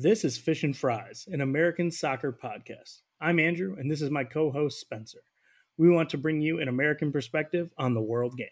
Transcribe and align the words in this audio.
This 0.00 0.24
is 0.24 0.38
Fish 0.38 0.62
and 0.62 0.76
Fries, 0.76 1.26
an 1.28 1.40
American 1.40 1.90
soccer 1.90 2.32
podcast. 2.32 3.00
I'm 3.20 3.40
Andrew, 3.40 3.74
and 3.76 3.90
this 3.90 4.00
is 4.00 4.12
my 4.12 4.22
co 4.22 4.52
host, 4.52 4.78
Spencer. 4.78 5.24
We 5.76 5.90
want 5.90 6.08
to 6.10 6.16
bring 6.16 6.40
you 6.40 6.60
an 6.60 6.68
American 6.68 7.10
perspective 7.10 7.70
on 7.76 7.94
the 7.94 8.00
world 8.00 8.36
game. 8.36 8.46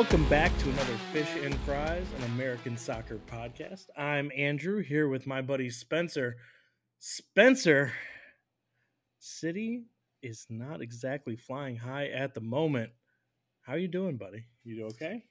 Welcome 0.00 0.26
back 0.30 0.56
to 0.60 0.70
another 0.70 0.96
Fish 1.12 1.28
and 1.42 1.54
Fries, 1.56 2.06
an 2.16 2.24
American 2.32 2.74
soccer 2.78 3.20
podcast. 3.30 3.84
I'm 3.98 4.32
Andrew 4.34 4.82
here 4.82 5.08
with 5.08 5.26
my 5.26 5.42
buddy 5.42 5.68
Spencer. 5.68 6.38
Spencer, 7.00 7.92
City 9.18 9.82
is 10.22 10.46
not 10.48 10.80
exactly 10.80 11.36
flying 11.36 11.76
high 11.76 12.06
at 12.06 12.32
the 12.32 12.40
moment. 12.40 12.92
How 13.60 13.74
are 13.74 13.78
you 13.78 13.88
doing, 13.88 14.16
buddy? 14.16 14.46
You 14.64 14.76
do 14.76 14.84
okay? 14.86 15.22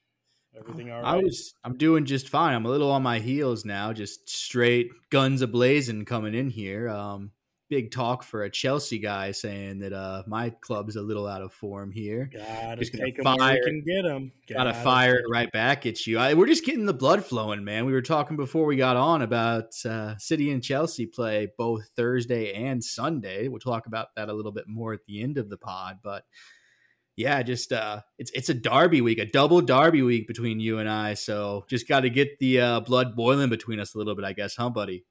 Everything 0.55 0.91
all 0.91 1.01
right? 1.01 1.15
I 1.15 1.17
was 1.17 1.55
I'm 1.63 1.75
doing 1.75 2.05
just 2.05 2.29
fine. 2.29 2.53
I'm 2.53 2.67
a 2.67 2.69
little 2.69 2.91
on 2.91 3.01
my 3.01 3.17
heels 3.17 3.65
now, 3.65 3.91
just 3.91 4.29
straight 4.29 4.91
guns 5.09 5.41
ablazing 5.41 6.05
coming 6.05 6.35
in 6.35 6.51
here. 6.51 6.89
Um 6.89 7.31
big 7.69 7.91
talk 7.91 8.23
for 8.23 8.43
a 8.43 8.49
Chelsea 8.49 8.99
guy 8.99 9.31
saying 9.31 9.79
that 9.79 9.93
uh 9.93 10.23
my 10.27 10.49
club's 10.49 10.95
a 10.95 11.01
little 11.01 11.27
out 11.27 11.41
of 11.41 11.53
form 11.53 11.91
here. 11.91 12.29
Gotta 12.33 12.77
Just 12.77 12.91
gonna 12.91 13.05
take 13.05 13.17
them 13.17 13.25
where 13.25 13.37
fire- 13.37 13.55
you 13.57 13.63
can 13.63 13.83
get 13.85 14.01
them. 14.03 14.31
Gotta 14.47 14.73
fire 14.73 15.15
it 15.15 15.25
right 15.29 15.51
back 15.51 15.85
at 15.85 16.05
you. 16.07 16.17
I, 16.17 16.33
we're 16.33 16.47
just 16.47 16.65
getting 16.65 16.85
the 16.85 16.93
blood 16.93 17.23
flowing, 17.23 17.63
man. 17.63 17.85
We 17.85 17.93
were 17.93 18.01
talking 18.01 18.37
before 18.37 18.65
we 18.65 18.75
got 18.75 18.97
on 18.97 19.21
about 19.21 19.73
uh, 19.85 20.17
City 20.17 20.51
and 20.51 20.63
Chelsea 20.63 21.05
play 21.05 21.51
both 21.57 21.89
Thursday 21.95 22.53
and 22.53 22.83
Sunday. 22.83 23.47
We'll 23.47 23.59
talk 23.59 23.85
about 23.85 24.15
that 24.15 24.29
a 24.29 24.33
little 24.33 24.51
bit 24.51 24.67
more 24.67 24.93
at 24.93 25.05
the 25.05 25.21
end 25.21 25.37
of 25.37 25.49
the 25.49 25.57
pod, 25.57 25.99
but 26.03 26.23
yeah, 27.19 27.43
just 27.43 27.73
uh, 27.73 27.99
it's 28.17 28.31
it's 28.31 28.47
a 28.47 28.53
derby 28.53 29.01
week, 29.01 29.19
a 29.19 29.25
double 29.25 29.59
derby 29.59 30.01
week 30.01 30.25
between 30.25 30.61
you 30.61 30.79
and 30.79 30.89
I. 30.89 31.15
So 31.15 31.65
just 31.67 31.85
got 31.85 32.01
to 32.01 32.09
get 32.09 32.39
the 32.39 32.61
uh, 32.61 32.79
blood 32.79 33.13
boiling 33.13 33.49
between 33.49 33.79
us 33.81 33.93
a 33.93 33.97
little 33.97 34.15
bit, 34.15 34.23
I 34.23 34.31
guess, 34.31 34.55
huh, 34.55 34.69
buddy? 34.69 35.03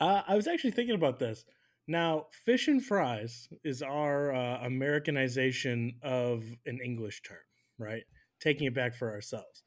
Uh, 0.00 0.22
I 0.28 0.36
was 0.36 0.46
actually 0.46 0.70
thinking 0.70 0.94
about 0.94 1.18
this. 1.18 1.44
Now, 1.90 2.26
fish 2.44 2.68
and 2.68 2.84
fries 2.84 3.48
is 3.64 3.80
our 3.80 4.34
uh, 4.34 4.58
Americanization 4.62 5.94
of 6.02 6.44
an 6.66 6.80
English 6.84 7.22
term, 7.22 7.38
right? 7.78 8.02
Taking 8.40 8.66
it 8.66 8.74
back 8.74 8.94
for 8.94 9.10
ourselves. 9.10 9.62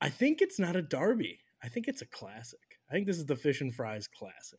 I 0.00 0.08
think 0.08 0.40
it's 0.40 0.58
not 0.58 0.76
a 0.76 0.82
derby. 0.82 1.40
I 1.62 1.68
think 1.68 1.88
it's 1.88 2.00
a 2.00 2.06
classic. 2.06 2.58
I 2.90 2.94
think 2.94 3.06
this 3.06 3.18
is 3.18 3.26
the 3.26 3.36
fish 3.36 3.60
and 3.60 3.72
fries 3.72 4.08
classic. 4.08 4.58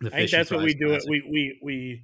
The 0.00 0.08
I 0.08 0.18
think 0.18 0.30
that's 0.30 0.50
what 0.50 0.62
we 0.62 0.74
do. 0.74 0.92
It. 0.92 1.04
We 1.08 1.22
we 1.22 1.58
we. 1.62 2.02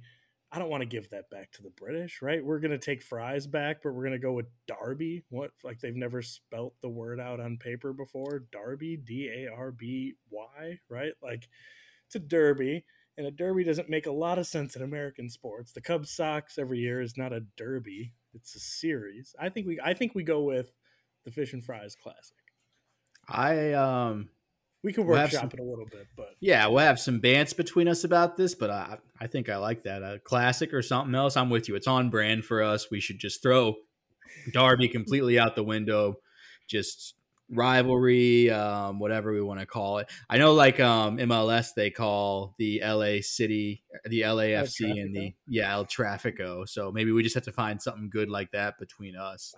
I 0.51 0.59
don't 0.59 0.69
want 0.69 0.81
to 0.81 0.87
give 0.87 1.09
that 1.11 1.29
back 1.29 1.51
to 1.53 1.63
the 1.63 1.71
British, 1.77 2.21
right? 2.21 2.43
We're 2.43 2.59
gonna 2.59 2.79
take 2.79 3.03
fries 3.03 3.45
back, 3.45 3.77
but 3.83 3.93
we're 3.93 4.03
gonna 4.03 4.17
go 4.17 4.33
with 4.33 4.47
Derby. 4.67 5.23
What 5.29 5.51
like 5.63 5.79
they've 5.79 5.95
never 5.95 6.23
spelt 6.23 6.73
the 6.81 6.89
word 6.89 7.19
out 7.19 7.39
on 7.39 7.57
paper 7.57 7.93
before? 7.93 8.45
Derby, 8.51 8.97
D 8.97 9.29
A 9.29 9.51
R 9.51 9.71
B 9.71 10.15
Y, 10.31 10.79
right? 10.89 11.13
Like 11.21 11.47
it's 12.07 12.15
a 12.15 12.19
derby, 12.19 12.83
and 13.17 13.27
a 13.27 13.31
derby 13.31 13.63
doesn't 13.63 13.89
make 13.89 14.05
a 14.05 14.11
lot 14.11 14.37
of 14.39 14.47
sense 14.47 14.75
in 14.75 14.81
American 14.81 15.29
sports. 15.29 15.71
The 15.71 15.81
Cubs 15.81 16.11
Sox 16.11 16.57
every 16.57 16.79
year 16.79 17.01
is 17.01 17.17
not 17.17 17.33
a 17.33 17.41
derby; 17.57 18.13
it's 18.33 18.55
a 18.55 18.59
series. 18.59 19.35
I 19.39 19.49
think 19.49 19.67
we 19.67 19.79
I 19.83 19.93
think 19.93 20.15
we 20.15 20.23
go 20.23 20.41
with 20.43 20.71
the 21.25 21.31
Fish 21.31 21.53
and 21.53 21.63
Fries 21.63 21.95
Classic. 21.95 22.35
I 23.27 23.73
um 23.73 24.29
We 24.83 24.91
could 24.93 25.05
We'll 25.05 25.27
some- 25.29 25.47
it 25.53 25.59
a 25.59 25.63
little 25.63 25.85
bit, 25.89 26.07
but 26.17 26.35
Yeah, 26.39 26.67
we'll 26.67 26.79
have 26.85 26.99
some 26.99 27.21
bants 27.21 27.55
between 27.55 27.87
us 27.87 28.03
about 28.03 28.35
this, 28.35 28.55
but 28.55 28.69
I 28.69 28.97
I 29.19 29.27
think 29.27 29.47
I 29.49 29.57
like 29.57 29.83
that. 29.83 30.03
A 30.03 30.19
classic 30.19 30.73
or 30.73 30.81
something 30.81 31.15
else. 31.15 31.37
I'm 31.37 31.49
with 31.49 31.69
you. 31.69 31.75
It's 31.75 31.87
on 31.87 32.09
brand 32.09 32.43
for 32.45 32.61
us. 32.61 32.89
We 32.91 32.99
should 32.99 33.19
just 33.19 33.41
throw 33.41 33.75
Derby 34.51 34.89
completely 34.89 35.39
out 35.39 35.55
the 35.55 35.63
window. 35.63 36.15
Just 36.67 37.15
rivalry, 37.49 38.49
um, 38.49 38.99
whatever 38.99 39.33
we 39.33 39.41
want 39.41 39.59
to 39.59 39.65
call 39.65 39.99
it. 39.99 40.09
I 40.29 40.37
know, 40.37 40.53
like 40.53 40.79
um, 40.79 41.17
MLS, 41.17 41.69
they 41.75 41.89
call 41.89 42.55
the 42.57 42.81
LA 42.83 43.21
City, 43.21 43.83
the 44.05 44.21
LAFC, 44.21 45.01
and 45.01 45.15
the 45.15 45.33
yeah 45.47 45.73
El 45.73 45.85
Trafico. 45.85 46.67
So 46.67 46.91
maybe 46.91 47.11
we 47.11 47.23
just 47.23 47.35
have 47.35 47.45
to 47.45 47.51
find 47.51 47.81
something 47.81 48.09
good 48.09 48.29
like 48.29 48.51
that 48.51 48.77
between 48.79 49.15
us. 49.15 49.53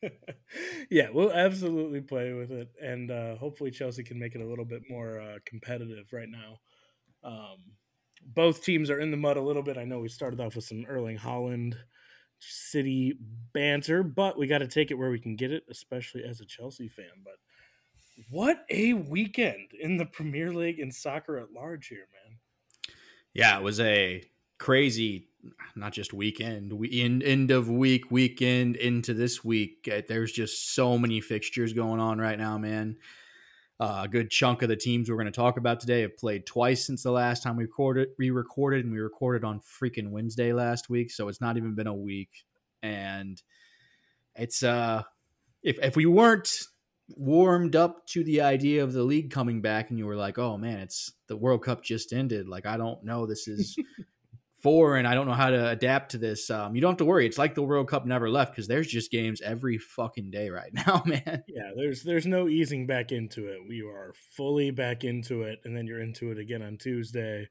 yeah, 0.90 1.08
we'll 1.12 1.32
absolutely 1.32 2.00
play 2.00 2.32
with 2.32 2.50
it, 2.50 2.68
and 2.82 3.10
uh, 3.10 3.36
hopefully 3.36 3.70
Chelsea 3.70 4.04
can 4.04 4.18
make 4.18 4.34
it 4.34 4.40
a 4.40 4.46
little 4.46 4.64
bit 4.64 4.82
more 4.88 5.20
uh, 5.20 5.38
competitive 5.44 6.06
right 6.12 6.28
now. 6.28 6.58
Um, 7.24 7.56
both 8.24 8.62
teams 8.64 8.90
are 8.90 9.00
in 9.00 9.10
the 9.10 9.16
mud 9.16 9.36
a 9.36 9.42
little 9.42 9.62
bit. 9.62 9.78
I 9.78 9.84
know 9.84 10.00
we 10.00 10.08
started 10.08 10.40
off 10.40 10.56
with 10.56 10.64
some 10.64 10.84
Erling 10.88 11.18
Haaland 11.18 11.74
City 12.40 13.18
banter, 13.52 14.02
but 14.02 14.38
we 14.38 14.46
got 14.46 14.58
to 14.58 14.68
take 14.68 14.90
it 14.90 14.94
where 14.94 15.10
we 15.10 15.18
can 15.18 15.36
get 15.36 15.52
it, 15.52 15.64
especially 15.70 16.24
as 16.24 16.40
a 16.40 16.44
Chelsea 16.44 16.88
fan. 16.88 17.06
But 17.24 17.34
what 18.30 18.64
a 18.70 18.94
weekend 18.94 19.72
in 19.78 19.96
the 19.96 20.06
Premier 20.06 20.52
League 20.52 20.80
and 20.80 20.94
soccer 20.94 21.38
at 21.38 21.52
large 21.52 21.88
here, 21.88 22.06
man. 22.12 22.38
Yeah, 23.34 23.58
it 23.58 23.62
was 23.62 23.80
a 23.80 24.24
crazy, 24.58 25.28
not 25.76 25.92
just 25.92 26.12
weekend, 26.12 26.72
we, 26.72 27.00
end, 27.00 27.22
end 27.22 27.50
of 27.50 27.68
week, 27.68 28.10
weekend 28.10 28.76
into 28.76 29.14
this 29.14 29.44
week. 29.44 29.88
Uh, 29.90 30.02
There's 30.06 30.32
just 30.32 30.74
so 30.74 30.98
many 30.98 31.20
fixtures 31.20 31.72
going 31.72 32.00
on 32.00 32.18
right 32.18 32.38
now, 32.38 32.58
man. 32.58 32.96
Uh, 33.80 34.00
a 34.04 34.08
good 34.08 34.28
chunk 34.28 34.62
of 34.62 34.68
the 34.68 34.74
teams 34.76 35.08
we're 35.08 35.16
going 35.16 35.26
to 35.26 35.30
talk 35.30 35.56
about 35.56 35.78
today 35.78 36.00
have 36.00 36.16
played 36.16 36.44
twice 36.44 36.84
since 36.84 37.04
the 37.04 37.12
last 37.12 37.44
time 37.44 37.56
we 37.56 37.62
recorded, 37.62 38.08
re-recorded, 38.18 38.84
and 38.84 38.92
we 38.92 38.98
recorded 38.98 39.44
on 39.44 39.60
freaking 39.60 40.10
Wednesday 40.10 40.52
last 40.52 40.90
week, 40.90 41.12
so 41.12 41.28
it's 41.28 41.40
not 41.40 41.56
even 41.56 41.76
been 41.76 41.86
a 41.86 41.94
week. 41.94 42.44
And 42.82 43.40
it's 44.34 44.64
uh, 44.64 45.04
if 45.62 45.78
if 45.80 45.94
we 45.94 46.06
weren't 46.06 46.50
warmed 47.10 47.76
up 47.76 48.06
to 48.08 48.24
the 48.24 48.40
idea 48.40 48.82
of 48.82 48.92
the 48.92 49.04
league 49.04 49.30
coming 49.30 49.60
back, 49.60 49.90
and 49.90 49.98
you 49.98 50.06
were 50.06 50.16
like, 50.16 50.38
"Oh 50.38 50.58
man, 50.58 50.80
it's 50.80 51.12
the 51.28 51.36
World 51.36 51.62
Cup 51.62 51.84
just 51.84 52.12
ended," 52.12 52.48
like 52.48 52.66
I 52.66 52.76
don't 52.76 53.04
know, 53.04 53.26
this 53.26 53.46
is 53.46 53.78
foreign. 54.60 55.06
I 55.06 55.14
don't 55.14 55.26
know 55.26 55.34
how 55.34 55.50
to 55.50 55.70
adapt 55.70 56.12
to 56.12 56.18
this. 56.18 56.50
Um, 56.50 56.74
you 56.74 56.80
don't 56.80 56.92
have 56.92 56.98
to 56.98 57.04
worry. 57.04 57.26
It's 57.26 57.38
like 57.38 57.54
the 57.54 57.62
World 57.62 57.88
Cup 57.88 58.06
never 58.06 58.28
left 58.28 58.52
because 58.52 58.68
there's 58.68 58.88
just 58.88 59.10
games 59.10 59.40
every 59.40 59.78
fucking 59.78 60.30
day 60.30 60.50
right 60.50 60.72
now, 60.86 61.02
man. 61.06 61.44
Yeah, 61.48 61.70
there's 61.76 62.02
there's 62.02 62.26
no 62.26 62.48
easing 62.48 62.86
back 62.86 63.12
into 63.12 63.46
it. 63.46 63.60
We 63.68 63.82
are 63.82 64.14
fully 64.36 64.70
back 64.70 65.04
into 65.04 65.42
it, 65.42 65.60
and 65.64 65.76
then 65.76 65.86
you're 65.86 66.02
into 66.02 66.30
it 66.30 66.38
again 66.38 66.62
on 66.62 66.76
Tuesday. 66.78 67.48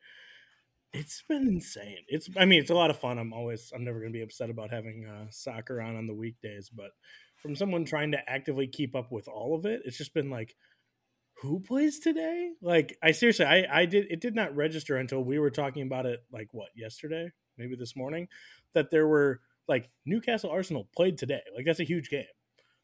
It's 0.94 1.24
been 1.28 1.48
insane. 1.48 2.06
It's 2.08 2.30
I 2.38 2.46
mean 2.46 2.60
it's 2.60 2.72
a 2.72 2.76
lot 2.76 2.90
of 2.90 3.00
fun. 3.00 3.18
I'm 3.18 3.34
always 3.34 3.72
I'm 3.76 3.84
never 3.84 4.00
gonna 4.00 4.12
be 4.12 4.22
upset 4.22 4.50
about 4.50 4.72
having 4.72 5.06
uh, 5.06 5.28
soccer 5.30 5.82
on 5.82 5.96
on 5.96 6.08
the 6.08 6.14
weekdays, 6.14 6.70
but 6.70 6.92
from 7.38 7.56
someone 7.56 7.86
trying 7.86 8.12
to 8.12 8.30
actively 8.30 8.68
keep 8.68 8.96
up 8.96 9.12
with 9.12 9.28
all 9.28 9.56
of 9.56 9.66
it, 9.66 9.82
it's 9.86 9.98
just 9.98 10.14
been 10.14 10.30
like, 10.30 10.56
who 11.42 11.60
plays 11.60 12.00
today? 12.00 12.52
Like 12.62 12.98
I 13.02 13.12
seriously 13.12 13.46
I 13.46 13.66
I 13.82 13.86
did 13.86 14.08
it 14.10 14.22
did 14.22 14.36
not 14.36 14.56
register 14.56 14.98
until 14.98 15.24
we 15.24 15.40
were 15.40 15.52
talking 15.52 15.84
about 15.84 16.06
it 16.06 16.24
like 16.32 16.50
what 16.52 16.70
yesterday, 16.76 17.32
maybe 17.58 17.76
this 17.76 17.96
morning, 17.96 18.28
that 18.74 18.92
there 18.92 19.08
were 19.08 19.42
like 19.68 19.90
Newcastle 20.06 20.50
Arsenal 20.50 20.88
played 20.96 21.18
today. 21.18 21.42
Like 21.56 21.66
that's 21.66 21.80
a 21.80 21.84
huge 21.86 22.10
game. 22.10 22.26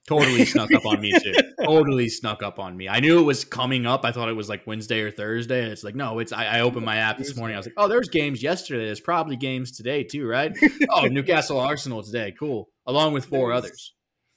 Totally 0.05 0.43
snuck 0.53 0.71
up 0.73 0.85
on 0.85 0.99
me 0.99 1.13
too. 1.17 1.33
Totally 1.63 2.09
snuck 2.09 2.43
up 2.43 2.59
on 2.59 2.75
me. 2.75 2.89
I 2.89 2.99
knew 2.99 3.19
it 3.19 3.23
was 3.23 3.45
coming 3.45 3.85
up. 3.85 4.03
I 4.03 4.11
thought 4.11 4.27
it 4.27 4.35
was 4.35 4.49
like 4.49 4.67
Wednesday 4.67 4.99
or 4.99 5.11
Thursday, 5.11 5.63
and 5.63 5.71
it's 5.71 5.83
like 5.83 5.95
no. 5.95 6.19
It's 6.19 6.33
I, 6.33 6.57
I 6.57 6.59
opened 6.59 6.85
my 6.85 6.97
app 6.97 7.17
this 7.17 7.37
morning. 7.37 7.55
I 7.55 7.59
was 7.59 7.67
like, 7.67 7.75
oh, 7.77 7.87
there's 7.87 8.09
games 8.09 8.43
yesterday. 8.43 8.85
There's 8.85 8.99
probably 8.99 9.37
games 9.37 9.71
today 9.71 10.03
too, 10.03 10.27
right? 10.27 10.51
oh, 10.89 11.05
Newcastle 11.07 11.57
Arsenal 11.59 12.03
today. 12.03 12.33
Cool, 12.37 12.67
along 12.85 13.13
with 13.13 13.25
four 13.25 13.49
There's- 13.49 13.63
others 13.63 13.93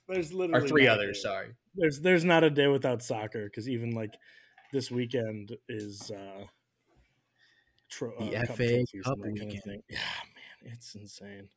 There's 0.09 0.33
literally, 0.33 0.65
or 0.65 0.69
three 0.69 0.87
others. 0.87 1.21
Sorry. 1.21 1.49
There's 1.77 2.01
there's 2.01 2.25
not 2.25 2.45
a 2.45 2.51
day 2.51 2.67
without 2.69 3.03
soccer 3.03 3.45
because 3.45 3.69
even 3.69 3.91
like 3.93 4.15
this 4.73 4.91
weekend 4.91 5.57
is 5.69 6.11
uh, 6.11 6.45
tro- 7.89 8.15
The 8.19 8.37
uh, 8.37 8.45
FA 8.47 8.85
Cup 9.05 9.19
that 9.23 9.35
kind 9.37 9.39
of 9.43 9.47
weekend. 9.47 9.83
Yeah, 9.89 9.99
man, 9.99 10.73
it's 10.73 10.95
insane. 10.95 11.49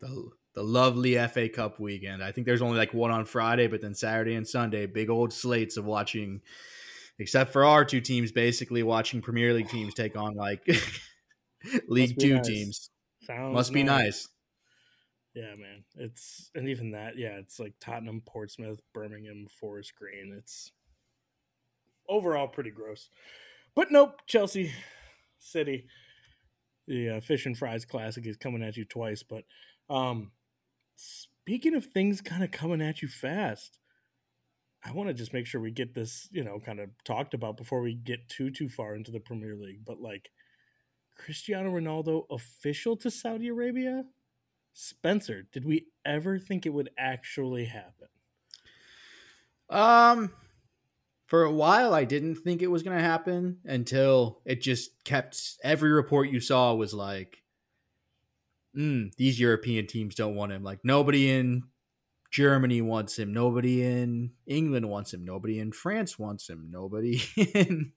the 0.00 0.30
the 0.54 0.62
lovely 0.62 1.14
FA 1.28 1.48
Cup 1.48 1.78
weekend. 1.78 2.22
I 2.22 2.32
think 2.32 2.46
there's 2.46 2.62
only 2.62 2.78
like 2.78 2.94
one 2.94 3.10
on 3.10 3.24
Friday, 3.24 3.66
but 3.66 3.80
then 3.80 3.94
Saturday 3.94 4.34
and 4.34 4.46
Sunday, 4.46 4.86
big 4.86 5.10
old 5.10 5.32
slates 5.32 5.76
of 5.76 5.84
watching. 5.84 6.40
Except 7.20 7.52
for 7.52 7.64
our 7.64 7.84
two 7.84 8.00
teams, 8.00 8.30
basically 8.30 8.84
watching 8.84 9.20
Premier 9.20 9.52
League 9.52 9.68
teams 9.68 9.92
take 9.92 10.16
on 10.16 10.34
like 10.34 10.64
League 11.88 12.16
Two 12.18 12.36
nice. 12.36 12.46
teams. 12.46 12.90
Sounds 13.24 13.54
Must 13.54 13.72
be 13.72 13.82
nice. 13.82 14.28
Yeah, 15.38 15.54
man. 15.54 15.84
It's 15.94 16.50
and 16.56 16.68
even 16.68 16.90
that, 16.90 17.16
yeah, 17.16 17.38
it's 17.38 17.60
like 17.60 17.74
Tottenham, 17.80 18.22
Portsmouth, 18.26 18.80
Birmingham, 18.92 19.46
Forest 19.48 19.94
Green. 19.94 20.34
It's 20.36 20.72
overall 22.08 22.48
pretty 22.48 22.72
gross. 22.72 23.08
But 23.76 23.92
nope, 23.92 24.22
Chelsea 24.26 24.72
City. 25.38 25.86
The 26.88 27.10
uh, 27.10 27.20
Fish 27.20 27.46
and 27.46 27.56
Fries 27.56 27.84
Classic 27.84 28.26
is 28.26 28.36
coming 28.36 28.64
at 28.64 28.76
you 28.76 28.84
twice. 28.84 29.22
But 29.22 29.44
um, 29.88 30.32
speaking 30.96 31.76
of 31.76 31.84
things 31.84 32.20
kind 32.20 32.42
of 32.42 32.50
coming 32.50 32.82
at 32.82 33.00
you 33.00 33.06
fast, 33.06 33.78
I 34.84 34.90
want 34.90 35.08
to 35.08 35.14
just 35.14 35.32
make 35.32 35.46
sure 35.46 35.60
we 35.60 35.70
get 35.70 35.94
this, 35.94 36.28
you 36.32 36.42
know, 36.42 36.58
kind 36.58 36.80
of 36.80 36.90
talked 37.04 37.32
about 37.32 37.56
before 37.56 37.80
we 37.80 37.94
get 37.94 38.28
too 38.28 38.50
too 38.50 38.68
far 38.68 38.96
into 38.96 39.12
the 39.12 39.20
Premier 39.20 39.54
League. 39.54 39.84
But 39.86 40.00
like 40.00 40.30
Cristiano 41.16 41.70
Ronaldo 41.70 42.24
official 42.28 42.96
to 42.96 43.08
Saudi 43.08 43.46
Arabia? 43.46 44.02
Spencer, 44.80 45.46
did 45.52 45.64
we 45.64 45.86
ever 46.04 46.38
think 46.38 46.64
it 46.64 46.72
would 46.72 46.90
actually 46.96 47.64
happen? 47.64 48.08
Um 49.68 50.32
for 51.26 51.42
a 51.42 51.52
while 51.52 51.92
I 51.92 52.04
didn't 52.04 52.36
think 52.36 52.62
it 52.62 52.70
was 52.70 52.82
going 52.82 52.96
to 52.96 53.04
happen 53.04 53.58
until 53.66 54.40
it 54.46 54.62
just 54.62 55.04
kept 55.04 55.58
every 55.62 55.90
report 55.90 56.30
you 56.30 56.40
saw 56.40 56.74
was 56.74 56.94
like 56.94 57.42
mm, 58.74 59.14
these 59.16 59.38
European 59.38 59.86
teams 59.86 60.14
don't 60.14 60.36
want 60.36 60.52
him. 60.52 60.62
Like 60.62 60.78
nobody 60.84 61.28
in 61.30 61.64
Germany 62.30 62.80
wants 62.80 63.18
him. 63.18 63.32
Nobody 63.32 63.82
in 63.82 64.32
England 64.46 64.88
wants 64.88 65.12
him. 65.12 65.24
Nobody 65.24 65.58
in 65.58 65.72
France 65.72 66.18
wants 66.18 66.48
him. 66.48 66.68
Nobody 66.70 67.20
in 67.36 67.92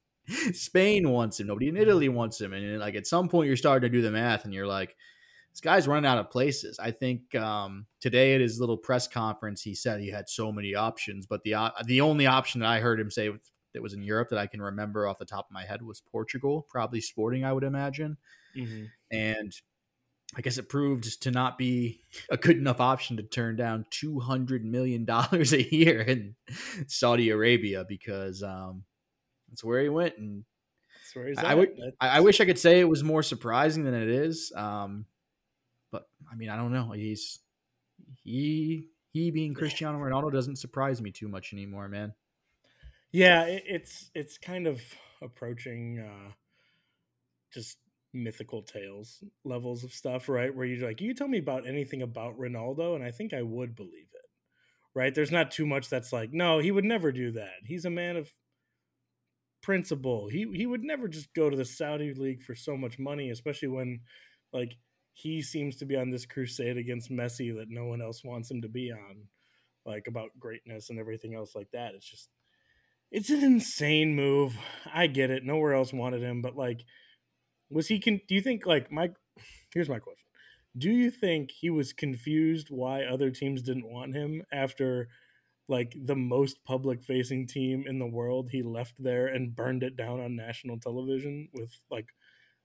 Spain 0.53 1.09
wants 1.09 1.39
him. 1.39 1.47
Nobody 1.47 1.69
in 1.69 1.77
Italy 1.77 2.09
wants 2.09 2.41
him. 2.41 2.53
And 2.53 2.79
like 2.79 2.95
at 2.95 3.07
some 3.07 3.29
point, 3.29 3.47
you're 3.47 3.55
starting 3.55 3.89
to 3.89 3.97
do 3.97 4.01
the 4.01 4.11
math, 4.11 4.45
and 4.45 4.53
you're 4.53 4.67
like, 4.67 4.95
this 5.51 5.61
guy's 5.61 5.87
running 5.87 6.09
out 6.09 6.17
of 6.17 6.29
places. 6.29 6.79
I 6.79 6.91
think 6.91 7.35
um, 7.35 7.85
today 7.99 8.35
at 8.35 8.41
his 8.41 8.59
little 8.59 8.77
press 8.77 9.07
conference, 9.07 9.61
he 9.61 9.75
said 9.75 9.99
he 9.99 10.09
had 10.09 10.29
so 10.29 10.51
many 10.51 10.75
options, 10.75 11.25
but 11.25 11.43
the 11.43 11.55
uh, 11.55 11.71
the 11.85 12.01
only 12.01 12.25
option 12.27 12.61
that 12.61 12.69
I 12.69 12.79
heard 12.79 12.99
him 12.99 13.11
say 13.11 13.29
that 13.73 13.81
was 13.81 13.93
in 13.93 14.03
Europe 14.03 14.29
that 14.29 14.39
I 14.39 14.47
can 14.47 14.61
remember 14.61 15.07
off 15.07 15.17
the 15.17 15.25
top 15.25 15.47
of 15.47 15.53
my 15.53 15.63
head 15.63 15.81
was 15.81 16.01
Portugal, 16.01 16.65
probably 16.69 17.01
Sporting, 17.01 17.45
I 17.45 17.53
would 17.53 17.63
imagine. 17.63 18.17
Mm-hmm. 18.55 18.85
And 19.11 19.53
I 20.35 20.41
guess 20.41 20.57
it 20.57 20.69
proved 20.69 21.21
to 21.23 21.31
not 21.31 21.57
be 21.57 22.01
a 22.29 22.37
good 22.37 22.57
enough 22.57 22.79
option 22.79 23.17
to 23.17 23.23
turn 23.23 23.57
down 23.57 23.85
two 23.89 24.19
hundred 24.19 24.63
million 24.63 25.05
dollars 25.05 25.53
a 25.53 25.63
year 25.75 26.01
in 26.01 26.35
Saudi 26.87 27.29
Arabia 27.29 27.85
because 27.87 28.41
um, 28.41 28.83
that's 29.49 29.63
where 29.63 29.81
he 29.81 29.89
went, 29.89 30.17
and 30.17 30.45
that's 31.01 31.15
where 31.15 31.27
he's 31.27 31.37
I, 31.37 31.55
would, 31.55 31.77
I, 31.99 32.07
I, 32.07 32.19
wish 32.21 32.39
I 32.39 32.45
could 32.45 32.59
say 32.59 32.79
it 32.79 32.87
was 32.87 33.03
more 33.03 33.23
surprising 33.23 33.83
than 33.83 33.93
it 33.93 34.09
is, 34.09 34.53
um, 34.55 35.05
but 35.91 36.07
I 36.31 36.35
mean 36.35 36.49
I 36.49 36.55
don't 36.55 36.71
know. 36.71 36.91
He's 36.91 37.39
he 38.23 38.87
he 39.11 39.31
being 39.31 39.53
Cristiano 39.53 39.99
Ronaldo 39.99 40.31
doesn't 40.31 40.57
surprise 40.57 41.01
me 41.01 41.11
too 41.11 41.27
much 41.27 41.53
anymore, 41.53 41.87
man. 41.87 42.13
Yeah, 43.11 43.43
it, 43.43 43.63
it's 43.67 44.09
it's 44.15 44.37
kind 44.37 44.67
of 44.67 44.81
approaching 45.21 45.99
uh, 45.99 46.31
just 47.53 47.77
mythical 48.13 48.61
tales 48.61 49.23
levels 49.43 49.83
of 49.83 49.93
stuff, 49.93 50.29
right? 50.29 50.53
Where 50.53 50.65
you're 50.65 50.87
like, 50.87 51.01
you 51.01 51.13
tell 51.13 51.27
me 51.27 51.37
about 51.37 51.67
anything 51.67 52.01
about 52.01 52.37
Ronaldo, 52.39 52.95
and 52.95 53.03
I 53.03 53.11
think 53.11 53.33
I 53.33 53.41
would 53.41 53.75
believe 53.75 54.09
it, 54.13 54.29
right? 54.95 55.13
There's 55.13 55.31
not 55.31 55.51
too 55.51 55.65
much 55.65 55.89
that's 55.89 56.13
like, 56.13 56.31
no, 56.31 56.59
he 56.59 56.71
would 56.71 56.85
never 56.85 57.11
do 57.11 57.31
that. 57.33 57.65
He's 57.65 57.85
a 57.85 57.89
man 57.89 58.15
of 58.15 58.31
principle. 59.61 60.27
He 60.27 60.47
he 60.53 60.65
would 60.65 60.83
never 60.83 61.07
just 61.07 61.33
go 61.33 61.49
to 61.49 61.57
the 61.57 61.65
Saudi 61.65 62.13
league 62.13 62.43
for 62.43 62.55
so 62.55 62.77
much 62.77 62.97
money, 62.97 63.29
especially 63.29 63.69
when 63.69 64.01
like 64.53 64.75
he 65.13 65.41
seems 65.41 65.75
to 65.77 65.85
be 65.85 65.95
on 65.95 66.09
this 66.09 66.25
crusade 66.25 66.77
against 66.77 67.11
Messi 67.11 67.55
that 67.55 67.69
no 67.69 67.85
one 67.85 68.01
else 68.01 68.23
wants 68.23 68.49
him 68.49 68.61
to 68.61 68.69
be 68.69 68.91
on, 68.91 69.27
like 69.85 70.07
about 70.07 70.29
greatness 70.39 70.89
and 70.89 70.99
everything 70.99 71.35
else 71.35 71.55
like 71.55 71.69
that. 71.71 71.93
It's 71.95 72.09
just 72.09 72.29
it's 73.11 73.29
an 73.29 73.43
insane 73.43 74.15
move. 74.15 74.57
I 74.93 75.07
get 75.07 75.31
it. 75.31 75.43
Nowhere 75.43 75.73
else 75.73 75.91
wanted 75.91 76.21
him, 76.21 76.41
but 76.41 76.55
like 76.55 76.81
was 77.71 77.87
he 77.87 77.99
can 77.99 78.19
do 78.27 78.35
you 78.35 78.41
think 78.41 78.65
like 78.65 78.91
my 78.91 79.09
here's 79.73 79.89
my 79.89 79.99
question 79.99 80.25
do 80.77 80.89
you 80.89 81.09
think 81.09 81.51
he 81.51 81.69
was 81.69 81.93
confused 81.93 82.67
why 82.69 83.03
other 83.03 83.31
teams 83.31 83.61
didn't 83.61 83.91
want 83.91 84.13
him 84.13 84.43
after 84.51 85.07
like 85.67 85.95
the 86.05 86.15
most 86.15 86.63
public 86.65 87.03
facing 87.03 87.47
team 87.47 87.83
in 87.87 87.97
the 87.97 88.05
world 88.05 88.49
he 88.51 88.61
left 88.61 88.93
there 88.99 89.27
and 89.27 89.55
burned 89.55 89.83
it 89.83 89.95
down 89.95 90.19
on 90.19 90.35
national 90.35 90.77
television 90.77 91.47
with 91.53 91.71
like 91.89 92.07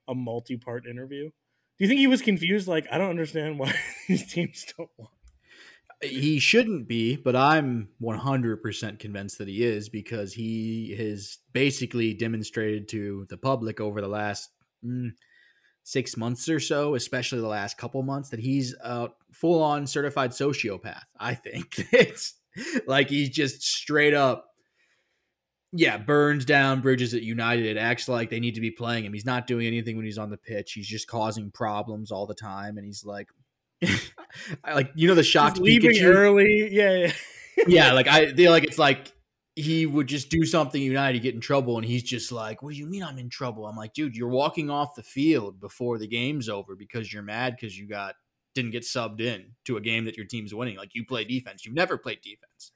a 0.08 0.14
multi-part 0.14 0.86
interview 0.86 1.30
do 1.78 1.84
you 1.84 1.88
think 1.88 2.00
he 2.00 2.06
was 2.06 2.22
confused 2.22 2.68
like 2.68 2.86
i 2.90 2.98
don't 2.98 3.10
understand 3.10 3.58
why 3.58 3.72
these 4.08 4.26
teams 4.32 4.66
don't 4.76 4.90
want 4.96 5.10
he 6.02 6.38
shouldn't 6.38 6.88
be, 6.88 7.16
but 7.16 7.34
I'm 7.34 7.88
100% 8.02 8.98
convinced 8.98 9.38
that 9.38 9.48
he 9.48 9.64
is 9.64 9.88
because 9.88 10.34
he 10.34 10.94
has 10.98 11.38
basically 11.52 12.12
demonstrated 12.14 12.88
to 12.88 13.26
the 13.30 13.38
public 13.38 13.80
over 13.80 14.00
the 14.00 14.08
last 14.08 14.50
mm, 14.84 15.10
six 15.82 16.16
months 16.16 16.48
or 16.48 16.60
so, 16.60 16.94
especially 16.94 17.40
the 17.40 17.46
last 17.46 17.78
couple 17.78 18.02
months, 18.02 18.30
that 18.30 18.40
he's 18.40 18.74
a 18.82 19.08
full 19.32 19.62
on 19.62 19.86
certified 19.86 20.32
sociopath. 20.32 21.04
I 21.18 21.34
think 21.34 21.74
it's 21.92 22.34
like 22.86 23.08
he's 23.08 23.30
just 23.30 23.62
straight 23.62 24.14
up, 24.14 24.50
yeah, 25.72 25.98
burns 25.98 26.44
down 26.44 26.80
bridges 26.80 27.14
at 27.14 27.22
United. 27.22 27.76
Acts 27.76 28.08
like 28.08 28.30
they 28.30 28.40
need 28.40 28.54
to 28.54 28.60
be 28.60 28.70
playing 28.70 29.04
him. 29.04 29.12
He's 29.12 29.26
not 29.26 29.46
doing 29.46 29.66
anything 29.66 29.96
when 29.96 30.04
he's 30.04 30.18
on 30.18 30.30
the 30.30 30.36
pitch. 30.36 30.72
He's 30.72 30.86
just 30.86 31.08
causing 31.08 31.50
problems 31.50 32.10
all 32.10 32.26
the 32.26 32.34
time, 32.34 32.76
and 32.78 32.86
he's 32.86 33.04
like, 33.04 33.28
like 34.64 34.90
you 34.94 35.08
know 35.08 35.14
the 35.14 35.22
shocked 35.22 35.58
leaving 35.58 35.90
Pikachu? 35.90 36.14
early, 36.14 36.68
yeah, 36.72 36.94
yeah. 36.94 37.12
yeah, 37.66 37.92
like 37.92 38.06
I 38.06 38.32
feel 38.32 38.52
like 38.52 38.64
it's 38.64 38.78
like 38.78 39.12
he 39.56 39.86
would 39.86 40.06
just 40.06 40.28
do 40.28 40.44
something 40.44 40.80
United 40.80 41.20
get 41.20 41.34
in 41.34 41.40
trouble, 41.40 41.76
and 41.76 41.84
he's 41.84 42.02
just 42.02 42.30
like, 42.30 42.62
"What 42.62 42.72
do 42.72 42.78
you 42.78 42.86
mean 42.86 43.02
I'm 43.02 43.18
in 43.18 43.28
trouble?" 43.28 43.66
I'm 43.66 43.76
like, 43.76 43.92
"Dude, 43.94 44.16
you're 44.16 44.28
walking 44.28 44.70
off 44.70 44.94
the 44.94 45.02
field 45.02 45.60
before 45.60 45.98
the 45.98 46.06
game's 46.08 46.48
over 46.48 46.76
because 46.76 47.12
you're 47.12 47.22
mad 47.22 47.56
because 47.58 47.76
you 47.76 47.88
got 47.88 48.14
didn't 48.54 48.70
get 48.70 48.84
subbed 48.84 49.20
in 49.20 49.52
to 49.64 49.76
a 49.76 49.80
game 49.80 50.04
that 50.06 50.16
your 50.16 50.26
team's 50.26 50.54
winning. 50.54 50.76
Like 50.76 50.90
you 50.94 51.04
play 51.04 51.24
defense, 51.24 51.64
you've 51.64 51.74
never 51.74 51.98
played 51.98 52.20
defense." 52.22 52.70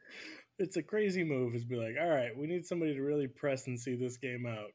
It's 0.60 0.76
a 0.76 0.82
crazy 0.82 1.24
move. 1.24 1.54
Is 1.54 1.64
be 1.64 1.76
like, 1.76 1.96
"All 2.00 2.08
right, 2.08 2.36
we 2.36 2.46
need 2.46 2.66
somebody 2.66 2.94
to 2.94 3.02
really 3.02 3.26
press 3.26 3.66
and 3.66 3.78
see 3.78 3.96
this 3.96 4.16
game 4.16 4.46
out." 4.46 4.70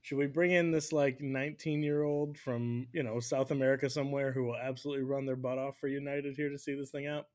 Should 0.00 0.18
we 0.18 0.26
bring 0.26 0.52
in 0.52 0.70
this 0.70 0.92
like 0.92 1.20
19 1.20 1.82
year 1.82 2.04
old 2.04 2.38
from 2.38 2.86
you 2.92 3.02
know 3.02 3.20
South 3.20 3.50
America 3.50 3.90
somewhere 3.90 4.32
who 4.32 4.44
will 4.44 4.56
absolutely 4.56 5.04
run 5.04 5.26
their 5.26 5.36
butt 5.36 5.58
off 5.58 5.76
for 5.78 5.88
United 5.88 6.34
here 6.36 6.48
to 6.48 6.58
see 6.58 6.74
this 6.74 6.90
thing 6.90 7.06
out? 7.06 7.26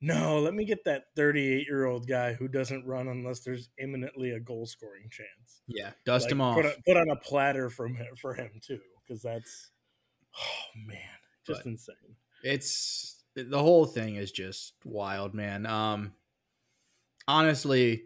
no, 0.00 0.38
let 0.40 0.54
me 0.54 0.64
get 0.64 0.84
that 0.84 1.04
38 1.16 1.66
year 1.66 1.86
old 1.86 2.06
guy 2.06 2.34
who 2.34 2.48
doesn't 2.48 2.86
run 2.86 3.08
unless 3.08 3.40
there's 3.40 3.70
imminently 3.78 4.32
a 4.32 4.40
goal 4.40 4.66
scoring 4.66 5.08
chance. 5.10 5.62
Yeah, 5.66 5.90
dust 6.04 6.26
like, 6.26 6.32
him 6.32 6.40
off. 6.40 6.56
Put, 6.56 6.66
a, 6.66 6.76
put, 6.86 6.96
on 6.96 7.08
a 7.10 7.16
platter 7.16 7.70
from 7.70 7.94
him, 7.94 8.14
for 8.16 8.34
him 8.34 8.50
too, 8.62 8.80
because 9.06 9.22
that's 9.22 9.70
oh 10.36 10.80
man, 10.86 10.98
just 11.46 11.64
but 11.64 11.70
insane. 11.70 12.16
It's 12.42 13.24
the 13.34 13.58
whole 13.58 13.86
thing 13.86 14.16
is 14.16 14.32
just 14.32 14.74
wild, 14.84 15.34
man. 15.34 15.64
Um, 15.66 16.12
honestly, 17.28 18.04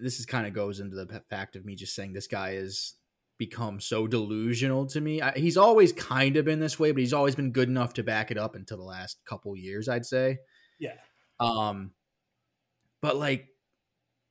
this 0.00 0.18
is 0.18 0.26
kind 0.26 0.46
of 0.46 0.52
goes 0.52 0.80
into 0.80 0.96
the 0.96 1.22
fact 1.30 1.56
of 1.56 1.64
me 1.64 1.74
just 1.74 1.94
saying 1.94 2.12
this 2.12 2.26
guy 2.26 2.50
is 2.50 2.94
become 3.38 3.80
so 3.80 4.06
delusional 4.06 4.86
to 4.86 5.00
me. 5.00 5.22
I, 5.22 5.32
he's 5.32 5.56
always 5.56 5.92
kind 5.92 6.36
of 6.36 6.44
been 6.44 6.58
this 6.58 6.78
way, 6.78 6.90
but 6.92 7.00
he's 7.00 7.12
always 7.12 7.36
been 7.36 7.52
good 7.52 7.68
enough 7.68 7.94
to 7.94 8.02
back 8.02 8.30
it 8.30 8.38
up 8.38 8.56
until 8.56 8.78
the 8.78 8.82
last 8.82 9.18
couple 9.24 9.56
years, 9.56 9.88
I'd 9.88 10.06
say. 10.06 10.38
Yeah. 10.80 10.94
Um, 11.38 11.92
but 13.00 13.16
like 13.16 13.46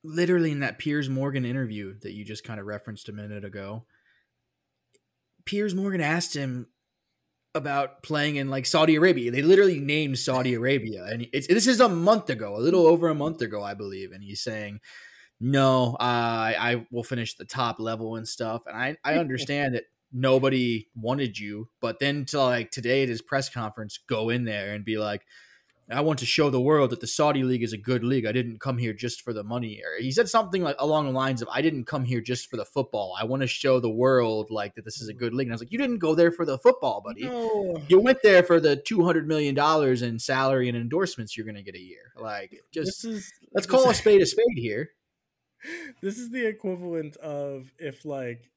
literally 0.04 0.52
in 0.52 0.60
that 0.60 0.78
Piers 0.78 1.10
Morgan 1.10 1.46
interview 1.46 1.98
that 2.02 2.14
you 2.14 2.26
just 2.26 2.44
kind 2.44 2.60
of 2.60 2.66
referenced 2.66 3.08
a 3.08 3.14
minute 3.14 3.46
ago, 3.46 3.86
Piers 5.46 5.74
Morgan 5.74 6.02
asked 6.02 6.36
him 6.36 6.68
about 7.58 8.04
playing 8.04 8.38
in 8.38 8.50
like 8.50 8.66
Saudi 8.66 8.96
Arabia. 8.96 9.32
They 9.32 9.42
literally 9.42 9.80
named 9.80 10.18
Saudi 10.18 10.54
Arabia, 10.62 11.06
and 11.06 11.28
it's 11.34 11.48
this 11.48 11.68
is 11.68 11.82
a 11.82 11.90
month 11.90 12.30
ago, 12.30 12.56
a 12.56 12.60
little 12.60 12.88
over 12.88 13.10
a 13.10 13.16
month 13.16 13.42
ago, 13.42 13.62
I 13.62 13.74
believe. 13.74 14.14
And 14.14 14.24
he's 14.24 14.42
saying, 14.42 14.80
"No, 15.42 15.98
I 16.00 16.56
I 16.58 16.88
will 16.92 17.04
finish 17.04 17.36
the 17.36 17.46
top 17.46 17.80
level 17.80 18.16
and 18.16 18.28
stuff." 18.28 18.64
And 18.66 18.78
I 18.78 18.98
I 19.04 19.16
understand 19.16 19.76
that 19.76 19.84
nobody 20.14 20.88
wanted 20.96 21.38
you, 21.38 21.70
but 21.82 22.00
then 22.00 22.26
to 22.26 22.42
like 22.42 22.72
today 22.72 23.04
at 23.04 23.10
his 23.10 23.22
press 23.22 23.50
conference, 23.50 24.00
go 24.08 24.30
in 24.30 24.46
there 24.46 24.74
and 24.74 24.86
be 24.86 24.98
like, 24.98 25.24
I 25.90 26.02
want 26.02 26.20
to 26.20 26.26
show 26.26 26.50
the 26.50 26.60
world 26.60 26.90
that 26.90 27.00
the 27.00 27.08
Saudi 27.08 27.44
league 27.44 27.64
is 27.64 27.72
a 27.72 27.78
good 27.78 28.04
league. 28.04 28.26
I 28.26 28.34
didn't 28.34 28.60
come 28.60 28.78
here 28.78 28.92
just 28.92 29.22
for 29.22 29.32
the 29.32 29.44
money. 29.44 29.82
He 30.00 30.12
said 30.12 30.28
something 30.28 30.62
like 30.62 30.76
along 30.80 31.06
the 31.06 31.14
lines 31.14 31.42
of, 31.42 31.48
"I 31.50 31.62
didn't 31.62 31.86
come 31.86 32.04
here 32.04 32.20
just 32.20 32.50
for 32.50 32.58
the 32.58 32.66
football. 32.66 33.16
I 33.18 33.24
want 33.24 33.42
to 33.42 33.48
show 33.48 33.80
the 33.80 33.90
world 33.90 34.52
like 34.52 34.76
that 34.76 34.84
this 34.84 35.02
is 35.02 35.08
a 35.08 35.14
good 35.14 35.34
league." 35.34 35.48
And 35.48 35.54
I 35.54 35.56
was 35.56 35.62
like, 35.62 35.72
"You 35.72 35.78
didn't 35.78 36.00
go 36.00 36.14
there 36.14 36.32
for 36.32 36.46
the 36.46 36.58
football, 36.58 37.02
buddy. 37.02 37.24
No. 37.24 37.82
You 37.88 38.02
went 38.02 38.22
there 38.22 38.44
for 38.44 38.60
the 38.60 38.76
two 38.76 39.06
hundred 39.06 39.28
million 39.28 39.56
dollars 39.56 40.02
in 40.02 40.20
salary 40.20 40.68
and 40.68 40.78
endorsements 40.78 41.38
you're 41.38 41.46
going 41.46 41.56
to 41.56 41.64
get 41.64 41.76
a 41.76 41.82
year. 41.82 42.12
Like, 42.18 42.62
just 42.74 43.06
is, 43.06 43.32
let's 43.54 43.68
call 43.68 43.90
a 43.90 43.94
spade 43.94 44.22
a 44.22 44.26
spade 44.26 44.58
here." 44.58 44.92
This 46.04 46.20
is 46.20 46.30
the 46.30 46.46
equivalent 46.46 47.18
of 47.18 47.74
if 47.80 48.06
like 48.06 48.52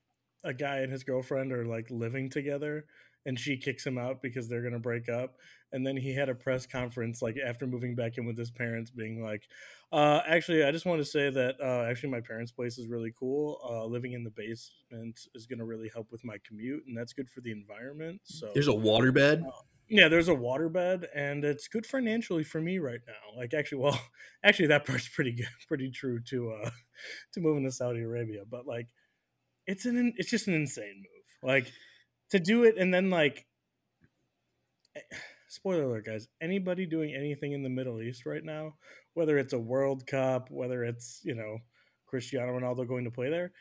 a 0.45 0.55
guy 0.55 0.79
and 0.79 0.93
his 0.93 1.05
girlfriend 1.05 1.53
are 1.53 1.65
like 1.65 1.91
living 1.91 2.31
together 2.31 2.87
and 3.27 3.39
she 3.39 3.57
kicks 3.57 3.87
him 3.87 3.99
out 3.99 4.23
because 4.23 4.49
they're 4.49 4.63
going 4.63 4.73
to 4.73 4.79
break 4.79 5.09
up 5.09 5.37
and 5.73 5.87
then 5.87 5.97
he 5.97 6.15
had 6.15 6.29
a 6.29 6.35
press 6.35 6.67
conference 6.67 7.21
like 7.21 7.37
after 7.45 7.67
moving 7.67 7.95
back 7.95 8.17
in 8.17 8.25
with 8.25 8.37
his 8.37 8.51
parents 8.51 8.91
being 8.91 9.23
like 9.23 9.47
uh, 9.93 10.21
actually 10.27 10.65
i 10.65 10.71
just 10.71 10.87
want 10.87 11.01
to 11.01 11.05
say 11.05 11.31
that 11.31 11.57
uh, 11.61 11.89
actually 11.89 12.09
my 12.09 12.21
parents 12.21 12.53
place 12.53 12.79
is 12.79 12.89
really 12.89 13.13
cool 13.19 13.61
uh, 13.69 13.85
living 13.85 14.13
in 14.13 14.25
the 14.25 14.31
basement 14.31 15.21
is 15.35 15.47
going 15.47 15.59
to 15.59 15.65
really 15.65 15.91
help 15.93 16.11
with 16.11 16.25
my 16.25 16.37
commute 16.47 16.83
and 16.87 16.97
that's 16.97 17.13
good 17.13 17.29
for 17.29 17.41
the 17.41 17.53
environment 17.53 18.21
so 18.25 18.51
there's 18.55 18.69
a 18.69 18.73
waterbed 18.73 19.45
Yeah, 19.93 20.07
there's 20.07 20.29
a 20.29 20.35
waterbed, 20.35 21.07
and 21.17 21.45
it's 21.45 21.67
good 21.67 21.85
financially 21.85 22.45
for 22.45 22.61
me 22.61 22.79
right 22.79 23.01
now. 23.09 23.37
Like, 23.37 23.55
actually, 23.55 23.79
well, 23.79 24.01
actually, 24.45 24.69
that 24.69 24.87
part's 24.87 25.09
pretty 25.09 25.33
good, 25.33 25.49
pretty 25.67 25.91
true 25.91 26.21
to 26.29 26.53
uh 26.53 26.71
to 27.33 27.41
moving 27.41 27.65
to 27.65 27.73
Saudi 27.73 28.03
Arabia. 28.03 28.43
But 28.49 28.69
like, 28.69 28.87
it's 29.67 29.85
an 29.85 30.15
it's 30.17 30.31
just 30.31 30.49
an 30.49 30.55
insane 30.55 30.97
move. 30.97 31.51
Like 31.51 31.73
to 32.31 32.39
do 32.39 32.65
it, 32.65 32.77
and 32.79 32.93
then 32.93 33.11
like, 33.11 33.47
eh, 34.97 35.01
spoiler 35.49 35.85
alert, 35.85 36.07
guys. 36.07 36.29
Anybody 36.41 36.87
doing 36.87 37.15
anything 37.15 37.53
in 37.53 37.63
the 37.63 37.69
Middle 37.69 38.01
East 38.01 38.27
right 38.27 38.45
now, 38.45 38.75
whether 39.15 39.39
it's 39.39 39.53
a 39.53 39.59
World 39.59 40.07
Cup, 40.07 40.51
whether 40.51 40.85
it's 40.85 41.21
you 41.25 41.35
know 41.35 41.59
Cristiano 42.07 42.59
Ronaldo 42.59 42.87
going 42.87 43.05
to 43.05 43.11
play 43.11 43.31
there, 43.31 43.53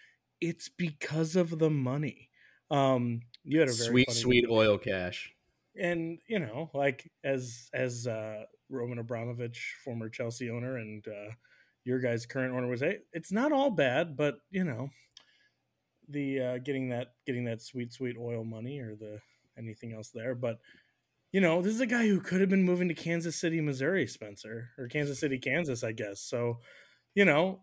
it's 0.41 0.69
because 0.69 1.35
of 1.35 1.59
the 1.59 1.69
money. 1.69 2.29
Um, 2.71 3.21
you 3.43 3.59
had 3.59 3.69
a 3.69 3.73
very 3.73 3.89
sweet, 3.89 4.11
sweet 4.11 4.45
oil 4.49 4.77
cash 4.77 5.33
and 5.79 6.19
you 6.27 6.39
know, 6.39 6.69
like 6.73 7.09
as 7.23 7.69
as 7.73 8.05
uh, 8.05 8.43
Roman 8.69 8.99
Abramovich, 8.99 9.75
former 9.83 10.09
Chelsea 10.09 10.49
owner, 10.49 10.77
and 10.77 11.05
uh, 11.07 11.31
your 11.85 11.99
guys' 11.99 12.25
current 12.25 12.53
owner 12.53 12.67
was, 12.67 12.81
hey, 12.81 12.99
it's 13.13 13.31
not 13.31 13.51
all 13.51 13.71
bad, 13.71 14.17
but 14.17 14.35
you 14.51 14.63
know, 14.63 14.89
the 16.09 16.39
uh, 16.41 16.57
getting 16.59 16.89
that 16.89 17.13
getting 17.25 17.45
that 17.45 17.61
sweet 17.61 17.93
sweet 17.93 18.17
oil 18.19 18.43
money 18.43 18.79
or 18.79 18.95
the 18.95 19.19
anything 19.57 19.93
else 19.93 20.09
there, 20.09 20.35
but 20.35 20.59
you 21.31 21.41
know, 21.41 21.61
this 21.61 21.73
is 21.75 21.81
a 21.81 21.85
guy 21.85 22.07
who 22.07 22.19
could 22.19 22.41
have 22.41 22.49
been 22.49 22.63
moving 22.63 22.87
to 22.87 22.95
Kansas 22.95 23.35
City, 23.35 23.61
Missouri, 23.61 24.07
Spencer, 24.07 24.71
or 24.79 24.87
Kansas 24.87 25.19
City, 25.19 25.37
Kansas, 25.37 25.83
I 25.83 25.91
guess. 25.91 26.21
So, 26.21 26.57
you 27.13 27.23
know, 27.23 27.61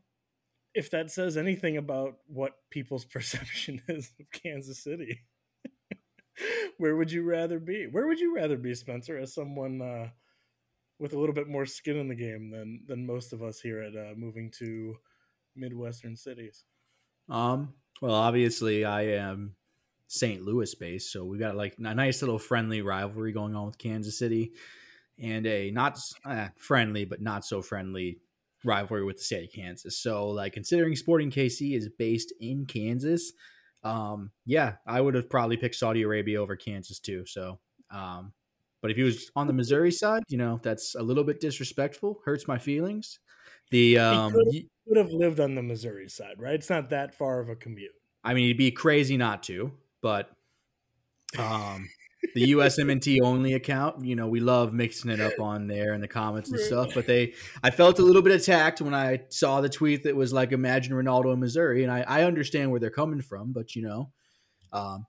if 0.73 0.89
that 0.93 1.11
says 1.11 1.37
anything 1.37 1.77
about 1.77 2.19
what 2.29 2.53
people's 2.71 3.05
perception 3.17 3.83
is 3.89 4.13
of 4.21 4.31
Kansas 4.31 4.83
City 4.83 5.23
where 6.79 6.97
would 6.97 7.11
you 7.11 7.23
rather 7.23 7.59
be? 7.59 7.87
Where 7.87 8.07
would 8.07 8.21
you 8.21 8.35
rather 8.35 8.57
be, 8.57 8.75
Spencer, 8.75 9.19
as 9.19 9.35
someone 9.35 9.81
uh, 9.81 10.09
with 10.99 11.13
a 11.13 11.19
little 11.19 11.35
bit 11.35 11.49
more 11.49 11.67
skin 11.67 11.97
in 11.97 12.09
the 12.09 12.15
game 12.15 12.51
than 12.51 12.83
than 12.87 13.07
most 13.07 13.33
of 13.33 13.43
us 13.43 13.61
here 13.61 13.81
at 13.81 13.95
uh, 13.95 14.15
moving 14.17 14.51
to 14.59 14.97
midwestern 15.55 16.17
cities? 16.17 16.65
Um. 17.29 17.75
Well, 18.01 18.15
obviously, 18.15 18.85
I 18.85 19.03
am 19.03 19.55
St. 20.09 20.43
Louis 20.43 20.75
based, 20.75 21.13
so 21.13 21.25
we 21.25 21.39
got 21.39 21.57
like 21.57 21.77
a 21.79 21.95
nice 21.95 22.23
little 22.23 22.39
friendly 22.39 22.83
rivalry 22.83 23.33
going 23.33 23.55
on 23.55 23.67
with 23.67 23.79
Kansas 23.79 24.19
City, 24.19 24.53
and 25.19 25.47
a 25.47 25.71
not 25.71 25.99
uh, 26.25 26.49
friendly 26.57 27.05
but 27.05 27.21
not 27.21 27.45
so 27.45 27.63
friendly 27.63 28.19
rivalry 28.65 29.05
with 29.05 29.17
the 29.17 29.25
state 29.25 29.49
of 29.49 29.53
Kansas. 29.53 29.99
So, 29.99 30.29
like 30.29 30.53
considering 30.53 30.95
Sporting 30.97 31.31
KC 31.31 31.77
is 31.77 31.89
based 31.99 32.33
in 32.41 32.67
Kansas 32.67 33.33
um, 33.87 34.33
yeah, 34.45 34.75
I 34.87 35.01
would 35.01 35.15
have 35.15 35.31
probably 35.31 35.57
picked 35.57 35.77
Saudi 35.77 36.03
Arabia 36.03 36.43
over 36.43 36.57
Kansas 36.57 36.99
too. 36.99 37.25
So, 37.25 37.61
um, 37.91 38.33
but 38.83 38.91
if 38.91 38.97
he 38.97 39.05
was 39.05 39.31
on 39.37 39.47
the 39.47 39.53
Missouri 39.53 39.93
side, 39.93 40.25
you 40.29 40.39
know, 40.39 40.59
that's 40.63 40.97
a 40.97 41.03
little 41.03 41.23
bit 41.23 41.41
disrespectful, 41.41 42.21
hurts 42.25 42.49
my 42.49 42.59
feelings. 42.59 43.21
The 43.71 43.99
um, 43.99 44.35
he 44.87 44.95
could 44.95 44.99
have 44.99 45.13
lived 45.13 45.41
on 45.41 45.55
the 45.55 45.63
Missouri 45.63 46.09
side, 46.09 46.37
right? 46.39 46.55
It's 46.55 46.71
not 46.71 46.91
that 46.91 47.15
far 47.15 47.41
of 47.41 47.49
a 47.49 47.57
commute. 47.57 47.93
I 48.25 48.35
mean, 48.35 48.47
it'd 48.47 48.57
be 48.57 48.71
crazy 48.71 49.17
not 49.17 49.43
to, 49.45 49.73
but 50.03 50.31
um, 51.39 51.89
the 52.35 52.53
USMNT 52.53 53.21
only 53.23 53.55
account. 53.55 54.05
You 54.05 54.17
know, 54.17 54.27
we 54.27 54.41
love 54.41 54.73
mixing 54.73 55.11
it 55.11 55.21
up 55.21 55.39
on 55.41 55.67
there 55.67 55.95
in 55.95 56.01
the 56.01 56.09
comments 56.09 56.51
and 56.51 56.61
stuff. 56.61 56.91
But 56.95 57.07
they, 57.07 57.35
I 57.63 57.71
felt 57.71 57.99
a 57.99 58.03
little 58.03 58.23
bit 58.23 58.33
attacked 58.33 58.81
when 58.81 58.95
I 58.95 59.23
saw 59.29 59.61
the 59.61 59.69
tweet 59.69 60.05
that 60.05 60.17
was 60.17 60.33
like, 60.33 60.53
"Imagine 60.53 60.95
Ronaldo 60.95 61.33
in 61.33 61.41
Missouri," 61.41 61.83
and 61.83 61.93
I, 61.93 62.01
I 62.03 62.25
understand 62.25 62.71
where 62.71 62.81
they're 62.81 62.91
coming 62.91 63.21
from, 63.21 63.53
but 63.53 63.75
you 63.75 63.83
know, 63.83 64.11
um, 64.73 65.07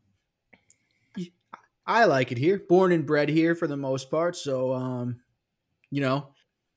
I 1.86 2.06
like 2.06 2.32
it 2.32 2.38
here. 2.38 2.62
Born 2.68 2.92
and 2.92 3.06
bred 3.06 3.30
here 3.30 3.56
for 3.56 3.68
the 3.68 3.78
most 3.78 4.12
part, 4.12 4.36
so 4.36 4.74
um, 4.74 5.22
you 5.90 6.02
know, 6.02 6.30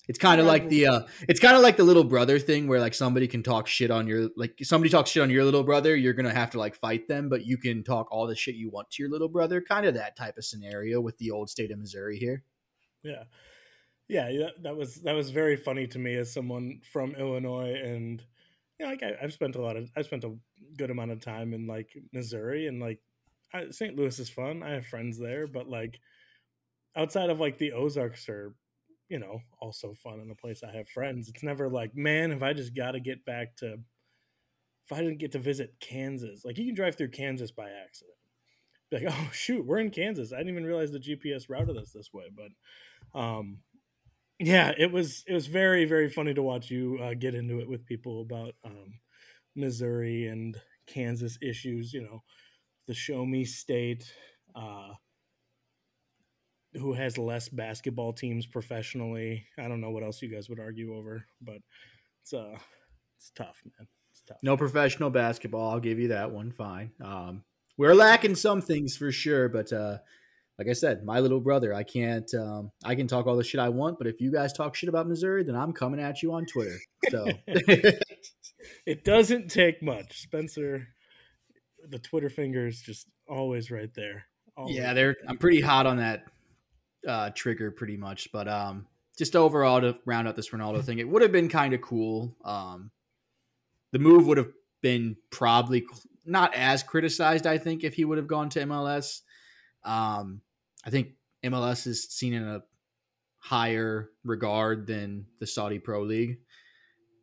it's 0.08 0.18
kind 0.18 0.40
of 0.40 0.46
like 0.46 0.68
the 0.68 0.86
uh, 0.86 1.00
it's 1.28 1.40
kind 1.40 1.56
of 1.56 1.62
like 1.62 1.76
the 1.76 1.84
little 1.84 2.04
brother 2.04 2.38
thing 2.38 2.66
where 2.66 2.80
like 2.80 2.94
somebody 2.94 3.28
can 3.28 3.42
talk 3.42 3.66
shit 3.66 3.90
on 3.90 4.06
your 4.06 4.30
like 4.36 4.54
somebody 4.62 4.90
talks 4.90 5.10
shit 5.10 5.22
on 5.22 5.30
your 5.30 5.44
little 5.44 5.62
brother, 5.62 5.94
you're 5.94 6.14
gonna 6.14 6.34
have 6.34 6.50
to 6.50 6.58
like 6.58 6.74
fight 6.74 7.06
them, 7.08 7.28
but 7.28 7.44
you 7.44 7.56
can 7.56 7.84
talk 7.84 8.08
all 8.10 8.26
the 8.26 8.34
shit 8.34 8.54
you 8.54 8.70
want 8.70 8.90
to 8.90 9.02
your 9.02 9.10
little 9.10 9.28
brother. 9.28 9.60
Kind 9.60 9.86
of 9.86 9.94
that 9.94 10.16
type 10.16 10.36
of 10.36 10.44
scenario 10.44 11.00
with 11.00 11.18
the 11.18 11.30
old 11.30 11.50
state 11.50 11.70
of 11.70 11.78
Missouri 11.78 12.18
here. 12.18 12.42
Yeah, 14.10 14.28
yeah, 14.28 14.48
that 14.62 14.76
was 14.76 14.96
that 15.02 15.14
was 15.14 15.30
very 15.30 15.54
funny 15.54 15.86
to 15.86 15.98
me 16.00 16.16
as 16.16 16.32
someone 16.32 16.80
from 16.92 17.14
Illinois, 17.14 17.74
and 17.80 18.20
you 18.76 18.84
know, 18.84 18.90
like 18.90 19.04
I, 19.04 19.14
have 19.20 19.32
spent 19.32 19.54
a 19.54 19.62
lot 19.62 19.76
of 19.76 19.88
I 19.96 20.02
spent 20.02 20.24
a 20.24 20.34
good 20.76 20.90
amount 20.90 21.12
of 21.12 21.20
time 21.20 21.54
in 21.54 21.68
like 21.68 21.90
Missouri, 22.12 22.66
and 22.66 22.80
like 22.80 22.98
I, 23.54 23.70
St. 23.70 23.94
Louis 23.94 24.18
is 24.18 24.28
fun. 24.28 24.64
I 24.64 24.70
have 24.70 24.86
friends 24.86 25.16
there, 25.16 25.46
but 25.46 25.68
like 25.68 26.00
outside 26.96 27.30
of 27.30 27.38
like 27.38 27.58
the 27.58 27.70
Ozarks 27.70 28.28
or 28.28 28.56
you 29.10 29.18
know, 29.18 29.40
also 29.60 29.92
fun 29.92 30.20
in 30.20 30.30
a 30.30 30.34
place 30.34 30.62
I 30.62 30.74
have 30.74 30.88
friends. 30.88 31.28
It's 31.28 31.42
never 31.42 31.68
like, 31.68 31.96
man, 31.96 32.30
if 32.30 32.42
I 32.42 32.52
just 32.52 32.74
got 32.74 32.92
to 32.92 33.00
get 33.00 33.24
back 33.26 33.56
to, 33.56 33.74
if 34.86 34.92
I 34.92 34.98
didn't 35.00 35.18
get 35.18 35.32
to 35.32 35.38
visit 35.38 35.74
Kansas, 35.80 36.44
like 36.44 36.56
you 36.56 36.64
can 36.64 36.74
drive 36.74 36.96
through 36.96 37.10
Kansas 37.10 37.50
by 37.50 37.68
accident. 37.68 38.16
Be 38.90 38.98
like, 38.98 39.06
oh 39.14 39.30
shoot, 39.32 39.66
we're 39.66 39.80
in 39.80 39.90
Kansas. 39.90 40.32
I 40.32 40.38
didn't 40.38 40.52
even 40.52 40.64
realize 40.64 40.92
the 40.92 41.00
GPS 41.00 41.50
routed 41.50 41.76
us 41.76 41.90
this 41.92 42.12
way. 42.14 42.26
But, 42.34 43.18
um, 43.20 43.58
yeah, 44.38 44.72
it 44.78 44.90
was 44.90 45.22
it 45.26 45.34
was 45.34 45.48
very 45.48 45.84
very 45.84 46.08
funny 46.08 46.32
to 46.32 46.42
watch 46.42 46.70
you 46.70 46.98
uh, 47.02 47.12
get 47.12 47.34
into 47.34 47.60
it 47.60 47.68
with 47.68 47.84
people 47.84 48.22
about 48.22 48.54
um, 48.64 48.94
Missouri 49.54 50.28
and 50.28 50.58
Kansas 50.86 51.36
issues. 51.42 51.92
You 51.92 52.02
know, 52.02 52.22
the 52.86 52.94
show 52.94 53.26
me 53.26 53.44
state. 53.44 54.10
Uh, 54.54 54.94
who 56.74 56.92
has 56.92 57.18
less 57.18 57.48
basketball 57.48 58.12
teams 58.12 58.46
professionally. 58.46 59.46
I 59.58 59.68
don't 59.68 59.80
know 59.80 59.90
what 59.90 60.02
else 60.02 60.22
you 60.22 60.28
guys 60.28 60.48
would 60.48 60.60
argue 60.60 60.94
over, 60.94 61.24
but 61.40 61.58
it's 62.22 62.32
uh 62.32 62.56
it's 63.18 63.30
tough, 63.34 63.60
man. 63.64 63.88
It's 64.10 64.22
tough. 64.26 64.38
No 64.42 64.56
professional 64.56 65.10
basketball, 65.10 65.70
I'll 65.70 65.80
give 65.80 65.98
you 65.98 66.08
that 66.08 66.30
one. 66.30 66.52
Fine. 66.52 66.92
Um 67.02 67.44
we're 67.76 67.94
lacking 67.94 68.34
some 68.34 68.60
things 68.60 68.96
for 68.96 69.10
sure, 69.10 69.48
but 69.48 69.72
uh 69.72 69.98
like 70.58 70.68
I 70.68 70.74
said, 70.74 71.04
my 71.04 71.20
little 71.20 71.40
brother, 71.40 71.74
I 71.74 71.82
can't 71.82 72.32
um 72.34 72.70
I 72.84 72.94
can 72.94 73.08
talk 73.08 73.26
all 73.26 73.36
the 73.36 73.44
shit 73.44 73.60
I 73.60 73.68
want, 73.68 73.98
but 73.98 74.06
if 74.06 74.20
you 74.20 74.30
guys 74.30 74.52
talk 74.52 74.76
shit 74.76 74.88
about 74.88 75.08
Missouri, 75.08 75.42
then 75.42 75.56
I'm 75.56 75.72
coming 75.72 76.00
at 76.00 76.22
you 76.22 76.32
on 76.32 76.46
Twitter. 76.46 76.78
So 77.10 77.26
it 78.86 79.04
doesn't 79.04 79.48
take 79.48 79.82
much. 79.82 80.20
Spencer 80.20 80.88
the 81.88 81.98
Twitter 81.98 82.28
fingers 82.28 82.80
just 82.80 83.06
always 83.28 83.70
right 83.70 83.92
there. 83.94 84.26
Always 84.56 84.76
yeah, 84.76 84.92
they're 84.92 85.16
I'm 85.28 85.38
pretty 85.38 85.60
hot 85.60 85.86
on 85.86 85.96
that 85.96 86.26
uh, 87.06 87.30
trigger 87.30 87.70
pretty 87.70 87.96
much. 87.96 88.30
But 88.32 88.48
um, 88.48 88.86
just 89.18 89.36
overall 89.36 89.80
to 89.80 89.96
round 90.04 90.28
out 90.28 90.36
this 90.36 90.50
Ronaldo 90.50 90.82
thing, 90.82 90.98
it 90.98 91.08
would 91.08 91.22
have 91.22 91.32
been 91.32 91.48
kind 91.48 91.74
of 91.74 91.80
cool. 91.80 92.36
Um, 92.44 92.90
the 93.92 93.98
move 93.98 94.26
would 94.26 94.38
have 94.38 94.52
been 94.82 95.16
probably 95.30 95.86
not 96.24 96.54
as 96.54 96.82
criticized, 96.82 97.46
I 97.46 97.58
think, 97.58 97.84
if 97.84 97.94
he 97.94 98.04
would 98.04 98.18
have 98.18 98.28
gone 98.28 98.48
to 98.50 98.60
MLS. 98.60 99.20
Um, 99.84 100.42
I 100.84 100.90
think 100.90 101.12
MLS 101.44 101.86
is 101.86 102.04
seen 102.04 102.34
in 102.34 102.46
a 102.46 102.62
higher 103.38 104.10
regard 104.24 104.86
than 104.86 105.26
the 105.38 105.46
Saudi 105.46 105.78
Pro 105.78 106.02
League. 106.02 106.38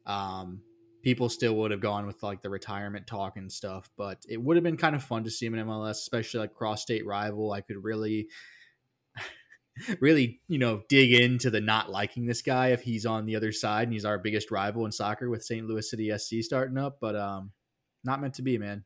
Um, 0.06 0.62
people 1.04 1.30
still 1.30 1.56
would 1.56 1.72
have 1.72 1.82
gone 1.82 2.06
with 2.06 2.22
like 2.24 2.42
the 2.42 2.50
retirement 2.50 3.08
talk 3.08 3.38
and 3.38 3.52
stuff, 3.52 3.90
but 3.98 4.24
it 4.28 4.42
would 4.42 4.58
have 4.58 4.64
been 4.64 4.78
kind 4.78 4.96
of 4.96 5.04
fun 5.04 5.24
to 5.24 5.32
see 5.32 5.46
him 5.46 5.56
in 5.56 5.66
MLS, 5.66 5.92
especially 5.92 6.42
like 6.42 6.54
cross 6.54 6.82
state 6.82 7.06
rival. 7.06 7.52
I 7.52 7.62
could 7.62 7.84
really 7.84 8.28
really, 10.00 10.42
you 10.48 10.58
know, 10.58 10.82
dig 10.90 11.14
into 11.14 11.50
the 11.50 11.62
not 11.62 11.90
liking 11.90 12.26
this 12.26 12.42
guy 12.42 12.70
if 12.70 12.82
he's 12.82 13.06
on 13.06 13.26
the 13.26 13.36
other 13.36 13.52
side 13.52 13.84
and 13.84 13.94
he's 13.94 14.06
our 14.06 14.18
biggest 14.18 14.52
rival 14.52 14.86
in 14.86 14.92
soccer 14.92 15.30
with 15.30 15.44
St. 15.44 15.66
Louis 15.68 15.90
City 15.90 16.12
SC 16.18 16.42
starting 16.42 16.78
up, 16.78 16.98
but 17.00 17.16
um 17.16 17.52
not 18.04 18.22
meant 18.22 18.36
to 18.36 18.42
be, 18.42 18.58
man. 18.58 18.84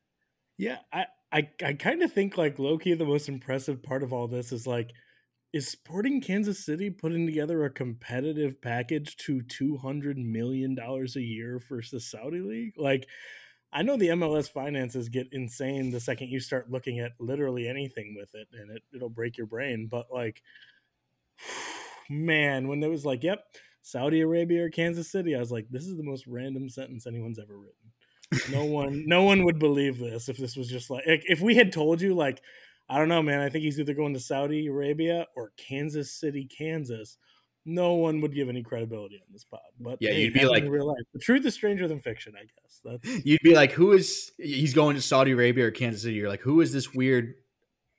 Yeah, 0.58 0.78
I 0.92 1.06
I, 1.32 1.48
I 1.64 1.72
kind 1.72 2.02
of 2.02 2.12
think 2.12 2.36
like 2.36 2.58
Loki 2.58 2.94
the 2.94 3.06
most 3.06 3.28
impressive 3.28 3.82
part 3.82 4.02
of 4.02 4.12
all 4.12 4.28
this 4.28 4.52
is 4.52 4.66
like 4.66 4.92
is 5.52 5.68
Sporting 5.68 6.20
Kansas 6.20 6.64
City 6.64 6.88
putting 6.88 7.26
together 7.26 7.64
a 7.64 7.70
competitive 7.70 8.60
package 8.62 9.16
to 9.18 9.42
two 9.42 9.76
hundred 9.76 10.16
million 10.18 10.74
dollars 10.74 11.14
a 11.16 11.22
year 11.22 11.58
for 11.60 11.82
the 11.90 12.00
Saudi 12.00 12.40
League? 12.40 12.74
Like, 12.78 13.06
I 13.72 13.82
know 13.82 13.96
the 13.96 14.08
MLS 14.08 14.50
finances 14.50 15.10
get 15.10 15.28
insane 15.32 15.90
the 15.90 16.00
second 16.00 16.28
you 16.28 16.40
start 16.40 16.70
looking 16.70 17.00
at 17.00 17.12
literally 17.20 17.68
anything 17.68 18.14
with 18.18 18.34
it, 18.34 18.48
and 18.52 18.70
it 18.70 18.82
it'll 18.94 19.10
break 19.10 19.36
your 19.36 19.46
brain. 19.46 19.88
But 19.90 20.06
like, 20.10 20.42
man, 22.10 22.68
when 22.68 22.82
it 22.82 22.90
was 22.90 23.04
like, 23.04 23.22
yep, 23.22 23.44
Saudi 23.82 24.20
Arabia 24.20 24.64
or 24.64 24.70
Kansas 24.70 25.10
City, 25.10 25.34
I 25.34 25.40
was 25.40 25.50
like, 25.50 25.66
this 25.70 25.86
is 25.86 25.96
the 25.96 26.02
most 26.02 26.26
random 26.26 26.68
sentence 26.68 27.06
anyone's 27.06 27.38
ever 27.38 27.58
written. 27.58 28.50
No 28.50 28.64
one, 28.64 29.04
no 29.06 29.24
one 29.24 29.44
would 29.44 29.58
believe 29.58 29.98
this 29.98 30.28
if 30.28 30.38
this 30.38 30.56
was 30.56 30.68
just 30.68 30.88
like, 30.88 31.02
if 31.06 31.40
we 31.40 31.54
had 31.54 31.72
told 31.72 32.00
you, 32.00 32.14
like, 32.14 32.40
I 32.88 32.98
don't 32.98 33.08
know, 33.08 33.22
man, 33.22 33.40
I 33.40 33.48
think 33.48 33.64
he's 33.64 33.78
either 33.78 33.94
going 33.94 34.14
to 34.14 34.20
Saudi 34.20 34.66
Arabia 34.66 35.26
or 35.36 35.52
Kansas 35.56 36.12
City, 36.12 36.46
Kansas. 36.46 37.18
No 37.64 37.94
one 37.94 38.20
would 38.20 38.34
give 38.34 38.48
any 38.48 38.62
credibility 38.62 39.16
on 39.16 39.32
this 39.32 39.44
pod. 39.44 39.60
But 39.78 39.98
yeah, 40.00 40.10
hey, 40.10 40.22
you'd 40.22 40.34
be 40.34 40.46
like, 40.46 40.64
real 40.66 40.88
life. 40.88 41.04
the 41.12 41.20
truth 41.20 41.46
is 41.46 41.54
stranger 41.54 41.86
than 41.86 42.00
fiction, 42.00 42.34
I 42.36 42.40
guess. 42.40 42.80
That's... 42.84 43.24
You'd 43.24 43.42
be 43.42 43.54
like, 43.54 43.72
who 43.72 43.92
is 43.92 44.32
he's 44.36 44.74
going 44.74 44.96
to 44.96 45.02
Saudi 45.02 45.30
Arabia 45.30 45.66
or 45.66 45.70
Kansas 45.70 46.02
City? 46.02 46.14
You're 46.14 46.28
like, 46.28 46.40
who 46.40 46.60
is 46.60 46.72
this 46.72 46.92
weird 46.92 47.34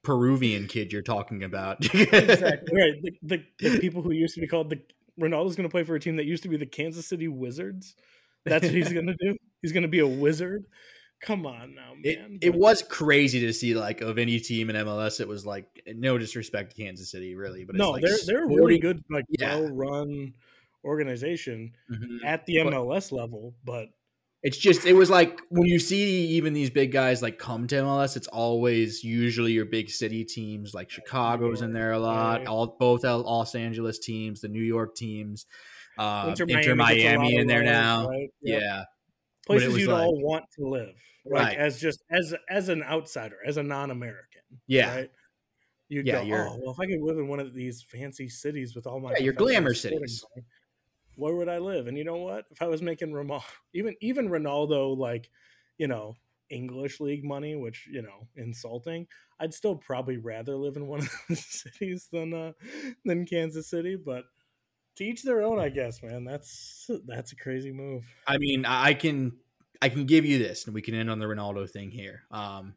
Peruvian 0.04 0.68
kid 0.68 0.92
you're 0.92 1.02
talking 1.02 1.44
about. 1.44 1.84
exactly 1.94 2.78
right. 2.78 3.02
The, 3.02 3.14
the, 3.22 3.44
the, 3.60 3.80
people 3.80 4.02
who 4.02 4.12
used 4.12 4.36
to 4.36 4.42
be 4.42 4.48
called 4.48 4.70
the 4.70 4.82
Ronaldo's 5.20 5.56
going 5.56 5.68
to 5.68 5.72
play 5.72 5.84
for 5.84 5.96
a 5.96 6.00
team 6.00 6.18
that 6.18 6.26
used 6.26 6.44
to 6.44 6.50
be 6.50 6.58
the 6.58 6.66
Kansas 6.66 7.08
City 7.08 7.28
Wizards. 7.28 7.96
That's 8.46 8.66
what 8.66 8.74
he's 8.74 8.92
going 8.94 9.08
to 9.08 9.16
do. 9.20 9.38
He's 9.62 9.72
going 9.72 9.84
to 9.84 9.90
be 9.90 10.00
a 10.00 10.08
wizard. 10.08 10.66
Come 11.22 11.46
on 11.46 11.74
now, 11.74 11.94
man. 11.94 12.40
It, 12.42 12.48
it 12.48 12.56
was 12.56 12.82
crazy 12.82 13.40
to 13.42 13.54
see 13.54 13.76
like 13.76 14.02
of 14.02 14.18
any 14.18 14.40
team 14.40 14.70
in 14.70 14.76
MLS. 14.76 15.22
It 15.22 15.28
was 15.28 15.46
like 15.46 15.82
no 15.88 16.18
disrespect 16.18 16.76
to 16.76 16.84
Kansas 16.84 17.10
City, 17.10 17.34
really, 17.36 17.64
but 17.64 17.78
no, 17.78 17.92
like 17.92 18.04
they're 18.04 18.18
they're 18.26 18.44
a 18.44 18.48
really 18.48 18.78
good, 18.78 19.02
like 19.10 19.24
yeah. 19.30 19.56
well 19.56 19.70
run 19.70 20.34
organization 20.84 21.72
mm-hmm. 21.90 22.26
at 22.26 22.46
the 22.46 22.58
MLS 22.58 23.10
but, 23.10 23.16
level, 23.16 23.56
but 23.64 23.88
it's 24.44 24.58
just 24.58 24.86
it 24.86 24.94
was 24.94 25.10
like 25.10 25.42
when 25.50 25.66
you 25.66 25.80
see 25.80 26.28
even 26.28 26.52
these 26.52 26.70
big 26.70 26.92
guys 26.92 27.22
like 27.22 27.40
come 27.40 27.66
to 27.68 27.76
MLS, 27.76 28.18
it's 28.18 28.28
always 28.28 29.02
usually 29.02 29.54
your 29.54 29.66
big 29.66 29.90
city 29.90 30.26
teams 30.26 30.74
like 30.74 30.90
Chicago's 30.90 31.62
in 31.62 31.72
there 31.72 31.94
a 31.94 32.00
lot, 32.00 32.46
all 32.46 32.76
both 32.78 33.06
Los 33.06 33.56
Angeles 33.56 34.00
teams, 34.00 34.42
the 34.42 34.50
New 34.50 34.62
York 34.62 34.96
teams, 34.96 35.46
uh, 35.98 36.26
Inter, 36.28 36.46
Inter 36.50 36.76
Miami, 36.76 37.38
in 37.38 37.48
there 37.48 37.64
now, 37.64 38.10
right? 38.10 38.30
yep. 38.42 38.62
yeah, 38.62 38.84
places 39.48 39.78
you'd 39.78 39.90
like, 39.90 40.04
all 40.04 40.22
want 40.22 40.44
to 40.60 40.68
live, 40.68 40.96
like 41.26 41.42
right. 41.42 41.58
as 41.58 41.80
just 41.80 42.04
as 42.12 42.36
as 42.50 42.68
an 42.68 42.84
outsider, 42.84 43.38
as 43.46 43.56
a 43.56 43.64
non-American, 43.64 44.42
yeah. 44.68 44.94
Right? 44.94 45.10
You'd 45.90 46.08
yeah, 46.08 46.24
go, 46.24 46.36
oh, 46.36 46.60
well, 46.64 46.72
if 46.72 46.80
I 46.80 46.88
could 46.88 47.02
live 47.02 47.20
in 47.20 47.28
one 47.28 47.40
of 47.40 47.54
these 47.54 47.84
fancy 47.84 48.28
cities 48.28 48.74
with 48.76 48.88
all 48.88 49.00
my 49.00 49.12
yeah, 49.12 49.20
your 49.20 49.34
glamour 49.34 49.76
cities, 49.76 50.26
where 51.16 51.36
would 51.36 51.50
I 51.50 51.60
live? 51.60 51.88
And 51.88 51.98
you 51.98 52.04
know 52.04 52.18
what? 52.18 52.46
If 52.52 52.62
I 52.62 52.68
was 52.68 52.82
making 52.82 53.12
Ronaldo, 53.12 53.44
even 53.74 53.96
even 54.02 54.30
Ronaldo, 54.30 54.98
like 54.98 55.30
you 55.78 55.88
know 55.88 56.16
English 56.50 57.00
league 57.00 57.24
money, 57.24 57.56
which 57.56 57.88
you 57.92 58.02
know 58.02 58.28
insulting, 58.36 59.08
I'd 59.40 59.54
still 59.54 59.76
probably 59.76 60.18
rather 60.18 60.56
live 60.56 60.76
in 60.76 60.88
one 60.88 61.00
of 61.00 61.10
those 61.30 61.46
cities 61.46 62.08
than 62.12 62.34
uh, 62.34 62.54
than 63.06 63.26
Kansas 63.26 63.70
City. 63.70 63.96
But 63.96 64.26
to 64.98 65.04
each 65.04 65.24
their 65.24 65.42
own, 65.42 65.60
I 65.60 65.70
guess, 65.70 66.02
man. 66.04 66.24
That's 66.24 66.90
that's 67.06 67.32
a 67.32 67.36
crazy 67.36 67.72
move. 67.72 68.06
I 68.28 68.38
mean, 68.38 68.66
I 68.66 68.94
can 68.94 69.34
I 69.82 69.90
can 69.90 70.06
give 70.06 70.26
you 70.26 70.38
this, 70.38 70.66
and 70.66 70.74
we 70.74 70.82
can 70.82 70.96
end 70.96 71.10
on 71.10 71.20
the 71.20 71.26
Ronaldo 71.26 71.70
thing 71.70 71.92
here. 71.92 72.24
Um, 72.32 72.76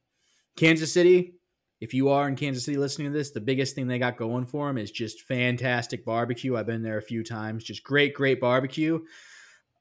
Kansas 0.56 0.92
City, 0.92 1.34
if 1.80 1.92
you 1.92 2.08
are 2.08 2.26
in 2.26 2.36
Kansas 2.36 2.64
City 2.64 2.78
listening 2.78 3.12
to 3.12 3.18
this, 3.18 3.30
the 3.30 3.40
biggest 3.40 3.74
thing 3.74 3.86
they 3.86 3.98
got 3.98 4.16
going 4.16 4.46
for 4.46 4.66
them 4.66 4.78
is 4.78 4.90
just 4.90 5.22
fantastic 5.22 6.04
barbecue. 6.04 6.56
I've 6.56 6.66
been 6.66 6.82
there 6.82 6.98
a 6.98 7.02
few 7.02 7.22
times, 7.22 7.64
just 7.64 7.84
great, 7.84 8.14
great 8.14 8.40
barbecue. 8.40 9.00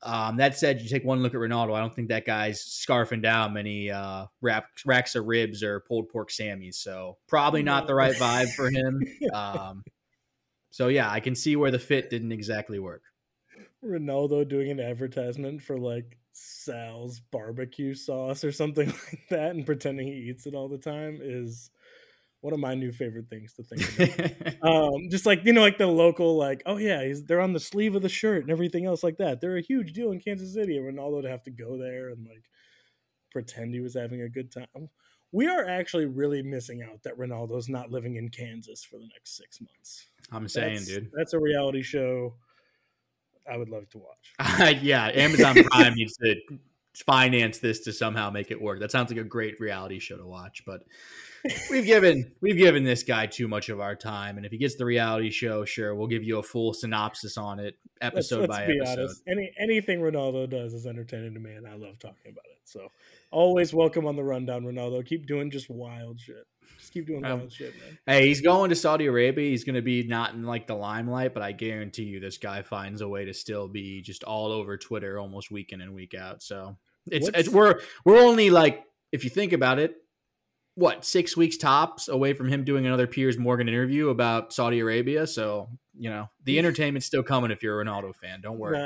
Um, 0.01 0.37
that 0.37 0.57
said, 0.57 0.81
you 0.81 0.89
take 0.89 1.05
one 1.05 1.23
look 1.23 1.33
at 1.33 1.39
Ronaldo. 1.39 1.73
I 1.73 1.79
don't 1.79 1.95
think 1.95 2.09
that 2.09 2.25
guy's 2.25 2.61
scarfing 2.61 3.23
down 3.23 3.53
many 3.53 3.89
uh, 3.89 4.25
racks, 4.41 4.85
racks 4.85 5.15
of 5.15 5.25
ribs 5.25 5.63
or 5.63 5.79
pulled 5.79 6.09
pork 6.09 6.29
sammies. 6.29 6.75
So 6.75 7.17
probably 7.27 7.63
not 7.63 7.87
the 7.87 7.95
right 7.95 8.15
vibe 8.15 8.53
for 8.53 8.69
him. 8.69 9.01
Um, 9.33 9.83
so 10.69 10.89
yeah, 10.89 11.09
I 11.09 11.21
can 11.21 11.35
see 11.35 11.55
where 11.55 11.71
the 11.71 11.79
fit 11.79 12.09
didn't 12.09 12.33
exactly 12.33 12.79
work. 12.79 13.01
Ronaldo 13.83 14.47
doing 14.47 14.71
an 14.71 14.79
advertisement 14.79 15.61
for 15.61 15.77
like 15.77 16.17
Sal's 16.33 17.21
barbecue 17.31 17.93
sauce 17.93 18.43
or 18.43 18.51
something 18.51 18.87
like 19.11 19.27
that, 19.29 19.51
and 19.51 19.65
pretending 19.65 20.07
he 20.07 20.29
eats 20.29 20.45
it 20.45 20.53
all 20.53 20.67
the 20.67 20.77
time 20.77 21.19
is 21.21 21.69
one 22.45 22.53
of 22.53 22.59
my 22.59 22.75
new 22.75 22.91
favorite 22.91 23.27
things 23.27 23.53
to 23.53 23.63
think 23.63 23.81
about. 23.97 24.63
um, 24.93 25.09
just 25.09 25.25
like 25.25 25.43
you 25.43 25.51
know, 25.51 25.61
like 25.61 25.79
the 25.79 25.87
local, 25.87 26.37
like 26.37 26.61
oh 26.67 26.77
yeah, 26.77 27.11
they're 27.25 27.41
on 27.41 27.53
the 27.53 27.59
sleeve 27.59 27.95
of 27.95 28.03
the 28.03 28.09
shirt 28.09 28.43
and 28.43 28.51
everything 28.51 28.85
else 28.85 29.03
like 29.03 29.17
that. 29.17 29.41
They're 29.41 29.57
a 29.57 29.61
huge 29.61 29.93
deal 29.93 30.11
in 30.11 30.19
Kansas 30.19 30.53
City, 30.53 30.77
and 30.77 30.85
Ronaldo 30.85 31.23
to 31.23 31.29
have 31.29 31.41
to 31.43 31.51
go 31.51 31.75
there 31.75 32.09
and 32.09 32.23
like 32.27 32.43
pretend 33.31 33.73
he 33.73 33.79
was 33.79 33.95
having 33.95 34.21
a 34.21 34.29
good 34.29 34.51
time. 34.51 34.89
We 35.31 35.47
are 35.47 35.67
actually 35.67 36.05
really 36.05 36.43
missing 36.43 36.83
out 36.83 37.01
that 37.03 37.17
Ronaldo's 37.17 37.67
not 37.67 37.89
living 37.89 38.17
in 38.17 38.29
Kansas 38.29 38.83
for 38.83 38.97
the 38.97 39.07
next 39.07 39.35
six 39.35 39.59
months. 39.59 40.05
I'm 40.31 40.47
saying, 40.47 40.75
that's, 40.75 40.85
dude, 40.85 41.11
that's 41.17 41.33
a 41.33 41.39
reality 41.39 41.81
show 41.81 42.35
I 43.51 43.57
would 43.57 43.69
love 43.69 43.89
to 43.89 43.97
watch. 43.97 44.81
yeah, 44.83 45.09
Amazon 45.15 45.55
Prime 45.63 45.95
needs 45.95 46.15
to 46.17 46.35
finance 47.05 47.57
this 47.57 47.79
to 47.81 47.91
somehow 47.91 48.29
make 48.29 48.51
it 48.51 48.61
work. 48.61 48.79
That 48.79 48.91
sounds 48.91 49.11
like 49.11 49.19
a 49.19 49.23
great 49.23 49.59
reality 49.59 49.97
show 49.97 50.17
to 50.17 50.25
watch, 50.25 50.61
but 50.63 50.83
we've 51.69 51.85
given 51.85 52.31
we've 52.41 52.57
given 52.57 52.83
this 52.83 53.03
guy 53.03 53.25
too 53.25 53.47
much 53.47 53.69
of 53.69 53.79
our 53.79 53.95
time, 53.95 54.37
and 54.37 54.45
if 54.45 54.51
he 54.51 54.57
gets 54.57 54.75
the 54.75 54.85
reality 54.85 55.29
show, 55.29 55.65
sure, 55.65 55.95
we'll 55.95 56.07
give 56.07 56.23
you 56.23 56.39
a 56.39 56.43
full 56.43 56.73
synopsis 56.73 57.37
on 57.37 57.59
it, 57.59 57.75
episode 58.01 58.41
let's, 58.41 58.49
let's 58.49 58.61
by 58.61 58.67
be 58.67 58.79
episode. 58.79 58.99
Honest. 58.99 59.23
Any 59.27 59.51
anything 59.59 59.99
Ronaldo 59.99 60.49
does 60.49 60.73
is 60.73 60.85
entertaining 60.85 61.33
to 61.33 61.39
me, 61.39 61.53
and 61.53 61.67
I 61.67 61.75
love 61.75 61.99
talking 61.99 62.31
about 62.31 62.45
it. 62.45 62.59
So 62.65 62.87
always 63.31 63.73
welcome 63.73 64.05
on 64.05 64.15
the 64.15 64.23
rundown, 64.23 64.63
Ronaldo. 64.63 65.05
Keep 65.05 65.27
doing 65.27 65.51
just 65.51 65.69
wild 65.69 66.19
shit. 66.19 66.45
Just 66.79 66.93
keep 66.93 67.07
doing 67.07 67.23
um, 67.25 67.39
wild 67.39 67.51
shit, 67.51 67.73
man. 67.75 67.97
Hey, 68.05 68.27
he's 68.27 68.41
going 68.41 68.69
to 68.69 68.75
Saudi 68.75 69.05
Arabia. 69.05 69.49
He's 69.49 69.63
going 69.63 69.75
to 69.75 69.81
be 69.81 70.03
not 70.03 70.33
in 70.33 70.43
like 70.43 70.67
the 70.67 70.75
limelight, 70.75 71.33
but 71.33 71.43
I 71.43 71.51
guarantee 71.51 72.03
you, 72.03 72.19
this 72.19 72.37
guy 72.37 72.63
finds 72.63 73.01
a 73.01 73.07
way 73.07 73.25
to 73.25 73.33
still 73.33 73.67
be 73.67 74.01
just 74.01 74.23
all 74.23 74.51
over 74.51 74.77
Twitter 74.77 75.19
almost 75.19 75.51
week 75.51 75.71
in 75.73 75.81
and 75.81 75.93
week 75.93 76.13
out. 76.13 76.41
So 76.41 76.77
it's, 77.11 77.29
it's 77.33 77.49
we're 77.49 77.79
we're 78.03 78.19
only 78.19 78.49
like 78.49 78.83
if 79.11 79.23
you 79.23 79.29
think 79.29 79.53
about 79.53 79.79
it, 79.79 79.95
what 80.75 81.05
six 81.05 81.35
weeks 81.35 81.57
tops 81.57 82.07
away 82.07 82.33
from 82.33 82.49
him 82.49 82.63
doing 82.63 82.85
another 82.85 83.07
Piers 83.07 83.37
Morgan 83.37 83.67
interview 83.67 84.09
about 84.09 84.53
Saudi 84.53 84.79
Arabia. 84.79 85.25
So 85.25 85.69
you 85.97 86.09
know 86.09 86.29
the 86.43 86.59
entertainment's 86.59 87.07
still 87.07 87.23
coming 87.23 87.51
if 87.51 87.63
you're 87.63 87.79
a 87.79 87.85
Ronaldo 87.85 88.13
fan. 88.13 88.41
Don't 88.41 88.59
worry. 88.59 88.77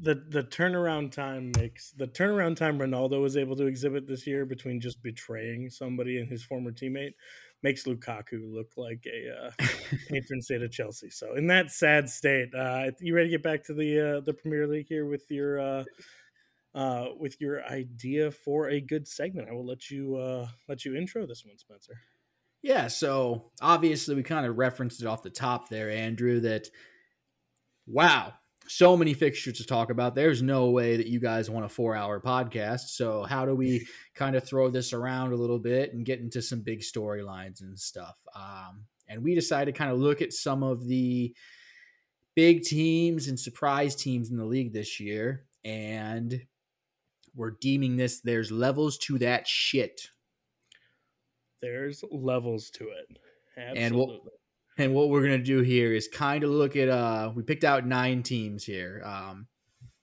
The, 0.00 0.14
the 0.14 0.42
the 0.42 0.44
turnaround 0.44 1.12
time 1.12 1.52
makes 1.56 1.90
the 1.92 2.06
turnaround 2.06 2.56
time 2.56 2.78
Ronaldo 2.78 3.20
was 3.20 3.36
able 3.36 3.56
to 3.56 3.66
exhibit 3.66 4.06
this 4.06 4.26
year 4.26 4.46
between 4.46 4.80
just 4.80 5.02
betraying 5.02 5.68
somebody 5.70 6.18
and 6.18 6.28
his 6.28 6.44
former 6.44 6.70
teammate 6.70 7.14
makes 7.62 7.84
Lukaku 7.84 8.52
look 8.52 8.72
like 8.76 9.06
a 9.06 9.46
uh, 9.46 9.50
patron 10.08 10.42
saint 10.42 10.62
of 10.62 10.70
Chelsea. 10.70 11.10
So 11.10 11.34
in 11.34 11.46
that 11.48 11.70
sad 11.70 12.08
state, 12.08 12.54
uh, 12.54 12.90
you 13.00 13.14
ready 13.14 13.28
to 13.28 13.36
get 13.36 13.42
back 13.42 13.64
to 13.64 13.74
the 13.74 14.18
uh, 14.18 14.20
the 14.20 14.32
Premier 14.32 14.66
League 14.66 14.86
here 14.88 15.06
with 15.06 15.30
your 15.30 15.60
uh, 15.60 15.84
uh, 16.74 17.06
with 17.18 17.40
your 17.40 17.64
idea 17.64 18.30
for 18.30 18.68
a 18.68 18.80
good 18.80 19.06
segment. 19.06 19.48
I 19.48 19.52
will 19.52 19.66
let 19.66 19.90
you 19.90 20.16
uh, 20.16 20.48
let 20.68 20.84
you 20.84 20.96
intro 20.96 21.26
this 21.26 21.44
one, 21.44 21.58
Spencer. 21.58 21.98
Yeah, 22.62 22.86
so 22.86 23.50
obviously 23.60 24.14
we 24.14 24.22
kind 24.22 24.46
of 24.46 24.56
referenced 24.56 25.02
it 25.02 25.06
off 25.06 25.22
the 25.22 25.30
top 25.30 25.68
there, 25.68 25.90
Andrew. 25.90 26.40
That 26.40 26.68
wow, 27.86 28.32
so 28.68 28.96
many 28.96 29.14
fixtures 29.14 29.58
to 29.58 29.66
talk 29.66 29.90
about. 29.90 30.14
There's 30.14 30.42
no 30.42 30.70
way 30.70 30.96
that 30.96 31.08
you 31.08 31.20
guys 31.20 31.50
want 31.50 31.66
a 31.66 31.68
four 31.68 31.94
hour 31.94 32.20
podcast. 32.20 32.88
So, 32.90 33.24
how 33.24 33.44
do 33.44 33.54
we 33.54 33.86
kind 34.14 34.36
of 34.36 34.44
throw 34.44 34.70
this 34.70 34.92
around 34.92 35.32
a 35.32 35.36
little 35.36 35.58
bit 35.58 35.92
and 35.92 36.06
get 36.06 36.20
into 36.20 36.40
some 36.40 36.60
big 36.60 36.80
storylines 36.80 37.60
and 37.60 37.78
stuff? 37.78 38.16
Um, 38.34 38.84
and 39.08 39.22
we 39.22 39.34
decided 39.34 39.74
to 39.74 39.78
kind 39.78 39.90
of 39.90 39.98
look 39.98 40.22
at 40.22 40.32
some 40.32 40.62
of 40.62 40.86
the 40.86 41.34
big 42.34 42.62
teams 42.62 43.28
and 43.28 43.38
surprise 43.38 43.94
teams 43.94 44.30
in 44.30 44.36
the 44.36 44.44
league 44.44 44.72
this 44.72 45.00
year. 45.00 45.44
And 45.64 46.40
we're 47.34 47.52
deeming 47.60 47.96
this 47.96 48.20
there's 48.20 48.50
levels 48.50 48.98
to 48.98 49.18
that 49.18 49.46
shit. 49.46 50.08
There's 51.60 52.04
levels 52.10 52.70
to 52.70 52.88
it. 52.88 53.18
Absolutely. 53.56 53.82
And 53.82 53.96
what 53.96 54.20
and 54.78 54.94
what 54.94 55.10
we're 55.10 55.22
gonna 55.22 55.38
do 55.38 55.60
here 55.60 55.94
is 55.94 56.08
kind 56.08 56.44
of 56.44 56.50
look 56.50 56.76
at 56.76 56.88
uh 56.88 57.32
we 57.34 57.42
picked 57.42 57.64
out 57.64 57.86
nine 57.86 58.22
teams 58.22 58.64
here. 58.64 59.02
Um 59.04 59.46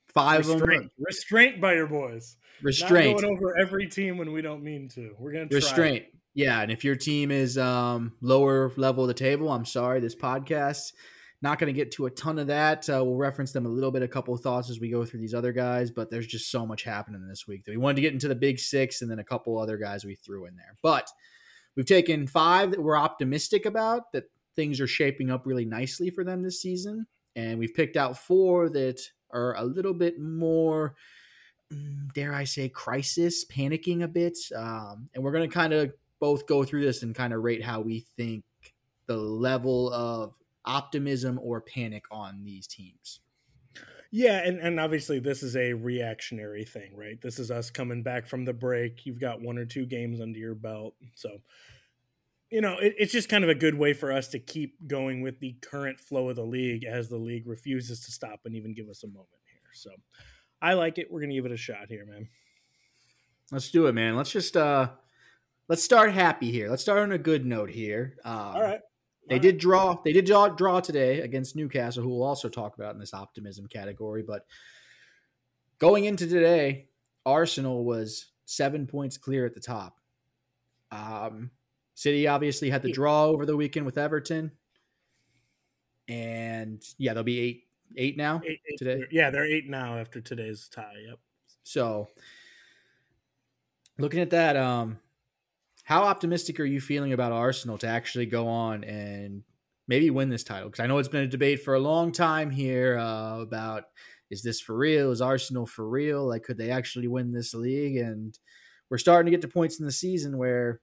five 0.07 0.39
restraint. 0.39 0.61
of 0.61 0.69
them 0.69 0.89
restraint 0.99 1.61
by 1.61 1.73
your 1.73 1.87
boys. 1.87 2.37
Restraint. 2.61 3.13
Not 3.13 3.21
going 3.21 3.37
over 3.37 3.57
every 3.59 3.87
team 3.87 4.17
when 4.17 4.31
we 4.31 4.41
don't 4.41 4.63
mean 4.63 4.89
to. 4.89 5.15
We're 5.17 5.33
gonna 5.33 5.47
restraint. 5.51 6.05
Yeah, 6.35 6.61
and 6.61 6.71
if 6.71 6.83
your 6.83 6.95
team 6.95 7.31
is 7.31 7.57
um 7.57 8.13
lower 8.21 8.71
level 8.77 9.03
of 9.03 9.07
the 9.07 9.13
table, 9.13 9.51
I'm 9.51 9.65
sorry, 9.65 9.99
this 9.99 10.15
podcast 10.15 10.93
not 11.41 11.57
going 11.57 11.73
to 11.73 11.77
get 11.77 11.91
to 11.93 12.05
a 12.05 12.11
ton 12.11 12.37
of 12.37 12.47
that. 12.47 12.89
Uh, 12.89 13.03
we'll 13.03 13.15
reference 13.15 13.51
them 13.51 13.65
a 13.65 13.69
little 13.69 13.91
bit, 13.91 14.03
a 14.03 14.07
couple 14.07 14.33
of 14.33 14.41
thoughts 14.41 14.69
as 14.69 14.79
we 14.79 14.89
go 14.89 15.05
through 15.05 15.21
these 15.21 15.33
other 15.33 15.53
guys, 15.53 15.89
but 15.89 16.09
there's 16.09 16.27
just 16.27 16.51
so 16.51 16.65
much 16.65 16.83
happening 16.83 17.25
this 17.27 17.47
week 17.47 17.63
that 17.63 17.71
we 17.71 17.77
wanted 17.77 17.95
to 17.95 18.01
get 18.01 18.13
into 18.13 18.27
the 18.27 18.35
big 18.35 18.59
six 18.59 19.01
and 19.01 19.09
then 19.09 19.19
a 19.19 19.23
couple 19.23 19.57
other 19.57 19.77
guys 19.77 20.03
we 20.03 20.15
threw 20.15 20.45
in 20.45 20.55
there. 20.55 20.75
But 20.81 21.09
we've 21.75 21.85
taken 21.85 22.27
five 22.27 22.71
that 22.71 22.81
we're 22.81 22.97
optimistic 22.97 23.65
about 23.65 24.11
that 24.11 24.25
things 24.55 24.81
are 24.81 24.87
shaping 24.87 25.31
up 25.31 25.45
really 25.45 25.65
nicely 25.65 26.09
for 26.09 26.25
them 26.25 26.43
this 26.43 26.61
season. 26.61 27.07
And 27.35 27.57
we've 27.57 27.73
picked 27.73 27.95
out 27.95 28.17
four 28.17 28.69
that 28.71 29.01
are 29.31 29.55
a 29.55 29.63
little 29.63 29.93
bit 29.93 30.19
more, 30.19 30.95
mm, 31.71 32.11
dare 32.13 32.33
I 32.33 32.43
say, 32.43 32.67
crisis, 32.67 33.45
panicking 33.45 34.03
a 34.03 34.07
bit. 34.09 34.37
Um, 34.53 35.07
and 35.15 35.23
we're 35.23 35.31
going 35.31 35.49
to 35.49 35.53
kind 35.53 35.71
of 35.71 35.93
both 36.19 36.45
go 36.47 36.65
through 36.65 36.81
this 36.81 37.03
and 37.03 37.15
kind 37.15 37.31
of 37.31 37.41
rate 37.43 37.63
how 37.63 37.79
we 37.79 38.05
think 38.17 38.43
the 39.05 39.15
level 39.15 39.91
of 39.93 40.33
optimism 40.65 41.39
or 41.41 41.61
panic 41.61 42.03
on 42.11 42.43
these 42.43 42.67
teams. 42.67 43.19
Yeah, 44.11 44.41
and, 44.43 44.59
and 44.59 44.79
obviously 44.79 45.19
this 45.19 45.43
is 45.43 45.55
a 45.55 45.73
reactionary 45.73 46.65
thing, 46.65 46.95
right? 46.95 47.21
This 47.21 47.37
is 47.37 47.51
us 47.51 47.69
coming 47.69 48.01
back 48.01 48.27
from 48.27 48.43
the 48.43 48.53
break. 48.53 49.05
You've 49.05 49.19
got 49.19 49.41
one 49.41 49.57
or 49.57 49.65
two 49.65 49.85
games 49.85 50.19
under 50.19 50.39
your 50.39 50.55
belt. 50.55 50.95
So, 51.13 51.29
you 52.49 52.61
know, 52.61 52.77
it, 52.79 52.95
it's 52.97 53.11
just 53.11 53.29
kind 53.29 53.43
of 53.43 53.51
a 53.51 53.55
good 53.55 53.75
way 53.75 53.93
for 53.93 54.11
us 54.11 54.29
to 54.29 54.39
keep 54.39 54.87
going 54.87 55.21
with 55.21 55.39
the 55.39 55.55
current 55.61 55.99
flow 55.99 56.29
of 56.29 56.37
the 56.37 56.43
league 56.43 56.85
as 56.85 57.07
the 57.07 57.17
league 57.17 57.45
refuses 57.45 57.99
to 58.05 58.11
stop 58.11 58.41
and 58.45 58.55
even 58.55 58.73
give 58.73 58.89
us 58.89 59.03
a 59.03 59.07
moment 59.07 59.27
here. 59.51 59.69
So 59.73 59.91
I 60.59 60.73
like 60.73 60.97
it. 60.97 61.11
We're 61.11 61.19
going 61.19 61.29
to 61.29 61.35
give 61.35 61.45
it 61.45 61.51
a 61.51 61.57
shot 61.57 61.89
here, 61.89 62.05
man. 62.05 62.27
Let's 63.51 63.71
do 63.71 63.87
it, 63.87 63.93
man. 63.93 64.15
Let's 64.15 64.31
just 64.31 64.55
uh 64.55 64.89
let's 65.67 65.83
start 65.83 66.11
happy 66.13 66.51
here. 66.51 66.69
Let's 66.69 66.81
start 66.81 66.99
on 66.99 67.11
a 67.11 67.17
good 67.17 67.45
note 67.45 67.69
here. 67.69 68.15
Um, 68.23 68.33
All 68.33 68.61
right. 68.61 68.81
They 69.29 69.39
did 69.39 69.57
draw. 69.59 69.95
They 70.03 70.11
did 70.13 70.25
draw, 70.25 70.49
draw 70.49 70.79
today 70.79 71.21
against 71.21 71.55
Newcastle, 71.55 72.01
who 72.03 72.09
we'll 72.09 72.23
also 72.23 72.49
talk 72.49 72.75
about 72.75 72.93
in 72.93 72.99
this 72.99 73.13
optimism 73.13 73.67
category. 73.67 74.23
But 74.23 74.45
going 75.77 76.05
into 76.05 76.27
today, 76.27 76.87
Arsenal 77.25 77.83
was 77.85 78.27
seven 78.45 78.87
points 78.87 79.17
clear 79.17 79.45
at 79.45 79.53
the 79.53 79.59
top. 79.59 79.99
Um, 80.91 81.51
City 81.93 82.27
obviously 82.27 82.69
had 82.69 82.81
the 82.81 82.91
draw 82.91 83.25
over 83.25 83.45
the 83.45 83.55
weekend 83.55 83.85
with 83.85 83.97
Everton, 83.97 84.51
and 86.07 86.81
yeah, 86.97 87.13
they'll 87.13 87.23
be 87.23 87.39
eight 87.39 87.63
eight 87.97 88.17
now 88.17 88.41
Eight- 88.45 88.61
eight- 88.71 88.77
today. 88.77 89.03
Yeah, 89.11 89.29
they're 89.29 89.45
eight 89.45 89.67
now 89.69 89.97
after 89.97 90.21
today's 90.21 90.67
tie. 90.69 90.93
Yep. 91.07 91.19
So, 91.63 92.07
looking 93.97 94.21
at 94.21 94.29
that, 94.31 94.55
um, 94.55 94.99
how 95.89 96.03
optimistic 96.03 96.59
are 96.59 96.65
you 96.65 96.79
feeling 96.79 97.13
about 97.13 97.31
Arsenal 97.31 97.75
to 97.79 97.87
actually 97.87 98.27
go 98.27 98.47
on 98.47 98.83
and 98.83 99.41
maybe 99.87 100.11
win 100.11 100.29
this 100.29 100.43
title? 100.43 100.69
Because 100.69 100.83
I 100.83 100.85
know 100.85 100.99
it's 100.99 101.09
been 101.09 101.23
a 101.23 101.27
debate 101.27 101.63
for 101.63 101.73
a 101.73 101.79
long 101.79 102.11
time 102.11 102.51
here 102.51 102.99
uh, 102.99 103.39
about 103.39 103.85
is 104.29 104.43
this 104.43 104.61
for 104.61 104.77
real? 104.77 105.09
Is 105.09 105.19
Arsenal 105.19 105.65
for 105.65 105.89
real? 105.89 106.27
Like, 106.27 106.43
could 106.43 106.59
they 106.59 106.69
actually 106.69 107.07
win 107.07 107.31
this 107.31 107.55
league? 107.55 107.97
And 107.97 108.37
we're 108.91 108.99
starting 108.99 109.25
to 109.25 109.35
get 109.35 109.41
to 109.41 109.47
points 109.47 109.79
in 109.79 109.87
the 109.87 109.91
season 109.91 110.37
where 110.37 110.79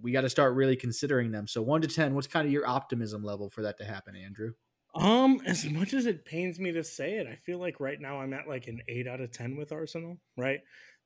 we 0.00 0.10
got 0.10 0.22
to 0.22 0.30
start 0.30 0.54
really 0.54 0.74
considering 0.74 1.30
them. 1.30 1.46
So, 1.46 1.60
one 1.60 1.82
to 1.82 1.88
10, 1.88 2.14
what's 2.14 2.26
kind 2.26 2.46
of 2.46 2.52
your 2.54 2.66
optimism 2.66 3.22
level 3.22 3.50
for 3.50 3.60
that 3.60 3.76
to 3.76 3.84
happen, 3.84 4.16
Andrew? 4.16 4.52
Um, 4.94 5.42
as 5.44 5.66
much 5.66 5.92
as 5.92 6.06
it 6.06 6.24
pains 6.24 6.58
me 6.58 6.72
to 6.72 6.82
say 6.82 7.18
it, 7.18 7.26
I 7.26 7.34
feel 7.34 7.58
like 7.58 7.78
right 7.78 8.00
now 8.00 8.20
I'm 8.20 8.32
at 8.32 8.48
like 8.48 8.68
an 8.68 8.80
eight 8.88 9.06
out 9.06 9.20
of 9.20 9.32
ten 9.32 9.56
with 9.56 9.70
Arsenal. 9.70 10.16
Right? 10.38 10.60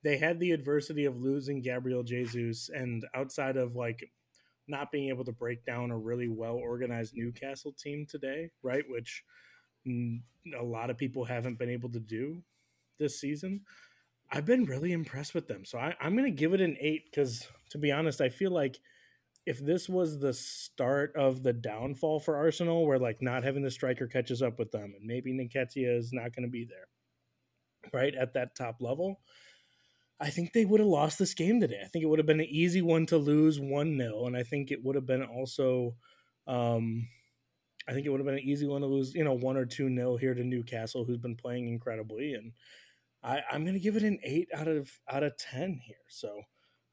They 0.04 0.18
had 0.18 0.38
the 0.38 0.52
adversity 0.52 1.06
of 1.06 1.20
losing 1.20 1.62
Gabriel 1.62 2.02
Jesus, 2.02 2.68
and 2.68 3.04
outside 3.14 3.56
of 3.56 3.74
like 3.74 4.10
not 4.68 4.92
being 4.92 5.08
able 5.08 5.24
to 5.24 5.32
break 5.32 5.64
down 5.64 5.90
a 5.90 5.98
really 5.98 6.28
well 6.28 6.56
organized 6.56 7.14
Newcastle 7.16 7.72
team 7.72 8.06
today, 8.08 8.50
right? 8.62 8.84
Which 8.88 9.24
a 9.86 10.62
lot 10.62 10.90
of 10.90 10.98
people 10.98 11.24
haven't 11.24 11.58
been 11.58 11.70
able 11.70 11.90
to 11.90 12.00
do 12.00 12.42
this 12.98 13.18
season. 13.18 13.62
I've 14.30 14.46
been 14.46 14.64
really 14.64 14.92
impressed 14.92 15.34
with 15.34 15.48
them, 15.48 15.64
so 15.64 15.78
I, 15.78 15.94
I'm 16.00 16.16
going 16.16 16.24
to 16.24 16.30
give 16.38 16.54
it 16.54 16.60
an 16.60 16.76
eight 16.80 17.04
because, 17.10 17.46
to 17.70 17.78
be 17.78 17.92
honest, 17.92 18.20
I 18.20 18.28
feel 18.28 18.50
like 18.50 18.78
if 19.46 19.58
this 19.58 19.88
was 19.88 20.18
the 20.18 20.32
start 20.32 21.14
of 21.16 21.42
the 21.42 21.52
downfall 21.52 22.20
for 22.20 22.36
Arsenal, 22.36 22.86
where 22.86 22.98
like 22.98 23.20
not 23.20 23.44
having 23.44 23.62
the 23.62 23.70
striker 23.70 24.06
catches 24.06 24.42
up 24.42 24.58
with 24.58 24.70
them, 24.70 24.94
and 24.96 25.06
maybe 25.06 25.32
Nketiah 25.32 25.98
is 25.98 26.12
not 26.12 26.34
going 26.34 26.46
to 26.46 26.50
be 26.50 26.64
there, 26.64 26.88
right 27.92 28.14
at 28.14 28.34
that 28.34 28.56
top 28.56 28.76
level, 28.80 29.20
I 30.20 30.30
think 30.30 30.52
they 30.52 30.64
would 30.64 30.80
have 30.80 30.88
lost 30.88 31.18
this 31.18 31.34
game 31.34 31.60
today. 31.60 31.80
I 31.84 31.88
think 31.88 32.04
it 32.04 32.08
would 32.08 32.18
have 32.18 32.26
been 32.26 32.40
an 32.40 32.46
easy 32.46 32.82
one 32.82 33.06
to 33.06 33.18
lose 33.18 33.58
one 33.60 33.96
0 33.98 34.26
and 34.26 34.36
I 34.36 34.42
think 34.42 34.70
it 34.70 34.82
would 34.84 34.94
have 34.94 35.06
been 35.06 35.22
also, 35.22 35.96
um, 36.46 37.08
I 37.88 37.92
think 37.92 38.06
it 38.06 38.10
would 38.10 38.20
have 38.20 38.26
been 38.26 38.36
an 38.36 38.40
easy 38.40 38.66
one 38.66 38.80
to 38.82 38.86
lose, 38.86 39.14
you 39.14 39.24
know, 39.24 39.34
one 39.34 39.56
or 39.56 39.66
two 39.66 39.90
nil 39.90 40.16
here 40.16 40.34
to 40.34 40.44
Newcastle, 40.44 41.04
who's 41.04 41.18
been 41.18 41.36
playing 41.36 41.68
incredibly, 41.68 42.34
and 42.34 42.52
I, 43.22 43.42
I'm 43.50 43.64
going 43.64 43.74
to 43.74 43.80
give 43.80 43.96
it 43.96 44.02
an 44.02 44.18
eight 44.22 44.48
out 44.54 44.68
of 44.68 44.90
out 45.10 45.22
of 45.22 45.36
ten 45.36 45.80
here. 45.84 45.96
So. 46.08 46.42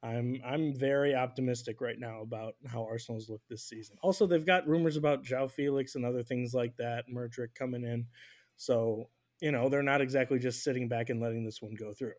I'm 0.03 0.41
I'm 0.43 0.73
very 0.75 1.13
optimistic 1.13 1.79
right 1.79 1.99
now 1.99 2.21
about 2.21 2.55
how 2.65 2.83
Arsenal's 2.83 3.29
look 3.29 3.41
this 3.47 3.65
season. 3.65 3.97
Also, 4.01 4.25
they've 4.25 4.43
got 4.43 4.67
rumors 4.67 4.97
about 4.97 5.23
Joao 5.23 5.47
Felix 5.47 5.93
and 5.93 6.03
other 6.03 6.23
things 6.23 6.55
like 6.55 6.75
that, 6.77 7.05
Mudryk 7.07 7.53
coming 7.53 7.83
in. 7.83 8.07
So, 8.55 9.09
you 9.41 9.51
know, 9.51 9.69
they're 9.69 9.83
not 9.83 10.01
exactly 10.01 10.39
just 10.39 10.63
sitting 10.63 10.87
back 10.87 11.09
and 11.09 11.21
letting 11.21 11.43
this 11.43 11.61
one 11.61 11.75
go 11.75 11.93
through. 11.93 12.13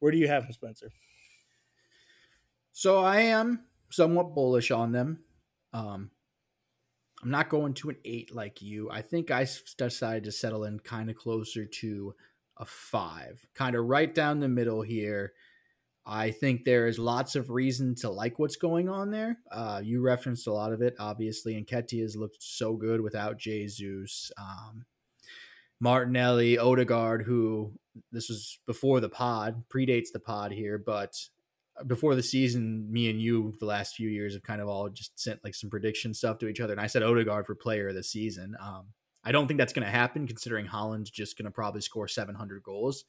Where 0.00 0.12
do 0.12 0.18
you 0.18 0.28
have 0.28 0.44
him, 0.44 0.52
Spencer? 0.52 0.90
So 2.72 2.98
I 2.98 3.20
am 3.20 3.64
somewhat 3.90 4.34
bullish 4.34 4.70
on 4.70 4.92
them. 4.92 5.20
Um, 5.72 6.10
I'm 7.22 7.30
not 7.30 7.48
going 7.48 7.74
to 7.74 7.90
an 7.90 7.96
eight 8.04 8.34
like 8.34 8.60
you. 8.60 8.90
I 8.90 9.00
think 9.00 9.30
I 9.30 9.46
decided 9.78 10.24
to 10.24 10.32
settle 10.32 10.64
in 10.64 10.78
kind 10.80 11.08
of 11.08 11.16
closer 11.16 11.64
to 11.64 12.14
a 12.58 12.64
five, 12.64 13.46
kind 13.54 13.74
of 13.74 13.86
right 13.86 14.14
down 14.14 14.40
the 14.40 14.48
middle 14.48 14.82
here. 14.82 15.32
I 16.06 16.32
think 16.32 16.64
there 16.64 16.86
is 16.86 16.98
lots 16.98 17.34
of 17.34 17.48
reason 17.48 17.94
to 17.96 18.10
like 18.10 18.38
what's 18.38 18.56
going 18.56 18.90
on 18.90 19.10
there. 19.10 19.38
Uh, 19.50 19.80
you 19.82 20.02
referenced 20.02 20.46
a 20.46 20.52
lot 20.52 20.72
of 20.72 20.82
it, 20.82 20.94
obviously, 20.98 21.54
Nketiah 21.54 22.02
has 22.02 22.14
looked 22.14 22.42
so 22.42 22.74
good 22.74 23.00
without 23.00 23.38
Jesus. 23.38 24.30
Um, 24.36 24.84
Martinelli, 25.80 26.58
Odegaard, 26.58 27.22
who 27.22 27.72
this 28.12 28.28
was 28.28 28.58
before 28.66 29.00
the 29.00 29.08
pod, 29.08 29.64
predates 29.68 30.12
the 30.12 30.20
pod 30.20 30.52
here, 30.52 30.78
but 30.78 31.14
before 31.86 32.14
the 32.14 32.22
season, 32.22 32.90
me 32.90 33.10
and 33.10 33.20
you 33.20 33.54
the 33.58 33.66
last 33.66 33.96
few 33.96 34.08
years 34.08 34.34
have 34.34 34.42
kind 34.42 34.60
of 34.60 34.68
all 34.68 34.88
just 34.88 35.18
sent 35.18 35.42
like 35.42 35.54
some 35.54 35.70
prediction 35.70 36.14
stuff 36.14 36.38
to 36.38 36.48
each 36.48 36.60
other, 36.60 36.72
and 36.72 36.80
I 36.80 36.86
said 36.86 37.02
Odegaard 37.02 37.46
for 37.46 37.54
player 37.54 37.88
of 37.88 37.94
the 37.94 38.02
season. 38.02 38.56
Um, 38.60 38.86
I 39.24 39.32
don't 39.32 39.48
think 39.48 39.58
that's 39.58 39.72
going 39.72 39.86
to 39.86 39.90
happen, 39.90 40.26
considering 40.26 40.66
Haaland's 40.66 41.10
just 41.10 41.38
going 41.38 41.46
to 41.46 41.50
probably 41.50 41.80
score 41.80 42.06
700 42.06 42.62
goals. 42.62 43.04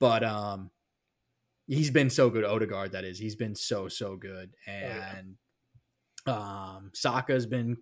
But 0.00 0.24
um, 0.24 0.70
he's 1.68 1.90
been 1.90 2.10
so 2.10 2.30
good, 2.30 2.44
Odegaard. 2.44 2.92
That 2.92 3.04
is, 3.04 3.18
he's 3.18 3.36
been 3.36 3.54
so 3.54 3.88
so 3.88 4.16
good, 4.16 4.50
and 4.66 5.36
um, 6.26 6.90
Saka's 6.94 7.46
been 7.46 7.78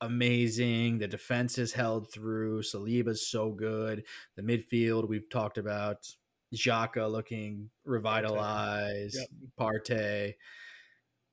amazing. 0.00 0.98
The 0.98 1.08
defense 1.08 1.58
is 1.58 1.72
held 1.72 2.12
through. 2.12 2.62
Saliba's 2.62 3.26
so 3.26 3.50
good. 3.50 4.04
The 4.36 4.42
midfield 4.42 5.08
we've 5.08 5.28
talked 5.30 5.58
about. 5.58 6.06
Xhaka 6.54 7.10
looking 7.10 7.70
revitalized. 7.84 9.16
Yep. 9.16 9.28
Partey. 9.58 10.34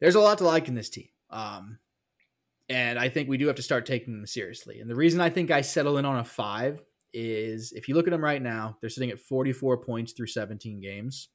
There's 0.01 0.15
a 0.15 0.19
lot 0.19 0.39
to 0.39 0.43
like 0.43 0.67
in 0.67 0.73
this 0.73 0.89
team. 0.89 1.09
Um, 1.29 1.79
and 2.69 2.97
I 2.97 3.09
think 3.09 3.29
we 3.29 3.37
do 3.37 3.47
have 3.47 3.55
to 3.57 3.61
start 3.61 3.85
taking 3.85 4.13
them 4.13 4.25
seriously. 4.25 4.79
And 4.79 4.89
the 4.89 4.95
reason 4.95 5.21
I 5.21 5.29
think 5.29 5.51
I 5.51 5.61
settle 5.61 5.97
in 5.97 6.05
on 6.05 6.17
a 6.17 6.23
five 6.23 6.81
is 7.13 7.71
if 7.73 7.87
you 7.87 7.95
look 7.95 8.07
at 8.07 8.11
them 8.11 8.23
right 8.23 8.41
now, 8.41 8.77
they're 8.81 8.89
sitting 8.89 9.11
at 9.11 9.19
44 9.19 9.77
points 9.77 10.13
through 10.13 10.27
17 10.27 10.81
games. 10.81 11.29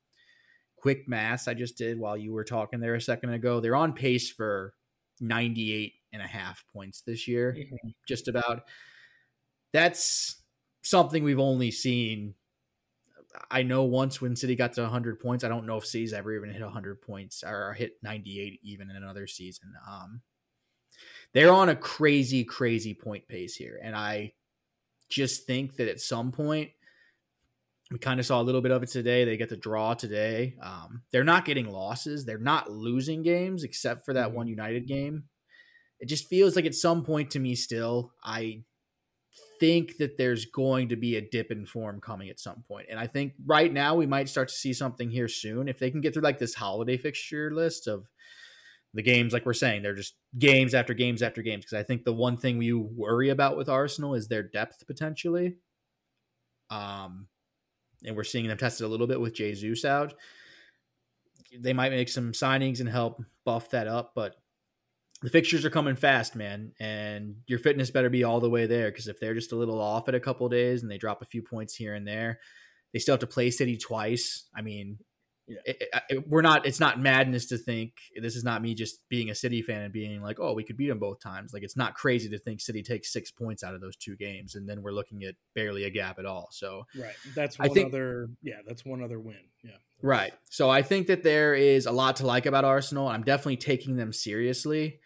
Quick 0.77 1.09
maths 1.09 1.49
I 1.49 1.55
just 1.55 1.77
did 1.77 1.99
while 1.99 2.17
you 2.17 2.33
were 2.33 2.45
talking 2.45 2.81
there 2.81 2.95
a 2.95 3.01
second 3.01 3.31
ago. 3.31 3.61
They're 3.61 3.77
on 3.77 3.93
pace 3.93 4.31
for 4.31 4.75
98 5.21 5.93
and 6.13 6.23
a 6.23 6.27
half 6.27 6.65
points 6.73 7.03
this 7.03 7.29
year, 7.29 7.55
Mhm. 7.55 7.95
just 8.07 8.29
about. 8.29 8.69
That's 9.73 10.43
something 10.83 11.23
we've 11.25 11.39
only 11.39 11.71
seen. 11.71 12.35
I 13.51 13.63
know 13.63 13.85
once 13.85 14.21
when 14.21 14.35
City 14.37 14.57
got 14.57 14.73
to 14.75 14.83
100 14.83 15.21
points. 15.21 15.45
I 15.45 15.49
don't 15.49 15.67
know 15.67 15.77
if 15.77 15.87
City's 15.87 16.13
ever 16.13 16.33
even 16.35 16.51
hit 16.51 16.63
100 16.63 17.03
points 17.03 17.45
or 17.45 17.75
hit 17.75 18.03
98 18.03 18.59
even 18.63 18.91
in 18.91 18.97
another 18.97 19.27
season. 19.27 19.75
Um, 19.87 20.23
they're 21.33 21.53
on 21.53 21.69
a 21.69 21.77
crazy, 21.77 22.43
crazy 22.45 22.95
point 22.95 23.29
pace 23.29 23.55
here. 23.55 23.79
And 23.83 23.95
I 23.95 24.33
just 25.11 25.47
think 25.47 25.77
that 25.77 25.89
at 25.89 26.01
some 26.01 26.33
point, 26.33 26.73
we 27.91 27.99
kind 27.99 28.21
of 28.21 28.27
saw 28.27 28.41
a 28.41 28.45
little 28.45 28.61
bit 28.61 28.73
of 28.73 28.83
it 28.83 28.89
today. 28.89 29.25
They 29.25 29.37
get 29.37 29.49
the 29.49 29.57
draw 29.57 29.95
today. 29.95 30.57
Um, 30.61 31.05
they're 31.11 31.25
not 31.25 31.45
getting 31.45 31.71
losses. 31.71 32.25
They're 32.25 32.39
not 32.39 32.71
losing 32.71 33.23
games 33.23 33.65
except 33.65 34.05
for 34.05 34.15
that 34.15 34.31
Mhm. 34.31 34.35
one 34.35 34.47
United 34.49 34.87
game. 34.87 35.29
It 36.01 36.07
just 36.07 36.29
feels 36.29 36.57
like 36.57 36.65
at 36.65 36.75
some 36.75 37.05
point 37.05 37.31
to 37.33 37.41
me, 37.41 37.55
still, 37.55 38.13
I 38.23 38.63
think 39.59 39.97
that 39.97 40.17
there's 40.17 40.47
going 40.47 40.89
to 40.91 40.97
be 40.97 41.17
a 41.17 41.21
dip 41.21 41.51
in 41.51 41.67
form 41.67 42.01
coming 42.01 42.29
at 42.29 42.39
some. 42.39 42.65
And 42.89 42.99
I 42.99 43.07
think 43.07 43.33
right 43.45 43.73
now 43.73 43.97
we 43.97 44.07
might 44.07 44.29
start 44.29 44.49
to 44.49 44.55
see 44.55 44.73
something 44.73 45.11
here 45.11 45.29
soon. 45.29 45.69
If 45.69 45.79
they 45.79 45.91
can 45.91 46.01
get 46.01 46.15
through 46.15 46.23
like 46.23 46.39
this 46.39 46.55
holiday 46.55 46.97
fixture 46.97 47.51
list 47.53 47.89
of 47.89 48.07
the 48.95 49.03
games, 49.03 49.33
like 49.33 49.45
we're 49.45 49.53
saying, 49.55 49.83
they're 49.83 49.95
just 49.95 50.15
games 50.39 50.75
after 50.75 50.95
games 50.95 51.23
after 51.23 51.43
games. 51.43 51.65
Because 51.65 51.79
I 51.79 51.83
think 51.83 52.05
the 52.05 52.13
one 52.13 52.37
thing 52.37 52.59
we 52.59 52.73
worry 52.73 53.31
about 53.31 53.57
with 53.57 53.69
Arsenal 53.69 54.15
is 54.15 54.29
their 54.29 54.45
depth 54.45 54.87
potentially. 54.87 55.57
Um, 56.71 57.27
and 58.05 58.17
we're 58.17 58.25
seeing 58.25 58.47
them 58.47 58.59
tested 58.59 58.87
a 58.87 58.89
little 58.89 59.07
bit 59.07 59.21
with 59.21 59.35
Jesus 59.35 59.85
out. 59.85 60.15
They 61.59 61.73
might 61.73 61.93
make 61.93 62.09
some 62.09 62.33
signings 62.33 62.81
and 62.81 62.89
help 62.89 63.23
buff 63.45 63.71
that 63.71 63.89
up, 63.89 64.13
but 64.15 64.37
the 65.23 65.31
fixtures 65.31 65.65
are 65.65 65.71
coming 65.71 65.97
fast, 65.97 66.37
man, 66.37 66.73
and 66.79 67.37
your 67.47 67.59
fitness 67.59 67.91
better 67.91 68.09
be 68.11 68.25
all 68.25 68.41
the 68.41 68.51
way 68.51 68.67
there. 68.67 68.91
Because 68.91 69.09
if 69.09 69.19
they're 69.19 69.35
just 69.35 69.53
a 69.53 69.57
little 69.57 69.81
off 69.81 70.09
at 70.09 70.15
a 70.15 70.21
couple 70.21 70.49
days 70.49 70.83
and 70.83 70.91
they 70.91 70.99
drop 70.99 71.23
a 71.23 71.27
few 71.27 71.43
points 71.43 71.75
here 71.75 71.95
and 71.95 72.07
there, 72.07 72.39
they 72.93 72.99
still 72.99 73.15
have 73.15 73.21
to 73.21 73.27
play 73.27 73.51
City 73.51 73.77
twice. 73.77 74.45
I 74.55 74.63
mean, 74.63 74.99
Yeah. 75.49 75.57
it, 75.65 75.83
it- 76.11 76.29
we're 76.29 76.43
not. 76.43 76.67
It's 76.67 76.79
not 76.79 77.01
madness 77.01 77.47
to 77.47 77.59
think 77.59 77.95
this 78.21 78.37
is 78.37 78.45
not 78.45 78.63
me 78.63 78.75
just 78.75 79.01
being 79.09 79.29
a 79.31 79.35
City 79.35 79.61
fan 79.63 79.83
and 79.83 79.93
being 79.93 80.23
like, 80.23 80.39
oh, 80.39 80.53
we 80.53 80.63
could 80.63 80.77
beat 80.77 80.89
them 80.89 80.99
both 81.01 81.21
times. 81.21 81.53
Like 81.53 81.63
it's 81.65 81.77
not 81.77 81.95
crazy 81.95 82.29
to 82.29 82.39
think 82.39 82.61
City 82.61 82.83
takes 82.83 83.13
six 83.13 83.31
points 83.33 83.65
out 83.65 83.75
of 83.75 83.81
those 83.81 83.97
two 83.97 84.15
games, 84.15 84.55
and 84.55 84.69
then 84.69 84.83
we're 84.83 84.93
looking 84.93 85.25
at 85.25 85.35
barely 85.55 85.85
a 85.85 85.91
gap 85.91 86.19
at 86.19 86.27
all. 86.27 86.49
So 86.53 86.85
Right. 86.95 87.15
That's 87.35 87.59
I 87.59 87.67
one 87.67 87.75
think- 87.75 87.89
other. 87.89 88.29
Yeah, 88.43 88.61
that's 88.67 88.85
one 88.85 89.03
other 89.03 89.19
win. 89.19 89.37
Yeah. 89.65 89.73
Right. 90.01 90.33
So 90.49 90.71
I 90.71 90.83
think 90.83 91.09
that 91.09 91.25
there 91.25 91.55
is 91.55 91.87
a 91.87 91.93
lot 91.93 92.17
to 92.17 92.27
like 92.27 92.47
about 92.47 92.65
Arsenal. 92.65 93.09
I'm 93.09 93.25
definitely 93.25 93.57
taking 93.57 93.97
them 93.97 94.13
seriously, 94.13 95.01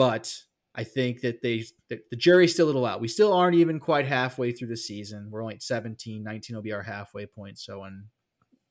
but 0.00 0.34
I 0.74 0.82
think 0.82 1.20
that 1.20 1.42
they 1.42 1.62
the, 1.90 2.00
the 2.08 2.16
jury's 2.16 2.54
still 2.54 2.64
a 2.64 2.68
little 2.68 2.86
out. 2.86 3.02
We 3.02 3.08
still 3.08 3.34
aren't 3.34 3.56
even 3.56 3.78
quite 3.78 4.06
halfway 4.06 4.50
through 4.50 4.68
the 4.68 4.76
season. 4.78 5.28
We're 5.30 5.42
only 5.42 5.56
at 5.56 5.62
17, 5.62 6.24
19 6.24 6.56
will 6.56 6.62
be 6.62 6.72
our 6.72 6.82
halfway 6.82 7.26
point. 7.26 7.58
So 7.58 7.84
in 7.84 8.06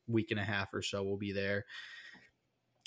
week 0.08 0.32
and 0.32 0.40
a 0.40 0.44
half 0.44 0.74
or 0.74 0.82
so 0.82 1.04
we'll 1.04 1.18
be 1.18 1.32
there. 1.32 1.66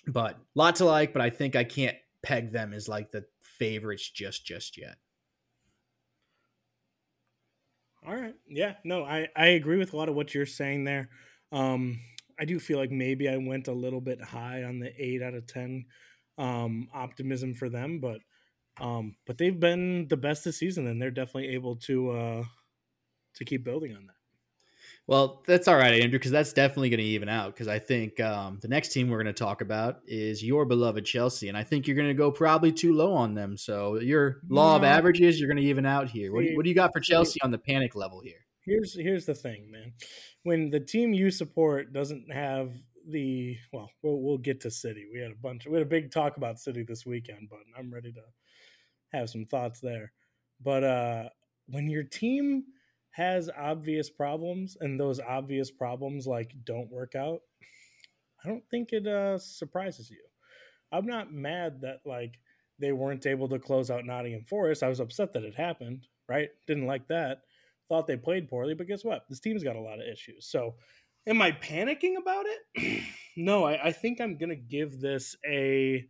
but 0.09 0.41
lot 0.57 0.75
to 0.77 0.87
like. 0.87 1.13
But 1.13 1.23
I 1.23 1.31
think 1.31 1.55
I 1.55 1.63
can't 1.63 1.97
peg 2.25 2.51
them 2.51 2.73
as 2.73 2.89
like 2.89 3.13
the 3.13 3.25
favorites 3.41 4.11
just 4.11 4.45
just 4.45 4.77
yet. 4.77 4.97
All 8.05 8.17
right. 8.17 8.35
Yeah. 8.49 8.75
No, 8.83 9.05
I 9.05 9.29
I 9.37 9.51
agree 9.51 9.79
with 9.79 9.93
a 9.93 9.97
lot 9.97 10.09
of 10.09 10.17
what 10.17 10.35
you're 10.35 10.47
saying 10.47 10.83
there. 10.83 11.11
Um, 11.53 12.01
I 12.41 12.45
do 12.45 12.59
feel 12.59 12.79
like 12.79 12.91
maybe 12.91 13.29
I 13.29 13.37
went 13.37 13.69
a 13.69 13.73
little 13.73 14.01
bit 14.01 14.21
high 14.21 14.65
on 14.65 14.81
the 14.81 14.93
eight 15.01 15.23
out 15.23 15.35
of 15.35 15.47
ten 15.47 15.85
um, 16.39 16.89
optimism 16.93 17.55
for 17.55 17.69
them, 17.69 18.01
but 18.01 18.19
um, 18.81 19.17
but 19.27 19.39
they've 19.39 19.59
been 19.59 20.09
the 20.09 20.17
best 20.17 20.45
this 20.45 20.59
season, 20.59 20.87
and 20.87 21.01
they're 21.01 21.11
definitely 21.11 21.51
able 21.51 21.77
to 21.77 22.11
uh, 22.11 22.45
to 23.35 23.45
keep 23.45 23.65
building 23.65 23.95
on 23.95 24.07
that. 24.07 24.15
Well, 25.09 25.43
that's 25.47 25.67
all 25.67 25.75
right, 25.75 25.95
Andrew, 25.95 26.19
because 26.19 26.31
that's 26.31 26.53
definitely 26.53 26.89
going 26.89 27.01
to 27.01 27.05
even 27.05 27.29
out. 27.29 27.53
Because 27.53 27.67
I 27.67 27.81
think 27.81 28.21
um, 28.21 28.59
the 28.63 28.69
next 28.69 28.91
team 28.91 29.09
we're 29.09 29.23
going 29.23 29.35
to 29.35 29.45
talk 29.45 29.61
about 29.61 30.01
is 30.07 30.45
your 30.45 30.65
beloved 30.65 31.05
Chelsea, 31.05 31.49
and 31.49 31.59
I 31.59 31.65
think 31.65 31.87
you're 31.87 31.97
going 31.97 32.09
to 32.09 32.15
go 32.15 32.31
probably 32.31 32.71
too 32.71 32.93
low 32.93 33.13
on 33.13 33.35
them. 33.35 33.57
So 33.57 33.99
your 33.99 34.41
law 34.49 34.71
no. 34.71 34.77
of 34.77 34.85
averages, 34.85 35.41
you're 35.41 35.49
going 35.49 35.63
to 35.63 35.69
even 35.69 35.87
out 35.87 36.09
here. 36.09 36.33
What 36.33 36.43
do, 36.43 36.51
you, 36.51 36.57
what 36.57 36.63
do 36.63 36.69
you 36.69 36.75
got 36.75 36.93
for 36.93 37.01
Chelsea 37.01 37.41
on 37.43 37.51
the 37.51 37.59
panic 37.59 37.97
level 37.97 38.21
here? 38.21 38.47
Here's 38.65 38.95
here's 38.95 39.27
the 39.27 39.35
thing, 39.35 39.71
man. 39.73 39.93
When 40.45 40.71
the 40.71 40.81
team 40.81 41.13
you 41.13 41.33
support 41.33 41.93
doesn't 41.93 42.33
have 42.33 42.71
the 43.09 43.57
well, 43.73 43.91
we'll 44.03 44.21
we'll 44.21 44.39
get 44.39 44.61
to 44.63 44.71
City. 44.71 45.07
We 45.13 45.21
had 45.21 45.33
a 45.33 45.37
bunch. 45.37 45.67
We 45.67 45.75
had 45.75 45.83
a 45.83 45.91
big 45.91 46.11
talk 46.11 46.37
about 46.37 46.59
City 46.59 46.83
this 46.83 47.07
weekend, 47.07 47.49
but 47.51 47.61
I'm 47.79 47.93
ready 47.93 48.13
to 48.13 48.23
have 49.13 49.31
some 49.31 49.45
thoughts 49.45 49.81
there. 49.81 50.13
But 50.61 50.85
uh 50.85 51.29
when 51.67 51.89
your 51.89 52.05
team 52.05 52.65
has 53.11 53.51
obvious 53.57 54.11
problems 54.11 54.77
and 54.81 54.99
those 54.99 55.21
obvious 55.21 55.71
problems 55.71 56.27
like 56.27 56.55
don't 56.65 56.91
work 56.91 57.15
out, 57.15 57.41
I 58.45 58.49
don't 58.49 58.65
think 58.71 58.93
it 58.93 59.07
uh, 59.07 59.39
surprises 59.39 60.11
you. 60.11 60.23
I'm 60.91 61.07
not 61.07 61.33
mad 61.33 61.83
that 61.83 62.01
like 62.05 62.39
they 62.79 62.93
weren't 62.93 63.27
able 63.27 63.49
to 63.49 63.59
close 63.59 63.91
out 63.91 64.05
Nottingham 64.05 64.45
Forest. 64.45 64.83
I 64.83 64.89
was 64.89 65.01
upset 65.01 65.33
that 65.33 65.45
it 65.45 65.55
happened, 65.55 66.07
right? 66.29 66.49
Didn't 66.67 66.87
like 66.87 67.09
that. 67.09 67.43
Thought 67.89 68.07
they 68.07 68.17
played 68.17 68.49
poorly, 68.49 68.75
but 68.75 68.87
guess 68.87 69.05
what? 69.05 69.25
This 69.29 69.41
team's 69.41 69.63
got 69.63 69.77
a 69.77 69.81
lot 69.81 70.01
of 70.01 70.07
issues. 70.07 70.47
So 70.47 70.75
am 71.27 71.43
I 71.43 71.53
panicking 71.53 72.17
about 72.21 72.47
it? 72.47 73.03
no, 73.37 73.65
I, 73.65 73.89
I 73.89 73.93
think 73.93 74.21
I'm 74.21 74.37
gonna 74.37 74.57
give 74.57 75.01
this 75.01 75.37
a 75.47 76.07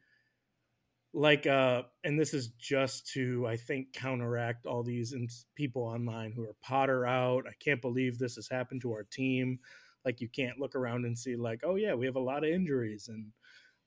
like 1.14 1.46
uh 1.46 1.82
and 2.04 2.18
this 2.18 2.32
is 2.32 2.48
just 2.58 3.06
to 3.06 3.46
i 3.46 3.54
think 3.54 3.92
counteract 3.92 4.64
all 4.64 4.82
these 4.82 5.14
people 5.54 5.82
online 5.82 6.32
who 6.32 6.42
are 6.42 6.56
potter 6.62 7.04
out. 7.06 7.44
I 7.46 7.52
can't 7.62 7.82
believe 7.82 8.18
this 8.18 8.36
has 8.36 8.48
happened 8.48 8.80
to 8.82 8.92
our 8.92 9.02
team. 9.02 9.58
Like 10.06 10.22
you 10.22 10.28
can't 10.28 10.58
look 10.58 10.74
around 10.74 11.04
and 11.04 11.18
see 11.18 11.36
like 11.36 11.60
oh 11.64 11.76
yeah 11.76 11.94
we 11.94 12.06
have 12.06 12.16
a 12.16 12.20
lot 12.20 12.44
of 12.44 12.50
injuries 12.50 13.08
and 13.08 13.26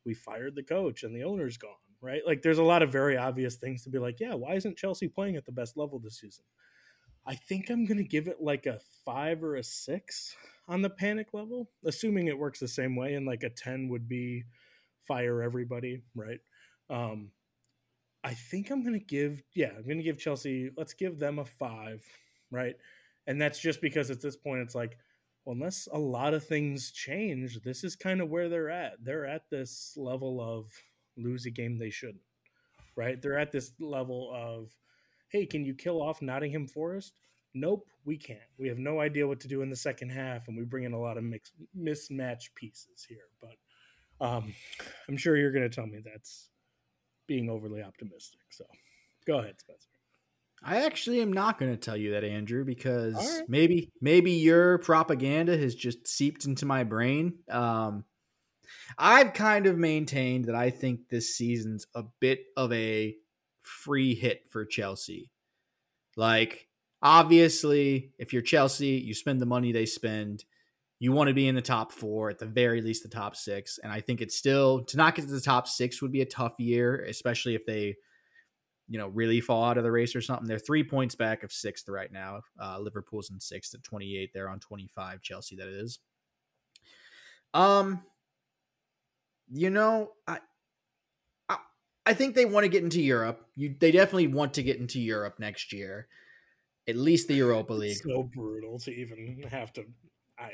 we 0.05 0.13
fired 0.13 0.55
the 0.55 0.63
coach 0.63 1.03
and 1.03 1.15
the 1.15 1.23
owner's 1.23 1.57
gone 1.57 1.71
right? 2.01 2.21
Like 2.27 2.43
there's 2.43 2.59
a 2.59 2.63
lot 2.63 2.83
of 2.83 2.91
very 2.91 3.17
obvious 3.17 3.55
things 3.55 3.83
to 3.83 3.89
be 3.89 3.97
like 3.97 4.19
yeah 4.19 4.35
why 4.35 4.53
isn't 4.53 4.77
chelsea 4.77 5.07
playing 5.07 5.35
at 5.35 5.45
the 5.45 5.51
best 5.51 5.77
level 5.77 5.97
this 5.97 6.19
season? 6.19 6.45
I 7.25 7.33
think 7.33 7.71
i'm 7.71 7.85
going 7.85 7.97
to 7.97 8.03
give 8.03 8.27
it 8.27 8.37
like 8.39 8.67
a 8.67 8.79
five 9.03 9.43
or 9.43 9.55
a 9.55 9.63
six 9.63 10.35
on 10.67 10.81
the 10.81 10.89
panic 10.89 11.27
level 11.33 11.69
assuming 11.85 12.27
it 12.27 12.37
works 12.37 12.59
the 12.59 12.67
same 12.67 12.95
way 12.95 13.13
and 13.13 13.25
like 13.25 13.43
a 13.43 13.49
10 13.49 13.89
would 13.89 14.07
be 14.07 14.43
fire 15.07 15.41
everybody 15.41 16.01
right 16.15 16.39
um, 16.89 17.31
I 18.25 18.33
think 18.33 18.71
I'm 18.71 18.81
going 18.81 18.99
to 18.99 19.05
give, 19.05 19.43
yeah, 19.53 19.69
I'm 19.77 19.83
going 19.83 19.99
to 19.99 20.03
give 20.03 20.17
Chelsea, 20.17 20.71
let's 20.75 20.95
give 20.95 21.19
them 21.19 21.37
a 21.37 21.45
five, 21.45 22.03
right? 22.49 22.75
And 23.27 23.39
that's 23.39 23.59
just 23.59 23.81
because 23.81 24.09
at 24.09 24.19
this 24.19 24.35
point, 24.35 24.61
it's 24.61 24.73
like, 24.73 24.97
well, 25.45 25.53
unless 25.53 25.87
a 25.93 25.99
lot 25.99 26.33
of 26.33 26.43
things 26.43 26.89
change, 26.89 27.61
this 27.61 27.83
is 27.83 27.95
kind 27.95 28.21
of 28.21 28.29
where 28.29 28.49
they're 28.49 28.71
at. 28.71 28.93
They're 29.03 29.27
at 29.27 29.51
this 29.51 29.93
level 29.95 30.41
of 30.41 30.71
lose 31.15 31.45
a 31.45 31.51
game 31.51 31.77
they 31.77 31.91
shouldn't, 31.91 32.23
right? 32.95 33.21
They're 33.21 33.37
at 33.37 33.51
this 33.51 33.73
level 33.79 34.31
of, 34.33 34.71
hey, 35.29 35.45
can 35.45 35.63
you 35.63 35.75
kill 35.75 36.01
off 36.01 36.19
Nottingham 36.19 36.67
Forest? 36.67 37.13
Nope, 37.55 37.87
we 38.03 38.17
can't. 38.17 38.39
We 38.59 38.67
have 38.67 38.77
no 38.77 38.99
idea 38.99 39.25
what 39.25 39.39
to 39.39 39.47
do 39.47 39.61
in 39.61 39.69
the 39.69 39.75
second 39.77 40.09
half, 40.09 40.47
and 40.47 40.57
we 40.57 40.65
bring 40.65 40.83
in 40.83 40.91
a 40.91 40.99
lot 40.99 41.17
of 41.17 41.23
mixed, 41.23 41.53
mismatched 41.73 42.53
pieces 42.53 43.05
here. 43.07 43.29
But 43.41 44.25
um, 44.25 44.53
I'm 45.07 45.15
sure 45.15 45.37
you're 45.37 45.53
going 45.53 45.67
to 45.67 45.73
tell 45.73 45.87
me 45.87 45.99
that's 46.03 46.49
being 47.27 47.49
overly 47.49 47.81
optimistic. 47.81 48.41
So 48.49 48.65
go 49.25 49.39
ahead, 49.39 49.59
Spencer. 49.59 49.87
I 50.61 50.83
actually 50.85 51.21
am 51.21 51.31
not 51.31 51.57
going 51.57 51.71
to 51.71 51.77
tell 51.77 51.95
you 51.95 52.11
that, 52.11 52.23
Andrew, 52.23 52.65
because 52.65 53.15
right. 53.15 53.43
maybe 53.47 53.91
maybe 54.01 54.31
your 54.31 54.79
propaganda 54.79 55.55
has 55.57 55.75
just 55.75 56.07
seeped 56.07 56.45
into 56.45 56.65
my 56.65 56.83
brain. 56.83 57.35
Um, 57.49 58.03
I've 58.97 59.33
kind 59.33 59.67
of 59.67 59.77
maintained 59.77 60.45
that 60.45 60.55
I 60.55 60.71
think 60.71 61.07
this 61.09 61.35
season's 61.35 61.87
a 61.95 62.03
bit 62.19 62.39
of 62.57 62.73
a 62.73 63.15
free 63.61 64.15
hit 64.15 64.41
for 64.49 64.65
Chelsea. 64.65 65.29
Like, 66.17 66.67
obviously, 67.05 68.11
if 68.19 68.33
you're 68.33 68.41
Chelsea, 68.41 68.97
you 68.97 69.13
spend 69.13 69.39
the 69.39 69.45
money 69.45 69.71
they 69.71 69.85
spend 69.85 70.43
you 70.99 71.11
want 71.11 71.27
to 71.27 71.33
be 71.33 71.47
in 71.47 71.55
the 71.55 71.61
top 71.61 71.91
four, 71.91 72.29
at 72.29 72.39
the 72.39 72.45
very 72.45 72.81
least 72.81 73.03
the 73.03 73.09
top 73.09 73.35
six. 73.35 73.79
And 73.83 73.91
I 73.91 73.99
think 73.99 74.21
it's 74.21 74.35
still 74.35 74.83
to 74.85 74.97
not 74.97 75.15
get 75.15 75.27
to 75.27 75.31
the 75.31 75.41
top 75.41 75.67
six 75.67 76.01
would 76.01 76.11
be 76.11 76.21
a 76.21 76.25
tough 76.25 76.53
year, 76.57 77.03
especially 77.07 77.53
if 77.53 77.65
they, 77.65 77.95
you 78.87 78.97
know, 78.97 79.09
really 79.09 79.41
fall 79.41 79.63
out 79.63 79.77
of 79.77 79.83
the 79.83 79.91
race 79.91 80.15
or 80.15 80.21
something. 80.21 80.47
They're 80.47 80.57
three 80.57 80.83
points 80.83 81.15
back 81.15 81.43
of 81.43 81.51
sixth 81.51 81.89
right 81.89 82.11
now. 82.11 82.41
Uh, 82.61 82.79
Liverpool's 82.79 83.29
in 83.29 83.39
sixth 83.39 83.73
at 83.73 83.83
28. 83.83 84.31
They're 84.33 84.49
on 84.49 84.59
25. 84.59 85.21
Chelsea, 85.21 85.57
that 85.57 85.67
is. 85.67 85.99
Um, 87.53 88.01
you 89.51 89.69
know, 89.69 90.11
I, 90.27 90.39
I, 91.49 91.57
I 92.05 92.13
think 92.13 92.35
they 92.35 92.45
want 92.45 92.63
to 92.63 92.69
get 92.69 92.83
into 92.83 93.01
Europe. 93.01 93.45
You, 93.55 93.75
they 93.77 93.91
definitely 93.91 94.27
want 94.27 94.53
to 94.55 94.63
get 94.63 94.77
into 94.77 95.01
Europe 95.01 95.39
next 95.39 95.73
year. 95.73 96.07
At 96.87 96.95
least 96.95 97.27
the 97.27 97.33
Europa 97.33 97.73
League. 97.73 97.91
It's 97.91 98.03
so 98.03 98.23
brutal 98.23 98.79
to 98.79 98.91
even 98.91 99.43
have 99.49 99.73
to. 99.73 99.85
I 100.37 100.51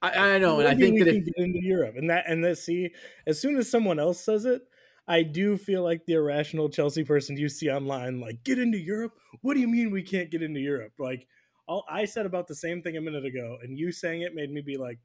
I, 0.00 0.34
I 0.34 0.38
know, 0.38 0.60
and 0.60 0.68
I 0.68 0.74
think 0.74 0.98
that 1.00 1.08
if, 1.08 1.24
get 1.24 1.34
into 1.36 1.58
Europe, 1.60 1.96
and 1.96 2.08
that 2.10 2.24
and 2.28 2.44
that 2.44 2.58
see, 2.58 2.90
as 3.26 3.40
soon 3.40 3.56
as 3.56 3.70
someone 3.70 3.98
else 3.98 4.20
says 4.20 4.44
it, 4.44 4.62
I 5.08 5.22
do 5.22 5.56
feel 5.56 5.82
like 5.82 6.06
the 6.06 6.12
irrational 6.12 6.68
Chelsea 6.68 7.02
person 7.02 7.36
you 7.36 7.48
see 7.48 7.68
online, 7.68 8.20
like 8.20 8.44
get 8.44 8.58
into 8.58 8.78
Europe. 8.78 9.14
What 9.42 9.54
do 9.54 9.60
you 9.60 9.68
mean 9.68 9.90
we 9.90 10.02
can't 10.02 10.30
get 10.30 10.42
into 10.42 10.60
Europe? 10.60 10.92
Like, 10.98 11.26
all 11.66 11.84
I 11.90 12.04
said 12.04 12.26
about 12.26 12.46
the 12.46 12.54
same 12.54 12.80
thing 12.80 12.96
a 12.96 13.00
minute 13.00 13.24
ago, 13.24 13.58
and 13.60 13.76
you 13.76 13.90
saying 13.90 14.22
it 14.22 14.34
made 14.34 14.52
me 14.52 14.60
be 14.60 14.76
like, 14.76 14.98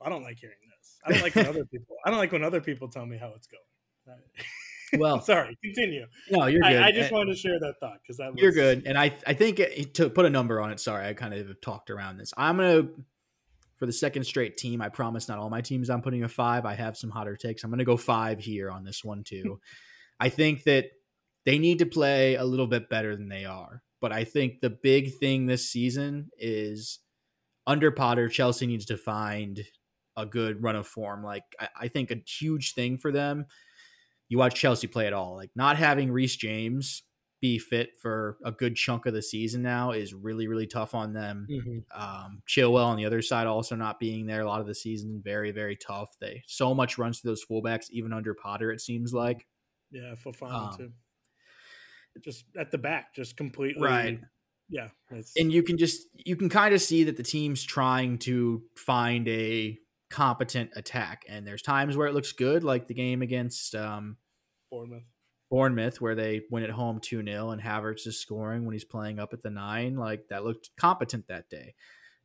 I 0.00 0.08
don't 0.08 0.22
like 0.22 0.38
hearing 0.38 0.56
this. 0.78 0.98
I 1.04 1.12
don't 1.12 1.22
like 1.22 1.34
when 1.34 1.46
other 1.48 1.64
people. 1.64 1.96
I 2.04 2.10
don't 2.10 2.18
like 2.18 2.32
when 2.32 2.44
other 2.44 2.60
people 2.60 2.88
tell 2.88 3.06
me 3.06 3.18
how 3.18 3.32
it's 3.34 3.48
going. 3.48 4.18
Well, 4.98 5.20
sorry. 5.22 5.56
Continue. 5.62 6.06
No, 6.30 6.46
you're 6.46 6.60
good. 6.60 6.76
I, 6.76 6.88
I 6.88 6.92
just 6.92 7.12
wanted 7.12 7.32
to 7.32 7.38
share 7.38 7.58
that 7.58 7.74
thought 7.80 7.98
because 8.02 8.18
that 8.18 8.32
was... 8.32 8.40
you're 8.40 8.52
good, 8.52 8.84
and 8.86 8.98
I 8.98 9.16
I 9.26 9.34
think 9.34 9.60
it, 9.60 9.94
to 9.94 10.10
put 10.10 10.24
a 10.24 10.30
number 10.30 10.60
on 10.60 10.70
it. 10.70 10.80
Sorry, 10.80 11.06
I 11.06 11.14
kind 11.14 11.34
of 11.34 11.60
talked 11.60 11.90
around 11.90 12.18
this. 12.18 12.32
I'm 12.36 12.56
gonna 12.56 12.88
for 13.76 13.86
the 13.86 13.92
second 13.92 14.24
straight 14.24 14.56
team. 14.56 14.80
I 14.80 14.88
promise 14.88 15.28
not 15.28 15.38
all 15.38 15.50
my 15.50 15.60
teams 15.60 15.90
I'm 15.90 16.02
putting 16.02 16.22
a 16.22 16.28
five. 16.28 16.64
I 16.64 16.74
have 16.74 16.96
some 16.96 17.10
hotter 17.10 17.36
takes. 17.36 17.64
I'm 17.64 17.70
going 17.70 17.78
to 17.78 17.84
go 17.84 17.96
five 17.96 18.40
here 18.40 18.70
on 18.70 18.84
this 18.84 19.04
one 19.04 19.24
too. 19.24 19.60
I 20.20 20.28
think 20.28 20.64
that 20.64 20.86
they 21.44 21.58
need 21.58 21.80
to 21.80 21.86
play 21.86 22.36
a 22.36 22.44
little 22.44 22.66
bit 22.66 22.88
better 22.88 23.16
than 23.16 23.28
they 23.28 23.44
are. 23.44 23.82
But 24.00 24.12
I 24.12 24.24
think 24.24 24.60
the 24.60 24.70
big 24.70 25.18
thing 25.18 25.46
this 25.46 25.68
season 25.68 26.30
is 26.38 27.00
under 27.66 27.90
Potter, 27.90 28.28
Chelsea 28.28 28.66
needs 28.66 28.86
to 28.86 28.96
find 28.96 29.64
a 30.16 30.26
good 30.26 30.62
run 30.62 30.76
of 30.76 30.86
form. 30.86 31.24
Like 31.24 31.44
I, 31.58 31.68
I 31.82 31.88
think 31.88 32.10
a 32.10 32.22
huge 32.26 32.74
thing 32.74 32.98
for 32.98 33.10
them. 33.10 33.46
You 34.28 34.38
watch 34.38 34.54
Chelsea 34.54 34.86
play 34.86 35.06
at 35.06 35.12
all. 35.12 35.36
Like 35.36 35.50
not 35.54 35.76
having 35.76 36.10
Reece 36.10 36.36
James 36.36 37.02
be 37.44 37.58
fit 37.58 37.90
for 38.00 38.38
a 38.42 38.50
good 38.50 38.74
chunk 38.74 39.04
of 39.04 39.12
the 39.12 39.20
season 39.20 39.60
now 39.60 39.90
is 39.90 40.14
really 40.14 40.48
really 40.48 40.66
tough 40.66 40.94
on 40.94 41.12
them. 41.12 41.46
Mm-hmm. 41.50 41.78
Um, 42.02 42.42
Chilwell 42.48 42.86
on 42.86 42.96
the 42.96 43.04
other 43.04 43.20
side 43.20 43.46
also 43.46 43.76
not 43.76 44.00
being 44.00 44.24
there 44.24 44.40
a 44.40 44.46
lot 44.46 44.62
of 44.62 44.66
the 44.66 44.74
season, 44.74 45.20
very 45.22 45.50
very 45.50 45.76
tough. 45.76 46.08
They 46.20 46.42
so 46.46 46.74
much 46.74 46.96
runs 46.96 47.20
to 47.20 47.26
those 47.26 47.44
fullbacks 47.44 47.90
even 47.90 48.14
under 48.14 48.32
Potter. 48.34 48.72
It 48.72 48.80
seems 48.80 49.12
like. 49.12 49.46
Yeah, 49.90 50.14
Fofana 50.14 50.72
um, 50.72 50.76
too. 50.78 50.92
Just 52.24 52.46
at 52.58 52.70
the 52.70 52.78
back, 52.78 53.14
just 53.14 53.36
completely 53.36 53.82
right. 53.82 54.20
Yeah, 54.70 54.88
and 55.36 55.52
you 55.52 55.62
can 55.62 55.76
just 55.76 56.08
you 56.14 56.36
can 56.36 56.48
kind 56.48 56.74
of 56.74 56.80
see 56.80 57.04
that 57.04 57.18
the 57.18 57.22
team's 57.22 57.62
trying 57.62 58.18
to 58.20 58.62
find 58.74 59.28
a 59.28 59.78
competent 60.14 60.70
attack, 60.76 61.24
and 61.28 61.44
there's 61.44 61.60
times 61.60 61.96
where 61.96 62.06
it 62.06 62.14
looks 62.14 62.30
good, 62.30 62.62
like 62.62 62.86
the 62.86 62.94
game 62.94 63.20
against 63.20 63.74
um, 63.74 64.16
Bournemouth 64.70 65.02
Bournemouth, 65.50 66.00
where 66.00 66.14
they 66.14 66.42
win 66.50 66.62
at 66.62 66.70
home 66.70 67.00
2 67.00 67.24
0, 67.24 67.50
and 67.50 67.60
Havertz 67.60 68.06
is 68.06 68.20
scoring 68.20 68.64
when 68.64 68.72
he's 68.72 68.84
playing 68.84 69.18
up 69.18 69.32
at 69.32 69.42
the 69.42 69.50
nine. 69.50 69.96
Like 69.96 70.28
that 70.28 70.44
looked 70.44 70.70
competent 70.76 71.26
that 71.28 71.48
day. 71.50 71.74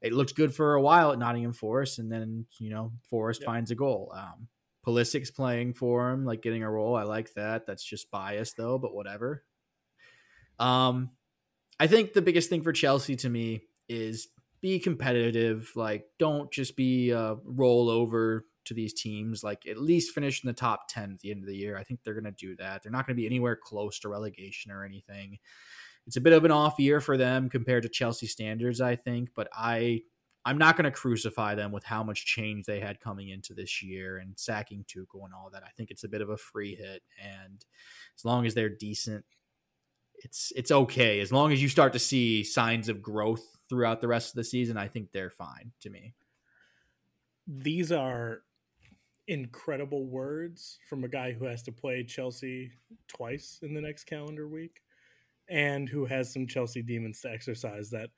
It 0.01 0.13
looked 0.13 0.35
good 0.35 0.53
for 0.53 0.75
a 0.75 0.81
while 0.81 1.11
at 1.11 1.19
Nottingham 1.19 1.53
Forest, 1.53 1.99
and 1.99 2.11
then, 2.11 2.45
you 2.59 2.69
know, 2.69 2.91
Forest 3.09 3.41
yep. 3.41 3.47
finds 3.47 3.71
a 3.71 3.75
goal. 3.75 4.13
Um, 4.15 4.47
Pulisic's 4.85 5.31
playing 5.31 5.73
for 5.73 6.11
him, 6.11 6.25
like 6.25 6.41
getting 6.41 6.63
a 6.63 6.71
role. 6.71 6.95
I 6.95 7.03
like 7.03 7.33
that. 7.33 7.65
That's 7.67 7.83
just 7.83 8.09
bias, 8.11 8.53
though, 8.53 8.77
but 8.77 8.93
whatever. 8.93 9.43
Um, 10.57 11.09
I 11.79 11.87
think 11.87 12.13
the 12.13 12.21
biggest 12.21 12.49
thing 12.49 12.61
for 12.61 12.71
Chelsea 12.71 13.15
to 13.17 13.29
me 13.29 13.61
is 13.87 14.27
be 14.61 14.79
competitive. 14.79 15.71
Like, 15.75 16.05
don't 16.17 16.51
just 16.51 16.75
be 16.75 17.11
a 17.11 17.35
rollover 17.35 18.41
to 18.65 18.73
these 18.73 18.93
teams, 18.93 19.43
like 19.43 19.65
at 19.67 19.77
least 19.77 20.13
finish 20.13 20.43
in 20.43 20.47
the 20.47 20.53
top 20.53 20.87
10 20.89 21.11
at 21.11 21.19
the 21.19 21.31
end 21.31 21.41
of 21.43 21.47
the 21.47 21.55
year. 21.55 21.77
I 21.77 21.83
think 21.83 22.01
they're 22.03 22.13
going 22.13 22.23
to 22.25 22.31
do 22.31 22.55
that. 22.57 22.83
They're 22.83 22.91
not 22.91 23.05
going 23.05 23.15
to 23.15 23.21
be 23.21 23.25
anywhere 23.25 23.57
close 23.61 23.99
to 23.99 24.09
relegation 24.09 24.71
or 24.71 24.85
anything. 24.85 25.39
It's 26.05 26.17
a 26.17 26.21
bit 26.21 26.33
of 26.33 26.45
an 26.45 26.51
off 26.51 26.79
year 26.79 27.01
for 27.01 27.17
them 27.17 27.49
compared 27.49 27.83
to 27.83 27.89
Chelsea 27.89 28.27
standards, 28.27 28.81
I 28.81 28.95
think, 28.95 29.29
but 29.35 29.47
I 29.53 30.01
I'm 30.45 30.57
not 30.57 30.77
going 30.77 30.85
to 30.85 30.91
crucify 30.91 31.55
them 31.55 31.71
with 31.71 31.83
how 31.83 32.01
much 32.01 32.25
change 32.25 32.65
they 32.65 32.79
had 32.79 33.01
coming 33.01 33.29
into 33.29 33.53
this 33.53 33.83
year 33.83 34.17
and 34.17 34.39
sacking 34.39 34.85
Tuchel 34.85 35.25
and 35.25 35.33
all 35.33 35.49
that. 35.51 35.63
I 35.63 35.69
think 35.75 35.91
it's 35.91 36.05
a 36.05 36.09
bit 36.09 36.21
of 36.21 36.29
a 36.29 36.37
free 36.37 36.75
hit, 36.75 37.03
and 37.21 37.63
as 38.17 38.25
long 38.25 38.45
as 38.45 38.53
they're 38.53 38.69
decent, 38.69 39.25
it's 40.15 40.51
it's 40.55 40.71
okay. 40.71 41.19
As 41.19 41.31
long 41.31 41.51
as 41.51 41.61
you 41.61 41.69
start 41.69 41.93
to 41.93 41.99
see 41.99 42.43
signs 42.43 42.89
of 42.89 43.01
growth 43.01 43.58
throughout 43.69 44.01
the 44.01 44.07
rest 44.07 44.29
of 44.29 44.35
the 44.35 44.43
season, 44.43 44.77
I 44.77 44.87
think 44.87 45.11
they're 45.11 45.29
fine 45.29 45.71
to 45.81 45.89
me. 45.89 46.13
These 47.47 47.91
are 47.91 48.41
incredible 49.27 50.07
words 50.07 50.79
from 50.89 51.03
a 51.03 51.07
guy 51.07 51.31
who 51.31 51.45
has 51.45 51.61
to 51.63 51.71
play 51.71 52.03
Chelsea 52.03 52.71
twice 53.07 53.59
in 53.61 53.73
the 53.73 53.81
next 53.81 54.05
calendar 54.05 54.47
week 54.47 54.81
and 55.49 55.87
who 55.87 56.05
has 56.05 56.33
some 56.33 56.47
Chelsea 56.47 56.81
demons 56.81 57.21
to 57.21 57.31
exercise 57.31 57.91
that 57.91 58.09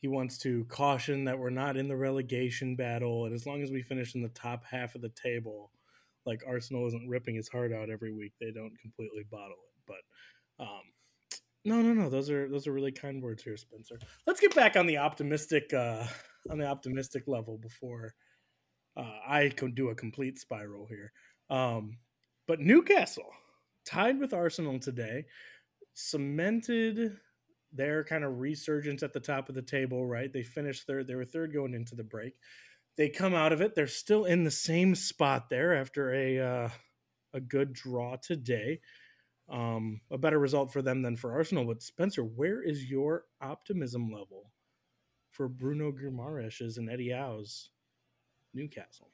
he 0.00 0.08
wants 0.08 0.38
to 0.38 0.64
caution 0.64 1.24
that 1.24 1.38
we're 1.38 1.50
not 1.50 1.76
in 1.76 1.88
the 1.88 1.96
relegation 1.96 2.76
battle 2.76 3.26
and 3.26 3.34
as 3.34 3.46
long 3.46 3.62
as 3.62 3.70
we 3.70 3.82
finish 3.82 4.14
in 4.14 4.22
the 4.22 4.28
top 4.30 4.64
half 4.64 4.94
of 4.94 5.00
the 5.00 5.10
table 5.10 5.70
like 6.26 6.42
Arsenal 6.46 6.86
isn't 6.86 7.08
ripping 7.08 7.36
his 7.36 7.48
heart 7.48 7.72
out 7.72 7.90
every 7.90 8.12
week 8.12 8.32
they 8.40 8.50
don't 8.50 8.78
completely 8.80 9.24
bottle 9.30 9.56
it 9.56 9.94
but 10.58 10.64
um 10.64 10.82
no 11.68 11.82
no 11.82 11.92
no 11.92 12.08
those 12.08 12.30
are 12.30 12.48
those 12.48 12.66
are 12.66 12.72
really 12.72 12.92
kind 12.92 13.22
words 13.22 13.42
here 13.42 13.56
Spencer 13.56 13.98
let's 14.26 14.40
get 14.40 14.54
back 14.54 14.76
on 14.76 14.86
the 14.86 14.98
optimistic 14.98 15.72
uh 15.72 16.04
on 16.50 16.58
the 16.58 16.66
optimistic 16.66 17.24
level 17.26 17.58
before 17.58 18.14
uh, 18.98 19.18
I 19.26 19.50
could 19.50 19.74
do 19.74 19.90
a 19.90 19.94
complete 19.94 20.38
spiral 20.38 20.86
here. 20.86 21.12
Um, 21.50 21.98
but 22.46 22.60
Newcastle 22.60 23.30
tied 23.86 24.18
with 24.18 24.34
Arsenal 24.34 24.78
today, 24.78 25.24
cemented 25.94 27.16
their 27.72 28.02
kind 28.04 28.24
of 28.24 28.40
resurgence 28.40 29.02
at 29.02 29.12
the 29.12 29.20
top 29.20 29.48
of 29.48 29.54
the 29.54 29.62
table. 29.62 30.04
Right, 30.04 30.32
they 30.32 30.42
finished 30.42 30.86
third. 30.86 31.06
They 31.06 31.14
were 31.14 31.24
third 31.24 31.52
going 31.52 31.74
into 31.74 31.94
the 31.94 32.04
break. 32.04 32.34
They 32.96 33.08
come 33.08 33.34
out 33.34 33.52
of 33.52 33.60
it. 33.60 33.74
They're 33.74 33.86
still 33.86 34.24
in 34.24 34.42
the 34.42 34.50
same 34.50 34.94
spot 34.94 35.48
there 35.48 35.74
after 35.74 36.12
a 36.12 36.40
uh, 36.40 36.68
a 37.32 37.40
good 37.40 37.72
draw 37.72 38.16
today. 38.16 38.80
Um, 39.50 40.00
a 40.10 40.18
better 40.18 40.38
result 40.38 40.72
for 40.72 40.82
them 40.82 41.02
than 41.02 41.16
for 41.16 41.32
Arsenal. 41.32 41.64
But 41.64 41.82
Spencer, 41.82 42.22
where 42.22 42.62
is 42.62 42.84
your 42.84 43.24
optimism 43.40 44.10
level 44.12 44.52
for 45.30 45.48
Bruno 45.48 45.92
Guimaraes 45.92 46.76
and 46.76 46.90
Eddie 46.90 47.12
Howe's 47.12 47.70
Newcastle? 48.52 49.08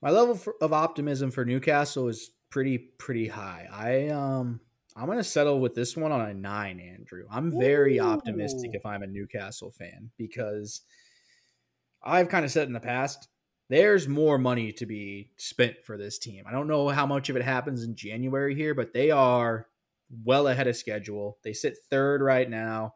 My 0.00 0.10
level 0.10 0.34
for, 0.34 0.54
of 0.60 0.72
optimism 0.72 1.30
for 1.30 1.44
Newcastle 1.44 2.08
is 2.08 2.30
pretty 2.50 2.78
pretty 2.78 3.28
high. 3.28 3.68
I 3.70 4.08
um 4.08 4.60
I'm 4.96 5.06
gonna 5.06 5.24
settle 5.24 5.60
with 5.60 5.74
this 5.74 5.96
one 5.96 6.12
on 6.12 6.20
a 6.20 6.34
nine, 6.34 6.80
Andrew. 6.80 7.24
I'm 7.30 7.58
very 7.58 7.98
Ooh. 7.98 8.04
optimistic 8.04 8.72
if 8.74 8.84
I'm 8.84 9.02
a 9.02 9.06
Newcastle 9.06 9.70
fan 9.70 10.10
because 10.16 10.82
I've 12.02 12.28
kind 12.28 12.44
of 12.44 12.50
said 12.50 12.66
in 12.66 12.72
the 12.72 12.80
past 12.80 13.28
there's 13.68 14.08
more 14.08 14.38
money 14.38 14.72
to 14.72 14.86
be 14.86 15.30
spent 15.36 15.84
for 15.84 15.96
this 15.98 16.18
team. 16.18 16.44
I 16.46 16.52
don't 16.52 16.68
know 16.68 16.88
how 16.88 17.06
much 17.06 17.28
of 17.28 17.36
it 17.36 17.42
happens 17.42 17.84
in 17.84 17.94
January 17.94 18.54
here, 18.54 18.74
but 18.74 18.94
they 18.94 19.10
are 19.10 19.66
well 20.24 20.48
ahead 20.48 20.66
of 20.66 20.76
schedule. 20.76 21.38
They 21.42 21.52
sit 21.52 21.76
third 21.90 22.22
right 22.22 22.48
now, 22.48 22.94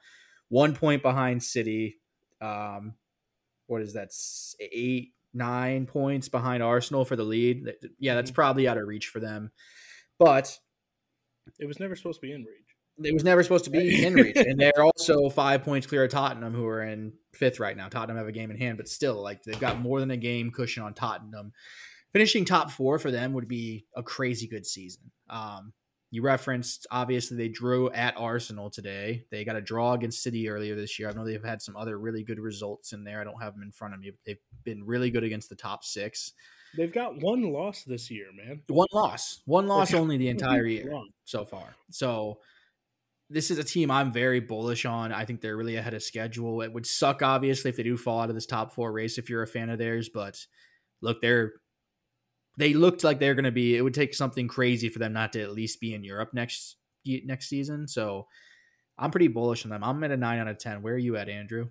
one 0.48 0.74
point 0.74 1.02
behind 1.02 1.42
City. 1.42 1.96
Um, 2.40 2.94
what 3.66 3.82
is 3.82 3.92
that? 3.92 4.10
Eight, 4.60 5.12
nine 5.34 5.86
points 5.86 6.28
behind 6.28 6.62
Arsenal 6.62 7.04
for 7.04 7.16
the 7.16 7.24
lead. 7.24 7.74
Yeah, 7.98 8.14
that's 8.14 8.30
mm-hmm. 8.30 8.34
probably 8.34 8.68
out 8.68 8.78
of 8.78 8.86
reach 8.86 9.08
for 9.08 9.20
them. 9.20 9.50
But 10.18 10.58
it 11.58 11.66
was 11.66 11.80
never 11.80 11.96
supposed 11.96 12.20
to 12.20 12.26
be 12.26 12.32
in 12.32 12.44
reach. 12.44 12.61
It 13.02 13.14
was 13.14 13.24
never 13.24 13.42
supposed 13.42 13.64
to 13.64 13.70
be 13.70 14.04
in 14.06 14.14
reach, 14.14 14.36
and 14.36 14.58
they're 14.58 14.82
also 14.82 15.28
five 15.28 15.62
points 15.62 15.86
clear 15.86 16.04
of 16.04 16.10
Tottenham, 16.10 16.54
who 16.54 16.66
are 16.66 16.82
in 16.82 17.12
fifth 17.32 17.60
right 17.60 17.76
now. 17.76 17.88
Tottenham 17.88 18.18
have 18.18 18.28
a 18.28 18.32
game 18.32 18.50
in 18.50 18.56
hand, 18.56 18.76
but 18.76 18.88
still, 18.88 19.22
like 19.22 19.42
they've 19.42 19.58
got 19.58 19.80
more 19.80 20.00
than 20.00 20.10
a 20.10 20.16
game 20.16 20.50
cushion 20.50 20.82
on 20.82 20.94
Tottenham. 20.94 21.52
Finishing 22.12 22.44
top 22.44 22.70
four 22.70 22.98
for 22.98 23.10
them 23.10 23.32
would 23.32 23.48
be 23.48 23.86
a 23.96 24.02
crazy 24.02 24.46
good 24.46 24.66
season. 24.66 25.10
Um, 25.30 25.72
you 26.12 26.20
referenced 26.20 26.86
obviously 26.90 27.38
they 27.38 27.48
drew 27.48 27.90
at 27.90 28.14
Arsenal 28.18 28.68
today. 28.68 29.24
They 29.30 29.46
got 29.46 29.56
a 29.56 29.62
draw 29.62 29.94
against 29.94 30.22
City 30.22 30.46
earlier 30.50 30.76
this 30.76 30.98
year. 30.98 31.08
I 31.08 31.14
know 31.14 31.24
they've 31.24 31.42
had 31.42 31.62
some 31.62 31.74
other 31.74 31.98
really 31.98 32.22
good 32.22 32.38
results 32.38 32.92
in 32.92 33.02
there. 33.02 33.18
I 33.18 33.24
don't 33.24 33.42
have 33.42 33.54
them 33.54 33.62
in 33.62 33.72
front 33.72 33.94
of 33.94 34.00
me. 34.00 34.10
But 34.10 34.20
they've 34.26 34.38
been 34.62 34.84
really 34.84 35.10
good 35.10 35.24
against 35.24 35.48
the 35.48 35.56
top 35.56 35.84
six. 35.84 36.34
They've 36.76 36.92
got 36.92 37.22
one 37.22 37.50
loss 37.50 37.84
this 37.84 38.10
year, 38.10 38.26
man. 38.36 38.60
One 38.68 38.88
loss. 38.92 39.40
One 39.46 39.66
loss 39.66 39.94
only 39.94 40.18
the 40.18 40.28
entire 40.28 40.66
year 40.66 40.92
so 41.24 41.46
far. 41.46 41.74
So 41.90 42.40
this 43.32 43.50
is 43.50 43.58
a 43.58 43.64
team 43.64 43.90
I'm 43.90 44.12
very 44.12 44.40
bullish 44.40 44.84
on. 44.84 45.12
I 45.12 45.24
think 45.24 45.40
they're 45.40 45.56
really 45.56 45.76
ahead 45.76 45.94
of 45.94 46.02
schedule. 46.02 46.62
It 46.62 46.72
would 46.72 46.86
suck, 46.86 47.22
obviously, 47.22 47.70
if 47.70 47.76
they 47.76 47.82
do 47.82 47.96
fall 47.96 48.20
out 48.20 48.28
of 48.28 48.34
this 48.34 48.46
top 48.46 48.72
four 48.72 48.92
race 48.92 49.18
if 49.18 49.30
you're 49.30 49.42
a 49.42 49.46
fan 49.46 49.70
of 49.70 49.78
theirs. 49.78 50.10
But 50.12 50.38
look, 51.00 51.20
they're 51.20 51.52
they 52.58 52.74
looked 52.74 53.02
like 53.02 53.18
they're 53.18 53.34
going 53.34 53.44
to 53.44 53.52
be. 53.52 53.76
It 53.76 53.82
would 53.82 53.94
take 53.94 54.14
something 54.14 54.48
crazy 54.48 54.88
for 54.88 54.98
them 54.98 55.12
not 55.12 55.32
to 55.32 55.42
at 55.42 55.52
least 55.52 55.80
be 55.80 55.94
in 55.94 56.04
Europe 56.04 56.30
next 56.34 56.76
next 57.04 57.48
season. 57.48 57.88
So 57.88 58.26
I'm 58.98 59.10
pretty 59.10 59.28
bullish 59.28 59.64
on 59.64 59.70
them. 59.70 59.82
I'm 59.82 60.04
at 60.04 60.10
a 60.10 60.16
nine 60.16 60.38
out 60.38 60.48
of 60.48 60.58
ten. 60.58 60.82
Where 60.82 60.94
are 60.94 60.98
you 60.98 61.16
at, 61.16 61.28
Andrew? 61.28 61.68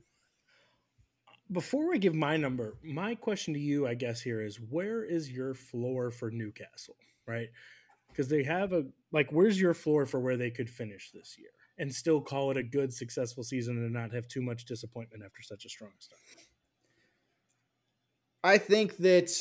Before 1.52 1.94
I 1.94 1.98
give 1.98 2.16
my 2.16 2.38
number, 2.38 2.78
my 2.82 3.14
question 3.16 3.54
to 3.54 3.60
you, 3.60 3.86
I 3.86 3.94
guess, 3.94 4.22
here 4.22 4.42
is 4.42 4.56
where 4.56 5.04
is 5.04 5.30
your 5.30 5.54
floor 5.54 6.10
for 6.10 6.32
Newcastle, 6.32 6.96
right? 7.28 7.50
Because 8.12 8.30
they 8.30 8.44
have 8.44 8.74
a 8.74 8.86
like, 9.12 9.32
where's 9.32 9.60
your 9.60 9.74
floor 9.74 10.06
for 10.06 10.20
where 10.20 10.38
they 10.38 10.52
could 10.52 10.70
finish 10.70 11.12
this 11.12 11.36
year 11.38 11.50
and 11.78 11.94
still 11.94 12.22
call 12.22 12.52
it 12.52 12.58
a 12.58 12.64
good, 12.64 12.94
successful 12.94 13.44
season 13.44 13.78
and 13.78 13.94
not 13.94 14.14
have 14.14 14.28
too 14.28 14.42
much 14.42 14.66
disappointment 14.66 15.24
after 15.26 15.42
such 15.42 15.66
a 15.66 15.70
strong 15.70 15.92
start? 16.00 16.20
I 18.44 18.58
think 18.58 18.98
that 18.98 19.32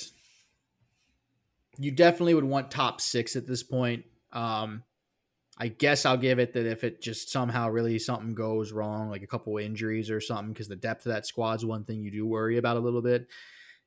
you 1.79 1.91
definitely 1.91 2.35
would 2.35 2.45
want 2.45 2.71
top 2.71 3.01
six 3.01 3.37
at 3.37 3.47
this 3.47 3.63
point. 3.63 4.05
Um, 4.33 4.83
I 5.59 5.69
guess 5.69 6.07
I'll 6.07 6.17
give 6.17 6.39
it 6.39 6.55
that 6.55 6.67
if 6.67 6.85
it 6.85 7.03
just 7.03 7.31
somehow 7.31 7.69
really 7.69 7.99
something 7.99 8.35
goes 8.35 8.73
wrong, 8.73 9.11
like 9.11 9.23
a 9.23 9.27
couple 9.27 9.57
injuries 9.59 10.11
or 10.11 10.21
something, 10.21 10.53
because 10.53 10.69
the 10.69 10.77
depth 10.77 11.07
of 11.07 11.13
that 11.13 11.27
squad's 11.27 11.65
one 11.65 11.85
thing 11.85 12.03
you 12.03 12.11
do 12.11 12.27
worry 12.27 12.57
about 12.57 12.77
a 12.77 12.81
little 12.81 13.03
bit. 13.03 13.27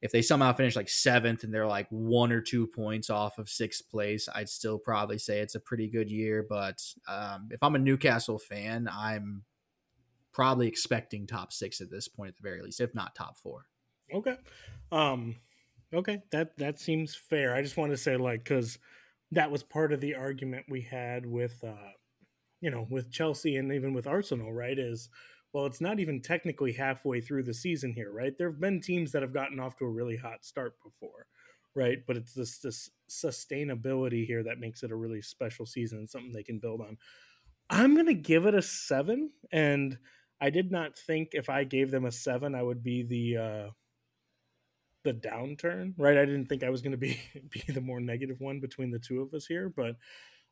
If 0.03 0.11
they 0.11 0.21
somehow 0.21 0.53
finish 0.53 0.75
like 0.75 0.89
seventh 0.89 1.43
and 1.43 1.53
they're 1.53 1.65
like 1.65 1.87
one 1.89 2.31
or 2.31 2.41
two 2.41 2.67
points 2.67 3.09
off 3.09 3.39
of 3.39 3.49
sixth 3.49 3.89
place, 3.89 4.29
I'd 4.33 4.49
still 4.49 4.77
probably 4.77 5.17
say 5.17 5.39
it's 5.39 5.55
a 5.55 5.59
pretty 5.59 5.87
good 5.87 6.11
year. 6.11 6.45
But 6.47 6.83
um, 7.07 7.47
if 7.51 7.63
I'm 7.63 7.75
a 7.75 7.79
Newcastle 7.79 8.37
fan, 8.37 8.89
I'm 8.91 9.43
probably 10.33 10.67
expecting 10.67 11.25
top 11.25 11.53
six 11.53 11.81
at 11.81 11.89
this 11.89 12.07
point 12.07 12.29
at 12.29 12.35
the 12.35 12.43
very 12.43 12.61
least, 12.61 12.81
if 12.81 12.93
not 12.93 13.15
top 13.15 13.37
four. 13.37 13.65
Okay. 14.13 14.37
Um, 14.91 15.37
Okay, 15.93 16.23
that 16.31 16.57
that 16.57 16.79
seems 16.79 17.15
fair. 17.15 17.53
I 17.53 17.61
just 17.61 17.77
want 17.77 17.91
to 17.91 17.97
say 17.97 18.17
like 18.17 18.43
cuz 18.45 18.79
that 19.31 19.51
was 19.51 19.63
part 19.63 19.93
of 19.93 20.01
the 20.01 20.15
argument 20.15 20.65
we 20.69 20.81
had 20.81 21.25
with 21.25 21.63
uh 21.63 21.91
you 22.61 22.71
know, 22.71 22.87
with 22.89 23.11
Chelsea 23.11 23.57
and 23.57 23.73
even 23.73 23.93
with 23.93 24.07
Arsenal, 24.07 24.53
right? 24.53 24.79
Is 24.79 25.09
well, 25.53 25.65
it's 25.67 25.81
not 25.81 25.99
even 25.99 26.19
technically 26.19 26.73
halfway 26.73 27.21
through 27.21 27.43
the 27.43 27.53
season 27.53 27.93
here, 27.93 28.11
right? 28.11 28.33
There've 28.37 28.59
been 28.59 28.81
teams 28.81 29.11
that 29.11 29.21
have 29.21 29.33
gotten 29.33 29.59
off 29.59 29.77
to 29.77 29.85
a 29.85 29.89
really 29.89 30.17
hot 30.17 30.43
start 30.43 30.73
before, 30.83 31.27
right? 31.75 31.99
But 32.05 32.17
it's 32.17 32.33
this 32.33 32.57
this 32.57 32.89
sustainability 33.09 34.25
here 34.25 34.43
that 34.43 34.59
makes 34.59 34.81
it 34.81 34.91
a 34.91 34.95
really 34.95 35.21
special 35.21 35.65
season 35.65 36.07
something 36.07 36.33
they 36.33 36.43
can 36.43 36.59
build 36.59 36.81
on. 36.81 36.97
I'm 37.69 37.93
going 37.93 38.07
to 38.07 38.13
give 38.13 38.45
it 38.45 38.55
a 38.55 38.61
7 38.61 39.31
and 39.51 39.97
I 40.41 40.49
did 40.49 40.71
not 40.71 40.97
think 40.97 41.29
if 41.33 41.49
I 41.49 41.63
gave 41.63 41.91
them 41.91 42.05
a 42.05 42.11
7 42.11 42.55
I 42.55 42.63
would 42.63 42.83
be 42.83 43.03
the 43.03 43.37
uh 43.41 43.69
the 45.03 45.13
downturn, 45.13 45.93
right? 45.97 46.17
I 46.17 46.25
didn't 46.25 46.45
think 46.47 46.63
I 46.63 46.69
was 46.69 46.81
going 46.81 46.91
to 46.91 46.97
be 46.97 47.19
be 47.49 47.63
the 47.67 47.81
more 47.81 47.99
negative 47.99 48.39
one 48.39 48.59
between 48.59 48.91
the 48.91 48.99
two 48.99 49.21
of 49.21 49.33
us 49.33 49.45
here, 49.45 49.69
but 49.69 49.95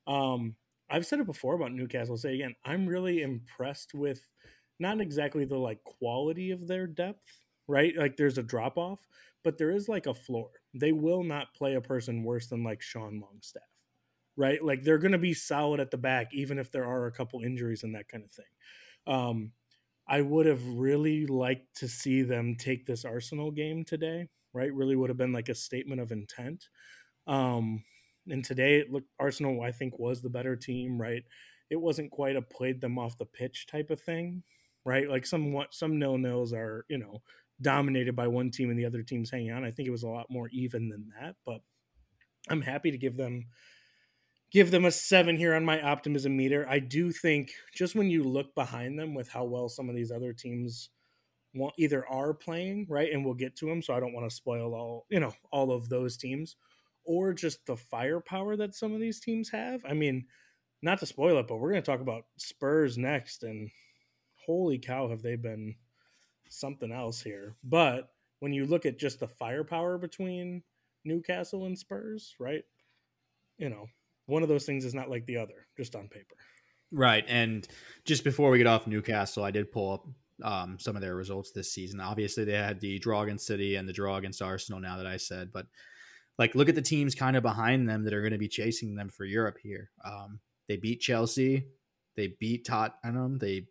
um, 0.08 0.56
I've 0.90 1.06
said 1.06 1.20
it 1.20 1.26
before 1.26 1.56
about 1.56 1.72
Newcastle. 1.72 2.14
I'll 2.14 2.18
say 2.18 2.36
again, 2.36 2.56
I'm 2.66 2.86
really 2.86 3.22
impressed 3.22 3.94
with 3.94 4.28
not 4.82 5.02
exactly 5.02 5.46
the 5.46 5.58
like 5.58 5.84
quality 5.84 6.52
of 6.52 6.68
their 6.68 6.88
depth, 6.88 7.40
right? 7.68 7.96
Like 7.96 8.18
there's 8.18 8.38
a 8.38 8.44
drop 8.44 8.78
off, 8.78 9.08
but 9.44 9.58
there 9.58 9.72
is 9.72 9.88
like 9.88 10.08
a 10.08 10.14
floor. 10.14 10.50
They 10.74 10.92
will 10.92 11.24
not 11.24 11.54
play 11.54 11.76
a 11.76 11.82
person 11.82 12.24
worse 12.24 12.48
than 12.48 12.64
like 12.64 12.82
Sean 12.82 13.22
Longstaff, 13.22 13.64
right? 14.36 14.64
Like 14.64 14.84
they're 14.84 14.98
going 14.98 15.12
to 15.14 15.18
be 15.18 15.34
solid 15.34 15.80
at 15.80 15.92
the 15.92 15.98
back, 15.98 16.34
even 16.34 16.60
if 16.60 16.72
there 16.72 16.86
are 16.86 17.06
a 17.06 17.12
couple 17.12 17.42
injuries 17.42 17.84
and 17.84 17.96
that 17.96 18.10
kind 18.10 18.24
of 18.24 18.32
thing. 18.32 18.46
Um, 19.08 19.52
I 20.08 20.22
would 20.22 20.46
have 20.48 20.66
really 20.68 21.26
liked 21.26 21.78
to 21.78 21.88
see 21.88 22.24
them 22.24 22.56
take 22.56 22.86
this 22.86 23.06
Arsenal 23.06 23.52
game 23.52 23.86
today 23.86 24.28
right? 24.54 24.74
Really 24.74 24.96
would 24.96 25.10
have 25.10 25.18
been 25.18 25.34
like 25.34 25.50
a 25.50 25.56
statement 25.56 26.02
of 26.02 26.12
intent. 26.12 26.70
Um, 27.28 27.84
and 28.28 28.44
today, 28.44 28.80
it 28.80 28.92
looked 28.92 29.10
Arsenal, 29.20 29.62
I 29.62 29.72
think, 29.72 29.98
was 29.98 30.22
the 30.22 30.30
better 30.30 30.56
team, 30.56 31.00
right? 31.02 31.24
It 31.70 31.78
wasn't 31.78 32.12
quite 32.12 32.36
a 32.36 32.42
played 32.42 32.82
them 32.82 33.00
off 33.00 33.18
the 33.18 33.26
pitch 33.26 33.68
type 33.68 33.90
of 33.90 34.02
thing, 34.02 34.44
right? 34.86 35.10
Like 35.10 35.26
some 35.26 35.56
some 35.72 36.00
nil 36.00 36.18
nils 36.18 36.54
are, 36.54 36.86
you 36.90 36.98
know, 36.98 37.22
dominated 37.62 38.16
by 38.16 38.28
one 38.28 38.50
team 38.50 38.70
and 38.70 38.80
the 38.80 38.86
other 38.86 39.04
team's 39.04 39.30
hanging 39.30 39.52
on. 39.52 39.64
I 39.64 39.72
think 39.72 39.88
it 39.88 39.92
was 39.92 40.04
a 40.04 40.10
lot 40.10 40.28
more 40.30 40.50
even 40.52 40.90
than 40.90 41.12
that, 41.20 41.36
but 41.46 41.62
I'm 42.50 42.62
happy 42.62 42.92
to 42.92 42.98
give 42.98 43.18
them 43.18 43.46
give 44.52 44.72
them 44.72 44.86
a 44.86 44.92
7 44.92 45.38
here 45.38 45.56
on 45.56 45.64
my 45.64 45.82
optimism 45.82 46.36
meter. 46.36 46.66
I 46.68 46.80
do 46.80 47.12
think 47.12 47.52
just 47.74 47.96
when 47.96 48.10
you 48.10 48.24
look 48.24 48.54
behind 48.54 49.00
them 49.00 49.14
with 49.14 49.30
how 49.30 49.46
well 49.46 49.70
some 49.70 49.90
of 49.90 49.96
these 49.96 50.12
other 50.12 50.34
teams 50.34 50.90
want 51.54 51.74
either 51.78 52.06
are 52.08 52.34
playing, 52.34 52.86
right? 52.90 53.12
And 53.12 53.24
we'll 53.24 53.34
get 53.34 53.56
to 53.58 53.66
them, 53.66 53.82
so 53.82 53.94
I 53.94 54.00
don't 54.00 54.14
want 54.14 54.30
to 54.30 54.36
spoil 54.36 54.74
all, 54.74 55.06
you 55.10 55.20
know, 55.20 55.34
all 55.52 55.72
of 55.72 55.90
those 55.90 56.18
teams 56.18 56.56
or 57.04 57.34
just 57.34 57.66
the 57.66 57.78
firepower 57.78 58.56
that 58.58 58.76
some 58.76 58.94
of 58.94 59.00
these 59.00 59.20
teams 59.20 59.50
have. 59.50 59.82
I 59.88 59.94
mean, 59.94 60.26
not 60.82 61.00
to 61.00 61.06
spoil 61.06 61.38
it, 61.40 61.48
but 61.48 61.58
we're 61.58 61.72
going 61.72 61.82
to 61.82 61.92
talk 61.92 62.02
about 62.02 62.26
Spurs 62.38 62.98
next 62.98 63.44
and 63.44 63.70
holy 64.46 64.78
cow 64.78 65.10
have 65.10 65.22
they 65.22 65.36
been 65.36 65.76
something 66.50 66.92
else 66.92 67.22
here. 67.22 67.56
But 67.64 68.10
when 68.40 68.54
you 68.54 68.66
look 68.66 68.86
at 68.86 69.00
just 69.00 69.20
the 69.20 69.28
firepower 69.28 69.98
between 69.98 70.64
Newcastle 71.06 71.66
and 71.66 71.78
Spurs, 71.78 72.36
right? 72.40 72.64
You 73.58 73.70
know, 73.70 73.88
one 74.26 74.44
of 74.44 74.50
those 74.50 74.66
things 74.66 74.86
is 74.86 74.94
not 74.94 75.10
like 75.10 75.26
the 75.26 75.38
other, 75.38 75.68
just 75.78 75.96
on 75.96 76.08
paper. 76.08 76.36
Right. 76.92 77.24
And 77.28 77.68
just 78.06 78.24
before 78.24 78.50
we 78.50 78.58
get 78.58 78.68
off 78.68 78.88
Newcastle, 78.88 79.44
I 79.44 79.52
did 79.52 79.72
pull 79.72 79.94
up 79.94 80.08
um, 80.44 80.78
some 80.80 80.96
of 80.96 81.02
their 81.02 81.16
results 81.16 81.52
this 81.52 81.72
season. 81.72 82.00
Obviously, 82.00 82.44
they 82.44 82.54
had 82.54 82.82
the 82.82 83.00
draw 83.00 83.22
against 83.22 83.48
City 83.48 83.76
and 83.76 83.88
the 83.88 83.94
draw 83.94 84.18
against 84.18 84.42
Arsenal, 84.42 84.82
now 84.82 84.98
that 84.98 85.06
I 85.06 85.18
said, 85.18 85.52
but 85.54 85.68
like 86.38 86.56
look 86.56 86.70
at 86.70 86.76
the 86.76 86.82
teams 86.82 87.14
kind 87.14 87.38
of 87.38 87.44
behind 87.44 87.88
them 87.88 88.04
that 88.04 88.14
are 88.14 88.22
going 88.22 88.32
to 88.32 88.38
be 88.38 88.48
chasing 88.48 88.96
them 88.96 89.10
for 89.10 89.26
Europe 89.26 89.58
here. 89.62 89.92
Um, 90.04 90.40
they 90.68 90.78
beat 90.78 91.00
Chelsea, 91.00 91.68
they 92.16 92.36
beat 92.40 92.66
Tottenham, 92.66 93.38
they 93.38 93.68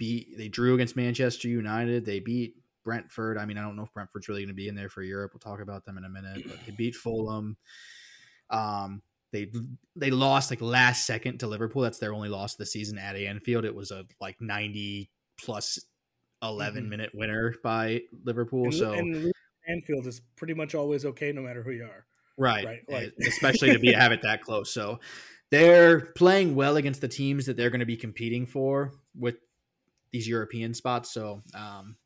beat 0.00 0.36
they 0.36 0.48
drew 0.48 0.74
against 0.74 0.96
Manchester 0.96 1.46
United. 1.46 2.04
They 2.04 2.18
beat 2.18 2.56
Brentford. 2.84 3.38
I 3.38 3.44
mean, 3.44 3.58
I 3.58 3.62
don't 3.62 3.76
know 3.76 3.84
if 3.84 3.92
Brentford's 3.92 4.28
really 4.28 4.40
going 4.40 4.48
to 4.48 4.54
be 4.54 4.66
in 4.66 4.74
there 4.74 4.88
for 4.88 5.02
Europe. 5.02 5.32
We'll 5.32 5.38
talk 5.52 5.62
about 5.62 5.84
them 5.84 5.98
in 5.98 6.04
a 6.04 6.08
minute. 6.08 6.42
But 6.48 6.58
they 6.66 6.72
beat 6.72 6.96
Fulham. 6.96 7.56
Um, 8.48 9.02
they 9.32 9.52
they 9.94 10.10
lost 10.10 10.50
like 10.50 10.60
last 10.60 11.06
second 11.06 11.38
to 11.38 11.46
Liverpool. 11.46 11.82
That's 11.82 11.98
their 11.98 12.14
only 12.14 12.28
loss 12.28 12.54
of 12.54 12.58
the 12.58 12.66
season 12.66 12.98
at 12.98 13.14
Anfield. 13.14 13.64
It 13.64 13.74
was 13.74 13.92
a 13.92 14.04
like 14.20 14.40
ninety 14.40 15.10
plus 15.38 15.78
11 16.42 16.82
mm-hmm. 16.82 16.90
minute 16.90 17.10
winner 17.14 17.54
by 17.62 18.00
Liverpool. 18.24 18.64
And, 18.64 18.74
so 18.74 18.92
and 18.92 19.32
Anfield 19.68 20.06
is 20.06 20.20
pretty 20.36 20.54
much 20.54 20.74
always 20.74 21.04
okay 21.04 21.32
no 21.32 21.42
matter 21.42 21.62
who 21.62 21.70
you 21.70 21.84
are. 21.84 22.06
Right. 22.38 22.64
Right. 22.64 22.82
Like, 22.88 23.12
especially 23.26 23.72
to 23.72 23.78
be 23.78 23.92
have 23.92 24.12
it 24.12 24.22
that 24.22 24.42
close. 24.42 24.72
So 24.72 25.00
they're 25.50 26.00
playing 26.00 26.54
well 26.54 26.76
against 26.76 27.00
the 27.00 27.08
teams 27.08 27.46
that 27.46 27.56
they're 27.56 27.70
going 27.70 27.80
to 27.80 27.86
be 27.86 27.96
competing 27.96 28.46
for 28.46 28.92
with 29.14 29.36
these 30.12 30.28
European 30.28 30.74
spots. 30.74 31.12
So, 31.12 31.42
um, 31.54 31.96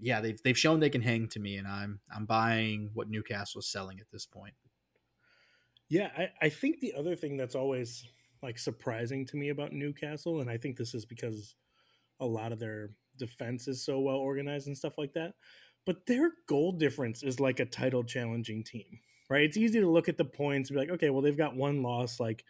yeah, 0.00 0.20
they've 0.20 0.42
they've 0.42 0.58
shown 0.58 0.80
they 0.80 0.90
can 0.90 1.02
hang 1.02 1.28
to 1.28 1.40
me, 1.40 1.56
and 1.56 1.66
I'm 1.68 2.00
I'm 2.14 2.26
buying 2.26 2.90
what 2.94 3.08
Newcastle 3.08 3.60
is 3.60 3.70
selling 3.70 4.00
at 4.00 4.10
this 4.10 4.26
point. 4.26 4.54
Yeah, 5.88 6.10
I, 6.16 6.30
I 6.40 6.48
think 6.48 6.80
the 6.80 6.94
other 6.94 7.14
thing 7.14 7.36
that's 7.36 7.54
always 7.54 8.04
like 8.42 8.58
surprising 8.58 9.26
to 9.26 9.36
me 9.36 9.50
about 9.50 9.72
Newcastle, 9.72 10.40
and 10.40 10.50
I 10.50 10.56
think 10.56 10.76
this 10.76 10.94
is 10.94 11.04
because 11.04 11.54
a 12.18 12.26
lot 12.26 12.52
of 12.52 12.58
their 12.58 12.90
defense 13.18 13.68
is 13.68 13.84
so 13.84 14.00
well 14.00 14.16
organized 14.16 14.66
and 14.66 14.76
stuff 14.76 14.98
like 14.98 15.12
that, 15.12 15.34
but 15.84 16.06
their 16.06 16.32
goal 16.48 16.72
difference 16.72 17.22
is 17.22 17.40
like 17.40 17.60
a 17.60 17.66
title 17.66 18.02
challenging 18.02 18.64
team, 18.64 19.00
right? 19.28 19.42
It's 19.42 19.56
easy 19.56 19.80
to 19.80 19.90
look 19.90 20.08
at 20.08 20.16
the 20.16 20.24
points 20.24 20.70
and 20.70 20.76
be 20.76 20.80
like, 20.80 20.94
okay, 20.94 21.10
well 21.10 21.22
they've 21.22 21.36
got 21.36 21.56
one 21.56 21.82
loss, 21.82 22.18
like 22.18 22.44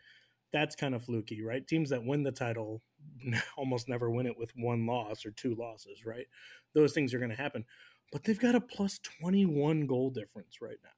that's 0.53 0.77
kind 0.77 0.95
of 0.95 1.05
fluky, 1.05 1.43
right? 1.43 1.67
Teams 1.67 1.91
that 1.91 2.05
win 2.05 2.23
the 2.23 2.33
title 2.33 2.83
almost 3.57 3.89
never 3.89 4.11
win 4.11 4.27
it 4.27 4.39
with 4.39 4.53
one 4.57 4.87
loss 4.87 5.25
or 5.25 5.31
two 5.31 5.55
losses, 5.55 6.05
right? 6.05 6.27
Those 6.75 6.93
things 6.93 7.15
are 7.15 7.19
going 7.19 7.31
to 7.31 7.37
happen. 7.37 7.65
But 8.13 8.25
they've 8.25 8.39
got 8.39 8.55
a 8.55 8.61
plus 8.61 8.99
21 9.21 9.87
goal 9.87 10.11
difference 10.11 10.61
right 10.61 10.77
now, 10.85 10.91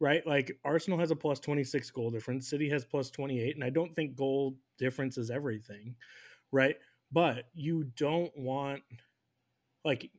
right? 0.00 0.24
Like 0.26 0.56
Arsenal 0.64 0.98
has 1.00 1.10
a 1.10 1.16
plus 1.16 1.40
26 1.40 1.90
goal 1.90 2.10
difference, 2.10 2.48
City 2.48 2.70
has 2.70 2.84
plus 2.84 3.10
28. 3.10 3.56
And 3.56 3.64
I 3.64 3.70
don't 3.70 3.94
think 3.96 4.16
goal 4.16 4.56
difference 4.78 5.18
is 5.18 5.30
everything, 5.30 5.96
right? 6.52 6.76
But 7.10 7.46
you 7.54 7.84
don't 7.96 8.36
want, 8.36 8.82
like, 9.84 10.10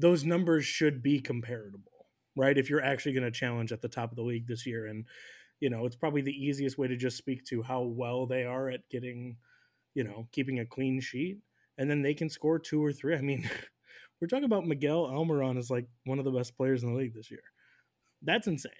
those 0.00 0.24
numbers 0.24 0.64
should 0.64 1.02
be 1.02 1.20
comparable, 1.20 2.06
right? 2.36 2.56
If 2.56 2.70
you're 2.70 2.82
actually 2.82 3.12
going 3.12 3.24
to 3.24 3.30
challenge 3.30 3.72
at 3.72 3.82
the 3.82 3.88
top 3.88 4.10
of 4.10 4.16
the 4.16 4.22
league 4.22 4.46
this 4.46 4.64
year. 4.64 4.86
And, 4.86 5.06
you 5.60 5.70
know, 5.70 5.86
it's 5.86 5.96
probably 5.96 6.20
the 6.20 6.32
easiest 6.32 6.78
way 6.78 6.88
to 6.88 6.96
just 6.96 7.16
speak 7.16 7.44
to 7.46 7.62
how 7.62 7.82
well 7.82 8.26
they 8.26 8.44
are 8.44 8.68
at 8.68 8.88
getting, 8.90 9.36
you 9.94 10.04
know, 10.04 10.28
keeping 10.32 10.58
a 10.60 10.66
clean 10.66 11.00
sheet. 11.00 11.38
And 11.78 11.90
then 11.90 12.02
they 12.02 12.14
can 12.14 12.30
score 12.30 12.58
two 12.58 12.84
or 12.84 12.92
three. 12.92 13.14
I 13.16 13.20
mean, 13.20 13.48
we're 14.20 14.28
talking 14.28 14.44
about 14.44 14.66
Miguel 14.66 15.06
Almiron 15.06 15.58
as 15.58 15.70
like 15.70 15.86
one 16.04 16.18
of 16.18 16.24
the 16.24 16.30
best 16.30 16.56
players 16.56 16.82
in 16.82 16.92
the 16.92 16.98
league 16.98 17.14
this 17.14 17.30
year. 17.30 17.42
That's 18.22 18.46
insane. 18.46 18.72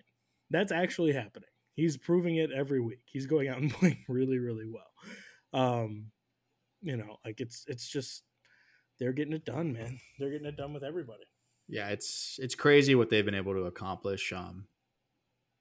That's 0.51 0.72
actually 0.72 1.12
happening. 1.12 1.49
He's 1.74 1.97
proving 1.97 2.37
it 2.37 2.51
every 2.53 2.81
week. 2.81 3.03
He's 3.05 3.27
going 3.27 3.49
out 3.49 3.59
and 3.59 3.70
playing 3.72 4.05
really, 4.09 4.39
really 4.39 4.66
well. 4.66 4.83
Um, 5.53 6.07
you 6.83 6.97
know, 6.97 7.16
like 7.24 7.41
it's 7.41 7.64
it's 7.68 7.89
just 7.89 8.22
they're 8.99 9.12
getting 9.12 9.35
it 9.35 9.45
done, 9.45 9.72
man. 9.72 9.99
They're 10.18 10.31
getting 10.31 10.47
it 10.47 10.57
done 10.57 10.72
with 10.72 10.85
everybody. 10.85 11.24
Yeah, 11.68 11.89
it's 11.89 12.39
it's 12.41 12.55
crazy 12.55 12.95
what 12.95 13.11
they've 13.11 13.24
been 13.24 13.35
able 13.35 13.55
to 13.55 13.64
accomplish. 13.64 14.33
Um, 14.33 14.66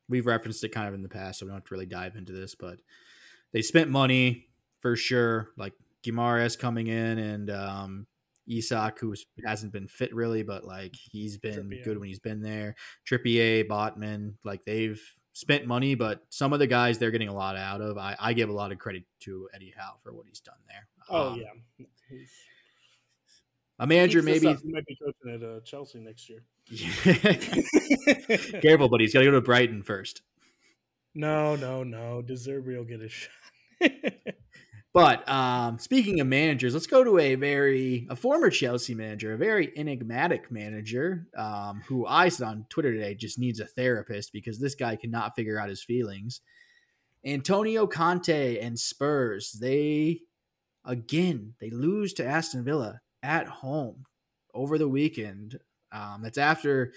we've 0.10 0.26
referenced 0.26 0.64
it 0.64 0.70
kind 0.70 0.88
of 0.88 0.94
in 0.94 1.02
the 1.02 1.10
past, 1.10 1.40
so 1.40 1.46
we 1.46 1.50
don't 1.50 1.58
have 1.58 1.66
to 1.66 1.74
really 1.74 1.86
dive 1.86 2.16
into 2.16 2.34
this, 2.34 2.56
but 2.56 2.80
they 3.52 3.62
spent 3.62 3.90
money 3.90 4.48
for 4.80 4.96
sure. 4.96 5.50
Like 5.58 5.74
Guimaraes 6.04 6.58
coming 6.58 6.88
in 6.88 7.18
and 7.18 7.50
um, 7.50 8.08
Isak, 8.48 9.00
who 9.00 9.16
hasn't 9.46 9.74
been 9.74 9.88
fit 9.88 10.14
really, 10.14 10.44
but 10.44 10.64
like 10.64 10.96
he's 10.96 11.38
been 11.38 11.70
Trippier. 11.70 11.84
good 11.84 11.98
when 11.98 12.08
he's 12.08 12.20
been 12.20 12.42
there. 12.42 12.76
Trippier, 13.10 13.68
Botman, 13.68 14.36
like 14.44 14.64
they've 14.66 15.02
spent 15.34 15.66
money, 15.66 15.96
but 15.96 16.24
some 16.30 16.54
of 16.54 16.60
the 16.60 16.68
guys 16.68 16.98
they're 16.98 17.12
getting 17.12 17.30
a 17.30 17.34
lot 17.34 17.58
out 17.58 17.82
of. 17.82 17.98
I, 17.98 18.16
I 18.20 18.34
give 18.34 18.50
a 18.50 18.54
lot 18.54 18.72
of 18.72 18.78
credit 18.78 19.04
to 19.22 19.50
Eddie 19.54 19.74
Howe 19.76 19.96
for 20.04 20.14
what 20.14 20.28
he's 20.28 20.40
done 20.40 20.56
there. 20.68 20.88
Oh 21.10 21.30
um, 21.30 21.40
yeah, 21.40 21.86
he's, 22.10 22.30
a 23.80 23.88
manager 23.88 24.22
maybe 24.22 24.48
he 24.48 24.72
might 24.72 24.86
be 24.86 24.98
coaching 25.04 25.34
at 25.34 25.44
uh, 25.44 25.60
Chelsea 25.62 26.00
next 26.00 26.30
year. 26.30 26.44
Careful, 28.62 28.90
but 28.90 29.02
he's 29.02 29.14
got 29.14 29.20
to 29.20 29.26
go 29.26 29.32
to 29.32 29.42
Brighton 29.42 29.84
first. 29.84 30.22
No, 31.14 31.56
no, 31.56 31.84
no. 31.84 32.22
De 32.22 32.34
Zerbi 32.34 32.78
will 32.78 32.86
get 32.86 33.02
a 33.02 33.10
shot. 33.10 33.32
but 34.94 35.28
um, 35.30 35.78
speaking 35.80 36.20
of 36.20 36.28
managers, 36.28 36.74
let's 36.74 36.88
go 36.88 37.04
to 37.04 37.20
a 37.20 37.36
very 37.36 38.08
a 38.10 38.16
former 38.16 38.50
Chelsea 38.50 38.96
manager, 38.96 39.34
a 39.34 39.38
very 39.38 39.72
enigmatic 39.78 40.52
manager 40.52 41.28
um, 41.38 41.82
who 41.88 42.06
I 42.06 42.30
said 42.30 42.48
on 42.48 42.66
Twitter 42.70 42.94
today 42.94 43.16
just 43.16 43.40
needs 43.40 43.60
a 43.60 43.66
therapist 43.66 44.32
because 44.32 44.60
this 44.60 44.76
guy 44.76 44.96
cannot 44.96 45.36
figure 45.36 45.60
out 45.60 45.70
his 45.70 45.84
feelings. 45.84 46.42
Antonio 47.26 47.88
Conte 47.88 48.60
and 48.60 48.80
Spurs, 48.80 49.52
they 49.54 50.22
again 50.86 51.56
they 51.60 51.72
lose 51.72 52.14
to 52.14 52.26
Aston 52.26 52.64
Villa 52.64 53.02
at 53.26 53.48
home 53.48 54.06
over 54.54 54.78
the 54.78 54.88
weekend. 54.88 55.60
Um, 55.92 56.22
that's 56.22 56.38
after 56.38 56.94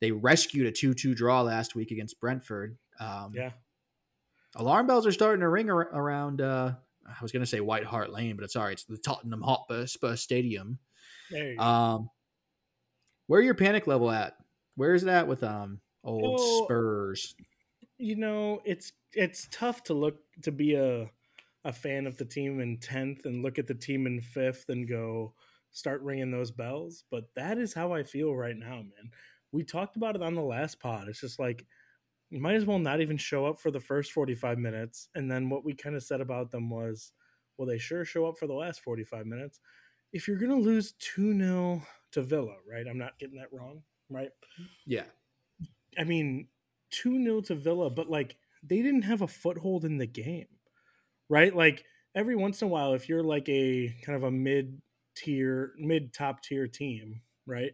they 0.00 0.12
rescued 0.12 0.66
a 0.66 0.72
2 0.72 0.94
2 0.94 1.14
draw 1.14 1.42
last 1.42 1.74
week 1.74 1.90
against 1.90 2.20
Brentford. 2.20 2.76
Um, 3.00 3.32
yeah. 3.34 3.50
Alarm 4.56 4.86
bells 4.86 5.06
are 5.06 5.12
starting 5.12 5.40
to 5.40 5.48
ring 5.48 5.70
ar- 5.70 5.88
around, 5.92 6.40
uh, 6.40 6.72
I 7.06 7.22
was 7.22 7.32
going 7.32 7.42
to 7.42 7.46
say 7.46 7.60
White 7.60 7.84
Hart 7.84 8.12
Lane, 8.12 8.36
but 8.36 8.44
it's 8.44 8.54
all 8.54 8.64
right. 8.64 8.72
It's 8.72 8.84
the 8.84 8.98
Tottenham 8.98 9.40
Hotspur 9.40 10.16
Stadium. 10.16 10.78
Um, 11.58 12.10
where 13.26 13.40
your 13.40 13.54
panic 13.54 13.86
level 13.86 14.10
at? 14.10 14.34
Where 14.76 14.94
is 14.94 15.02
it 15.02 15.08
at 15.08 15.26
with 15.26 15.42
um 15.42 15.80
old 16.04 16.38
well, 16.38 16.64
Spurs? 16.64 17.34
You 17.98 18.16
know, 18.16 18.60
it's 18.64 18.92
it's 19.12 19.48
tough 19.50 19.84
to 19.84 19.94
look 19.94 20.16
to 20.42 20.52
be 20.52 20.74
a 20.74 21.10
a 21.64 21.72
fan 21.72 22.06
of 22.06 22.16
the 22.16 22.24
team 22.24 22.60
in 22.60 22.78
tenth 22.78 23.24
and 23.24 23.42
look 23.42 23.58
at 23.58 23.66
the 23.66 23.74
team 23.74 24.06
in 24.06 24.20
fifth 24.20 24.64
and 24.68 24.88
go, 24.88 25.32
start 25.72 26.02
ringing 26.02 26.30
those 26.30 26.50
bells. 26.50 27.04
But 27.10 27.24
that 27.34 27.58
is 27.58 27.74
how 27.74 27.92
I 27.92 28.02
feel 28.02 28.34
right 28.34 28.56
now, 28.56 28.76
man. 28.76 29.10
We 29.50 29.64
talked 29.64 29.96
about 29.96 30.16
it 30.16 30.22
on 30.22 30.34
the 30.34 30.42
last 30.42 30.80
pod. 30.80 31.08
It's 31.08 31.20
just 31.20 31.38
like 31.38 31.66
you 32.30 32.40
might 32.40 32.54
as 32.54 32.64
well 32.64 32.78
not 32.78 33.02
even 33.02 33.18
show 33.18 33.44
up 33.44 33.58
for 33.58 33.70
the 33.70 33.80
first 33.80 34.12
45 34.12 34.58
minutes. 34.58 35.08
And 35.14 35.30
then 35.30 35.50
what 35.50 35.64
we 35.64 35.74
kind 35.74 35.94
of 35.94 36.02
said 36.02 36.22
about 36.22 36.50
them 36.50 36.70
was, 36.70 37.12
well, 37.58 37.68
they 37.68 37.76
sure 37.76 38.06
show 38.06 38.24
up 38.26 38.38
for 38.38 38.46
the 38.46 38.54
last 38.54 38.80
45 38.80 39.26
minutes. 39.26 39.60
If 40.14 40.26
you're 40.26 40.38
going 40.38 40.50
to 40.50 40.56
lose 40.56 40.92
2 40.92 41.38
0 41.38 41.82
to 42.12 42.22
Villa, 42.22 42.56
right? 42.70 42.86
I'm 42.88 42.96
not 42.98 43.18
getting 43.18 43.36
that 43.36 43.52
wrong, 43.52 43.82
right? 44.08 44.30
Yeah. 44.86 45.04
I 45.98 46.04
mean, 46.04 46.48
2 46.92 47.22
0 47.22 47.40
to 47.42 47.54
Villa, 47.54 47.90
but 47.90 48.08
like 48.08 48.36
they 48.62 48.80
didn't 48.80 49.02
have 49.02 49.20
a 49.20 49.28
foothold 49.28 49.84
in 49.84 49.98
the 49.98 50.06
game, 50.06 50.48
right? 51.28 51.54
Like 51.54 51.84
every 52.14 52.36
once 52.36 52.62
in 52.62 52.68
a 52.68 52.70
while, 52.70 52.94
if 52.94 53.08
you're 53.10 53.22
like 53.22 53.48
a 53.48 53.94
kind 54.04 54.16
of 54.16 54.24
a 54.24 54.30
mid 54.30 54.80
tier, 55.14 55.72
mid 55.78 56.12
top 56.12 56.42
tier 56.42 56.66
team, 56.66 57.22
right? 57.46 57.72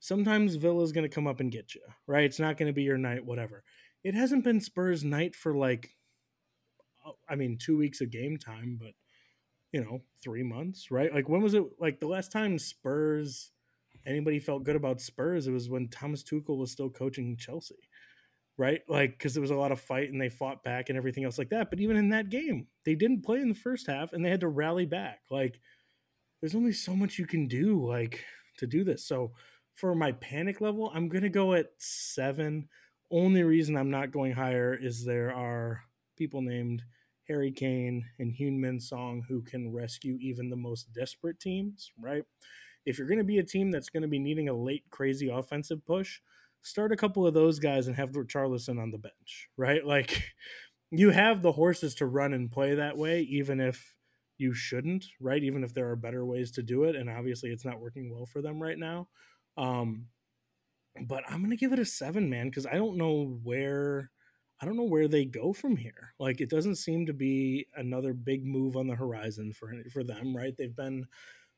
Sometimes 0.00 0.54
Villa's 0.54 0.92
going 0.92 1.08
to 1.08 1.14
come 1.14 1.26
up 1.26 1.40
and 1.40 1.50
get 1.50 1.74
you, 1.74 1.82
right? 2.06 2.24
It's 2.24 2.38
not 2.38 2.56
going 2.56 2.68
to 2.68 2.74
be 2.74 2.84
your 2.84 2.98
night, 2.98 3.24
whatever. 3.24 3.64
It 4.04 4.14
hasn't 4.14 4.44
been 4.44 4.60
Spurs' 4.60 5.02
night 5.02 5.34
for 5.34 5.54
like, 5.54 5.90
oh, 7.04 7.16
I 7.28 7.34
mean, 7.34 7.58
two 7.58 7.76
weeks 7.76 8.00
of 8.00 8.10
game 8.10 8.36
time, 8.36 8.78
but 8.80 8.92
you 9.72 9.82
know, 9.82 10.02
three 10.22 10.42
months, 10.42 10.90
right? 10.90 11.12
Like 11.12 11.28
when 11.28 11.42
was 11.42 11.54
it? 11.54 11.64
Like 11.78 12.00
the 12.00 12.06
last 12.06 12.32
time 12.32 12.58
Spurs 12.58 13.52
anybody 14.06 14.38
felt 14.38 14.64
good 14.64 14.76
about 14.76 15.00
Spurs, 15.00 15.46
it 15.46 15.52
was 15.52 15.68
when 15.68 15.88
Thomas 15.88 16.22
Tuchel 16.22 16.56
was 16.56 16.70
still 16.70 16.88
coaching 16.88 17.36
Chelsea, 17.36 17.76
right? 18.56 18.80
Like 18.88 19.12
because 19.12 19.34
there 19.34 19.42
was 19.42 19.50
a 19.50 19.56
lot 19.56 19.72
of 19.72 19.80
fight 19.80 20.10
and 20.10 20.20
they 20.20 20.30
fought 20.30 20.64
back 20.64 20.88
and 20.88 20.96
everything 20.96 21.24
else 21.24 21.38
like 21.38 21.50
that. 21.50 21.70
But 21.70 21.80
even 21.80 21.96
in 21.96 22.10
that 22.10 22.30
game, 22.30 22.66
they 22.84 22.94
didn't 22.94 23.24
play 23.24 23.40
in 23.40 23.48
the 23.48 23.54
first 23.54 23.86
half 23.86 24.12
and 24.12 24.24
they 24.24 24.30
had 24.30 24.40
to 24.40 24.48
rally 24.48 24.86
back. 24.86 25.20
Like 25.30 25.60
there's 26.40 26.54
only 26.54 26.72
so 26.72 26.94
much 26.94 27.18
you 27.18 27.26
can 27.26 27.46
do, 27.48 27.86
like 27.86 28.24
to 28.58 28.66
do 28.66 28.84
this. 28.84 29.06
So 29.06 29.32
for 29.74 29.94
my 29.94 30.12
panic 30.12 30.60
level, 30.60 30.90
I'm 30.94 31.08
gonna 31.08 31.28
go 31.28 31.54
at 31.54 31.66
seven. 31.78 32.68
Only 33.10 33.42
reason 33.42 33.76
I'm 33.76 33.90
not 33.90 34.12
going 34.12 34.32
higher 34.32 34.74
is 34.74 35.04
there 35.04 35.32
are 35.34 35.82
people 36.16 36.42
named 36.42 36.82
Harry 37.28 37.52
Kane 37.52 38.04
and 38.18 38.32
Heung-min 38.32 38.80
Son 38.80 39.22
who 39.28 39.42
can 39.42 39.72
rescue 39.72 40.18
even 40.20 40.50
the 40.50 40.56
most 40.56 40.92
desperate 40.92 41.38
teams, 41.38 41.92
right? 41.98 42.24
If 42.86 42.98
you're 42.98 43.06
to 43.18 43.24
be 43.24 43.38
a 43.38 43.44
team 43.44 43.70
that's 43.70 43.90
to 44.02 44.08
be 44.08 44.18
needing 44.18 44.48
a 44.48 44.54
late 44.54 44.84
crazy 44.90 45.28
offensive 45.28 45.84
push, 45.86 46.20
start 46.62 46.92
a 46.92 46.96
couple 46.96 47.26
of 47.26 47.34
those 47.34 47.58
guys 47.58 47.86
and 47.86 47.96
have 47.96 48.12
Richarlison 48.12 48.80
on 48.80 48.90
the 48.90 48.98
bench, 48.98 49.48
right? 49.56 49.84
Like 49.86 50.22
you 50.90 51.10
have 51.10 51.42
the 51.42 51.52
horses 51.52 51.94
to 51.96 52.06
run 52.06 52.32
and 52.32 52.50
play 52.50 52.74
that 52.74 52.96
way, 52.96 53.20
even 53.22 53.60
if 53.60 53.94
you 54.38 54.54
shouldn't, 54.54 55.06
right? 55.20 55.42
Even 55.42 55.64
if 55.64 55.74
there 55.74 55.90
are 55.90 55.96
better 55.96 56.24
ways 56.24 56.50
to 56.52 56.62
do 56.62 56.84
it, 56.84 56.96
and 56.96 57.10
obviously 57.10 57.50
it's 57.50 57.64
not 57.64 57.80
working 57.80 58.10
well 58.12 58.26
for 58.26 58.40
them 58.40 58.62
right 58.62 58.78
now. 58.78 59.08
Um, 59.56 60.06
but 61.06 61.24
I'm 61.28 61.42
gonna 61.42 61.56
give 61.56 61.72
it 61.72 61.78
a 61.78 61.84
seven, 61.84 62.30
man, 62.30 62.48
because 62.48 62.66
I 62.66 62.74
don't 62.74 62.96
know 62.96 63.38
where 63.42 64.10
I 64.60 64.66
don't 64.66 64.76
know 64.76 64.84
where 64.84 65.08
they 65.08 65.24
go 65.24 65.52
from 65.52 65.76
here. 65.76 66.14
Like 66.18 66.40
it 66.40 66.50
doesn't 66.50 66.76
seem 66.76 67.06
to 67.06 67.12
be 67.12 67.66
another 67.76 68.12
big 68.12 68.44
move 68.44 68.76
on 68.76 68.86
the 68.86 68.94
horizon 68.94 69.52
for 69.52 69.72
for 69.92 70.02
them, 70.04 70.36
right? 70.36 70.56
They've 70.56 70.74
been 70.74 71.06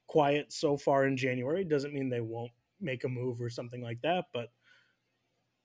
quiet 0.07 0.53
so 0.53 0.76
far 0.76 1.07
in 1.07 1.16
January. 1.16 1.64
Doesn't 1.64 1.95
mean 1.95 2.09
they 2.09 2.20
won't 2.20 2.53
make 2.81 3.05
a 3.05 3.09
move 3.09 3.41
or 3.41 3.51
something 3.51 3.83
like 3.83 4.01
that, 4.03 4.26
but 4.33 4.51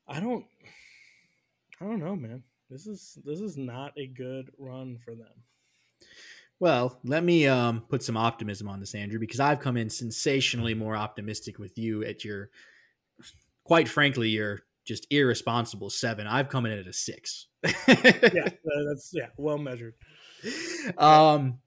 I 0.07 0.19
don't 0.19 0.45
I 1.81 1.85
don't 1.85 1.99
know, 1.99 2.15
man. 2.15 2.43
This 2.69 2.87
is 2.87 3.17
this 3.23 3.39
is 3.41 3.57
not 3.57 3.93
a 3.97 4.07
good 4.07 4.51
run 4.57 4.97
for 4.97 5.15
them. 5.15 5.43
Well, 6.59 6.99
let 7.03 7.23
me 7.23 7.47
um, 7.47 7.81
put 7.89 8.01
some 8.01 8.15
optimism 8.15 8.69
on 8.69 8.79
this, 8.79 8.95
Andrew, 8.95 9.19
because 9.19 9.39
I've 9.39 9.59
come 9.59 9.75
in 9.75 9.89
sensationally 9.89 10.73
more 10.73 10.95
optimistic 10.95 11.59
with 11.59 11.77
you 11.77 12.03
at 12.03 12.23
your, 12.23 12.49
quite 13.65 13.89
frankly, 13.89 14.29
your 14.29 14.61
just 14.85 15.05
irresponsible 15.09 15.89
seven. 15.89 16.27
I've 16.27 16.49
come 16.49 16.65
in 16.65 16.71
at 16.77 16.87
a 16.87 16.93
six. 16.93 17.47
yeah, 17.87 18.49
that's 18.87 19.11
yeah, 19.13 19.27
well 19.37 19.57
measured. 19.57 19.95
Um, 20.99 21.57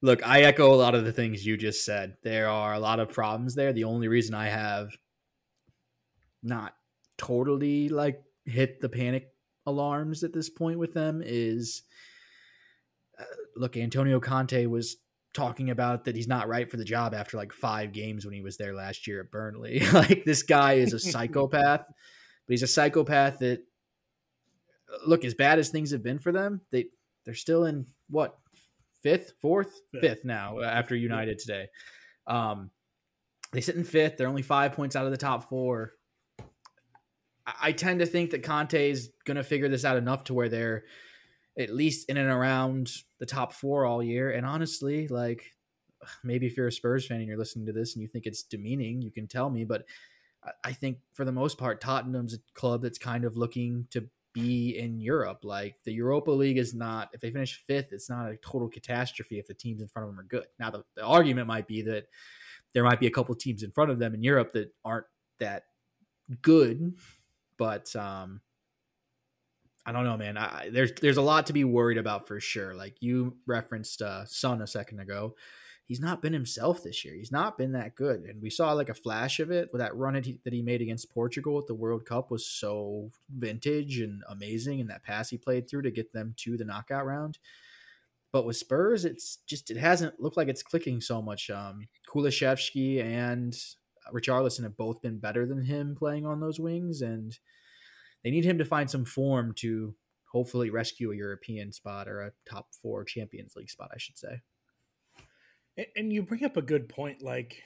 look, 0.00 0.26
I 0.26 0.42
echo 0.42 0.72
a 0.72 0.76
lot 0.76 0.94
of 0.94 1.04
the 1.04 1.12
things 1.12 1.44
you 1.44 1.58
just 1.58 1.84
said. 1.84 2.16
There 2.22 2.48
are 2.48 2.72
a 2.72 2.78
lot 2.78 3.00
of 3.00 3.10
problems 3.10 3.54
there. 3.54 3.74
The 3.74 3.84
only 3.84 4.08
reason 4.08 4.34
I 4.34 4.46
have 4.46 4.88
not 6.42 6.74
totally 7.18 7.90
like 7.90 8.22
hit 8.46 8.80
the 8.80 8.88
panic 8.88 9.28
alarms 9.66 10.24
at 10.24 10.32
this 10.32 10.48
point 10.48 10.78
with 10.78 10.94
them 10.94 11.22
is 11.22 11.82
uh, 11.82 12.11
look, 13.56 13.76
Antonio 13.76 14.20
Conte 14.20 14.66
was 14.66 14.96
talking 15.34 15.70
about 15.70 16.04
that 16.04 16.14
he's 16.14 16.28
not 16.28 16.48
right 16.48 16.70
for 16.70 16.76
the 16.76 16.84
job 16.84 17.14
after 17.14 17.36
like 17.36 17.52
five 17.52 17.92
games 17.92 18.24
when 18.24 18.34
he 18.34 18.42
was 18.42 18.56
there 18.56 18.74
last 18.74 19.06
year 19.06 19.20
at 19.20 19.30
Burnley. 19.30 19.80
like 19.92 20.24
this 20.24 20.42
guy 20.42 20.74
is 20.74 20.92
a 20.92 20.98
psychopath 21.00 21.84
but 22.46 22.52
he's 22.52 22.62
a 22.62 22.66
psychopath 22.66 23.38
that 23.38 23.64
look 25.06 25.24
as 25.24 25.34
bad 25.34 25.58
as 25.58 25.70
things 25.70 25.90
have 25.90 26.02
been 26.02 26.18
for 26.18 26.32
them 26.32 26.60
they 26.70 26.86
they're 27.24 27.34
still 27.34 27.64
in 27.64 27.86
what 28.10 28.36
fifth 29.02 29.32
fourth? 29.40 29.80
Fifth, 29.92 30.00
fifth 30.00 30.24
now 30.24 30.58
uh, 30.58 30.64
after 30.64 30.94
united 30.94 31.38
today. 31.38 31.68
Um 32.26 32.70
they 33.52 33.60
sit 33.60 33.76
in 33.76 33.84
fifth 33.84 34.16
they're 34.18 34.28
only 34.28 34.42
five 34.42 34.72
points 34.72 34.96
out 34.96 35.06
of 35.06 35.12
the 35.12 35.16
top 35.16 35.48
four. 35.48 35.92
I, 37.46 37.54
I 37.62 37.72
tend 37.72 38.00
to 38.00 38.06
think 38.06 38.32
that 38.32 38.42
conte 38.42 38.90
is 38.90 39.10
going 39.24 39.36
to 39.36 39.44
figure 39.44 39.68
this 39.68 39.84
out 39.84 39.96
enough 39.96 40.24
to 40.24 40.34
where 40.34 40.48
they're 40.48 40.84
at 41.58 41.70
least 41.70 42.08
in 42.08 42.16
and 42.16 42.30
around 42.30 42.90
the 43.18 43.26
top 43.26 43.52
four 43.52 43.84
all 43.84 44.02
year 44.02 44.30
and 44.30 44.46
honestly 44.46 45.08
like 45.08 45.52
maybe 46.24 46.46
if 46.46 46.56
you're 46.56 46.68
a 46.68 46.72
spurs 46.72 47.06
fan 47.06 47.18
and 47.18 47.26
you're 47.26 47.38
listening 47.38 47.66
to 47.66 47.72
this 47.72 47.94
and 47.94 48.02
you 48.02 48.08
think 48.08 48.26
it's 48.26 48.42
demeaning 48.42 49.02
you 49.02 49.10
can 49.10 49.26
tell 49.26 49.50
me 49.50 49.64
but 49.64 49.84
I 50.64 50.72
think 50.72 50.98
for 51.14 51.24
the 51.24 51.32
most 51.32 51.58
part, 51.58 51.80
Tottenham's 51.80 52.34
a 52.34 52.38
club 52.54 52.82
that's 52.82 52.98
kind 52.98 53.24
of 53.24 53.36
looking 53.36 53.86
to 53.90 54.08
be 54.32 54.76
in 54.78 55.00
Europe. 55.00 55.40
Like 55.44 55.76
the 55.84 55.92
Europa 55.92 56.30
League 56.30 56.58
is 56.58 56.74
not, 56.74 57.10
if 57.12 57.20
they 57.20 57.30
finish 57.30 57.62
fifth, 57.66 57.92
it's 57.92 58.10
not 58.10 58.30
a 58.30 58.36
total 58.38 58.68
catastrophe 58.68 59.38
if 59.38 59.46
the 59.46 59.54
teams 59.54 59.82
in 59.82 59.88
front 59.88 60.08
of 60.08 60.14
them 60.14 60.20
are 60.20 60.28
good. 60.28 60.46
Now, 60.58 60.70
the, 60.70 60.84
the 60.96 61.04
argument 61.04 61.46
might 61.46 61.66
be 61.66 61.82
that 61.82 62.06
there 62.74 62.84
might 62.84 63.00
be 63.00 63.06
a 63.06 63.10
couple 63.10 63.34
teams 63.34 63.62
in 63.62 63.70
front 63.70 63.90
of 63.90 63.98
them 63.98 64.14
in 64.14 64.22
Europe 64.22 64.52
that 64.52 64.72
aren't 64.84 65.06
that 65.38 65.64
good, 66.40 66.94
but 67.56 67.94
um, 67.94 68.40
I 69.84 69.92
don't 69.92 70.04
know, 70.04 70.16
man. 70.16 70.36
I, 70.38 70.68
there's 70.70 70.92
there's 71.00 71.16
a 71.16 71.22
lot 71.22 71.46
to 71.46 71.52
be 71.52 71.64
worried 71.64 71.98
about 71.98 72.28
for 72.28 72.38
sure. 72.40 72.74
Like 72.74 72.96
you 73.00 73.36
referenced 73.46 74.00
uh, 74.00 74.24
Son 74.26 74.62
a 74.62 74.66
second 74.66 75.00
ago 75.00 75.34
he's 75.84 76.00
not 76.00 76.22
been 76.22 76.32
himself 76.32 76.82
this 76.82 77.04
year. 77.04 77.14
He's 77.14 77.32
not 77.32 77.58
been 77.58 77.72
that 77.72 77.94
good. 77.94 78.22
And 78.22 78.40
we 78.40 78.50
saw 78.50 78.72
like 78.72 78.88
a 78.88 78.94
flash 78.94 79.40
of 79.40 79.50
it 79.50 79.68
with 79.72 79.80
that 79.80 79.94
run 79.94 80.14
that 80.14 80.52
he 80.52 80.62
made 80.62 80.80
against 80.80 81.12
Portugal 81.12 81.58
at 81.58 81.66
the 81.66 81.74
World 81.74 82.06
Cup 82.06 82.30
was 82.30 82.46
so 82.46 83.10
vintage 83.28 83.98
and 83.98 84.22
amazing. 84.28 84.80
And 84.80 84.88
that 84.90 85.02
pass 85.02 85.28
he 85.28 85.36
played 85.36 85.68
through 85.68 85.82
to 85.82 85.90
get 85.90 86.12
them 86.12 86.34
to 86.38 86.56
the 86.56 86.64
knockout 86.64 87.04
round. 87.04 87.38
But 88.32 88.46
with 88.46 88.56
Spurs, 88.56 89.04
it's 89.04 89.38
just, 89.46 89.70
it 89.70 89.76
hasn't 89.76 90.18
looked 90.18 90.38
like 90.38 90.48
it's 90.48 90.62
clicking 90.62 91.02
so 91.02 91.20
much. 91.20 91.50
Um, 91.50 91.88
Kulusevski 92.08 93.04
and 93.04 93.54
Richarlison 94.10 94.62
have 94.62 94.78
both 94.78 95.02
been 95.02 95.18
better 95.18 95.44
than 95.44 95.64
him 95.64 95.94
playing 95.94 96.24
on 96.24 96.40
those 96.40 96.58
wings. 96.58 97.02
And 97.02 97.38
they 98.24 98.30
need 98.30 98.44
him 98.44 98.58
to 98.58 98.64
find 98.64 98.90
some 98.90 99.04
form 99.04 99.52
to 99.56 99.94
hopefully 100.32 100.70
rescue 100.70 101.12
a 101.12 101.16
European 101.16 101.72
spot 101.72 102.08
or 102.08 102.22
a 102.22 102.32
top 102.48 102.68
four 102.80 103.04
Champions 103.04 103.54
League 103.54 103.70
spot, 103.70 103.90
I 103.94 103.98
should 103.98 104.18
say. 104.18 104.40
And 105.96 106.12
you 106.12 106.22
bring 106.22 106.44
up 106.44 106.56
a 106.56 106.62
good 106.62 106.88
point. 106.88 107.22
Like 107.22 107.62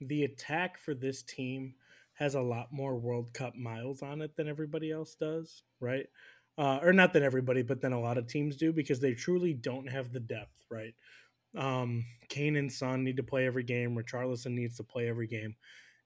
the 0.00 0.24
attack 0.24 0.78
for 0.78 0.94
this 0.94 1.22
team 1.22 1.74
has 2.14 2.34
a 2.34 2.40
lot 2.40 2.72
more 2.72 2.96
World 2.96 3.32
Cup 3.34 3.54
miles 3.54 4.02
on 4.02 4.22
it 4.22 4.36
than 4.36 4.48
everybody 4.48 4.90
else 4.90 5.14
does, 5.14 5.62
right? 5.80 6.06
Uh, 6.58 6.78
or 6.82 6.92
not 6.92 7.12
than 7.12 7.22
everybody, 7.22 7.62
but 7.62 7.82
then 7.82 7.92
a 7.92 8.00
lot 8.00 8.16
of 8.16 8.26
teams 8.26 8.56
do 8.56 8.72
because 8.72 9.00
they 9.00 9.12
truly 9.12 9.52
don't 9.52 9.88
have 9.88 10.12
the 10.12 10.20
depth, 10.20 10.64
right? 10.70 10.94
Um, 11.54 12.06
Kane 12.30 12.56
and 12.56 12.72
Son 12.72 13.04
need 13.04 13.18
to 13.18 13.22
play 13.22 13.46
every 13.46 13.62
game. 13.62 13.94
Richarlison 13.94 14.52
needs 14.52 14.78
to 14.78 14.82
play 14.82 15.08
every 15.08 15.26
game, 15.26 15.56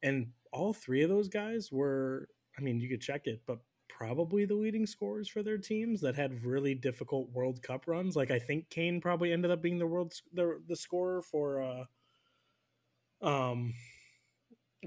and 0.02 0.28
all 0.52 0.72
three 0.72 1.02
of 1.02 1.10
those 1.10 1.28
guys 1.28 1.70
were. 1.70 2.28
I 2.58 2.62
mean, 2.62 2.80
you 2.80 2.88
could 2.88 3.00
check 3.00 3.22
it, 3.26 3.42
but 3.46 3.60
probably 4.00 4.46
the 4.46 4.54
leading 4.54 4.86
scorers 4.86 5.28
for 5.28 5.42
their 5.42 5.58
teams 5.58 6.00
that 6.00 6.16
had 6.16 6.42
really 6.44 6.74
difficult 6.74 7.30
World 7.30 7.62
Cup 7.62 7.86
runs. 7.86 8.16
Like 8.16 8.30
I 8.30 8.38
think 8.38 8.70
Kane 8.70 9.00
probably 9.00 9.32
ended 9.32 9.50
up 9.50 9.62
being 9.62 9.78
the 9.78 9.86
world 9.86 10.14
the 10.32 10.62
the 10.66 10.76
scorer 10.76 11.22
for 11.22 11.62
uh 11.62 11.84
um 13.22 13.74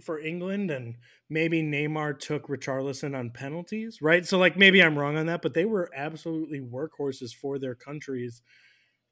for 0.02 0.20
England 0.20 0.72
and 0.72 0.98
maybe 1.30 1.62
Neymar 1.62 2.20
took 2.20 2.48
Richarlison 2.48 3.16
on 3.18 3.30
penalties, 3.30 4.02
right? 4.02 4.26
So 4.26 4.40
like 4.40 4.58
maybe 4.58 4.82
I'm 4.82 4.98
wrong 4.98 5.18
on 5.18 5.28
that, 5.28 5.42
but 5.44 5.54
they 5.54 5.66
were 5.66 5.90
absolutely 5.96 6.60
workhorses 6.60 7.34
for 7.34 7.60
their 7.60 7.76
countries 7.76 8.42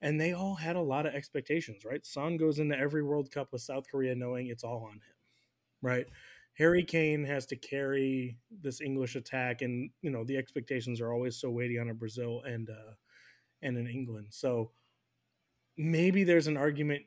and 0.02 0.20
they 0.22 0.34
all 0.34 0.56
had 0.56 0.76
a 0.76 0.82
lot 0.82 1.06
of 1.06 1.16
expectations, 1.16 1.86
right? 1.86 2.06
Son 2.06 2.38
goes 2.38 2.60
into 2.60 2.78
every 2.78 3.04
World 3.04 3.32
Cup 3.32 3.54
with 3.54 3.62
South 3.62 3.86
Korea 3.92 4.16
knowing 4.16 4.48
it's 4.48 4.64
all 4.64 4.86
on 4.86 4.96
him, 4.96 5.16
right? 5.82 6.08
Harry 6.58 6.84
Kane 6.84 7.24
has 7.24 7.46
to 7.48 7.56
carry 7.56 8.38
this 8.62 8.82
English 8.82 9.16
attack, 9.16 9.62
and 9.62 9.90
you 10.02 10.12
know 10.12 10.24
the 10.24 10.38
expectations 10.38 11.02
are 11.02 11.14
always 11.14 11.40
so 11.40 11.50
weighty 11.50 11.80
on 11.80 11.90
a 11.90 11.94
Brazil 11.94 12.42
and 12.46 12.70
uh, 12.70 12.94
and 13.62 13.78
in 13.78 13.88
England. 13.88 14.28
So 14.30 14.72
maybe 15.78 16.24
there's 16.24 16.48
an 16.48 16.58
argument. 16.58 17.04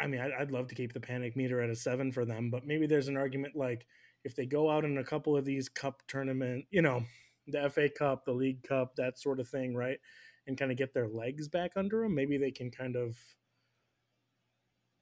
I 0.00 0.06
mean, 0.06 0.20
I'd 0.20 0.52
love 0.52 0.68
to 0.68 0.74
keep 0.74 0.92
the 0.92 1.00
panic 1.00 1.36
meter 1.36 1.60
at 1.60 1.70
a 1.70 1.74
seven 1.74 2.12
for 2.12 2.24
them, 2.24 2.50
but 2.50 2.66
maybe 2.66 2.86
there's 2.86 3.08
an 3.08 3.16
argument 3.16 3.56
like 3.56 3.86
if 4.24 4.36
they 4.36 4.46
go 4.46 4.70
out 4.70 4.84
in 4.84 4.98
a 4.98 5.04
couple 5.04 5.36
of 5.36 5.44
these 5.44 5.68
cup 5.68 6.02
tournament, 6.06 6.66
you 6.70 6.82
know, 6.82 7.02
the 7.48 7.68
FA 7.70 7.88
Cup, 7.88 8.24
the 8.24 8.32
League 8.32 8.62
Cup, 8.62 8.94
that 8.96 9.18
sort 9.18 9.40
of 9.40 9.48
thing, 9.48 9.74
right, 9.74 9.98
and 10.46 10.58
kind 10.58 10.70
of 10.70 10.76
get 10.76 10.94
their 10.94 11.08
legs 11.08 11.48
back 11.48 11.72
under 11.76 12.02
them. 12.02 12.14
Maybe 12.14 12.38
they 12.38 12.50
can 12.50 12.70
kind 12.70 12.96
of 12.96 13.16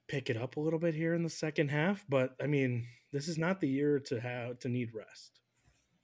pick 0.07 0.29
it 0.29 0.37
up 0.37 0.57
a 0.57 0.59
little 0.59 0.79
bit 0.79 0.95
here 0.95 1.13
in 1.13 1.23
the 1.23 1.29
second 1.29 1.69
half. 1.69 2.05
But 2.07 2.35
I 2.41 2.47
mean, 2.47 2.87
this 3.11 3.27
is 3.27 3.37
not 3.37 3.59
the 3.59 3.69
year 3.69 3.99
to 4.07 4.19
have 4.19 4.59
to 4.59 4.69
need 4.69 4.93
rest, 4.93 5.39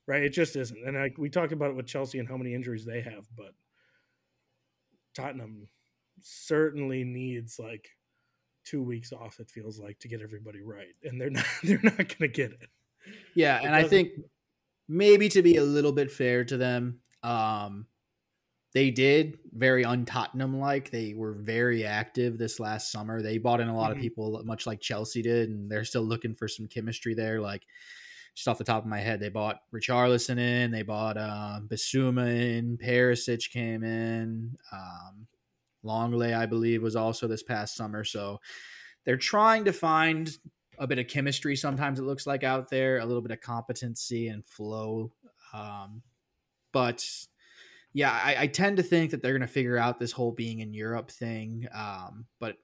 right? 0.06 0.22
It 0.22 0.30
just 0.30 0.56
isn't. 0.56 0.86
And 0.86 0.98
I, 0.98 1.12
we 1.16 1.30
talked 1.30 1.52
about 1.52 1.70
it 1.70 1.76
with 1.76 1.86
Chelsea 1.86 2.18
and 2.18 2.28
how 2.28 2.36
many 2.36 2.54
injuries 2.54 2.84
they 2.84 3.00
have, 3.00 3.26
but 3.36 3.54
Tottenham 5.14 5.68
certainly 6.20 7.04
needs 7.04 7.58
like 7.58 7.88
two 8.64 8.82
weeks 8.82 9.12
off. 9.12 9.40
It 9.40 9.50
feels 9.50 9.78
like 9.78 9.98
to 10.00 10.08
get 10.08 10.22
everybody 10.22 10.62
right, 10.62 10.94
and 11.02 11.20
they're 11.20 11.30
not. 11.38 11.46
They're 11.62 11.80
not 11.82 11.96
going 11.96 12.08
to 12.20 12.28
get 12.28 12.52
it. 12.52 12.68
Yeah, 13.34 13.58
it 13.58 13.66
and 13.66 13.74
I 13.74 13.84
think 13.84 14.10
maybe 14.88 15.28
to 15.30 15.42
be 15.42 15.56
a 15.56 15.62
little 15.62 15.92
bit 15.92 16.10
fair 16.10 16.44
to 16.44 16.56
them, 16.56 17.00
um, 17.22 17.86
they 18.74 18.90
did 18.90 19.38
very 19.52 19.84
un-Tottenham 19.84 20.58
like. 20.58 20.90
They 20.90 21.14
were 21.14 21.32
very 21.32 21.84
active 21.84 22.38
this 22.38 22.58
last 22.58 22.90
summer. 22.90 23.22
They 23.22 23.38
bought 23.38 23.60
in 23.60 23.68
a 23.68 23.76
lot 23.76 23.90
mm-hmm. 23.90 23.98
of 23.98 24.02
people, 24.02 24.42
much 24.44 24.66
like 24.66 24.80
Chelsea 24.80 25.22
did, 25.22 25.48
and 25.48 25.70
they're 25.70 25.84
still 25.84 26.02
looking 26.02 26.34
for 26.34 26.48
some 26.48 26.66
chemistry 26.66 27.14
there. 27.14 27.40
Like 27.40 27.62
just 28.34 28.48
off 28.48 28.58
the 28.58 28.64
top 28.64 28.82
of 28.82 28.88
my 28.88 28.98
head, 28.98 29.20
they 29.20 29.28
bought 29.28 29.60
Richarlison 29.72 30.38
in, 30.38 30.72
they 30.72 30.82
bought 30.82 31.16
um, 31.16 31.68
Bissouma 31.68 32.26
in, 32.26 32.76
Perisic 32.76 33.48
came 33.50 33.84
in, 33.84 34.56
um, 34.72 35.28
Lenglet, 35.84 36.34
I 36.34 36.46
believe, 36.46 36.82
was 36.82 36.96
also 36.96 37.28
this 37.28 37.44
past 37.44 37.76
summer. 37.76 38.02
So 38.02 38.40
they're 39.04 39.16
trying 39.16 39.66
to 39.66 39.72
find 39.72 40.36
a 40.80 40.88
bit 40.88 40.98
of 40.98 41.06
chemistry. 41.06 41.54
Sometimes 41.54 42.00
it 42.00 42.04
looks 42.04 42.26
like 42.26 42.42
out 42.42 42.70
there, 42.70 42.98
a 42.98 43.04
little 43.04 43.22
bit 43.22 43.30
of 43.30 43.40
competency 43.40 44.26
and 44.26 44.44
flow. 44.44 45.12
Um, 45.52 46.02
but 46.72 47.06
yeah, 47.94 48.10
I, 48.10 48.36
I, 48.40 48.46
tend 48.48 48.76
to 48.78 48.82
think 48.82 49.12
that 49.12 49.22
they're 49.22 49.32
going 49.32 49.40
to 49.42 49.46
figure 49.46 49.78
out 49.78 50.00
this 50.00 50.10
whole 50.10 50.32
being 50.32 50.58
in 50.58 50.74
Europe 50.74 51.12
thing. 51.12 51.68
Um, 51.72 52.26
but 52.40 52.56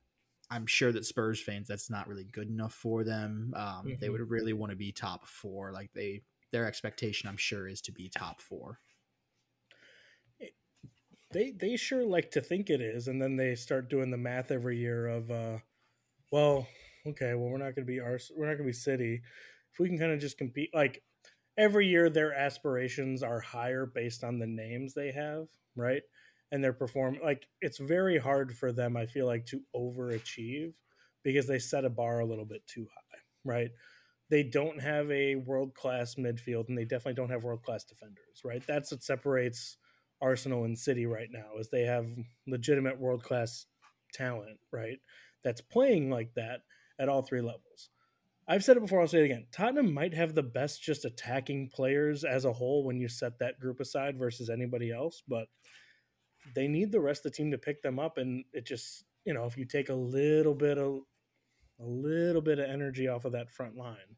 I'm 0.51 0.67
sure 0.67 0.91
that 0.91 1.07
Spurs 1.07 1.41
fans, 1.41 1.69
that's 1.69 1.89
not 1.89 2.09
really 2.09 2.25
good 2.25 2.49
enough 2.49 2.75
for 2.75 3.05
them. 3.05 3.53
Um, 3.57 3.65
mm-hmm. 3.65 3.93
They 4.01 4.11
would 4.11 4.29
really 4.29 4.53
want 4.53 4.71
to 4.71 4.77
be 4.77 4.91
top 4.91 5.25
four. 5.27 5.73
Like 5.73 5.93
they, 5.95 6.23
their 6.51 6.67
expectation, 6.67 7.29
I'm 7.29 7.37
sure, 7.37 7.69
is 7.69 7.81
to 7.83 7.93
be 7.93 8.09
top 8.09 8.41
four. 8.41 8.81
They 11.33 11.53
they 11.53 11.77
sure 11.77 12.05
like 12.05 12.33
to 12.33 12.41
think 12.41 12.71
it 12.71 12.81
is, 12.81 13.07
and 13.07 13.23
then 13.23 13.37
they 13.37 13.55
start 13.55 13.89
doing 13.89 14.11
the 14.11 14.17
math 14.17 14.51
every 14.51 14.79
year 14.79 15.07
of, 15.07 15.31
uh, 15.31 15.59
well, 16.33 16.67
okay, 17.07 17.35
well 17.35 17.51
we're 17.51 17.59
not 17.59 17.77
going 17.77 17.87
to 17.87 17.93
be 17.93 18.01
our, 18.01 18.19
we're 18.37 18.47
not 18.47 18.55
going 18.55 18.65
to 18.65 18.65
be 18.65 18.73
City. 18.73 19.23
If 19.73 19.79
we 19.79 19.89
can 19.89 19.97
kind 19.97 20.11
of 20.11 20.19
just 20.19 20.39
compete, 20.39 20.71
like 20.75 21.05
every 21.57 21.87
year 21.87 22.09
their 22.09 22.33
aspirations 22.33 23.23
are 23.23 23.41
higher 23.41 23.87
based 23.87 24.25
on 24.25 24.39
the 24.39 24.47
names 24.47 24.95
they 24.95 25.13
have, 25.13 25.47
right? 25.77 26.03
And 26.53 26.63
they're 26.63 26.73
perform 26.73 27.19
like 27.23 27.47
it's 27.61 27.79
very 27.79 28.19
hard 28.19 28.57
for 28.57 28.73
them, 28.73 28.97
I 28.97 29.07
feel 29.07 29.27
like, 29.27 29.47
to 29.47 29.61
overachieve 29.75 30.73
because 31.23 31.47
they 31.47 31.59
set 31.59 31.85
a 31.85 31.91
bar 31.91 32.21
a 32.21 32.27
little 32.27 32.45
bit 32.47 32.67
too 32.67 32.87
high, 32.95 33.21
right? 33.45 33.71
They 34.31 34.43
don't 34.43 34.81
have 34.81 35.11
a 35.11 35.37
world 35.37 35.75
class 35.75 36.15
midfield 36.15 36.69
and 36.69 36.79
they 36.79 36.85
definitely 36.85 37.15
don't 37.15 37.31
have 37.31 37.45
world 37.45 37.63
class 37.63 37.85
defenders, 37.85 38.43
right? 38.45 38.63
That's 38.67 38.93
what 38.93 39.03
separates 39.03 39.77
Arsenal 40.23 40.65
and 40.65 40.79
City 40.79 41.07
right 41.07 41.29
now 41.31 41.59
is 41.59 41.69
they 41.69 41.83
have 41.83 42.07
legitimate 42.47 42.99
world 43.01 43.23
class 43.25 43.67
talent, 44.13 44.59
right? 44.73 44.99
That's 45.43 45.61
playing 45.61 46.11
like 46.11 46.35
that 46.35 46.61
at 46.99 47.09
all 47.09 47.23
three 47.23 47.41
levels. 47.41 47.91
I've 48.51 48.65
said 48.65 48.77
it 48.77 48.81
before, 48.81 49.01
I'll 49.01 49.07
say 49.07 49.21
it 49.21 49.27
again. 49.27 49.47
Tottenham 49.53 49.95
might 49.95 50.13
have 50.13 50.35
the 50.35 50.43
best 50.43 50.83
just 50.83 51.05
attacking 51.05 51.69
players 51.69 52.25
as 52.25 52.45
a 52.45 52.53
whole 52.53 52.83
when 52.83 52.99
you 52.99 53.07
set 53.07 53.39
that 53.39 53.61
group 53.61 53.79
aside 53.79 54.19
versus 54.19 54.51
anybody 54.51 54.91
else, 54.91 55.23
but 55.29 55.47
they 56.57 56.67
need 56.67 56.91
the 56.91 56.99
rest 56.99 57.25
of 57.25 57.31
the 57.31 57.37
team 57.37 57.53
to 57.53 57.59
pick 57.59 57.81
them 57.81 58.01
up. 58.01 58.19
And 58.19 58.45
it 58.53 58.67
just, 58.67 59.05
you 59.25 59.35
know, 59.35 59.45
if 59.45 59.57
you 59.57 59.65
take 59.67 59.89
a 59.89 59.95
little 59.95 60.57
bit 60.57 60.79
of 60.79 61.03
a 61.79 61.87
little 61.87 62.43
bit 62.43 62.59
of 62.59 62.69
energy 62.69 63.07
off 63.07 63.25
of 63.25 63.33
that 63.33 63.53
front 63.53 63.77
line, 63.77 64.17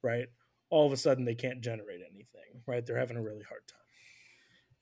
right? 0.00 0.28
All 0.70 0.86
of 0.86 0.92
a 0.92 0.96
sudden 0.96 1.24
they 1.24 1.34
can't 1.34 1.60
generate 1.60 2.02
anything, 2.08 2.62
right? 2.68 2.86
They're 2.86 2.96
having 2.96 3.16
a 3.16 3.22
really 3.22 3.42
hard 3.42 3.66
time. 3.66 3.81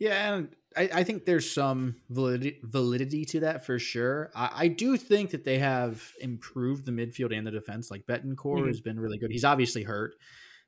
Yeah, 0.01 0.35
and 0.35 0.49
I, 0.77 0.91
I, 0.95 1.05
think 1.05 1.27
there's 1.27 1.53
some 1.53 1.97
validity, 2.09 2.59
validity 2.63 3.27
to 3.27 3.41
that 3.41 3.67
for 3.67 3.79
sure. 3.79 4.31
I, 4.35 4.51
I, 4.55 4.69
do 4.69 4.97
think 4.97 5.31
that 5.33 5.45
they 5.45 5.59
have 5.59 6.03
improved 6.21 6.87
the 6.87 6.93
midfield 6.93 7.37
and 7.37 7.47
the 7.47 7.51
defense. 7.51 7.91
Like 7.91 8.07
Bentancur 8.07 8.37
mm-hmm. 8.37 8.67
has 8.67 8.81
been 8.81 8.99
really 8.99 9.19
good. 9.19 9.31
He's 9.31 9.45
obviously 9.45 9.83
hurt, 9.83 10.15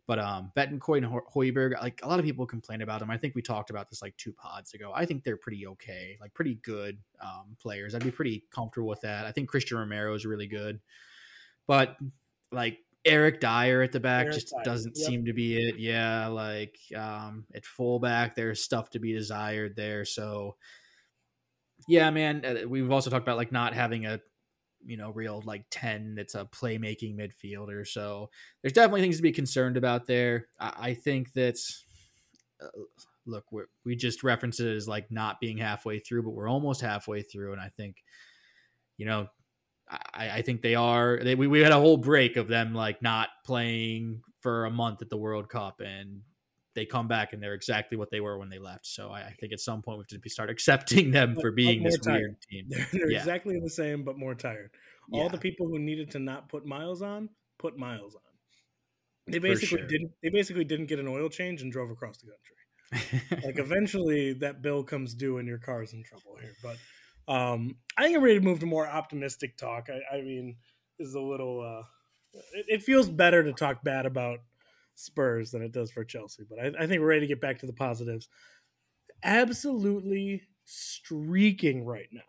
but 0.06 0.18
um, 0.18 0.52
Bentancur 0.54 0.98
and 0.98 1.06
Højbjerg, 1.06 1.80
like 1.80 2.00
a 2.02 2.08
lot 2.08 2.18
of 2.18 2.26
people 2.26 2.46
complain 2.46 2.82
about 2.82 3.00
them. 3.00 3.10
I 3.10 3.16
think 3.16 3.34
we 3.34 3.40
talked 3.40 3.70
about 3.70 3.88
this 3.88 4.02
like 4.02 4.14
two 4.18 4.34
pods 4.34 4.74
ago. 4.74 4.92
I 4.94 5.06
think 5.06 5.24
they're 5.24 5.38
pretty 5.38 5.66
okay, 5.66 6.18
like 6.20 6.34
pretty 6.34 6.56
good 6.62 6.98
um, 7.22 7.56
players. 7.58 7.94
I'd 7.94 8.04
be 8.04 8.10
pretty 8.10 8.44
comfortable 8.54 8.88
with 8.88 9.00
that. 9.00 9.24
I 9.24 9.32
think 9.32 9.48
Christian 9.48 9.78
Romero 9.78 10.14
is 10.14 10.26
really 10.26 10.46
good, 10.46 10.78
but 11.66 11.96
like 12.50 12.80
Eric 13.04 13.40
Dier 13.40 13.82
at 13.82 13.92
the 13.92 14.00
back 14.00 14.26
Eric 14.26 14.34
just 14.34 14.50
Dier. 14.50 14.64
doesn't 14.64 14.96
yep. 14.96 15.06
seem 15.06 15.24
to 15.24 15.32
be 15.32 15.56
it. 15.56 15.78
Yeah, 15.78 16.28
like 16.28 16.78
um, 16.96 17.44
at 17.54 17.66
fullback, 17.66 18.34
there's 18.34 18.62
stuff 18.62 18.90
to 18.90 18.98
be 18.98 19.12
desired 19.12 19.74
there. 19.76 20.04
So, 20.04 20.56
yeah, 21.88 22.10
man, 22.10 22.44
uh, 22.44 22.68
we've 22.68 22.90
also 22.90 23.10
talked 23.10 23.24
about 23.26 23.36
like 23.36 23.52
not 23.52 23.74
having 23.74 24.06
a 24.06 24.20
you 24.84 24.96
know 24.96 25.10
real 25.10 25.42
like 25.44 25.64
10 25.70 26.14
that's 26.16 26.34
a 26.34 26.44
playmaking 26.44 27.16
midfielder 27.16 27.86
so 27.86 28.30
there's 28.60 28.72
definitely 28.72 29.00
things 29.00 29.16
to 29.16 29.22
be 29.22 29.30
concerned 29.30 29.76
about 29.76 30.06
there 30.06 30.48
i, 30.58 30.72
I 30.76 30.94
think 30.94 31.32
that's 31.32 31.84
uh, 32.60 32.66
look 33.26 33.44
we 33.52 33.62
we 33.84 33.96
just 33.96 34.24
referenced 34.24 34.60
it 34.60 34.74
as 34.74 34.88
like 34.88 35.10
not 35.10 35.40
being 35.40 35.58
halfway 35.58 36.00
through 36.00 36.24
but 36.24 36.30
we're 36.30 36.48
almost 36.48 36.80
halfway 36.80 37.22
through 37.22 37.52
and 37.52 37.60
i 37.60 37.70
think 37.76 38.02
you 38.96 39.06
know 39.06 39.28
I, 40.14 40.30
I 40.30 40.42
think 40.42 40.62
they 40.62 40.74
are. 40.74 41.18
They, 41.22 41.34
we, 41.34 41.46
we 41.46 41.60
had 41.60 41.72
a 41.72 41.78
whole 41.78 41.96
break 41.96 42.36
of 42.36 42.48
them 42.48 42.74
like 42.74 43.02
not 43.02 43.28
playing 43.44 44.22
for 44.40 44.64
a 44.64 44.70
month 44.70 45.02
at 45.02 45.10
the 45.10 45.16
World 45.16 45.48
Cup, 45.48 45.80
and 45.80 46.22
they 46.74 46.86
come 46.86 47.08
back 47.08 47.32
and 47.32 47.42
they're 47.42 47.54
exactly 47.54 47.98
what 47.98 48.10
they 48.10 48.20
were 48.20 48.38
when 48.38 48.48
they 48.48 48.58
left. 48.58 48.86
So 48.86 49.10
I, 49.10 49.20
I 49.20 49.36
think 49.38 49.52
at 49.52 49.60
some 49.60 49.82
point 49.82 49.98
we 49.98 50.04
have 50.10 50.22
to 50.22 50.30
start 50.30 50.50
accepting 50.50 51.10
them 51.10 51.36
for 51.40 51.50
being 51.52 51.82
this 51.82 51.98
tired. 51.98 52.20
weird 52.20 52.36
team. 52.50 52.66
They're, 52.68 52.88
they're 52.92 53.10
yeah. 53.10 53.18
exactly 53.18 53.60
the 53.60 53.70
same, 53.70 54.04
but 54.04 54.18
more 54.18 54.34
tired. 54.34 54.70
All 55.12 55.24
yeah. 55.24 55.28
the 55.28 55.38
people 55.38 55.66
who 55.66 55.78
needed 55.78 56.10
to 56.12 56.18
not 56.18 56.48
put 56.48 56.64
miles 56.64 57.02
on, 57.02 57.28
put 57.58 57.76
miles 57.76 58.14
on. 58.14 58.20
They 59.26 59.38
basically 59.38 59.78
sure. 59.78 59.86
didn't. 59.86 60.12
They 60.22 60.30
basically 60.30 60.64
didn't 60.64 60.86
get 60.86 60.98
an 60.98 61.06
oil 61.06 61.28
change 61.28 61.62
and 61.62 61.70
drove 61.70 61.90
across 61.90 62.18
the 62.18 62.26
country. 62.26 63.40
like 63.46 63.58
eventually, 63.58 64.32
that 64.34 64.62
bill 64.62 64.82
comes 64.82 65.14
due 65.14 65.38
and 65.38 65.46
your 65.46 65.58
car's 65.58 65.92
in 65.92 66.02
trouble 66.02 66.36
here. 66.40 66.54
But 66.62 66.76
um, 67.28 67.76
I 67.96 68.02
think 68.02 68.16
I'm 68.16 68.22
ready 68.22 68.38
to 68.38 68.44
move 68.44 68.60
to 68.60 68.66
more 68.66 68.86
optimistic 68.86 69.56
talk. 69.56 69.88
I, 69.88 70.16
I 70.16 70.22
mean, 70.22 70.56
is 70.98 71.14
a 71.14 71.20
little. 71.20 71.60
Uh, 71.60 71.84
it, 72.54 72.66
it, 72.68 72.82
feels 72.82 73.08
better 73.08 73.42
to 73.42 73.52
talk 73.52 73.84
bad 73.84 74.06
about 74.06 74.40
Spurs 74.94 75.50
than 75.50 75.62
it 75.62 75.72
does 75.72 75.90
for 75.90 76.04
Chelsea, 76.04 76.44
but 76.48 76.58
I, 76.58 76.84
I 76.84 76.86
think 76.86 77.00
we're 77.00 77.08
ready 77.08 77.20
to 77.22 77.26
get 77.26 77.40
back 77.40 77.58
to 77.58 77.66
the 77.66 77.72
positives. 77.72 78.28
Absolutely 79.22 80.42
streaking 80.64 81.84
right 81.84 82.08
now, 82.12 82.22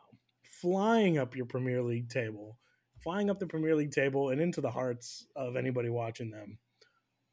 flying 0.43 1.17
up 1.17 1.35
your 1.35 1.45
Premier 1.45 1.81
League 1.81 2.09
table, 2.09 2.57
flying 2.99 3.29
up 3.29 3.39
the 3.39 3.47
Premier 3.47 3.75
League 3.75 3.91
table 3.91 4.29
and 4.29 4.41
into 4.41 4.61
the 4.61 4.71
hearts 4.71 5.25
of 5.35 5.55
anybody 5.55 5.89
watching 5.89 6.29
them. 6.29 6.57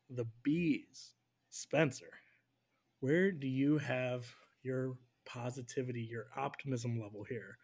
The 0.08 0.26
bees, 0.42 1.12
Spencer. 1.50 2.10
Where 3.00 3.32
do 3.32 3.46
you 3.46 3.78
have 3.78 4.26
your 4.62 4.96
positivity, 5.32 6.02
your 6.02 6.26
optimism 6.36 7.00
level 7.00 7.24
here 7.24 7.58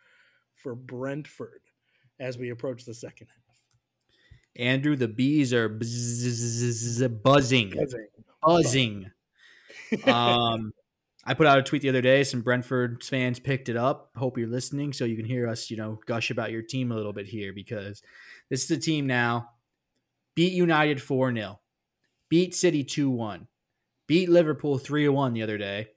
for 0.54 0.74
Brentford 0.74 1.62
as 2.18 2.38
we 2.38 2.50
approach 2.50 2.84
the 2.84 2.94
second 2.94 3.28
half? 3.28 3.56
Andrew, 4.58 4.96
the 4.96 5.08
bees 5.08 5.52
are 5.52 5.68
buzzing, 5.68 7.10
buzzing. 7.22 7.70
buzzing. 8.42 9.10
um, 10.06 10.72
I 11.24 11.34
put 11.34 11.46
out 11.46 11.58
a 11.58 11.62
tweet 11.62 11.82
the 11.82 11.88
other 11.88 12.00
day. 12.00 12.24
Some 12.24 12.40
Brentford 12.40 13.02
fans 13.04 13.38
picked 13.38 13.68
it 13.68 13.76
up. 13.76 14.10
Hope 14.16 14.38
you're 14.38 14.48
listening, 14.48 14.92
so 14.92 15.04
you 15.04 15.16
can 15.16 15.26
hear 15.26 15.48
us, 15.48 15.70
you 15.70 15.76
know, 15.76 16.00
gush 16.06 16.30
about 16.30 16.52
your 16.52 16.62
team 16.62 16.90
a 16.90 16.94
little 16.94 17.12
bit 17.12 17.26
here 17.26 17.52
because 17.52 18.00
this 18.48 18.64
is 18.64 18.70
a 18.70 18.80
team 18.80 19.06
now. 19.06 19.50
Beat 20.34 20.52
United 20.52 21.02
four 21.02 21.34
0 21.34 21.58
beat 22.28 22.54
City 22.54 22.84
two 22.84 23.10
one, 23.10 23.48
beat 24.06 24.28
Liverpool 24.28 24.78
three 24.78 25.08
one 25.08 25.32
the 25.32 25.42
other 25.42 25.58
day, 25.58 25.88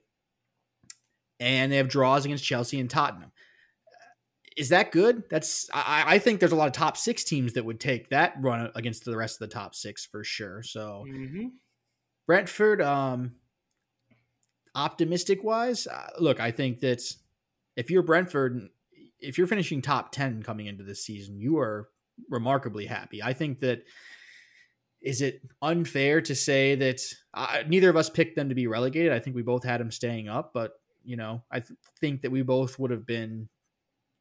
and 1.40 1.72
they 1.72 1.78
have 1.78 1.88
draws 1.88 2.24
against 2.24 2.44
Chelsea 2.44 2.78
and 2.78 2.90
Tottenham. 2.90 3.32
Is 4.56 4.68
that 4.68 4.92
good? 4.92 5.24
That's 5.30 5.70
I, 5.72 6.04
I, 6.06 6.18
think 6.18 6.38
there's 6.38 6.52
a 6.52 6.56
lot 6.56 6.66
of 6.66 6.74
top 6.74 6.96
six 6.96 7.24
teams 7.24 7.54
that 7.54 7.64
would 7.64 7.80
take 7.80 8.10
that 8.10 8.34
run 8.40 8.70
against 8.74 9.04
the 9.04 9.16
rest 9.16 9.40
of 9.40 9.48
the 9.48 9.54
top 9.54 9.74
six 9.74 10.04
for 10.04 10.22
sure. 10.22 10.62
So 10.62 11.06
mm-hmm. 11.08 11.46
Brentford, 12.26 12.82
um, 12.82 13.36
optimistic 14.74 15.42
wise, 15.42 15.86
uh, 15.86 16.10
look, 16.18 16.40
I 16.40 16.50
think 16.50 16.80
that 16.80 17.02
if 17.76 17.90
you're 17.90 18.02
Brentford, 18.02 18.68
if 19.18 19.38
you're 19.38 19.46
finishing 19.46 19.80
top 19.80 20.12
ten 20.12 20.42
coming 20.42 20.66
into 20.66 20.84
this 20.84 21.04
season, 21.04 21.40
you 21.40 21.58
are 21.58 21.88
remarkably 22.28 22.86
happy. 22.86 23.22
I 23.22 23.32
think 23.32 23.60
that 23.60 23.84
is 25.00 25.22
it 25.22 25.40
unfair 25.62 26.20
to 26.20 26.34
say 26.34 26.74
that 26.74 27.00
uh, 27.32 27.62
neither 27.66 27.88
of 27.88 27.96
us 27.96 28.10
picked 28.10 28.36
them 28.36 28.50
to 28.50 28.54
be 28.54 28.66
relegated? 28.66 29.12
I 29.12 29.20
think 29.20 29.34
we 29.34 29.42
both 29.42 29.64
had 29.64 29.80
them 29.80 29.90
staying 29.90 30.28
up, 30.28 30.50
but 30.52 30.72
you 31.04 31.16
know, 31.16 31.42
I 31.50 31.60
th- 31.60 31.78
think 32.00 32.22
that 32.22 32.30
we 32.30 32.42
both 32.42 32.78
would 32.78 32.90
have 32.90 33.06
been 33.06 33.48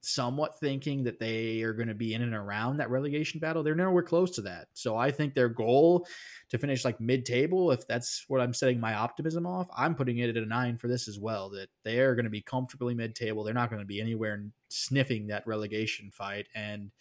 somewhat 0.01 0.59
thinking 0.59 1.03
that 1.03 1.19
they 1.19 1.61
are 1.61 1.73
going 1.73 1.87
to 1.89 1.93
be 1.93 2.13
in 2.13 2.21
and 2.21 2.33
around 2.33 2.77
that 2.77 2.89
relegation 2.89 3.39
battle. 3.39 3.63
They're 3.63 3.75
nowhere 3.75 4.03
close 4.03 4.31
to 4.31 4.41
that. 4.43 4.67
So 4.73 4.95
I 4.95 5.11
think 5.11 5.33
their 5.33 5.49
goal 5.49 6.07
to 6.49 6.57
finish 6.57 6.85
like 6.85 7.01
mid 7.01 7.25
table, 7.25 7.71
if 7.71 7.85
that's 7.87 8.23
what 8.27 8.41
I'm 8.41 8.53
setting 8.53 8.79
my 8.79 8.93
optimism 8.93 9.45
off, 9.45 9.67
I'm 9.75 9.95
putting 9.95 10.19
it 10.19 10.29
at 10.29 10.41
a 10.41 10.45
nine 10.45 10.77
for 10.77 10.87
this 10.87 11.07
as 11.07 11.19
well. 11.19 11.49
That 11.49 11.67
they 11.83 11.99
are 11.99 12.15
going 12.15 12.25
to 12.25 12.29
be 12.29 12.41
comfortably 12.41 12.93
mid 12.93 13.15
table. 13.15 13.43
They're 13.43 13.53
not 13.53 13.69
going 13.69 13.81
to 13.81 13.85
be 13.85 14.01
anywhere 14.01 14.41
sniffing 14.69 15.27
that 15.27 15.45
relegation 15.45 16.11
fight. 16.11 16.47
And 16.55 16.91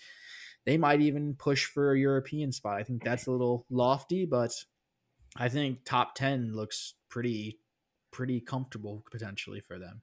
they 0.66 0.76
might 0.76 1.00
even 1.00 1.34
push 1.34 1.66
for 1.66 1.92
a 1.92 1.98
European 1.98 2.52
spot. 2.52 2.80
I 2.80 2.82
think 2.82 3.04
that's 3.04 3.26
a 3.26 3.30
little 3.30 3.64
lofty, 3.70 4.26
but 4.26 4.52
I 5.36 5.48
think 5.48 5.84
top 5.84 6.14
10 6.14 6.54
looks 6.54 6.94
pretty 7.08 7.58
pretty 8.10 8.40
comfortable 8.40 9.04
potentially 9.10 9.60
for 9.60 9.78
them. 9.78 10.02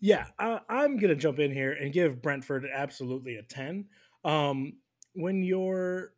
Yeah, 0.00 0.26
I, 0.38 0.60
I'm 0.68 0.98
gonna 0.98 1.14
jump 1.14 1.38
in 1.38 1.50
here 1.50 1.72
and 1.72 1.92
give 1.92 2.22
Brentford 2.22 2.66
absolutely 2.72 3.36
a 3.36 3.42
ten. 3.42 3.86
Um, 4.24 4.74
when 5.14 5.42
you're 5.42 6.12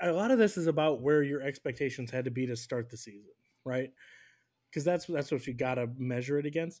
a 0.00 0.12
lot 0.12 0.30
of 0.30 0.38
this 0.38 0.56
is 0.56 0.66
about 0.66 1.00
where 1.00 1.22
your 1.22 1.40
expectations 1.40 2.10
had 2.10 2.26
to 2.26 2.30
be 2.30 2.46
to 2.46 2.56
start 2.56 2.90
the 2.90 2.96
season, 2.96 3.32
right? 3.64 3.90
Because 4.70 4.84
that's 4.84 5.06
that's 5.06 5.32
what 5.32 5.46
you 5.46 5.54
got 5.54 5.74
to 5.76 5.88
measure 5.96 6.38
it 6.38 6.46
against. 6.46 6.80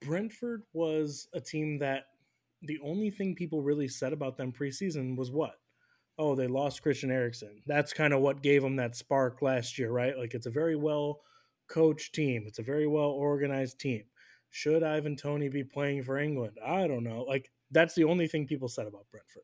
Brentford 0.00 0.62
was 0.72 1.28
a 1.32 1.40
team 1.40 1.78
that 1.78 2.06
the 2.62 2.78
only 2.82 3.10
thing 3.10 3.34
people 3.34 3.62
really 3.62 3.88
said 3.88 4.12
about 4.12 4.36
them 4.36 4.52
preseason 4.52 5.16
was 5.16 5.30
what? 5.30 5.54
Oh, 6.18 6.34
they 6.34 6.46
lost 6.46 6.82
Christian 6.82 7.10
Eriksen. 7.10 7.62
That's 7.66 7.92
kind 7.92 8.14
of 8.14 8.20
what 8.20 8.42
gave 8.42 8.62
them 8.62 8.76
that 8.76 8.96
spark 8.96 9.42
last 9.42 9.78
year, 9.78 9.90
right? 9.90 10.16
Like 10.16 10.34
it's 10.34 10.46
a 10.46 10.50
very 10.50 10.76
well 10.76 11.20
coached 11.68 12.14
team. 12.14 12.44
It's 12.46 12.58
a 12.58 12.62
very 12.64 12.86
well 12.86 13.10
organized 13.10 13.78
team. 13.78 14.04
Should 14.50 14.82
Ivan 14.82 15.16
Toney 15.16 15.48
be 15.48 15.64
playing 15.64 16.04
for 16.04 16.18
England? 16.18 16.58
I 16.64 16.86
don't 16.86 17.04
know. 17.04 17.22
Like 17.22 17.50
that's 17.70 17.94
the 17.94 18.04
only 18.04 18.26
thing 18.26 18.46
people 18.46 18.68
said 18.68 18.86
about 18.86 19.06
Brentford. 19.10 19.42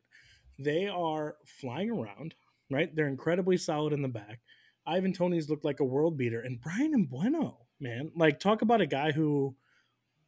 They 0.58 0.86
are 0.86 1.36
flying 1.44 1.90
around, 1.90 2.34
right? 2.70 2.94
They're 2.94 3.08
incredibly 3.08 3.56
solid 3.56 3.92
in 3.92 4.02
the 4.02 4.08
back. 4.08 4.40
Ivan 4.86 5.12
Toney's 5.12 5.48
looked 5.48 5.64
like 5.64 5.80
a 5.80 5.84
world 5.84 6.16
beater, 6.16 6.40
and 6.40 6.60
Bryan 6.60 7.06
Mbeumo, 7.06 7.56
man, 7.80 8.10
like 8.16 8.40
talk 8.40 8.62
about 8.62 8.80
a 8.80 8.86
guy 8.86 9.12
who, 9.12 9.54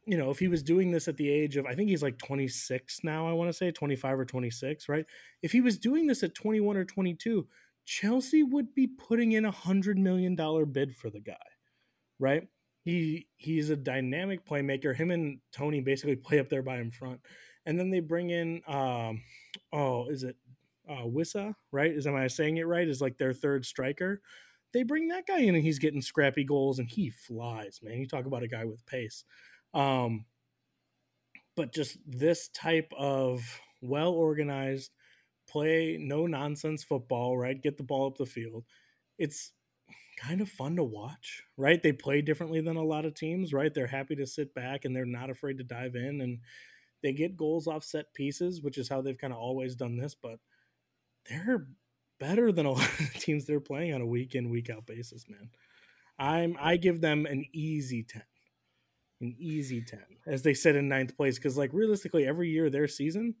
you 0.05 0.17
know, 0.17 0.29
if 0.29 0.39
he 0.39 0.47
was 0.47 0.63
doing 0.63 0.91
this 0.91 1.07
at 1.07 1.17
the 1.17 1.29
age 1.29 1.57
of, 1.57 1.65
I 1.65 1.75
think 1.75 1.89
he's 1.89 2.03
like 2.03 2.17
26 2.17 3.03
now, 3.03 3.27
I 3.27 3.33
want 3.33 3.49
to 3.49 3.53
say 3.53 3.71
25 3.71 4.19
or 4.19 4.25
26, 4.25 4.87
right? 4.87 5.05
If 5.41 5.51
he 5.51 5.61
was 5.61 5.77
doing 5.77 6.07
this 6.07 6.23
at 6.23 6.35
21 6.35 6.77
or 6.77 6.85
22, 6.85 7.47
Chelsea 7.85 8.43
would 8.43 8.73
be 8.73 8.87
putting 8.87 9.33
in 9.33 9.45
a 9.45 9.51
hundred 9.51 9.97
million 9.97 10.35
dollar 10.35 10.65
bid 10.65 10.95
for 10.95 11.09
the 11.09 11.19
guy, 11.19 11.33
right? 12.19 12.47
He 12.83 13.27
he's 13.37 13.69
a 13.69 13.75
dynamic 13.75 14.45
playmaker. 14.45 14.95
Him 14.95 15.11
and 15.11 15.39
Toney 15.51 15.81
basically 15.81 16.15
play 16.15 16.39
up 16.39 16.49
there 16.49 16.61
by 16.61 16.77
him 16.77 16.91
front, 16.91 17.19
and 17.65 17.79
then 17.79 17.89
they 17.89 17.99
bring 17.99 18.29
in, 18.29 18.61
um, 18.67 19.21
oh, 19.73 20.07
is 20.07 20.23
it 20.23 20.35
uh, 20.89 21.03
Wissa, 21.03 21.55
right? 21.71 21.91
Is 21.91 22.07
am 22.07 22.15
I 22.15 22.27
saying 22.27 22.57
it 22.57 22.67
right? 22.67 22.87
Is 22.87 23.01
like 23.01 23.17
their 23.17 23.33
third 23.33 23.65
striker. 23.65 24.21
They 24.73 24.83
bring 24.83 25.07
that 25.07 25.25
guy 25.25 25.39
in 25.39 25.55
and 25.55 25.63
he's 25.63 25.79
getting 25.79 26.01
scrappy 26.01 26.43
goals 26.43 26.79
and 26.79 26.89
he 26.89 27.09
flies, 27.09 27.79
man. 27.81 27.97
You 27.97 28.07
talk 28.07 28.25
about 28.25 28.43
a 28.43 28.47
guy 28.47 28.65
with 28.65 28.85
pace. 28.85 29.23
Um, 29.73 30.25
but 31.55 31.73
just 31.73 31.97
this 32.05 32.49
type 32.49 32.91
of 32.97 33.41
well 33.81 34.11
organized 34.11 34.91
play, 35.47 35.97
no 35.99 36.27
nonsense 36.27 36.83
football, 36.83 37.37
right? 37.37 37.61
Get 37.61 37.77
the 37.77 37.83
ball 37.83 38.07
up 38.07 38.17
the 38.17 38.25
field. 38.25 38.65
It's 39.17 39.53
kind 40.17 40.41
of 40.41 40.49
fun 40.49 40.75
to 40.77 40.83
watch, 40.83 41.43
right? 41.57 41.81
They 41.81 41.91
play 41.91 42.21
differently 42.21 42.61
than 42.61 42.77
a 42.77 42.83
lot 42.83 43.05
of 43.05 43.15
teams, 43.15 43.53
right? 43.53 43.73
They're 43.73 43.87
happy 43.87 44.15
to 44.15 44.27
sit 44.27 44.53
back 44.53 44.85
and 44.85 44.95
they're 44.95 45.05
not 45.05 45.29
afraid 45.29 45.57
to 45.57 45.63
dive 45.63 45.95
in 45.95 46.21
and 46.21 46.39
they 47.03 47.13
get 47.13 47.37
goals 47.37 47.67
off 47.67 47.83
set 47.83 48.13
pieces, 48.13 48.61
which 48.61 48.77
is 48.77 48.89
how 48.89 49.01
they've 49.01 49.17
kind 49.17 49.33
of 49.33 49.39
always 49.39 49.75
done 49.75 49.97
this, 49.97 50.15
but 50.15 50.39
they're 51.29 51.67
better 52.19 52.51
than 52.51 52.65
a 52.65 52.71
lot 52.73 52.89
of 52.99 53.13
the 53.13 53.19
teams 53.19 53.45
they're 53.45 53.59
playing 53.59 53.93
on 53.93 54.01
a 54.01 54.05
week 54.05 54.35
in 54.35 54.49
week 54.49 54.69
out 54.69 54.85
basis, 54.85 55.25
man. 55.29 55.49
I'm 56.17 56.55
I 56.59 56.77
give 56.77 57.01
them 57.01 57.25
an 57.25 57.45
easy 57.53 58.03
ten, 58.03 58.23
an 59.21 59.35
easy 59.37 59.81
ten, 59.81 60.05
as 60.25 60.43
they 60.43 60.53
said 60.53 60.75
in 60.75 60.87
ninth 60.87 61.17
place, 61.17 61.37
because 61.37 61.57
like 61.57 61.73
realistically, 61.73 62.25
every 62.25 62.49
year 62.49 62.69
their 62.69 62.87
season, 62.87 63.35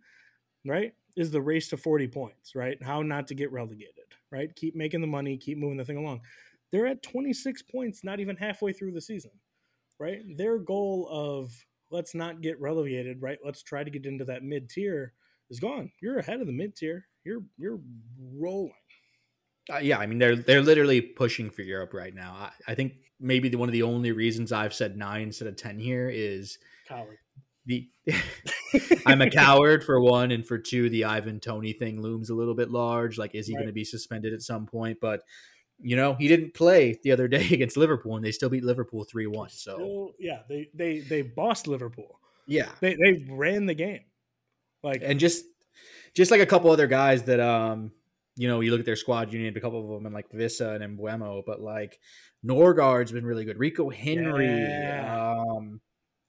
right, 0.65 0.93
is 1.15 1.31
the 1.31 1.41
race 1.41 1.69
to 1.69 1.77
forty 1.77 2.07
points, 2.07 2.53
right? 2.53 2.81
How 2.83 3.01
not 3.01 3.27
to 3.27 3.35
get 3.35 3.51
relegated, 3.51 4.13
right? 4.29 4.53
Keep 4.55 4.75
making 4.75 5.01
the 5.01 5.07
money, 5.07 5.37
keep 5.37 5.57
moving 5.57 5.77
the 5.77 5.85
thing 5.85 5.97
along. 5.97 6.21
They're 6.71 6.87
at 6.87 7.03
twenty 7.03 7.33
six 7.33 7.61
points, 7.61 8.03
not 8.03 8.19
even 8.19 8.35
halfway 8.35 8.73
through 8.73 8.91
the 8.91 9.01
season, 9.01 9.31
right? 9.99 10.21
Their 10.37 10.57
goal 10.57 11.07
of 11.09 11.51
let's 11.91 12.15
not 12.15 12.41
get 12.41 12.59
relegated, 12.59 13.21
right? 13.21 13.37
Let's 13.43 13.63
try 13.63 13.83
to 13.83 13.89
get 13.89 14.05
into 14.05 14.25
that 14.25 14.43
mid 14.43 14.69
tier 14.69 15.13
is 15.49 15.59
gone. 15.59 15.91
You're 16.01 16.19
ahead 16.19 16.41
of 16.41 16.47
the 16.47 16.53
mid 16.53 16.75
tier. 16.75 17.07
You're 17.23 17.41
you're 17.57 17.79
rolling. 18.19 18.73
Uh, 19.71 19.77
yeah, 19.77 19.97
I 19.97 20.05
mean 20.05 20.19
they're 20.19 20.35
they're 20.35 20.61
literally 20.61 21.01
pushing 21.01 21.49
for 21.49 21.61
Europe 21.61 21.93
right 21.93 22.13
now. 22.13 22.35
I, 22.37 22.71
I 22.71 22.75
think 22.75 22.93
maybe 23.19 23.49
the, 23.49 23.57
one 23.57 23.69
of 23.69 23.73
the 23.73 23.83
only 23.83 24.11
reasons 24.11 24.51
I've 24.51 24.73
said 24.73 24.97
nine 24.97 25.23
instead 25.23 25.47
of 25.47 25.55
ten 25.55 25.79
here 25.79 26.09
is 26.09 26.57
coward. 26.87 27.17
The 27.65 27.89
I'm 29.07 29.21
a 29.21 29.29
coward 29.29 29.83
for 29.83 29.99
one, 29.99 30.31
and 30.31 30.45
for 30.45 30.59
two, 30.59 30.89
the 30.89 31.05
Ivan 31.05 31.39
Toney 31.39 31.73
thing 31.73 31.99
looms 31.99 32.29
a 32.29 32.35
little 32.35 32.53
bit 32.53 32.69
large. 32.69 33.17
Like, 33.17 33.33
is 33.33 33.47
he 33.47 33.55
right. 33.55 33.61
going 33.61 33.67
to 33.67 33.73
be 33.73 33.83
suspended 33.83 34.33
at 34.33 34.43
some 34.43 34.67
point? 34.67 34.99
But 35.01 35.21
you 35.79 35.95
know, 35.95 36.15
he 36.15 36.27
didn't 36.27 36.53
play 36.53 36.99
the 37.03 37.11
other 37.11 37.27
day 37.27 37.47
against 37.51 37.77
Liverpool, 37.77 38.15
and 38.15 38.25
they 38.25 38.31
still 38.31 38.49
beat 38.49 38.63
Liverpool 38.63 39.03
three 39.03 39.27
one. 39.27 39.49
So 39.49 40.13
yeah, 40.19 40.39
they 40.47 40.69
they 40.73 40.99
they 40.99 41.21
bossed 41.21 41.67
Liverpool. 41.67 42.19
Yeah, 42.47 42.69
they 42.79 42.95
they 42.95 43.25
ran 43.29 43.65
the 43.65 43.73
game. 43.73 44.01
Like 44.83 45.01
and 45.03 45.19
just 45.19 45.45
just 46.13 46.31
like 46.31 46.41
a 46.41 46.45
couple 46.45 46.71
other 46.71 46.87
guys 46.87 47.23
that 47.23 47.39
um 47.39 47.91
you 48.35 48.47
know 48.47 48.59
you 48.61 48.71
look 48.71 48.79
at 48.79 48.85
their 48.85 48.95
squad 48.95 49.33
you 49.33 49.39
need 49.39 49.55
a 49.55 49.61
couple 49.61 49.81
of 49.81 49.89
them 49.89 50.05
and 50.05 50.13
like 50.13 50.29
Wissa 50.31 50.81
and 50.81 50.97
Mbeumo 50.97 51.43
but 51.45 51.61
like 51.61 51.99
Nørgaard's 52.45 53.11
been 53.11 53.25
really 53.25 53.45
good 53.45 53.57
Rico 53.57 53.89
Henry 53.89 54.45
yeah. 54.45 55.43
um 55.47 55.81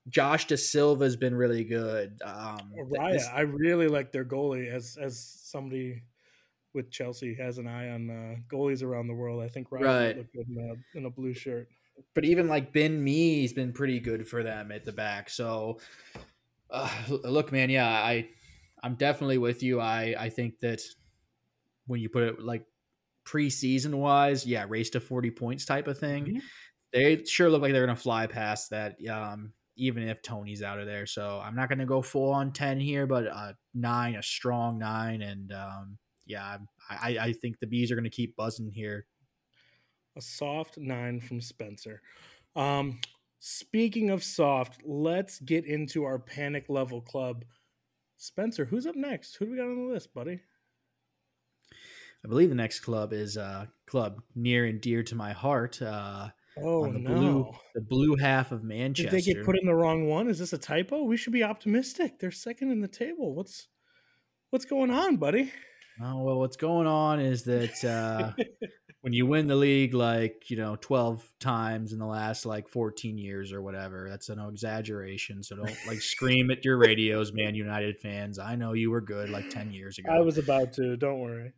Josh 0.09 0.47
Dasilva's 0.47 1.15
been 1.15 1.35
really 1.35 1.63
good 1.63 2.19
um 2.23 2.71
Raya, 2.75 3.13
this, 3.13 3.27
I 3.31 3.41
really 3.41 3.87
like 3.87 4.11
their 4.11 4.25
goalie 4.25 4.71
as 4.71 4.97
as 4.99 5.19
somebody 5.19 6.03
with 6.77 6.89
Chelsea 6.89 7.35
has 7.35 7.57
an 7.57 7.67
eye 7.67 7.89
on 7.89 8.09
uh, 8.09 8.35
goalies 8.55 8.81
around 8.81 9.07
the 9.07 9.13
world 9.13 9.43
I 9.43 9.49
think 9.49 9.69
Raya 9.69 9.81
right. 9.83 10.17
look 10.17 10.31
good 10.31 10.47
in 10.47 10.57
a, 10.93 10.97
in 10.97 11.05
a 11.05 11.09
blue 11.09 11.33
shirt 11.33 11.67
but 12.13 12.23
even 12.23 12.47
like 12.47 12.71
Ben 12.71 13.03
Mee's 13.03 13.51
been 13.51 13.73
pretty 13.73 13.99
good 13.99 14.25
for 14.25 14.43
them 14.43 14.71
at 14.71 14.85
the 14.85 14.93
back 14.93 15.29
so 15.29 15.79
uh, 16.69 16.89
look 17.09 17.51
man 17.51 17.69
yeah 17.69 17.87
I 17.87 18.29
I'm 18.83 18.95
definitely 18.95 19.37
with 19.37 19.63
you. 19.63 19.79
I 19.79 20.15
I 20.17 20.29
think 20.29 20.59
that 20.59 20.81
when 21.87 21.99
you 21.99 22.09
put 22.09 22.23
it 22.23 22.41
like 22.41 22.65
preseason 23.25 23.95
wise, 23.95 24.45
yeah, 24.45 24.65
race 24.67 24.89
to 24.91 24.99
40 24.99 25.31
points 25.31 25.65
type 25.65 25.87
of 25.87 25.97
thing. 25.97 26.25
Mm-hmm. 26.25 26.37
They 26.93 27.23
sure 27.25 27.49
look 27.49 27.61
like 27.61 27.73
they're 27.73 27.85
gonna 27.85 27.97
fly 27.97 28.27
past 28.27 28.69
that. 28.71 28.97
Um, 29.07 29.53
even 29.79 30.07
if 30.07 30.23
Toney's 30.23 30.63
out 30.63 30.79
of 30.79 30.87
there. 30.87 31.05
So 31.05 31.39
I'm 31.43 31.55
not 31.55 31.69
gonna 31.69 31.85
go 31.85 32.01
full 32.01 32.31
on 32.31 32.51
10 32.51 32.79
here, 32.79 33.05
but 33.05 33.25
a 33.25 33.55
nine, 33.73 34.15
a 34.15 34.23
strong 34.23 34.79
nine, 34.79 35.21
and 35.21 35.51
um, 35.51 35.97
yeah, 36.27 36.57
I, 36.89 37.17
I 37.19 37.33
think 37.33 37.59
the 37.59 37.67
bees 37.67 37.91
are 37.91 37.95
gonna 37.95 38.09
keep 38.09 38.35
buzzing 38.35 38.71
here. 38.71 39.05
A 40.15 40.21
soft 40.21 40.77
nine 40.77 41.19
from 41.19 41.41
Spencer. 41.41 42.01
Um, 42.55 42.99
speaking 43.39 44.09
of 44.09 44.23
soft, 44.23 44.81
let's 44.83 45.39
get 45.39 45.65
into 45.65 46.03
our 46.03 46.19
panic 46.19 46.65
level 46.69 47.01
club 47.01 47.45
Spencer, 48.17 48.65
who's 48.65 48.87
up 48.87 48.95
next? 48.95 49.35
Who 49.35 49.45
do 49.45 49.51
we 49.51 49.57
got 49.57 49.67
on 49.67 49.87
the 49.87 49.93
list, 49.93 50.13
buddy? 50.13 50.41
I 52.25 52.27
believe 52.27 52.49
the 52.49 52.55
next 52.55 52.79
club 52.79 53.13
is 53.13 53.37
a 53.37 53.43
uh, 53.43 53.65
club 53.85 54.21
near 54.35 54.65
and 54.65 54.81
dear 54.81 55.03
to 55.03 55.15
my 55.15 55.31
heart. 55.33 55.79
Uh, 55.81 56.29
oh 56.57 56.91
the 56.91 56.99
no, 56.99 57.13
blue, 57.13 57.51
the 57.75 57.81
blue 57.81 58.15
half 58.15 58.51
of 58.51 58.63
Manchester. 58.63 59.11
Did 59.11 59.23
they 59.23 59.33
get 59.33 59.45
put 59.45 59.57
in 59.57 59.67
the 59.67 59.75
wrong 59.75 60.07
one? 60.07 60.27
Is 60.27 60.39
this 60.39 60.51
a 60.51 60.57
typo? 60.57 61.03
We 61.03 61.15
should 61.15 61.31
be 61.31 61.43
optimistic. 61.43 62.19
They're 62.19 62.31
second 62.31 62.71
in 62.71 62.81
the 62.81 62.87
table. 62.87 63.35
What's 63.35 63.67
what's 64.49 64.65
going 64.65 64.89
on, 64.89 65.17
buddy? 65.17 65.53
Oh 66.01 66.23
well, 66.23 66.39
what's 66.39 66.57
going 66.57 66.87
on 66.87 67.19
is 67.19 67.43
that 67.43 67.83
uh, 67.83 68.31
when 69.07 69.13
you 69.13 69.25
win 69.25 69.47
the 69.47 69.55
league 69.55 69.93
like 69.93 70.49
you 70.49 70.57
know 70.57 70.75
12 70.81 71.23
times 71.39 71.93
in 71.93 71.99
the 71.99 72.05
last 72.05 72.45
like 72.45 72.67
14 72.67 73.17
years 73.17 73.53
or 73.53 73.61
whatever 73.61 74.07
that's 74.09 74.27
no 74.27 74.49
exaggeration 74.49 75.41
so 75.43 75.55
don't 75.55 75.77
like 75.87 76.01
scream 76.01 76.51
at 76.51 76.65
your 76.65 76.77
radios 76.77 77.31
man 77.31 77.55
united 77.55 77.97
fans. 77.99 78.37
I 78.37 78.57
know 78.57 78.73
you 78.73 78.91
were 78.91 78.99
good 78.99 79.29
like 79.29 79.49
10 79.49 79.71
years 79.71 79.97
ago. 79.97 80.11
I 80.11 80.19
was 80.19 80.37
about 80.37 80.73
to 80.73 80.97
don't 80.97 81.19
worry. 81.19 81.53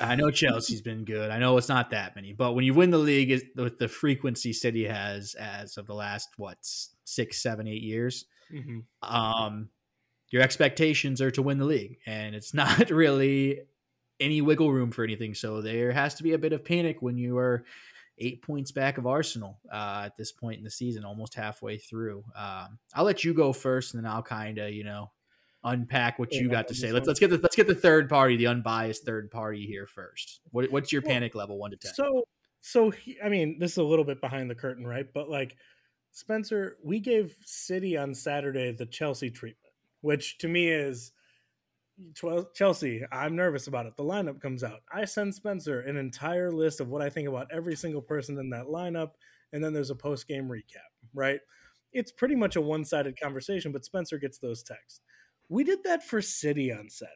I 0.00 0.14
know 0.14 0.30
chelsea's 0.30 0.80
been 0.80 1.04
good. 1.04 1.30
I 1.30 1.38
know 1.38 1.58
it's 1.58 1.68
not 1.68 1.90
that 1.90 2.16
many 2.16 2.32
but 2.32 2.54
when 2.54 2.64
you 2.64 2.72
win 2.72 2.90
the 2.90 2.96
league 2.96 3.38
with 3.54 3.78
the 3.78 3.88
frequency 3.88 4.54
city 4.54 4.84
has 4.86 5.34
as 5.34 5.76
of 5.76 5.86
the 5.86 5.94
last 5.94 6.30
what 6.38 6.56
six 6.62 7.42
seven 7.42 7.68
eight 7.68 7.82
years 7.82 8.24
mm-hmm. 8.50 8.78
um 9.02 9.68
your 10.30 10.40
expectations 10.40 11.20
are 11.20 11.30
to 11.30 11.42
win 11.42 11.58
the 11.58 11.64
league 11.66 11.98
and 12.06 12.34
it's 12.34 12.54
not 12.64 12.88
really 12.88 13.60
any 14.20 14.40
wiggle 14.40 14.72
room 14.72 14.90
for 14.90 15.04
anything. 15.04 15.34
So 15.34 15.60
there 15.60 15.92
has 15.92 16.14
to 16.14 16.22
be 16.22 16.32
a 16.32 16.38
bit 16.38 16.52
of 16.52 16.64
panic 16.64 17.02
when 17.02 17.16
you 17.16 17.38
are 17.38 17.64
eight 18.18 18.42
points 18.42 18.70
back 18.70 18.98
of 18.98 19.06
Arsenal 19.06 19.58
uh, 19.72 20.02
at 20.06 20.16
this 20.16 20.32
point 20.32 20.58
in 20.58 20.64
the 20.64 20.70
season, 20.70 21.04
almost 21.04 21.34
halfway 21.34 21.78
through. 21.78 22.24
Um, 22.36 22.78
I'll 22.94 23.04
let 23.04 23.24
you 23.24 23.34
go 23.34 23.52
first, 23.52 23.94
and 23.94 24.04
then 24.04 24.10
I'll 24.10 24.22
kind 24.22 24.58
of 24.58 24.72
you 24.72 24.84
know 24.84 25.10
unpack 25.64 26.18
what 26.18 26.32
you 26.32 26.48
got 26.48 26.68
to 26.68 26.74
say. 26.74 26.92
Let's 26.92 27.06
let's 27.08 27.20
get 27.20 27.30
the 27.30 27.38
let's 27.38 27.56
get 27.56 27.66
the 27.66 27.74
third 27.74 28.08
party, 28.08 28.36
the 28.36 28.46
unbiased 28.46 29.04
third 29.04 29.30
party 29.30 29.66
here 29.66 29.86
first. 29.86 30.40
What, 30.50 30.70
what's 30.70 30.92
your 30.92 31.02
panic 31.02 31.34
level, 31.34 31.58
one 31.58 31.70
to 31.72 31.76
ten? 31.76 31.94
So 31.94 32.24
so 32.60 32.90
he, 32.90 33.18
I 33.22 33.28
mean, 33.28 33.58
this 33.58 33.72
is 33.72 33.78
a 33.78 33.84
little 33.84 34.04
bit 34.04 34.20
behind 34.20 34.48
the 34.48 34.54
curtain, 34.54 34.86
right? 34.86 35.06
But 35.12 35.28
like 35.28 35.56
Spencer, 36.12 36.76
we 36.82 37.00
gave 37.00 37.34
City 37.44 37.96
on 37.96 38.14
Saturday 38.14 38.72
the 38.72 38.86
Chelsea 38.86 39.30
treatment, 39.30 39.74
which 40.00 40.38
to 40.38 40.48
me 40.48 40.68
is 40.68 41.12
Chelsea, 42.54 43.02
I'm 43.12 43.36
nervous 43.36 43.66
about 43.66 43.86
it. 43.86 43.96
The 43.96 44.04
lineup 44.04 44.40
comes 44.40 44.64
out. 44.64 44.80
I 44.92 45.04
send 45.04 45.34
Spencer 45.34 45.80
an 45.80 45.96
entire 45.96 46.50
list 46.50 46.80
of 46.80 46.88
what 46.88 47.02
I 47.02 47.10
think 47.10 47.28
about 47.28 47.48
every 47.52 47.76
single 47.76 48.02
person 48.02 48.38
in 48.38 48.50
that 48.50 48.66
lineup, 48.66 49.10
and 49.52 49.62
then 49.62 49.72
there's 49.72 49.90
a 49.90 49.94
post 49.94 50.26
game 50.26 50.48
recap, 50.48 50.90
right? 51.14 51.40
it's 51.94 52.12
pretty 52.12 52.34
much 52.34 52.56
a 52.56 52.60
one 52.60 52.84
sided 52.84 53.18
conversation, 53.18 53.72
but 53.72 53.84
Spencer 53.84 54.18
gets 54.18 54.38
those 54.38 54.62
texts. 54.62 55.00
We 55.48 55.64
did 55.64 55.84
that 55.84 56.02
for 56.02 56.20
City 56.20 56.72
on 56.72 56.90
Saturday. 56.90 57.14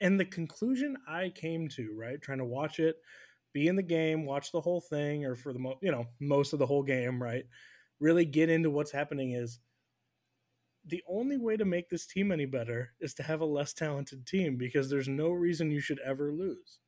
And 0.00 0.18
the 0.18 0.24
conclusion 0.24 0.96
I 1.08 1.30
came 1.34 1.68
to, 1.70 1.94
right, 1.96 2.20
trying 2.20 2.38
to 2.38 2.44
watch 2.44 2.78
it, 2.80 2.96
be 3.52 3.68
in 3.68 3.76
the 3.76 3.82
game, 3.82 4.24
watch 4.24 4.52
the 4.52 4.60
whole 4.60 4.80
thing, 4.80 5.24
or 5.24 5.34
for 5.34 5.52
the 5.52 5.58
mo- 5.58 5.78
you 5.82 5.90
know 5.92 6.06
most 6.20 6.52
of 6.52 6.58
the 6.58 6.66
whole 6.66 6.82
game, 6.82 7.22
right, 7.22 7.44
really 8.00 8.24
get 8.24 8.48
into 8.48 8.70
what's 8.70 8.92
happening 8.92 9.32
is 9.32 9.58
the 10.88 11.02
only 11.08 11.36
way 11.36 11.56
to 11.56 11.64
make 11.64 11.90
this 11.90 12.06
team 12.06 12.32
any 12.32 12.46
better 12.46 12.92
is 13.00 13.14
to 13.14 13.22
have 13.22 13.40
a 13.40 13.46
less 13.46 13.72
talented 13.72 14.26
team 14.26 14.56
because 14.56 14.90
there's 14.90 15.08
no 15.08 15.30
reason 15.30 15.70
you 15.70 15.80
should 15.80 16.00
ever 16.00 16.32
lose, 16.32 16.78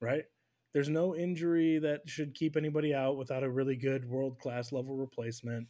right? 0.00 0.24
There's 0.72 0.88
no 0.88 1.14
injury 1.14 1.78
that 1.78 2.08
should 2.08 2.34
keep 2.34 2.56
anybody 2.56 2.94
out 2.94 3.16
without 3.16 3.42
a 3.42 3.50
really 3.50 3.76
good 3.76 4.08
world 4.08 4.38
class 4.38 4.72
level 4.72 4.96
replacement. 4.96 5.68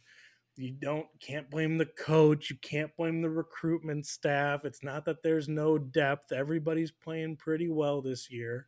You 0.55 0.71
don't 0.71 1.07
can't 1.19 1.49
blame 1.49 1.77
the 1.77 1.85
coach, 1.85 2.49
you 2.49 2.57
can't 2.61 2.95
blame 2.95 3.21
the 3.21 3.29
recruitment 3.29 4.05
staff. 4.05 4.65
It's 4.65 4.83
not 4.83 5.05
that 5.05 5.23
there's 5.23 5.49
no 5.49 5.77
depth. 5.77 6.31
Everybody's 6.31 6.91
playing 6.91 7.37
pretty 7.37 7.69
well 7.69 8.01
this 8.01 8.29
year. 8.31 8.67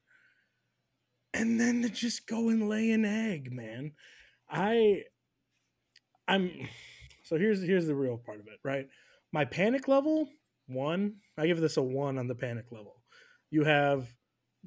And 1.33 1.59
then 1.59 1.81
to 1.83 1.89
just 1.89 2.27
go 2.27 2.49
and 2.49 2.67
lay 2.67 2.91
an 2.91 3.05
egg, 3.05 3.51
man. 3.51 3.91
I 4.49 5.03
I'm 6.27 6.67
so 7.25 7.37
here's 7.37 7.61
here's 7.61 7.85
the 7.85 7.95
real 7.95 8.17
part 8.17 8.39
of 8.39 8.47
it, 8.47 8.59
right? 8.63 8.87
My 9.33 9.43
panic 9.43 9.89
level, 9.89 10.29
one. 10.67 11.15
I 11.37 11.47
give 11.47 11.59
this 11.59 11.77
a 11.77 11.83
one 11.83 12.17
on 12.17 12.27
the 12.27 12.35
panic 12.35 12.71
level. 12.71 13.01
You 13.51 13.65
have 13.65 14.07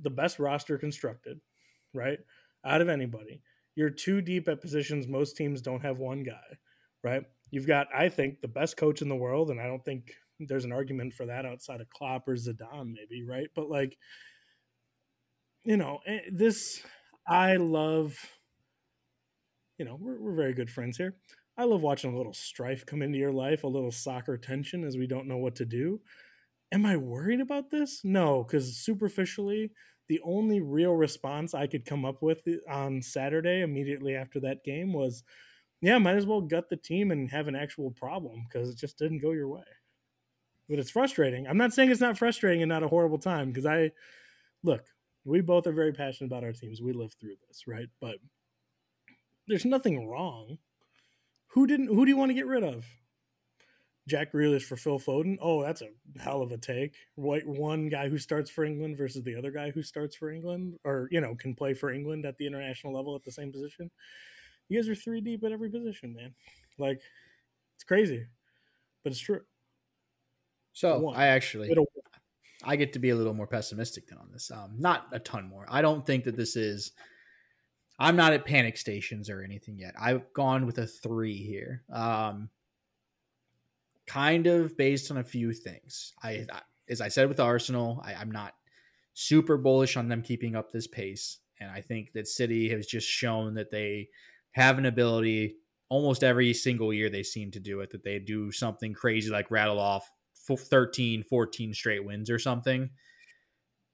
the 0.01 0.11
best 0.11 0.39
roster 0.39 0.77
constructed 0.77 1.41
right? 1.95 2.19
Out 2.65 2.81
of 2.81 2.89
anybody. 2.89 3.43
You're 3.75 3.91
too 3.91 4.21
deep 4.21 4.49
at 4.49 4.61
positions 4.61 5.07
most 5.07 5.37
teams 5.37 5.63
don't 5.63 5.83
have 5.83 5.99
one 5.99 6.23
guy, 6.23 6.59
right? 7.05 7.23
You've 7.51 7.67
got, 7.67 7.87
I 7.95 8.09
think, 8.09 8.41
the 8.41 8.49
best 8.49 8.77
coach 8.77 9.03
in 9.03 9.09
the 9.09 9.17
world, 9.17 9.51
and 9.51 9.61
I 9.61 9.67
don't 9.67 9.85
think 9.85 10.13
there's 10.41 10.65
an 10.65 10.73
argument 10.73 11.15
for 11.15 11.27
that 11.27 11.47
outside 11.47 11.81
of 11.81 11.91
Klopp 11.91 12.29
or 12.29 12.35
Zidane, 12.35 12.93
maybe, 12.93 13.25
right? 13.27 13.49
But 13.55 13.71
like, 13.71 13.97
you 15.65 15.77
know, 15.77 16.01
eh, 16.07 16.21
this 16.33 16.83
I 17.27 17.57
love. 17.57 18.17
You 19.79 19.85
know, 19.85 19.97
we're 20.01 20.21
we're 20.21 20.35
very 20.35 20.55
good 20.55 20.71
friends 20.71 20.97
here. 20.97 21.15
I 21.59 21.65
love 21.65 21.83
watching 21.83 22.15
a 22.15 22.17
little 22.17 22.33
strife 22.33 22.87
come 22.87 23.03
into 23.03 23.19
your 23.19 23.33
life, 23.33 23.65
a 23.65 23.69
little 23.69 23.91
soccer 23.91 24.39
tension 24.39 24.85
as 24.85 24.97
we 24.97 25.09
don't 25.09 25.27
know 25.27 25.39
what 25.39 25.57
to 25.57 25.65
do. 25.65 26.01
Am 26.71 26.87
I 26.87 26.97
worried 26.97 27.41
about 27.41 27.69
this? 27.69 28.03
No, 28.05 28.45
because 28.45 28.77
superficially, 28.77 29.73
the 30.09 30.21
only 30.25 30.61
real 30.61 30.95
response 30.95 31.55
I 31.55 31.67
could 31.67 31.85
come 31.85 32.05
up 32.05 32.23
with 32.23 32.43
eh, 32.47 32.59
on 32.71 33.03
Saturday 33.03 33.63
immediately 33.63 34.15
after 34.15 34.39
that 34.41 34.63
game 34.63 34.93
was, 34.93 35.25
yeah, 35.81 35.99
might 35.99 36.17
as 36.17 36.27
well 36.27 36.41
gut 36.41 36.69
the 36.71 36.77
team 36.77 37.11
and 37.11 37.29
have 37.31 37.49
an 37.49 37.57
actual 37.57 37.91
problem 37.91 38.47
because 38.49 38.71
it 38.71 38.79
just 38.79 38.97
didn't 38.97 39.21
go 39.21 39.33
your 39.33 39.49
way. 39.49 39.65
But 40.69 40.79
it's 40.79 40.91
frustrating. 40.91 41.49
I'm 41.49 41.57
not 41.57 41.73
saying 41.73 41.91
it's 41.91 42.01
not 42.01 42.19
frustrating 42.19 42.63
and 42.63 42.69
not 42.69 42.85
a 42.85 42.89
horrible 42.89 43.19
time 43.19 43.49
because 43.49 43.67
I 43.67 43.91
look, 44.63 44.85
we 45.25 45.41
both 45.41 45.67
are 45.67 45.73
very 45.73 45.93
passionate 45.93 46.29
about 46.29 46.45
our 46.45 46.53
teams. 46.53 46.81
We 46.81 46.93
live 46.93 47.15
through 47.15 47.35
this, 47.49 47.67
right? 47.67 47.89
But 48.01 48.17
there's 49.49 49.65
nothing 49.65 50.07
wrong. 50.07 50.59
Who 51.49 51.67
didn't 51.67 51.89
who 51.89 52.05
do 52.05 52.11
you 52.11 52.17
want 52.17 52.31
to 52.31 52.35
get 52.35 52.47
rid 52.47 52.63
of? 52.63 52.87
Jack 54.07 54.33
Grealish 54.33 54.63
for 54.63 54.77
Phil 54.77 54.99
Foden. 54.99 55.37
Oh, 55.41 55.63
that's 55.63 55.83
a 55.83 55.89
hell 56.19 56.41
of 56.41 56.51
a 56.51 56.57
take. 56.57 56.95
White 57.17 57.47
one 57.47 57.89
guy 57.89 58.09
who 58.09 58.17
starts 58.17 58.51
for 58.51 58.65
England 58.65 58.97
versus 58.97 59.23
the 59.23 59.37
other 59.37 59.51
guy 59.51 59.71
who 59.71 59.83
starts 59.83 60.17
for 60.17 60.31
England, 60.31 60.79
or 60.85 61.09
you 61.11 61.21
know, 61.21 61.35
can 61.35 61.55
play 61.55 61.75
for 61.75 61.91
England 61.91 62.25
at 62.25 62.39
the 62.39 62.47
international 62.47 62.95
level 62.95 63.15
at 63.15 63.23
the 63.23 63.33
same 63.33 63.53
position. 63.53 63.91
You 64.69 64.81
guys 64.81 64.89
are 64.89 64.95
three 64.95 65.21
deep 65.21 65.45
at 65.45 65.53
every 65.53 65.71
position, 65.71 66.15
man. 66.15 66.35
Like 66.79 67.01
it's 67.77 67.85
crazy, 67.85 68.27
but 69.05 69.13
it's 69.13 69.21
true. 69.21 69.43
So. 70.73 71.11
I 71.11 71.27
actually, 71.27 71.75
I 72.65 72.77
get 72.77 72.93
to 72.93 72.99
be 72.99 73.11
a 73.11 73.17
little 73.17 73.35
more 73.35 73.47
pessimistic 73.47 74.07
than 74.07 74.19
on 74.19 74.31
this. 74.33 74.51
Um, 74.51 74.75
not 74.79 75.09
a 75.13 75.19
ton 75.19 75.49
more. 75.49 75.67
I 75.69 75.83
don't 75.83 76.07
think 76.07 76.25
that 76.25 76.37
this 76.37 76.57
is. 76.57 76.93
I'm 77.99 78.17
not 78.17 78.33
at 78.33 78.45
panic 78.45 78.77
stations 78.77 79.29
or 79.29 79.43
anything 79.43 79.79
yet. 79.79 79.95
I've 80.01 80.33
gone 80.33 80.67
with 80.67 80.79
a 80.79 80.87
three 80.87 81.37
here. 81.37 81.83
Um, 81.93 82.49
kind 84.07 84.47
of 84.47 84.77
based 84.77 85.11
on 85.11 85.19
a 85.19 85.25
few 85.25 85.53
things. 85.53 86.13
I, 86.23 86.47
as 86.89 87.01
I 87.01 87.09
said 87.09 87.29
with 87.29 87.41
Arsenal, 87.41 88.01
I, 88.05 88.15
I'm 88.15 88.31
not 88.31 88.55
super 89.15 89.57
bullish 89.57 89.97
on 89.97 90.09
them 90.09 90.23
keeping 90.23 90.55
up 90.55 90.71
this 90.71 90.87
pace, 90.87 91.39
and 91.61 91.71
I 91.71 91.81
think 91.81 92.13
that 92.13 92.29
City 92.29 92.71
has 92.71 92.87
just 92.87 93.09
shown 93.09 93.55
that 93.55 93.71
they 93.71 94.09
have 94.53 94.79
an 94.79 94.87
ability. 94.87 95.57
Almost 95.91 96.23
every 96.23 96.55
single 96.55 96.93
year 96.93 97.11
they 97.11 97.23
seem 97.23 97.51
to 97.53 97.61
do 97.61 97.81
it. 97.81 97.91
That 97.91 98.05
they 98.05 98.19
do 98.19 98.53
something 98.53 98.95
crazy 98.95 99.31
like 99.31 99.51
rattle 99.51 99.81
off 99.81 100.09
13, 100.57 101.25
14 101.25 101.75
straight 101.75 102.05
wins 102.05 102.31
or 102.31 102.39
something. 102.39 102.91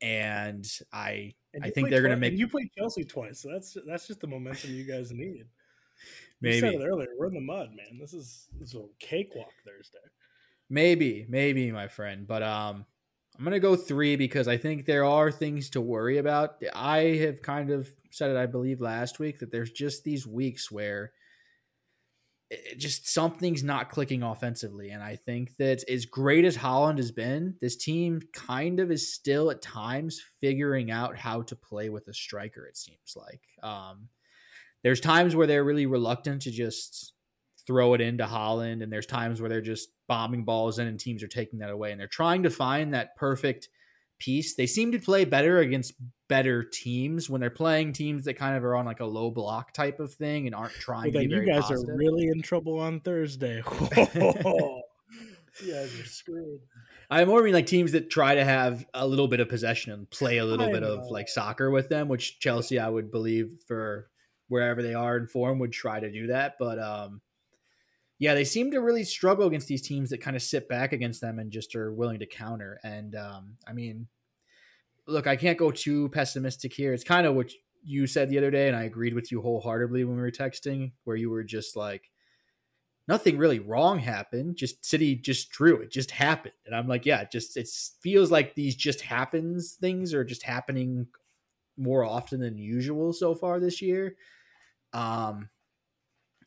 And 0.01 0.67
I 0.93 1.35
I 1.63 1.71
think 1.71 1.91
they're 1.91 2.03
going 2.03 2.11
to 2.11 2.17
make. 2.17 2.35
You 2.35 2.49
played 2.49 2.71
Chelsea 2.77 3.05
twice, 3.05 3.41
so 3.41 3.51
that's 3.51 3.77
that's 3.87 4.07
just 4.07 4.21
the 4.21 4.27
momentum 4.27 4.75
you 4.75 4.85
guys 4.85 5.13
need. 5.13 5.45
Maybe. 6.41 6.57
You 6.57 6.61
said 6.61 6.75
it 6.75 6.85
earlier. 6.85 7.09
We're 7.19 7.29
in 7.29 7.35
the 7.35 7.41
mud, 7.41 7.71
man. 7.75 7.99
This 7.99 8.13
is 8.13 8.49
this 8.59 8.71
is 8.71 8.75
a 8.75 8.85
cakewalk 8.99 9.53
Thursday. 9.65 9.99
Maybe, 10.69 11.27
maybe, 11.29 11.71
my 11.71 11.89
friend. 11.89 12.27
But 12.27 12.43
um, 12.43 12.85
I'm 13.39 13.45
gonna 13.45 13.61
go 13.61 13.77
three 13.77 14.17
because 14.17 14.49
I 14.49 14.57
think 14.57 14.87
there 14.87 15.05
are 15.05 15.31
things 15.31 15.71
to 15.71 15.81
worry 15.81 16.19
about. 16.19 16.57
I 16.75 16.99
have 17.23 17.43
kind 17.43 17.71
of 17.71 17.89
said 18.11 18.31
it, 18.31 18.37
I 18.37 18.47
believe, 18.47 18.81
last 18.81 19.19
week 19.19 19.39
that 19.41 19.51
there's 19.51 19.71
just 19.71 20.05
these 20.05 20.27
weeks 20.27 20.71
where 20.71 21.13
just 22.77 23.09
something's 23.09 23.63
not 23.63 23.91
clicking 23.91 24.23
offensively. 24.23 24.91
And 24.91 25.03
I 25.03 25.17
think 25.17 25.57
that 25.59 25.89
as 25.89 26.07
great 26.07 26.45
as 26.45 26.57
Haaland 26.57 26.99
has 26.99 27.11
been, 27.11 27.57
this 27.61 27.77
team 27.77 28.21
kind 28.33 28.81
of 28.81 28.91
is 28.91 29.13
still 29.13 29.51
at 29.51 29.63
times 29.63 30.23
figuring 30.41 30.91
out 30.91 31.17
how 31.17 31.43
to 31.43 31.57
play 31.57 31.89
with 31.89 32.09
a 32.09 32.15
striker, 32.15 32.67
it 32.67 32.77
seems 32.77 33.17
like. 33.17 33.43
Um, 33.63 34.09
there's 34.83 35.01
times 35.01 35.35
where 35.35 35.47
they're 35.47 35.65
really 35.65 35.87
reluctant 35.87 36.43
to 36.43 36.51
just 36.51 37.15
throw 37.67 37.95
it 37.95 38.01
into 38.01 38.25
Haaland, 38.25 38.83
and 38.83 38.93
there's 38.93 39.07
times 39.07 39.41
where 39.41 39.49
they're 39.49 39.61
just 39.61 39.89
bombing 40.07 40.45
balls 40.45 40.79
in, 40.79 40.87
and 40.87 41.01
teams 41.01 41.23
are 41.23 41.29
taking 41.29 41.61
that 41.61 41.71
away, 41.71 41.91
and 41.93 42.01
they're 42.01 42.07
trying 42.07 42.43
to 42.43 42.51
find 42.51 42.93
that 42.93 43.17
perfect 43.17 43.69
piece. 44.25 44.55
They 44.55 44.67
seem 44.67 44.93
to 44.93 44.99
play 44.99 45.25
better 45.25 45.59
against 45.59 45.95
better 46.29 46.65
teams 46.65 47.29
when 47.29 47.41
they're 47.41 47.51
playing 47.51 47.93
teams 47.93 48.25
that 48.25 48.35
kind 48.35 48.57
of 48.57 48.65
are 48.65 48.75
on 48.75 48.87
like 48.87 49.01
a 49.01 49.05
low 49.05 49.31
block 49.31 49.73
type 49.73 50.01
of 50.01 50.15
thing 50.15 50.47
and 50.47 50.55
aren't 50.55 50.73
trying. 50.73 51.13
Well, 51.13 51.23
you 51.23 51.45
guys 51.45 51.63
positive. 51.63 51.89
are 51.89 51.97
really 51.97 52.29
in 52.29 52.43
trouble 52.43 52.79
on 52.79 53.01
Thursday. 53.01 53.63
you 53.97 55.73
guys 55.73 56.01
are 56.01 56.07
screwed. 56.07 56.61
I 57.11 57.25
more 57.25 57.43
mean 57.43 57.53
like 57.53 57.67
teams 57.67 57.93
that 57.93 58.11
try 58.11 58.35
to 58.35 58.45
have 58.45 58.85
a 58.95 59.07
little 59.07 59.29
bit 59.29 59.41
of 59.41 59.49
possession 59.49 59.93
and 59.93 60.11
play 60.11 60.39
a 60.39 60.45
little 60.45 60.67
I 60.67 60.73
bit 60.73 60.83
know. 60.83 60.99
of 60.99 61.07
like 61.11 61.29
soccer 61.29 61.71
with 61.71 61.89
them, 61.89 62.09
which 62.09 62.41
Chelsea 62.41 62.79
I 62.79 62.89
would 62.89 63.11
believe 63.11 63.51
for 63.67 64.09
wherever 64.49 64.83
they 64.83 64.95
are 64.95 65.17
in 65.17 65.27
form 65.27 65.59
would 65.59 65.73
try 65.73 66.01
to 66.01 66.11
do 66.11 66.29
that. 66.29 66.55
But 66.59 66.79
um, 66.79 67.21
yeah, 68.19 68.35
they 68.35 68.45
seem 68.45 68.71
to 68.71 68.81
really 68.81 69.05
struggle 69.05 69.47
against 69.47 69.69
these 69.69 69.83
teams 69.83 70.11
that 70.11 70.21
kind 70.21 70.37
of 70.37 70.43
sit 70.43 70.69
back 70.69 70.93
against 70.93 71.21
them 71.21 71.39
and 71.39 71.51
just 71.51 71.75
are 71.77 71.93
willing 71.93 72.21
to 72.21 72.27
counter. 72.27 72.81
And 72.83 73.15
um, 73.15 73.57
I 73.67 73.73
mean, 73.73 74.09
look, 75.07 75.27
I 75.27 75.37
can't 75.37 75.59
go 75.59 75.71
too 75.71 76.09
pessimistic 76.11 76.73
here. 76.73 76.93
It's 76.93 77.05
kind 77.05 77.27
of 77.27 77.35
what 77.35 77.53
you 77.83 78.07
said 78.07 78.29
the 78.29 78.39
other 78.39 78.51
day, 78.51 78.69
and 78.69 78.77
I 78.77 78.85
agreed 78.85 79.15
with 79.15 79.31
you 79.31 79.43
wholeheartedly 79.43 80.05
when 80.05 80.17
we 80.17 80.23
were 80.23 80.31
texting, 80.31 80.93
where 81.05 81.17
you 81.17 81.31
were 81.31 81.45
just 81.45 81.77
like, 81.77 82.11
nothing 83.07 83.37
really 83.37 83.59
wrong 83.59 83.99
happened. 83.99 84.57
Just 84.57 84.85
City 84.85 85.15
just 85.15 85.51
drew. 85.51 85.77
It 85.77 85.91
just 85.91 86.11
happened. 86.11 86.55
And 86.67 86.75
I'm 86.75 86.89
like, 86.89 87.07
yeah, 87.07 87.25
just 87.25 87.57
it 87.57 87.69
feels 88.01 88.31
like 88.31 88.55
these 88.55 88.75
just 88.75 89.03
happens 89.03 89.77
things 89.81 90.15
are 90.15 90.25
just 90.25 90.43
happening 90.43 91.07
more 91.77 92.05
often 92.05 92.41
than 92.41 92.57
usual 92.57 93.13
so 93.13 93.35
far 93.35 93.61
this 93.61 93.83
year. 93.83 94.17
Um, 94.93 95.49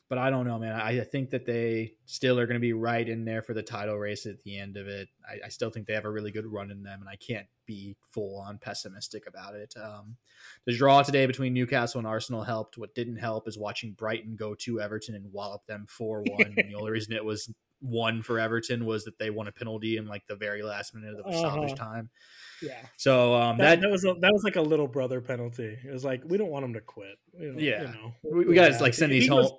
but 0.10 0.18
I 0.18 0.30
don't 0.30 0.48
know, 0.48 0.58
man. 0.58 0.74
I, 0.74 1.02
I 1.02 1.04
think 1.04 1.32
that 1.32 1.46
they 1.46 1.94
still 2.06 2.40
are 2.40 2.46
going 2.46 2.56
to 2.56 2.62
be 2.62 2.74
right 2.74 3.08
in 3.08 3.26
there 3.26 3.42
for 3.42 3.54
the 3.54 3.64
title 3.64 3.98
race 3.98 4.26
at 4.26 4.42
the 4.44 4.58
end 4.58 4.78
of 4.78 4.88
it. 4.88 5.10
I, 5.28 5.46
I, 5.46 5.50
still 5.50 5.70
think 5.70 5.86
they 5.86 5.94
have 5.94 6.06
a 6.06 6.10
really 6.10 6.32
good 6.32 6.46
run 6.46 6.72
in 6.72 6.84
them, 6.84 7.02
and 7.02 7.10
I 7.10 7.16
can't 7.16 7.48
be 7.66 7.98
full 8.10 8.40
on 8.40 8.58
pessimistic 8.58 9.28
about 9.28 9.56
it. 9.56 9.74
Um, 9.82 10.16
the 10.66 10.76
draw 10.76 11.02
today 11.02 11.26
between 11.26 11.54
Newcastle 11.54 12.00
and 12.00 12.08
Arsenal 12.08 12.44
helped. 12.44 12.78
What 12.78 12.96
didn't 12.96 13.18
help 13.18 13.48
is 13.48 13.58
watching 13.58 13.94
Brighton 13.94 14.38
go 14.38 14.56
to 14.56 14.80
Everton 14.80 15.16
and 15.16 15.32
wallop 15.34 15.66
them 15.66 15.86
4 15.90 16.24
1. 16.24 16.56
the 16.56 16.76
only 16.76 16.92
reason 16.92 17.14
it 17.14 17.26
was 17.26 17.50
one 17.80 18.24
for 18.24 18.40
Everton 18.40 18.86
was 18.86 19.04
that 19.06 19.20
they 19.20 19.30
won 19.30 19.48
a 19.48 19.52
penalty 19.52 19.98
in 19.98 20.08
like 20.08 20.26
the 20.28 20.36
very 20.36 20.64
last 20.64 20.96
minute 20.96 21.12
of 21.12 21.18
the 21.18 21.24
uh-huh. 21.26 21.38
stoppage 21.38 21.76
time. 21.76 22.10
Yeah. 22.62 22.80
So 22.96 23.36
um, 23.36 23.58
that, 23.58 23.82
that, 23.82 23.82
that 23.82 23.92
was 23.92 24.04
a, 24.04 24.16
that 24.20 24.34
was 24.34 24.44
like 24.44 24.56
a 24.56 24.62
little 24.62 24.88
brother 24.88 25.22
penalty. 25.22 25.78
It 25.84 25.92
was 25.92 26.04
like 26.04 26.24
we 26.26 26.38
don't 26.38 26.50
want 26.50 26.66
him 26.66 26.74
to 26.74 26.82
quit. 26.82 27.18
You 27.38 27.54
know, 27.54 27.60
yeah. 27.60 27.82
You 27.82 27.88
know, 27.88 28.14
we, 28.24 28.46
we 28.46 28.56
got 28.56 28.72
to 28.72 28.82
like 28.82 28.94
send 28.94 29.12
these 29.12 29.28
home. 29.28 29.44
Goes, 29.44 29.52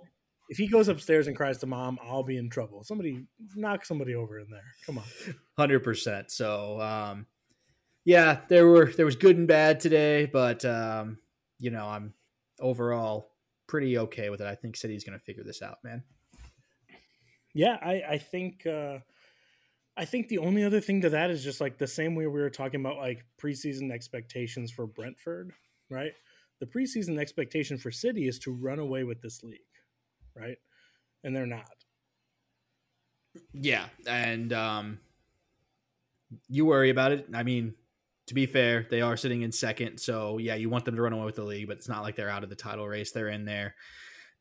if 0.48 0.56
he 0.56 0.66
goes 0.66 0.88
upstairs 0.88 1.26
and 1.26 1.36
cries 1.36 1.58
to 1.58 1.66
mom, 1.66 1.98
I'll 2.02 2.22
be 2.22 2.36
in 2.36 2.48
trouble. 2.48 2.82
Somebody 2.84 3.26
knock 3.54 3.84
somebody 3.84 4.14
over 4.14 4.38
in 4.38 4.46
there. 4.50 4.74
Come 4.86 4.98
on. 4.98 5.04
Hundred 5.56 5.80
percent. 5.80 6.30
So 6.30 6.80
um, 6.80 7.26
yeah, 8.04 8.40
there 8.48 8.66
were 8.66 8.92
there 8.92 9.06
was 9.06 9.16
good 9.16 9.36
and 9.36 9.46
bad 9.46 9.80
today, 9.80 10.26
but 10.26 10.64
um, 10.64 11.18
you 11.58 11.70
know 11.70 11.86
I'm 11.86 12.14
overall 12.60 13.32
pretty 13.66 13.98
okay 13.98 14.30
with 14.30 14.40
it. 14.40 14.46
I 14.46 14.54
think 14.54 14.76
City's 14.76 15.04
going 15.04 15.18
to 15.18 15.24
figure 15.24 15.44
this 15.44 15.62
out, 15.62 15.78
man. 15.84 16.02
Yeah, 17.54 17.76
I 17.82 18.02
I 18.10 18.18
think 18.18 18.66
uh, 18.66 18.98
I 19.96 20.04
think 20.04 20.28
the 20.28 20.38
only 20.38 20.64
other 20.64 20.80
thing 20.80 21.00
to 21.02 21.10
that 21.10 21.30
is 21.30 21.42
just 21.42 21.60
like 21.60 21.76
the 21.76 21.86
same 21.86 22.14
way 22.14 22.26
we 22.26 22.40
were 22.40 22.50
talking 22.50 22.80
about 22.80 22.98
like 22.98 23.24
preseason 23.42 23.90
expectations 23.90 24.70
for 24.70 24.86
Brentford, 24.86 25.52
right? 25.90 26.12
The 26.60 26.66
preseason 26.66 27.18
expectation 27.18 27.78
for 27.78 27.90
City 27.90 28.28
is 28.28 28.38
to 28.40 28.52
run 28.52 28.78
away 28.78 29.04
with 29.04 29.20
this 29.22 29.42
league, 29.42 29.58
right? 30.38 30.58
And 31.24 31.34
they're 31.34 31.46
not. 31.46 31.66
Yeah, 33.52 33.86
and 34.06 34.52
um, 34.52 34.98
you 36.48 36.64
worry 36.64 36.90
about 36.90 37.12
it. 37.12 37.26
I 37.34 37.42
mean, 37.42 37.74
to 38.26 38.34
be 38.34 38.46
fair, 38.46 38.86
they 38.90 39.00
are 39.00 39.16
sitting 39.16 39.42
in 39.42 39.52
second, 39.52 39.98
so 39.98 40.38
yeah, 40.38 40.54
you 40.54 40.68
want 40.68 40.84
them 40.84 40.96
to 40.96 41.02
run 41.02 41.12
away 41.12 41.24
with 41.24 41.36
the 41.36 41.44
league, 41.44 41.68
but 41.68 41.76
it's 41.76 41.88
not 41.88 42.02
like 42.02 42.16
they're 42.16 42.30
out 42.30 42.44
of 42.44 42.50
the 42.50 42.56
title 42.56 42.86
race. 42.86 43.12
They're 43.12 43.28
in 43.28 43.44
there. 43.44 43.74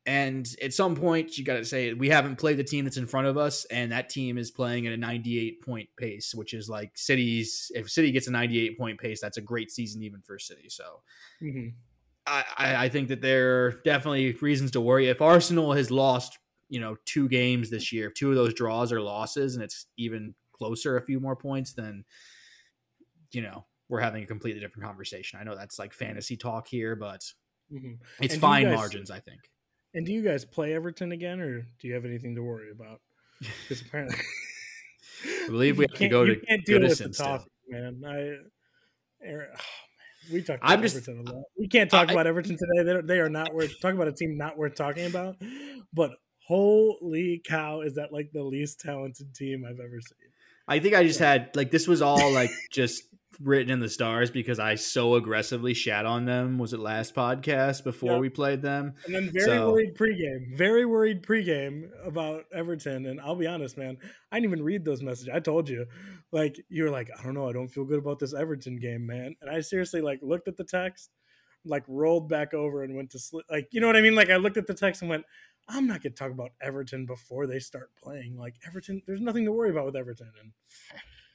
And 0.05 0.47
at 0.61 0.73
some 0.73 0.95
point, 0.95 1.37
you 1.37 1.43
got 1.43 1.55
to 1.55 1.65
say 1.65 1.91
we 1.93 2.07
haven't 2.07 2.37
played 2.37 2.55
the 2.55 2.63
team 2.63 2.85
that's 2.85 2.95
in 2.95 3.07
front 3.07 3.27
of 3.27 3.37
us, 3.37 3.65
and 3.65 3.91
that 3.91 4.09
team 4.09 4.37
is 4.37 4.51
playing 4.51 4.87
at 4.87 4.93
a 4.93 4.97
98 4.97 5.61
point 5.61 5.89
pace, 5.97 6.33
which 6.33 6.53
is 6.53 6.69
like 6.69 6.91
City's. 6.95 7.71
If 7.75 7.89
City 7.89 8.11
gets 8.11 8.27
a 8.27 8.31
98 8.31 8.77
point 8.77 8.99
pace, 9.01 9.19
that's 9.19 9.37
a 9.37 9.41
great 9.41 9.69
season 9.69 10.01
even 10.03 10.21
for 10.21 10.39
City. 10.39 10.69
So, 10.69 11.01
mm-hmm. 11.43 11.69
I, 12.27 12.85
I 12.85 12.89
think 12.89 13.07
that 13.07 13.21
there 13.21 13.65
are 13.65 13.71
definitely 13.83 14.33
reasons 14.33 14.71
to 14.71 14.81
worry. 14.81 15.07
If 15.07 15.21
Arsenal 15.21 15.73
has 15.73 15.89
lost, 15.89 16.37
you 16.69 16.79
know, 16.79 16.97
two 17.05 17.29
games 17.29 17.69
this 17.69 17.93
year, 17.93 18.07
if 18.07 18.13
two 18.15 18.29
of 18.29 18.35
those 18.35 18.53
draws 18.53 18.91
are 18.91 19.01
losses, 19.01 19.55
and 19.55 19.63
it's 19.63 19.85
even 19.97 20.35
closer, 20.51 20.97
a 20.97 21.01
few 21.01 21.19
more 21.19 21.35
points, 21.35 21.73
then 21.73 22.03
you 23.31 23.41
know 23.41 23.65
we're 23.89 24.01
having 24.01 24.23
a 24.23 24.27
completely 24.27 24.59
different 24.59 24.85
conversation. 24.85 25.39
I 25.39 25.43
know 25.43 25.55
that's 25.55 25.79
like 25.79 25.93
fantasy 25.93 26.35
talk 26.35 26.67
here, 26.67 26.95
but 26.95 27.21
mm-hmm. 27.71 27.93
it's 28.21 28.35
fine 28.35 28.65
guys, 28.65 28.75
margins, 28.75 29.11
I 29.11 29.19
think. 29.19 29.49
And 29.93 30.05
do 30.05 30.11
you 30.11 30.21
guys 30.21 30.43
play 30.43 30.73
Everton 30.73 31.13
again, 31.13 31.39
or 31.39 31.61
do 31.61 31.87
you 31.87 31.93
have 31.93 32.05
anything 32.05 32.35
to 32.35 32.43
worry 32.43 32.71
about? 32.71 33.01
Because 33.67 33.81
apparently, 33.81 34.17
I 35.45 35.47
believe 35.47 35.77
we 35.77 35.85
have 35.87 35.99
to 35.99 36.07
go 36.07 36.25
to 36.25 36.35
can't 36.35 36.65
deal 36.65 36.81
with 36.81 36.97
the 36.97 37.09
topic, 37.09 37.51
man. 37.69 38.01
I, 38.03 38.37
Aaron, 39.23 39.49
oh, 39.53 39.59
man, 39.59 39.86
we 40.31 40.41
talk 40.41 40.57
about 40.57 40.71
I'm 40.71 40.83
Everton 40.83 41.25
a 41.25 41.31
lot. 41.31 41.43
We 41.57 41.67
can't 41.67 41.89
talk 41.89 42.09
I, 42.09 42.13
about 42.13 42.27
Everton 42.27 42.57
today. 42.57 42.83
They're, 42.83 43.01
they 43.01 43.19
are 43.19 43.29
not 43.29 43.53
worth 43.53 43.79
talk 43.79 43.93
about 43.93 44.07
a 44.07 44.13
team 44.13 44.37
not 44.37 44.57
worth 44.57 44.75
talking 44.75 45.05
about. 45.05 45.35
But 45.93 46.11
holy 46.47 47.41
cow, 47.45 47.81
is 47.81 47.95
that 47.95 48.13
like 48.13 48.31
the 48.31 48.43
least 48.43 48.79
talented 48.79 49.33
team 49.33 49.65
I've 49.65 49.79
ever 49.79 49.99
seen? 50.01 50.26
I 50.67 50.79
think 50.79 50.95
I 50.95 51.03
just 51.03 51.19
had 51.19 51.55
like 51.55 51.71
this 51.71 51.87
was 51.87 52.01
all 52.01 52.31
like 52.31 52.51
just 52.71 53.03
written 53.39 53.71
in 53.71 53.79
the 53.79 53.89
stars 53.89 54.31
because 54.31 54.59
I 54.59 54.75
so 54.75 55.15
aggressively 55.15 55.73
shat 55.73 56.05
on 56.05 56.25
them. 56.25 56.57
Was 56.57 56.73
it 56.73 56.79
last 56.79 57.15
podcast 57.15 57.83
before 57.83 58.13
yep. 58.13 58.21
we 58.21 58.29
played 58.29 58.61
them? 58.61 58.95
And 59.05 59.15
then 59.15 59.29
very 59.31 59.45
so. 59.45 59.71
worried 59.71 59.95
pregame, 59.95 60.55
very 60.55 60.85
worried 60.85 61.23
pregame 61.23 61.89
about 62.05 62.45
Everton. 62.53 63.05
And 63.05 63.21
I'll 63.21 63.35
be 63.35 63.47
honest, 63.47 63.77
man, 63.77 63.97
I 64.31 64.37
didn't 64.37 64.51
even 64.51 64.63
read 64.63 64.85
those 64.85 65.01
messages. 65.01 65.29
I 65.33 65.39
told 65.39 65.69
you, 65.69 65.85
like 66.31 66.59
you 66.69 66.83
were 66.83 66.89
like, 66.89 67.09
I 67.17 67.23
don't 67.23 67.33
know, 67.33 67.47
I 67.47 67.53
don't 67.53 67.69
feel 67.69 67.85
good 67.85 67.99
about 67.99 68.19
this 68.19 68.33
Everton 68.33 68.77
game, 68.77 69.05
man. 69.05 69.35
And 69.41 69.49
I 69.49 69.61
seriously 69.61 70.01
like 70.01 70.19
looked 70.21 70.47
at 70.47 70.57
the 70.57 70.63
text, 70.63 71.11
like 71.65 71.83
rolled 71.87 72.29
back 72.29 72.53
over 72.53 72.83
and 72.83 72.95
went 72.95 73.11
to 73.11 73.19
sleep. 73.19 73.45
Like 73.49 73.67
you 73.71 73.81
know 73.81 73.87
what 73.87 73.97
I 73.97 74.01
mean? 74.01 74.15
Like 74.15 74.29
I 74.29 74.37
looked 74.37 74.57
at 74.57 74.67
the 74.67 74.73
text 74.73 75.01
and 75.01 75.09
went. 75.09 75.25
I'm 75.67 75.87
not 75.87 76.01
going 76.01 76.13
to 76.13 76.17
talk 76.17 76.31
about 76.31 76.51
Everton 76.61 77.05
before 77.05 77.45
they 77.45 77.59
start 77.59 77.91
playing. 78.01 78.37
Like 78.37 78.55
Everton, 78.65 79.01
there's 79.05 79.21
nothing 79.21 79.45
to 79.45 79.51
worry 79.51 79.69
about 79.69 79.85
with 79.85 79.95
Everton. 79.95 80.31
And 80.41 80.51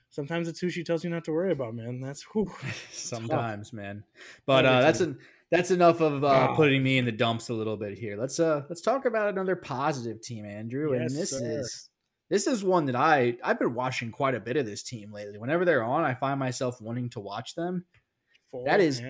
sometimes 0.08 0.48
it's 0.48 0.60
who 0.60 0.70
she 0.70 0.84
tells 0.84 1.04
you 1.04 1.10
not 1.10 1.24
to 1.24 1.32
worry 1.32 1.52
about, 1.52 1.74
man. 1.74 2.00
That's 2.00 2.22
whew, 2.32 2.50
sometimes, 2.92 3.70
tough. 3.70 3.76
man. 3.76 4.04
But 4.46 4.64
uh, 4.64 4.80
that's 4.80 5.00
an 5.00 5.18
that's 5.50 5.70
enough 5.70 6.00
of 6.00 6.24
uh, 6.24 6.54
putting 6.54 6.82
me 6.82 6.98
in 6.98 7.04
the 7.04 7.12
dumps 7.12 7.50
a 7.50 7.54
little 7.54 7.76
bit 7.76 7.98
here. 7.98 8.16
Let's 8.16 8.40
uh 8.40 8.62
let's 8.68 8.80
talk 8.80 9.04
about 9.04 9.28
another 9.28 9.56
positive 9.56 10.22
team, 10.22 10.46
Andrew. 10.46 10.94
Yes, 10.94 11.12
and 11.12 11.20
this 11.20 11.30
sir. 11.30 11.60
is 11.60 11.88
this 12.30 12.46
is 12.46 12.64
one 12.64 12.86
that 12.86 12.96
I 12.96 13.36
I've 13.44 13.58
been 13.58 13.74
watching 13.74 14.10
quite 14.10 14.34
a 14.34 14.40
bit 14.40 14.56
of 14.56 14.64
this 14.64 14.82
team 14.82 15.12
lately. 15.12 15.38
Whenever 15.38 15.64
they're 15.64 15.84
on, 15.84 16.04
I 16.04 16.14
find 16.14 16.40
myself 16.40 16.80
wanting 16.80 17.10
to 17.10 17.20
watch 17.20 17.54
them. 17.54 17.84
That 18.64 18.80
is. 18.80 19.02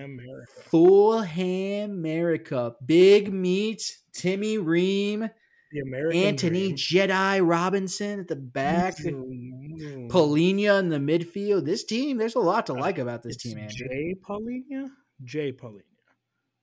Fulham 0.69 1.91
America. 1.91 2.75
Big 2.85 3.33
meat, 3.33 3.97
Timmy 4.13 4.57
Ream 4.57 5.29
the 5.73 5.79
American 5.79 6.21
Anthony 6.21 6.73
Dream. 6.73 6.77
Jedi 6.77 7.47
Robinson 7.47 8.19
at 8.19 8.27
the 8.27 8.35
back, 8.35 8.95
mm-hmm. 8.97 10.07
Palhinha 10.07 10.79
in 10.79 10.89
the 10.89 10.97
midfield. 10.97 11.65
This 11.65 11.83
team, 11.83 12.17
there's 12.17 12.35
a 12.35 12.39
lot 12.39 12.67
to 12.67 12.73
uh, 12.73 12.79
like 12.79 12.99
about 12.99 13.23
this 13.23 13.37
team, 13.37 13.57
Andrew. 13.57 13.87
Jay 13.89 14.15
Palhinha? 14.21 14.89
Jay 15.23 15.51
Palhinha. 15.51 15.81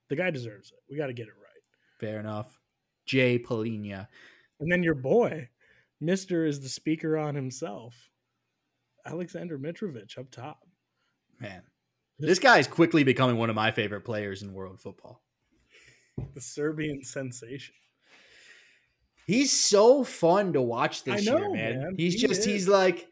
The 0.08 0.16
guy 0.16 0.30
deserves 0.30 0.70
it. 0.70 0.78
We 0.88 0.96
got 0.96 1.08
to 1.08 1.12
get 1.12 1.26
it 1.26 1.34
right. 1.42 1.62
Fair 1.98 2.20
enough. 2.20 2.58
Jay 3.04 3.38
Palhinha. 3.38 4.06
And 4.60 4.70
then 4.70 4.82
your 4.82 4.94
boy, 4.94 5.48
Mister, 6.00 6.46
is 6.46 6.60
the 6.60 6.68
speaker 6.68 7.18
on 7.18 7.34
himself. 7.34 8.10
Alexander 9.04 9.58
Mitrovic 9.58 10.18
up 10.18 10.30
top. 10.30 10.60
Man, 11.40 11.62
this 12.20 12.38
guy 12.38 12.58
is 12.58 12.66
quickly 12.66 13.04
becoming 13.04 13.36
one 13.36 13.50
of 13.50 13.56
my 13.56 13.70
favorite 13.70 14.02
players 14.02 14.42
in 14.42 14.52
world 14.52 14.80
football. 14.80 15.22
The 16.34 16.40
Serbian 16.40 17.02
sensation. 17.02 17.74
He's 19.26 19.58
so 19.58 20.04
fun 20.04 20.52
to 20.52 20.60
watch 20.60 21.02
this 21.02 21.24
know, 21.24 21.38
year, 21.38 21.50
man. 21.50 21.80
man. 21.80 21.94
He's 21.96 22.14
he 22.14 22.20
just 22.20 22.40
is. 22.40 22.44
he's 22.44 22.68
like 22.68 23.10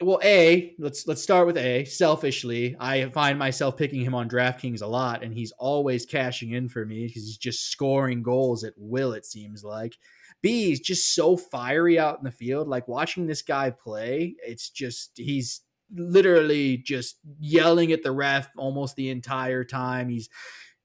well, 0.00 0.20
A, 0.24 0.74
let's 0.78 1.06
let's 1.06 1.22
start 1.22 1.46
with 1.46 1.56
A. 1.56 1.84
Selfishly, 1.84 2.76
I 2.78 3.06
find 3.10 3.38
myself 3.38 3.76
picking 3.76 4.02
him 4.02 4.14
on 4.14 4.28
DraftKings 4.28 4.82
a 4.82 4.86
lot, 4.86 5.22
and 5.22 5.34
he's 5.34 5.52
always 5.52 6.06
cashing 6.06 6.52
in 6.52 6.68
for 6.68 6.84
me 6.84 7.06
because 7.06 7.24
he's 7.24 7.36
just 7.36 7.70
scoring 7.70 8.22
goals 8.22 8.64
at 8.64 8.74
will, 8.76 9.12
it 9.12 9.26
seems 9.26 9.64
like. 9.64 9.96
B, 10.42 10.66
he's 10.66 10.80
just 10.80 11.14
so 11.14 11.36
fiery 11.36 11.98
out 11.98 12.18
in 12.18 12.24
the 12.24 12.30
field. 12.30 12.68
Like 12.68 12.88
watching 12.88 13.26
this 13.26 13.42
guy 13.42 13.70
play, 13.70 14.36
it's 14.44 14.70
just 14.70 15.12
he's 15.16 15.62
literally 15.94 16.76
just 16.76 17.18
yelling 17.40 17.92
at 17.92 18.02
the 18.02 18.12
ref 18.12 18.48
almost 18.56 18.96
the 18.96 19.10
entire 19.10 19.64
time. 19.64 20.08
He's 20.08 20.28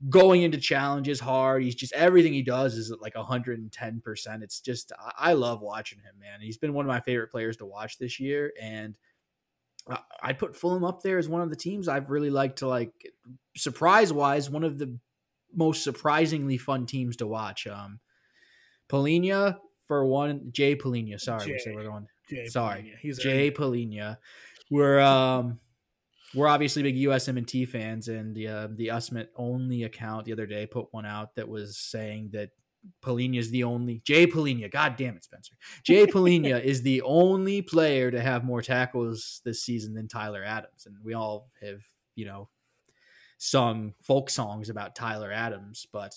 going 0.08 0.44
into 0.44 0.58
challenges 0.58 1.20
hard. 1.20 1.64
He's 1.64 1.76
just 1.76 1.94
everything 1.94 2.34
he 2.34 2.42
does 2.42 2.76
is 2.76 2.94
like 3.00 3.16
110%. 3.16 4.44
It's 4.44 4.62
just 4.62 4.92
I 5.18 5.34
love 5.34 5.62
watching 5.62 6.00
him, 6.00 6.20
man. 6.20 6.40
He's 6.42 6.58
been 6.58 6.74
one 6.74 6.86
of 6.86 6.90
my 6.90 7.02
favorite 7.02 7.32
players 7.32 7.58
to 7.58 7.66
watch 7.66 7.98
this 7.98 8.20
year 8.20 8.54
and 8.62 8.96
I'd 10.22 10.38
put 10.38 10.56
Fulham 10.56 10.84
up 10.84 11.02
there 11.02 11.18
as 11.18 11.28
one 11.28 11.42
of 11.42 11.50
the 11.50 11.56
teams 11.56 11.88
I've 11.88 12.12
really 12.12 12.30
liked 12.30 12.60
to 12.60 12.68
like 12.68 12.94
surprise 13.58 14.14
wise 14.14 14.50
one 14.50 14.64
of 14.64 14.78
the 14.78 14.98
most 15.54 15.84
surprisingly 15.84 16.58
fun 16.58 16.86
teams 16.86 17.18
to 17.18 17.28
watch. 17.28 17.68
Um 17.68 18.00
Palhinha 18.90 19.58
for 19.86 20.06
one, 20.06 20.50
Jay 20.52 20.76
Palhinha, 20.76 21.20
sorry, 21.20 21.60
Jay, 21.64 21.74
we're 21.74 21.84
going. 21.84 22.08
Jay 22.30 22.46
sorry. 22.46 22.94
He's 23.02 23.18
Jay 23.18 23.52
Palhinha. 23.52 24.18
We're 24.70 25.00
um 25.00 25.60
we're 26.36 26.48
obviously 26.48 26.84
big 26.84 26.96
USMNT 26.96 27.68
fans, 27.68 28.08
and 28.08 28.38
uh, 28.38 28.68
the 28.76 28.88
USMNT 28.88 29.28
only 29.36 29.84
account 29.84 30.26
the 30.26 30.34
other 30.34 30.46
day 30.46 30.68
put 30.68 30.88
one 30.92 31.06
out 31.06 31.36
that 31.36 31.50
was 31.50 31.78
saying 31.78 32.30
that 32.34 32.50
Palhinha 33.04 33.40
is 33.40 33.50
the 33.50 33.64
only 33.64 34.02
Jay 34.06 34.28
Palhinha. 34.28 34.72
God 34.72 34.96
damn 34.96 35.16
it, 35.16 35.24
Spencer. 35.24 35.56
Jay 35.84 36.06
Palhinha 36.08 36.62
is 36.64 36.82
the 36.82 37.02
only 37.02 37.62
player 37.62 38.12
to 38.12 38.22
have 38.22 38.44
more 38.44 38.62
tackles 38.62 39.42
this 39.44 39.64
season 39.64 39.94
than 39.94 40.08
Tyler 40.08 40.44
Adams, 40.44 40.86
and 40.86 40.96
we 41.04 41.14
all 41.14 41.50
have 41.62 41.82
you 42.16 42.26
know 42.26 42.50
sung 43.40 43.94
folk 44.04 44.30
songs 44.30 44.70
about 44.70 44.96
Tyler 44.96 45.32
Adams, 45.32 45.88
but 45.92 46.14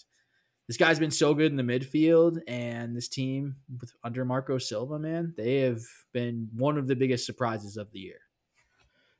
this 0.68 0.76
guy's 0.76 0.98
been 0.98 1.10
so 1.10 1.34
good 1.34 1.50
in 1.50 1.56
the 1.56 1.62
midfield, 1.62 2.40
and 2.46 2.96
this 2.96 3.08
team 3.08 3.56
with, 3.80 3.92
under 4.04 4.24
Marco 4.24 4.58
Silva, 4.58 4.98
man, 4.98 5.34
they 5.36 5.60
have 5.60 5.82
been 6.12 6.48
one 6.54 6.78
of 6.78 6.86
the 6.86 6.96
biggest 6.96 7.26
surprises 7.26 7.76
of 7.76 7.90
the 7.92 7.98
year. 7.98 8.20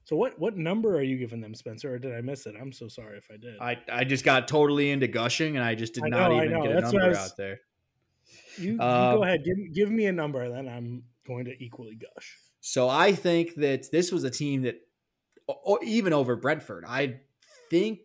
So 0.05 0.17
what 0.17 0.39
what 0.39 0.57
number 0.57 0.97
are 0.97 1.03
you 1.03 1.17
giving 1.17 1.41
them, 1.41 1.55
Spencer? 1.55 1.95
Or 1.95 1.99
did 1.99 2.15
I 2.15 2.21
miss 2.21 2.47
it? 2.47 2.55
I'm 2.61 2.73
so 2.73 2.89
sorry 2.89 3.19
if 3.19 3.29
I 3.33 3.37
did. 3.37 3.59
I, 3.61 3.77
I 3.91 4.05
just 4.05 4.25
got 4.25 4.49
totally 4.49 4.91
into 4.91 5.07
gushing 5.07 5.57
and 5.57 5.65
I 5.65 5.75
just 5.75 5.95
did 5.95 6.05
I 6.05 6.09
not 6.09 6.33
even 6.33 6.63
get 6.63 6.71
a 6.71 6.75
That's 6.75 6.93
number 6.93 7.09
was, 7.09 7.19
out 7.19 7.37
there. 7.37 7.61
You, 8.59 8.81
um, 8.81 9.17
go 9.17 9.25
ahead, 9.25 9.45
give 9.45 9.57
give 9.73 9.91
me 9.91 10.07
a 10.07 10.13
number, 10.13 10.49
then 10.49 10.69
I'm 10.69 11.05
going 11.27 11.45
to 11.47 11.65
equally 11.65 11.95
gush. 11.95 12.37
So 12.61 12.89
I 12.89 13.13
think 13.13 13.55
that 13.57 13.91
this 13.91 14.13
was 14.13 14.25
a 14.25 14.31
team 14.31 14.63
that, 14.63 14.77
even 15.83 16.13
over 16.13 16.37
Brentford, 16.37 16.85
I 16.87 17.21
think 17.71 18.01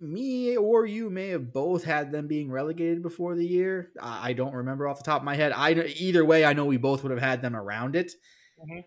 me 0.00 0.56
or 0.56 0.86
you 0.86 1.10
may 1.10 1.28
have 1.28 1.52
both 1.52 1.84
had 1.84 2.12
them 2.12 2.28
being 2.28 2.50
relegated 2.50 3.02
before 3.02 3.34
the 3.34 3.46
year. 3.46 3.90
I 4.00 4.32
don't 4.34 4.54
remember 4.54 4.86
off 4.86 4.98
the 4.98 5.04
top 5.04 5.22
of 5.22 5.24
my 5.24 5.34
head. 5.34 5.52
I 5.52 5.72
either 5.72 6.24
way, 6.24 6.44
I 6.44 6.52
know 6.52 6.64
we 6.64 6.76
both 6.76 7.02
would 7.02 7.10
have 7.10 7.20
had 7.20 7.42
them 7.42 7.56
around 7.56 7.96
it. 7.96 8.12
Mm-hmm. 8.60 8.80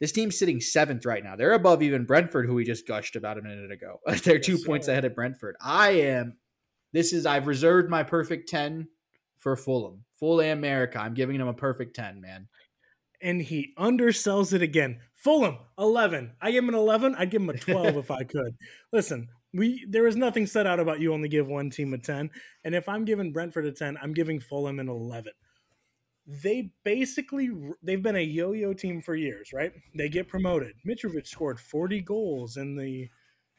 This 0.00 0.12
team's 0.12 0.38
sitting 0.38 0.60
seventh 0.60 1.06
right 1.06 1.22
now. 1.22 1.36
They're 1.36 1.52
above 1.52 1.82
even 1.82 2.04
Brentford, 2.04 2.46
who 2.46 2.54
we 2.54 2.64
just 2.64 2.86
gushed 2.86 3.16
about 3.16 3.38
a 3.38 3.42
minute 3.42 3.70
ago. 3.70 4.00
They're 4.24 4.38
two 4.38 4.58
points 4.58 4.88
ahead 4.88 5.04
of 5.04 5.14
Brentford. 5.14 5.56
I 5.60 5.90
am. 5.90 6.36
This 6.92 7.12
is. 7.12 7.26
I've 7.26 7.46
reserved 7.46 7.90
my 7.90 8.02
perfect 8.02 8.48
ten 8.48 8.88
for 9.38 9.56
Fulham. 9.56 10.04
Fulham 10.18 10.58
America. 10.58 10.98
I'm 10.98 11.14
giving 11.14 11.38
them 11.38 11.48
a 11.48 11.54
perfect 11.54 11.96
ten, 11.96 12.20
man. 12.20 12.48
And 13.22 13.40
he 13.40 13.72
undersells 13.78 14.52
it 14.52 14.62
again. 14.62 15.00
Fulham, 15.14 15.58
eleven. 15.78 16.32
I 16.40 16.50
give 16.50 16.64
him 16.64 16.70
an 16.70 16.74
eleven. 16.74 17.14
I'd 17.14 17.30
give 17.30 17.42
him 17.42 17.50
a 17.50 17.58
twelve 17.58 17.96
if 17.96 18.10
I 18.10 18.24
could. 18.24 18.56
Listen, 18.92 19.28
we 19.52 19.86
there 19.88 20.06
is 20.06 20.16
nothing 20.16 20.46
set 20.46 20.66
out 20.66 20.80
about 20.80 21.00
you 21.00 21.14
only 21.14 21.28
give 21.28 21.46
one 21.46 21.70
team 21.70 21.94
a 21.94 21.98
ten. 21.98 22.30
And 22.64 22.74
if 22.74 22.88
I'm 22.88 23.04
giving 23.04 23.32
Brentford 23.32 23.66
a 23.66 23.72
ten, 23.72 23.96
I'm 24.02 24.12
giving 24.12 24.40
Fulham 24.40 24.80
an 24.80 24.88
eleven. 24.88 25.32
They 26.26 26.70
basically 26.84 27.50
they've 27.82 28.02
been 28.02 28.16
a 28.16 28.20
yo-yo 28.20 28.72
team 28.72 29.02
for 29.02 29.14
years, 29.14 29.52
right? 29.52 29.72
They 29.94 30.08
get 30.08 30.28
promoted. 30.28 30.74
Mitrovic 30.86 31.26
scored 31.26 31.60
40 31.60 32.00
goals 32.00 32.56
in 32.56 32.76
the 32.76 33.08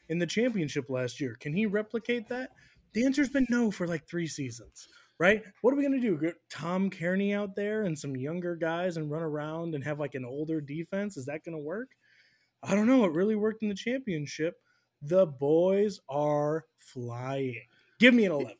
in 0.08 0.18
the 0.18 0.26
championship 0.26 0.88
last 0.88 1.20
year. 1.20 1.36
Can 1.38 1.54
he 1.54 1.66
replicate 1.66 2.28
that? 2.28 2.50
The 2.92 3.04
answer's 3.04 3.28
been 3.28 3.46
no 3.50 3.70
for 3.70 3.86
like 3.86 4.08
3 4.08 4.26
seasons, 4.26 4.88
right? 5.18 5.42
What 5.60 5.72
are 5.72 5.76
we 5.76 5.82
going 5.82 6.00
to 6.00 6.06
do? 6.06 6.18
Get 6.18 6.36
Tom 6.50 6.90
Cairney 6.90 7.34
out 7.34 7.54
there 7.56 7.82
and 7.82 7.98
some 7.98 8.16
younger 8.16 8.56
guys 8.56 8.96
and 8.96 9.10
run 9.10 9.22
around 9.22 9.74
and 9.74 9.84
have 9.84 10.00
like 10.00 10.14
an 10.14 10.24
older 10.24 10.60
defense? 10.60 11.16
Is 11.16 11.26
that 11.26 11.44
going 11.44 11.56
to 11.56 11.62
work? 11.62 11.88
I 12.62 12.74
don't 12.74 12.86
know. 12.86 13.04
It 13.04 13.12
really 13.12 13.36
worked 13.36 13.62
in 13.62 13.68
the 13.68 13.74
championship. 13.74 14.54
The 15.02 15.26
boys 15.26 16.00
are 16.08 16.64
flying. 16.78 17.62
Give 17.98 18.14
me 18.14 18.24
an 18.24 18.32
11. 18.32 18.52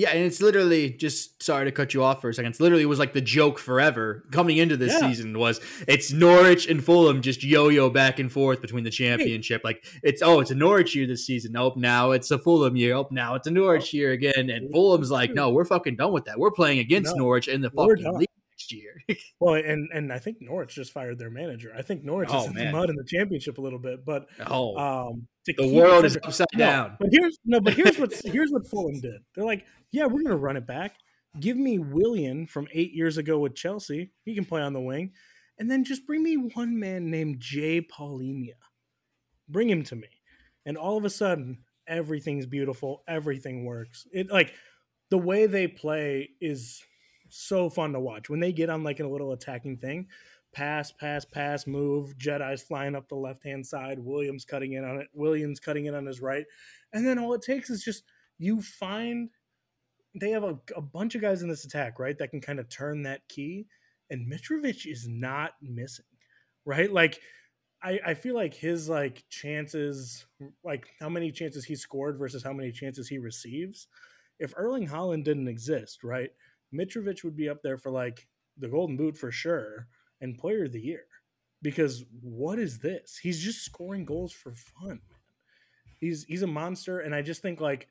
Yeah, 0.00 0.12
and 0.12 0.24
it's 0.24 0.40
literally 0.40 0.88
just 0.88 1.42
sorry 1.42 1.66
to 1.66 1.72
cut 1.72 1.92
you 1.92 2.02
off 2.02 2.22
for 2.22 2.30
a 2.30 2.34
second. 2.34 2.52
It's 2.52 2.60
literally 2.60 2.86
was 2.86 2.98
like 2.98 3.12
the 3.12 3.20
joke 3.20 3.58
forever 3.58 4.24
coming 4.32 4.56
into 4.56 4.78
this 4.78 4.94
yeah. 4.94 5.00
season 5.00 5.38
was 5.38 5.60
it's 5.86 6.10
Norwich 6.10 6.66
and 6.66 6.82
Fulham 6.82 7.20
just 7.20 7.44
yo-yo 7.44 7.90
back 7.90 8.18
and 8.18 8.32
forth 8.32 8.62
between 8.62 8.84
the 8.84 8.90
championship. 8.90 9.60
Like 9.62 9.84
it's 10.02 10.22
oh, 10.22 10.40
it's 10.40 10.50
a 10.50 10.54
Norwich 10.54 10.96
year 10.96 11.06
this 11.06 11.26
season. 11.26 11.52
Nope, 11.52 11.76
now 11.76 12.12
it's 12.12 12.30
a 12.30 12.38
Fulham 12.38 12.76
year. 12.76 12.94
Oh, 12.94 13.08
now 13.10 13.34
it's 13.34 13.46
a 13.46 13.50
Norwich 13.50 13.92
year 13.92 14.12
again. 14.12 14.48
And 14.48 14.72
Fulham's 14.72 15.10
like, 15.10 15.34
no, 15.34 15.50
we're 15.50 15.66
fucking 15.66 15.96
done 15.96 16.14
with 16.14 16.24
that. 16.24 16.38
We're 16.38 16.50
playing 16.50 16.78
against 16.78 17.14
no, 17.14 17.24
Norwich 17.24 17.46
in 17.46 17.60
the 17.60 17.68
fucking 17.68 18.10
league 18.14 18.28
next 18.60 18.72
year. 18.72 19.02
well, 19.40 19.54
and 19.54 19.88
and 19.92 20.12
I 20.12 20.18
think 20.18 20.38
Norwich 20.40 20.74
just 20.74 20.92
fired 20.92 21.18
their 21.18 21.30
manager. 21.30 21.72
I 21.76 21.82
think 21.82 22.04
Norwich 22.04 22.30
oh, 22.32 22.40
is 22.40 22.46
in 22.46 22.54
man. 22.54 22.66
the 22.66 22.72
mud 22.72 22.90
in 22.90 22.96
the 22.96 23.04
championship 23.04 23.58
a 23.58 23.60
little 23.60 23.78
bit, 23.78 24.04
but 24.04 24.28
oh, 24.46 24.76
um, 24.76 25.28
the 25.56 25.68
world 25.68 26.04
is 26.04 26.16
upside 26.22 26.46
no, 26.54 26.58
down. 26.58 26.96
But 26.98 27.08
here's 27.12 27.38
no, 27.44 27.60
but 27.60 27.74
here's 27.74 27.98
what 27.98 28.12
here's 28.24 28.50
what 28.50 28.66
Fulham 28.66 29.00
did. 29.00 29.20
They're 29.34 29.44
like, 29.44 29.66
yeah, 29.92 30.06
we're 30.06 30.22
gonna 30.22 30.36
run 30.36 30.56
it 30.56 30.66
back. 30.66 30.96
Give 31.38 31.56
me 31.56 31.78
Willian 31.78 32.46
from 32.46 32.66
eight 32.72 32.92
years 32.92 33.16
ago 33.16 33.38
with 33.38 33.54
Chelsea. 33.54 34.10
He 34.24 34.34
can 34.34 34.44
play 34.44 34.62
on 34.62 34.72
the 34.72 34.80
wing, 34.80 35.12
and 35.58 35.70
then 35.70 35.84
just 35.84 36.06
bring 36.06 36.22
me 36.22 36.34
one 36.34 36.78
man 36.78 37.10
named 37.10 37.40
Jay 37.40 37.80
Palhinha. 37.80 38.54
Bring 39.48 39.68
him 39.68 39.82
to 39.84 39.96
me, 39.96 40.08
and 40.66 40.76
all 40.76 40.96
of 40.96 41.04
a 41.04 41.10
sudden, 41.10 41.58
everything's 41.86 42.46
beautiful. 42.46 43.02
Everything 43.06 43.64
works. 43.64 44.06
It 44.12 44.30
like 44.30 44.54
the 45.10 45.18
way 45.18 45.46
they 45.46 45.66
play 45.66 46.30
is 46.40 46.82
so 47.28 47.70
fun 47.70 47.92
to 47.92 48.00
watch. 48.00 48.28
When 48.28 48.40
they 48.40 48.52
get 48.52 48.70
on 48.70 48.84
like 48.84 49.00
a 49.00 49.06
little 49.06 49.32
attacking 49.32 49.78
thing, 49.78 50.08
pass, 50.52 50.92
pass, 50.92 51.24
pass, 51.24 51.66
move, 51.66 52.16
Jedi's 52.18 52.62
flying 52.62 52.94
up 52.94 53.08
the 53.08 53.14
left 53.14 53.44
hand 53.44 53.66
side, 53.66 53.98
Willian's 53.98 54.44
cutting 54.44 54.72
in 54.72 54.84
on 54.84 54.98
it, 54.98 55.08
Willian's 55.12 55.60
cutting 55.60 55.86
in 55.86 55.94
on 55.94 56.06
his 56.06 56.20
right. 56.20 56.44
And 56.92 57.06
then 57.06 57.18
all 57.18 57.34
it 57.34 57.42
takes 57.42 57.70
is 57.70 57.82
just 57.82 58.04
you 58.38 58.60
find 58.60 59.30
they 60.18 60.30
have 60.30 60.44
a, 60.44 60.58
a 60.76 60.80
bunch 60.80 61.14
of 61.14 61.20
guys 61.20 61.42
in 61.42 61.48
this 61.48 61.64
attack, 61.64 61.98
right? 61.98 62.18
That 62.18 62.30
can 62.30 62.40
kind 62.40 62.58
of 62.58 62.68
turn 62.68 63.02
that 63.02 63.28
key. 63.28 63.66
And 64.10 64.30
Mitrovic 64.30 64.90
is 64.90 65.06
not 65.06 65.52
missing, 65.62 66.04
right? 66.64 66.92
Like 66.92 67.20
I, 67.82 68.00
I 68.04 68.14
feel 68.14 68.34
like 68.34 68.54
his 68.54 68.88
like 68.88 69.24
chances, 69.28 70.26
like 70.64 70.88
how 70.98 71.08
many 71.08 71.30
chances 71.30 71.64
he 71.64 71.76
scored 71.76 72.18
versus 72.18 72.42
how 72.42 72.52
many 72.52 72.72
chances 72.72 73.08
he 73.08 73.18
receives. 73.18 73.86
If 74.38 74.52
Erling 74.56 74.88
Haaland 74.88 75.24
didn't 75.24 75.48
exist, 75.48 76.02
right? 76.02 76.30
Mitrovic 76.74 77.22
would 77.24 77.36
be 77.36 77.48
up 77.48 77.62
there 77.62 77.78
for 77.78 77.90
like 77.90 78.26
the 78.58 78.68
Golden 78.68 78.96
Boot 78.96 79.16
for 79.16 79.30
sure 79.30 79.86
and 80.20 80.38
Player 80.38 80.64
of 80.64 80.72
the 80.72 80.80
Year. 80.80 81.04
Because 81.62 82.04
what 82.22 82.58
is 82.58 82.78
this? 82.78 83.18
He's 83.22 83.40
just 83.40 83.64
scoring 83.64 84.04
goals 84.04 84.32
for 84.32 84.50
fun, 84.50 85.00
man. 85.10 85.20
He's 85.98 86.24
he's 86.24 86.42
a 86.42 86.46
monster, 86.46 87.00
and 87.00 87.14
I 87.14 87.20
just 87.20 87.42
think 87.42 87.60
like 87.60 87.88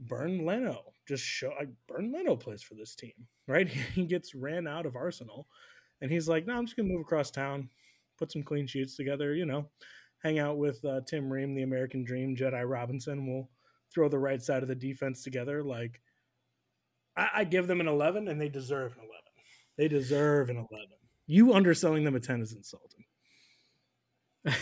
Bernd 0.00 0.46
Leno 0.46 0.80
just 1.06 1.24
show 1.24 1.52
like 1.58 1.68
Bernd 1.86 2.12
Leno 2.12 2.36
plays 2.36 2.62
for 2.62 2.74
this 2.74 2.94
team, 2.94 3.12
right? 3.46 3.68
He 3.94 4.04
gets 4.06 4.34
ran 4.34 4.66
out 4.66 4.86
of 4.86 4.96
Arsenal, 4.96 5.46
and 6.00 6.10
he's 6.10 6.28
like, 6.28 6.46
"No, 6.46 6.56
I'm 6.56 6.64
just 6.64 6.76
gonna 6.76 6.88
move 6.88 7.02
across 7.02 7.30
town, 7.30 7.68
put 8.18 8.32
some 8.32 8.42
clean 8.42 8.66
sheets 8.66 8.96
together, 8.96 9.34
you 9.34 9.44
know, 9.44 9.68
hang 10.22 10.38
out 10.38 10.56
with 10.56 10.82
uh, 10.84 11.02
Tim 11.06 11.30
Ream, 11.30 11.54
the 11.54 11.62
American 11.62 12.04
Dream, 12.04 12.34
Jedi 12.34 12.62
Robinson. 12.66 13.26
We'll 13.26 13.50
throw 13.92 14.08
the 14.08 14.18
right 14.18 14.40
side 14.42 14.62
of 14.62 14.68
the 14.68 14.74
defense 14.74 15.22
together, 15.22 15.62
like." 15.62 16.00
I, 17.16 17.28
I 17.38 17.44
give 17.44 17.66
them 17.66 17.80
an 17.80 17.88
11, 17.88 18.28
and 18.28 18.40
they 18.40 18.48
deserve 18.48 18.92
an 18.92 19.00
11. 19.00 19.10
They 19.76 19.88
deserve 19.88 20.48
an 20.48 20.56
11. 20.56 20.68
You 21.30 21.54
underselling 21.54 22.02
them 22.02 22.16
a 22.16 22.20
10 22.20 22.40
is 22.40 22.52
insulting. 22.52 23.04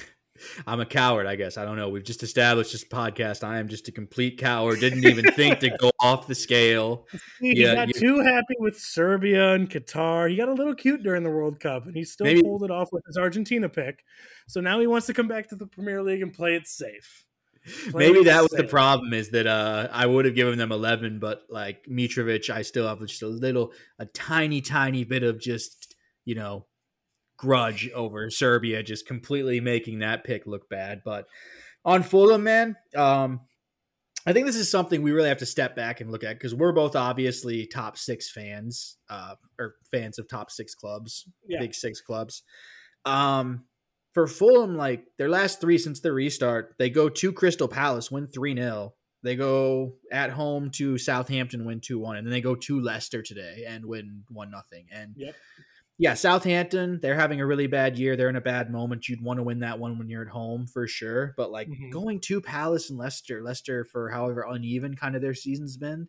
I'm 0.66 0.80
a 0.80 0.84
coward, 0.84 1.26
I 1.26 1.34
guess. 1.34 1.56
I 1.56 1.64
don't 1.64 1.78
know. 1.78 1.88
We've 1.88 2.04
just 2.04 2.22
established 2.22 2.72
this 2.72 2.84
podcast. 2.84 3.42
I 3.42 3.58
am 3.58 3.68
just 3.68 3.88
a 3.88 3.92
complete 3.92 4.38
coward. 4.38 4.78
Didn't 4.78 5.06
even 5.06 5.32
think 5.32 5.60
to 5.60 5.70
go 5.78 5.90
off 6.00 6.26
the 6.26 6.34
scale. 6.34 7.06
He 7.40 7.62
yeah, 7.62 7.86
got 7.86 7.94
too 7.94 8.20
happy 8.20 8.54
with 8.58 8.78
Serbia 8.78 9.54
and 9.54 9.70
Qatar. 9.70 10.28
He 10.28 10.36
got 10.36 10.48
a 10.48 10.52
little 10.52 10.74
cute 10.74 11.02
during 11.02 11.22
the 11.22 11.30
World 11.30 11.58
Cup, 11.58 11.86
and 11.86 11.96
he 11.96 12.04
still 12.04 12.26
maybe, 12.26 12.42
pulled 12.42 12.64
it 12.64 12.70
off 12.70 12.92
with 12.92 13.02
his 13.06 13.16
Argentina 13.16 13.68
pick. 13.68 14.04
So 14.46 14.60
now 14.60 14.78
he 14.78 14.86
wants 14.86 15.06
to 15.06 15.14
come 15.14 15.28
back 15.28 15.48
to 15.48 15.56
the 15.56 15.66
Premier 15.66 16.02
League 16.02 16.20
and 16.20 16.34
play 16.34 16.54
it 16.54 16.66
safe. 16.66 17.24
Maybe 17.94 18.24
that 18.24 18.42
was 18.42 18.50
the 18.50 18.64
problem 18.64 19.12
is 19.12 19.30
that 19.30 19.46
uh, 19.46 19.88
I 19.92 20.06
would 20.06 20.24
have 20.24 20.34
given 20.34 20.58
them 20.58 20.72
11, 20.72 21.18
but 21.18 21.42
like 21.48 21.84
Mitrovic, 21.86 22.50
I 22.50 22.62
still 22.62 22.86
have 22.86 23.00
just 23.00 23.22
a 23.22 23.28
little, 23.28 23.72
a 23.98 24.06
tiny, 24.06 24.60
tiny 24.60 25.04
bit 25.04 25.22
of 25.22 25.40
just, 25.40 25.77
you 26.28 26.34
know, 26.34 26.66
grudge 27.38 27.90
over 27.94 28.28
Serbia 28.28 28.82
just 28.82 29.06
completely 29.06 29.60
making 29.60 30.00
that 30.00 30.24
pick 30.24 30.46
look 30.46 30.68
bad. 30.68 31.00
But 31.02 31.24
on 31.86 32.02
Fulham, 32.02 32.44
man, 32.44 32.76
um, 32.94 33.40
I 34.26 34.34
think 34.34 34.44
this 34.44 34.56
is 34.56 34.70
something 34.70 35.00
we 35.00 35.12
really 35.12 35.30
have 35.30 35.38
to 35.38 35.46
step 35.46 35.74
back 35.74 36.02
and 36.02 36.12
look 36.12 36.22
at 36.22 36.34
because 36.34 36.54
we're 36.54 36.72
both 36.72 36.94
obviously 36.94 37.66
top 37.66 37.96
six 37.96 38.30
fans, 38.30 38.98
uh, 39.08 39.36
or 39.58 39.76
fans 39.90 40.18
of 40.18 40.28
top 40.28 40.50
six 40.50 40.74
clubs, 40.74 41.24
yeah. 41.48 41.60
big 41.60 41.74
six 41.74 42.02
clubs. 42.02 42.42
Um, 43.06 43.64
for 44.12 44.26
Fulham, 44.26 44.76
like 44.76 45.04
their 45.16 45.30
last 45.30 45.62
three 45.62 45.78
since 45.78 46.00
the 46.00 46.12
restart, 46.12 46.74
they 46.78 46.90
go 46.90 47.08
to 47.08 47.32
Crystal 47.32 47.68
Palace, 47.68 48.10
win 48.10 48.26
3 48.26 48.54
0. 48.54 48.92
They 49.22 49.34
go 49.34 49.94
at 50.12 50.30
home 50.30 50.70
to 50.72 50.98
Southampton, 50.98 51.64
win 51.64 51.80
2 51.80 51.98
1. 51.98 52.16
And 52.18 52.26
then 52.26 52.32
they 52.32 52.42
go 52.42 52.54
to 52.54 52.80
Leicester 52.80 53.22
today 53.22 53.64
and 53.66 53.86
win 53.86 54.24
1 54.28 54.50
0. 54.50 54.62
And 54.92 55.14
yep. 55.16 55.34
Yeah, 55.98 56.14
Southampton, 56.14 57.00
they're 57.02 57.16
having 57.16 57.40
a 57.40 57.46
really 57.46 57.66
bad 57.66 57.98
year. 57.98 58.16
They're 58.16 58.28
in 58.28 58.36
a 58.36 58.40
bad 58.40 58.70
moment. 58.70 59.08
You'd 59.08 59.20
want 59.20 59.38
to 59.38 59.42
win 59.42 59.60
that 59.60 59.80
one 59.80 59.98
when 59.98 60.08
you're 60.08 60.22
at 60.22 60.28
home 60.28 60.66
for 60.66 60.86
sure. 60.86 61.34
But 61.36 61.50
like 61.50 61.68
mm-hmm. 61.68 61.90
going 61.90 62.20
to 62.20 62.40
Palace 62.40 62.88
and 62.88 62.98
Leicester, 62.98 63.42
Leicester, 63.42 63.84
for 63.84 64.08
however 64.08 64.46
uneven 64.48 64.94
kind 64.94 65.16
of 65.16 65.22
their 65.22 65.34
season's 65.34 65.76
been, 65.76 66.08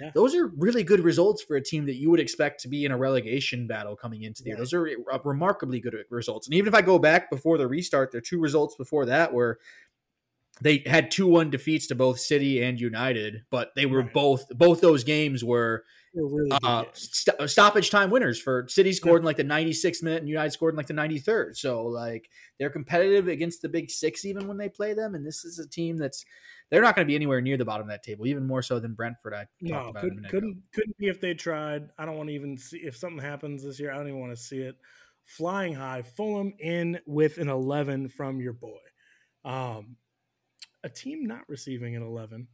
yeah. 0.00 0.10
Those 0.14 0.34
are 0.34 0.46
really 0.46 0.84
good 0.84 1.00
results 1.00 1.42
for 1.42 1.56
a 1.56 1.62
team 1.62 1.86
that 1.86 1.96
you 1.96 2.10
would 2.10 2.20
expect 2.20 2.62
to 2.62 2.68
be 2.68 2.84
in 2.84 2.92
a 2.92 2.96
relegation 2.96 3.66
battle 3.66 3.96
coming 3.96 4.22
into 4.22 4.42
the 4.42 4.50
yeah. 4.50 4.54
year. 4.54 4.58
Those 4.58 4.74
are 4.74 4.88
remarkably 5.24 5.80
good 5.80 5.96
results. 6.10 6.46
And 6.46 6.54
even 6.54 6.68
if 6.68 6.74
I 6.74 6.82
go 6.82 6.98
back 6.98 7.30
before 7.30 7.58
the 7.58 7.66
restart, 7.66 8.12
their 8.12 8.20
two 8.20 8.38
results 8.38 8.76
before 8.76 9.06
that 9.06 9.32
were 9.32 9.58
they 10.60 10.82
had 10.86 11.10
two 11.10 11.26
one 11.26 11.50
defeats 11.50 11.86
to 11.88 11.94
both 11.94 12.20
City 12.20 12.62
and 12.62 12.80
United, 12.80 13.44
but 13.50 13.72
they 13.76 13.86
were 13.86 14.02
right. 14.02 14.12
both 14.12 14.48
both 14.50 14.80
those 14.80 15.04
games 15.04 15.44
were 15.44 15.84
really 16.26 16.50
uh, 16.62 16.84
st- 16.92 17.50
stoppage 17.50 17.90
time 17.90 18.10
winners 18.10 18.40
for 18.40 18.66
City 18.68 18.92
scored 18.92 19.16
yeah. 19.16 19.20
in 19.20 19.24
like 19.24 19.36
the 19.36 19.44
96th 19.44 20.02
minute 20.02 20.20
and 20.20 20.28
United 20.28 20.50
scored 20.50 20.74
in 20.74 20.76
like 20.76 20.86
the 20.86 20.94
93rd. 20.94 21.56
So 21.56 21.84
like 21.84 22.30
they're 22.58 22.70
competitive 22.70 23.28
against 23.28 23.62
the 23.62 23.68
big 23.68 23.90
six 23.90 24.24
even 24.24 24.48
when 24.48 24.56
they 24.56 24.68
play 24.68 24.94
them. 24.94 25.14
And 25.14 25.26
this 25.26 25.44
is 25.44 25.58
a 25.58 25.68
team 25.68 25.96
that's 25.96 26.24
they're 26.70 26.82
not 26.82 26.94
going 26.94 27.06
to 27.06 27.10
be 27.10 27.14
anywhere 27.14 27.40
near 27.40 27.56
the 27.56 27.64
bottom 27.64 27.86
of 27.86 27.90
that 27.90 28.02
table, 28.02 28.26
even 28.26 28.46
more 28.46 28.62
so 28.62 28.78
than 28.78 28.94
Brentford. 28.94 29.34
I 29.34 29.46
no, 29.60 29.92
could, 29.92 30.28
couldn't 30.28 30.62
couldn't 30.72 30.98
be 30.98 31.08
if 31.08 31.20
they 31.20 31.34
tried. 31.34 31.88
I 31.98 32.04
don't 32.04 32.16
want 32.16 32.28
to 32.28 32.34
even 32.34 32.58
see 32.58 32.78
if 32.78 32.96
something 32.96 33.22
happens 33.22 33.64
this 33.64 33.80
year. 33.80 33.92
I 33.92 33.96
don't 33.96 34.08
even 34.08 34.20
want 34.20 34.32
to 34.32 34.42
see 34.42 34.58
it. 34.58 34.76
Flying 35.24 35.74
high, 35.74 36.02
Fulham 36.02 36.54
in 36.58 37.00
with 37.06 37.38
an 37.38 37.48
11 37.48 38.08
from 38.08 38.40
your 38.40 38.54
boy. 38.54 38.78
Um, 39.44 39.96
a 40.82 40.88
team 40.88 41.26
not 41.26 41.42
receiving 41.48 41.96
an 41.96 42.02
11. 42.02 42.48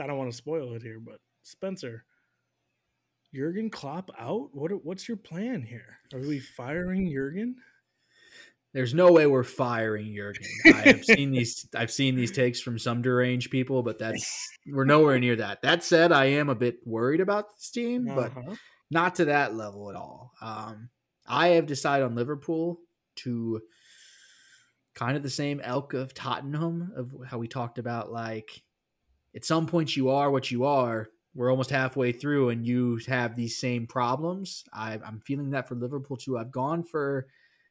I 0.00 0.06
don't 0.06 0.18
want 0.18 0.30
to 0.30 0.36
spoil 0.36 0.74
it 0.74 0.82
here, 0.82 0.98
but 1.00 1.20
Spencer, 1.42 2.04
Jurgen 3.34 3.70
Klopp 3.70 4.10
out. 4.18 4.50
What 4.52 4.70
what's 4.84 5.08
your 5.08 5.16
plan 5.16 5.62
here? 5.62 5.98
Are 6.12 6.20
we 6.20 6.38
firing 6.40 7.10
Jurgen? 7.10 7.56
There's 8.72 8.94
no 8.94 9.12
way 9.12 9.26
we're 9.26 9.44
firing 9.44 10.14
Jurgen. 10.14 10.46
I've 10.66 11.04
seen 11.04 11.30
these. 11.30 11.66
I've 11.74 11.90
seen 11.90 12.16
these 12.16 12.32
takes 12.32 12.60
from 12.60 12.78
some 12.78 13.02
deranged 13.02 13.50
people, 13.50 13.82
but 13.82 13.98
that's 13.98 14.48
we're 14.66 14.84
nowhere 14.84 15.18
near 15.18 15.36
that. 15.36 15.62
That 15.62 15.84
said, 15.84 16.12
I 16.12 16.26
am 16.26 16.48
a 16.48 16.54
bit 16.54 16.78
worried 16.84 17.20
about 17.20 17.54
this 17.54 17.70
team, 17.70 18.08
uh-huh. 18.08 18.30
but 18.34 18.56
not 18.90 19.16
to 19.16 19.26
that 19.26 19.54
level 19.54 19.90
at 19.90 19.96
all. 19.96 20.32
Um, 20.40 20.90
I 21.26 21.48
have 21.48 21.66
decided 21.66 22.04
on 22.04 22.14
Liverpool 22.14 22.80
to 23.16 23.60
kind 24.94 25.16
of 25.16 25.22
the 25.22 25.30
same 25.30 25.60
elk 25.60 25.94
of 25.94 26.14
Tottenham 26.14 26.92
of 26.96 27.12
how 27.26 27.38
we 27.38 27.48
talked 27.48 27.78
about. 27.78 28.12
Like 28.12 28.62
at 29.34 29.44
some 29.44 29.66
point, 29.66 29.96
you 29.96 30.10
are 30.10 30.30
what 30.30 30.50
you 30.50 30.64
are. 30.64 31.08
We're 31.34 31.50
almost 31.50 31.70
halfway 31.70 32.12
through, 32.12 32.50
and 32.50 32.66
you 32.66 33.00
have 33.08 33.34
these 33.34 33.58
same 33.58 33.86
problems. 33.86 34.64
I, 34.72 35.00
I'm 35.04 35.20
feeling 35.20 35.50
that 35.50 35.68
for 35.68 35.74
Liverpool 35.74 36.16
too. 36.16 36.38
I've 36.38 36.52
gone 36.52 36.84
for 36.84 37.26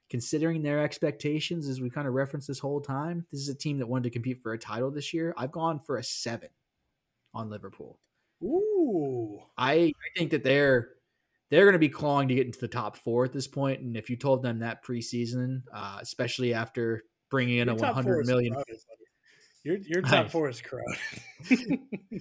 considering 0.10 0.62
their 0.62 0.84
expectations 0.84 1.68
as 1.68 1.82
we 1.82 1.90
kind 1.90 2.08
of 2.08 2.14
referenced 2.14 2.48
this 2.48 2.60
whole 2.60 2.82
time, 2.82 3.26
this 3.32 3.42
is 3.42 3.50
a 3.50 3.56
team 3.56 3.80
that 3.80 3.88
wanted 3.88 4.04
to 4.04 4.10
compete 4.12 4.42
for 4.44 4.54
a 4.54 4.60
title 4.60 4.92
this 4.92 5.12
year. 5.14 5.34
I've 5.38 5.52
gone 5.52 5.80
for 5.80 5.98
a 5.98 6.04
seven 6.04 6.50
on 7.34 7.50
Liverpool. 7.50 8.00
Ooh. 8.44 9.40
I, 9.58 9.74
I 9.74 10.18
think 10.18 10.32
that 10.32 10.44
they're 10.44 10.90
they're 11.50 11.66
going 11.66 11.74
to 11.74 11.80
be 11.80 11.90
clawing 11.90 12.28
to 12.28 12.36
get 12.36 12.46
into 12.46 12.60
the 12.60 12.68
top 12.68 12.98
four 12.98 13.26
at 13.26 13.34
this 13.34 13.48
point. 13.48 13.82
And 13.82 13.96
if 13.96 14.10
you 14.10 14.16
told 14.16 14.44
them 14.44 14.60
that 14.60 14.84
preseason, 14.84 15.64
uh, 15.74 15.98
especially 16.02 16.54
after 16.54 17.04
bringing 17.30 17.58
in 17.58 17.68
your 17.68 17.78
a 17.78 17.80
100 17.80 18.26
million. 18.28 18.56
Your, 19.64 19.78
your 19.78 20.02
top 20.04 20.30
four 20.30 20.50
is 20.50 20.62
crowded. 20.62 21.80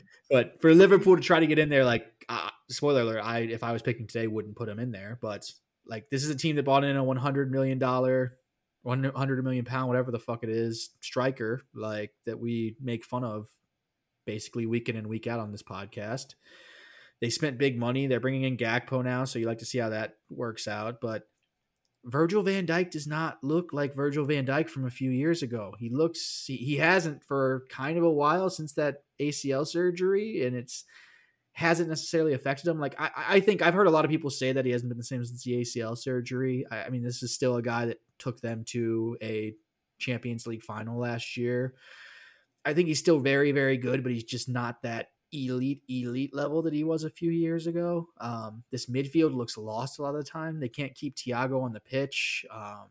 but 0.30 0.60
for 0.60 0.74
Liverpool 0.74 1.16
to 1.16 1.22
try 1.22 1.40
to 1.40 1.46
get 1.46 1.58
in 1.58 1.68
there, 1.68 1.84
like, 1.84 2.06
uh, 2.28 2.50
spoiler 2.70 3.02
alert, 3.02 3.20
I 3.20 3.40
if 3.40 3.62
I 3.62 3.72
was 3.72 3.82
picking 3.82 4.06
today, 4.06 4.26
wouldn't 4.26 4.56
put 4.56 4.66
them 4.66 4.78
in 4.78 4.92
there. 4.92 5.18
But 5.20 5.50
like, 5.86 6.08
this 6.10 6.24
is 6.24 6.30
a 6.30 6.36
team 6.36 6.56
that 6.56 6.64
bought 6.64 6.84
in 6.84 6.96
a 6.96 7.04
$100 7.04 7.50
million 7.50 7.78
100 8.82 9.44
million 9.44 9.64
pound, 9.64 9.88
whatever 9.88 10.10
the 10.10 10.18
fuck 10.18 10.42
it 10.42 10.50
is, 10.50 10.90
striker, 11.00 11.62
like 11.74 12.12
that 12.26 12.38
we 12.38 12.76
make 12.80 13.04
fun 13.04 13.24
of 13.24 13.48
basically 14.26 14.66
week 14.66 14.88
in 14.88 14.96
and 14.96 15.06
week 15.06 15.26
out 15.26 15.40
on 15.40 15.52
this 15.52 15.62
podcast. 15.62 16.34
They 17.20 17.30
spent 17.30 17.58
big 17.58 17.78
money. 17.78 18.08
They're 18.08 18.18
bringing 18.18 18.42
in 18.42 18.56
Gakpo 18.56 19.04
now, 19.04 19.24
so 19.24 19.38
you 19.38 19.46
like 19.46 19.58
to 19.58 19.64
see 19.64 19.78
how 19.78 19.90
that 19.90 20.16
works 20.28 20.66
out. 20.66 21.00
But 21.00 21.28
Virgil 22.04 22.42
van 22.42 22.66
Dijk 22.66 22.90
does 22.90 23.06
not 23.06 23.38
look 23.42 23.72
like 23.72 23.94
Virgil 23.94 24.24
van 24.24 24.44
Dijk 24.44 24.68
from 24.68 24.86
a 24.86 24.90
few 24.90 25.10
years 25.10 25.42
ago. 25.42 25.74
He 25.78 25.88
looks, 25.88 26.44
he, 26.46 26.56
he 26.56 26.76
hasn't 26.76 27.22
for 27.24 27.64
kind 27.68 27.96
of 27.96 28.04
a 28.04 28.10
while 28.10 28.50
since 28.50 28.72
that 28.74 29.04
ACL 29.20 29.66
surgery, 29.66 30.44
and 30.44 30.56
it's 30.56 30.84
hasn't 31.54 31.88
necessarily 31.88 32.32
affected 32.32 32.66
him. 32.66 32.80
Like 32.80 32.94
I, 32.98 33.10
I 33.28 33.40
think 33.40 33.62
I've 33.62 33.74
heard 33.74 33.86
a 33.86 33.90
lot 33.90 34.04
of 34.04 34.10
people 34.10 34.30
say 34.30 34.52
that 34.52 34.64
he 34.64 34.72
hasn't 34.72 34.88
been 34.88 34.98
the 34.98 35.04
same 35.04 35.24
since 35.24 35.44
the 35.44 35.60
ACL 35.60 35.96
surgery. 35.96 36.64
I, 36.70 36.84
I 36.84 36.90
mean, 36.90 37.02
this 37.02 37.22
is 37.22 37.34
still 37.34 37.56
a 37.56 37.62
guy 37.62 37.86
that 37.86 38.00
took 38.18 38.40
them 38.40 38.64
to 38.68 39.16
a 39.22 39.54
Champions 39.98 40.46
League 40.46 40.62
final 40.62 40.98
last 40.98 41.36
year. 41.36 41.74
I 42.64 42.74
think 42.74 42.88
he's 42.88 42.98
still 42.98 43.18
very, 43.18 43.52
very 43.52 43.76
good, 43.76 44.02
but 44.02 44.12
he's 44.12 44.24
just 44.24 44.48
not 44.48 44.82
that 44.82 45.08
elite, 45.32 45.82
elite 45.88 46.34
level 46.34 46.62
that 46.62 46.74
he 46.74 46.84
was 46.84 47.04
a 47.04 47.10
few 47.10 47.30
years 47.30 47.66
ago. 47.66 48.08
Um, 48.20 48.62
this 48.70 48.86
midfield 48.86 49.34
looks 49.34 49.56
lost 49.56 49.98
a 49.98 50.02
lot 50.02 50.14
of 50.14 50.24
the 50.24 50.30
time. 50.30 50.60
They 50.60 50.68
can't 50.68 50.94
keep 50.94 51.16
Thiago 51.16 51.62
on 51.62 51.72
the 51.72 51.80
pitch. 51.80 52.44
Um, 52.50 52.88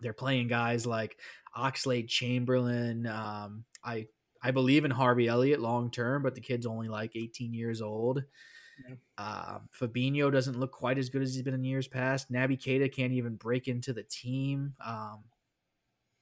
they're 0.00 0.12
playing 0.12 0.48
guys 0.48 0.86
like 0.86 1.18
Oxlade 1.56 2.08
Chamberlain. 2.08 3.06
Um, 3.06 3.64
I 3.84 4.06
I 4.42 4.52
believe 4.52 4.84
in 4.84 4.90
Harvey 4.90 5.26
Elliott 5.26 5.60
long 5.60 5.90
term, 5.90 6.22
but 6.22 6.34
the 6.34 6.40
kid's 6.40 6.66
only 6.66 6.88
like 6.88 7.16
18 7.16 7.52
years 7.52 7.82
old. 7.82 8.22
Yeah. 8.88 8.94
Uh, 9.16 9.58
Fabinho 9.78 10.32
doesn't 10.32 10.58
look 10.58 10.70
quite 10.70 10.98
as 10.98 11.08
good 11.08 11.22
as 11.22 11.34
he's 11.34 11.42
been 11.42 11.54
in 11.54 11.64
years 11.64 11.88
past. 11.88 12.30
Naby 12.30 12.58
Keita 12.58 12.92
can't 12.92 13.12
even 13.12 13.34
break 13.34 13.66
into 13.66 13.92
the 13.92 14.04
team. 14.04 14.74
Um, 14.84 15.24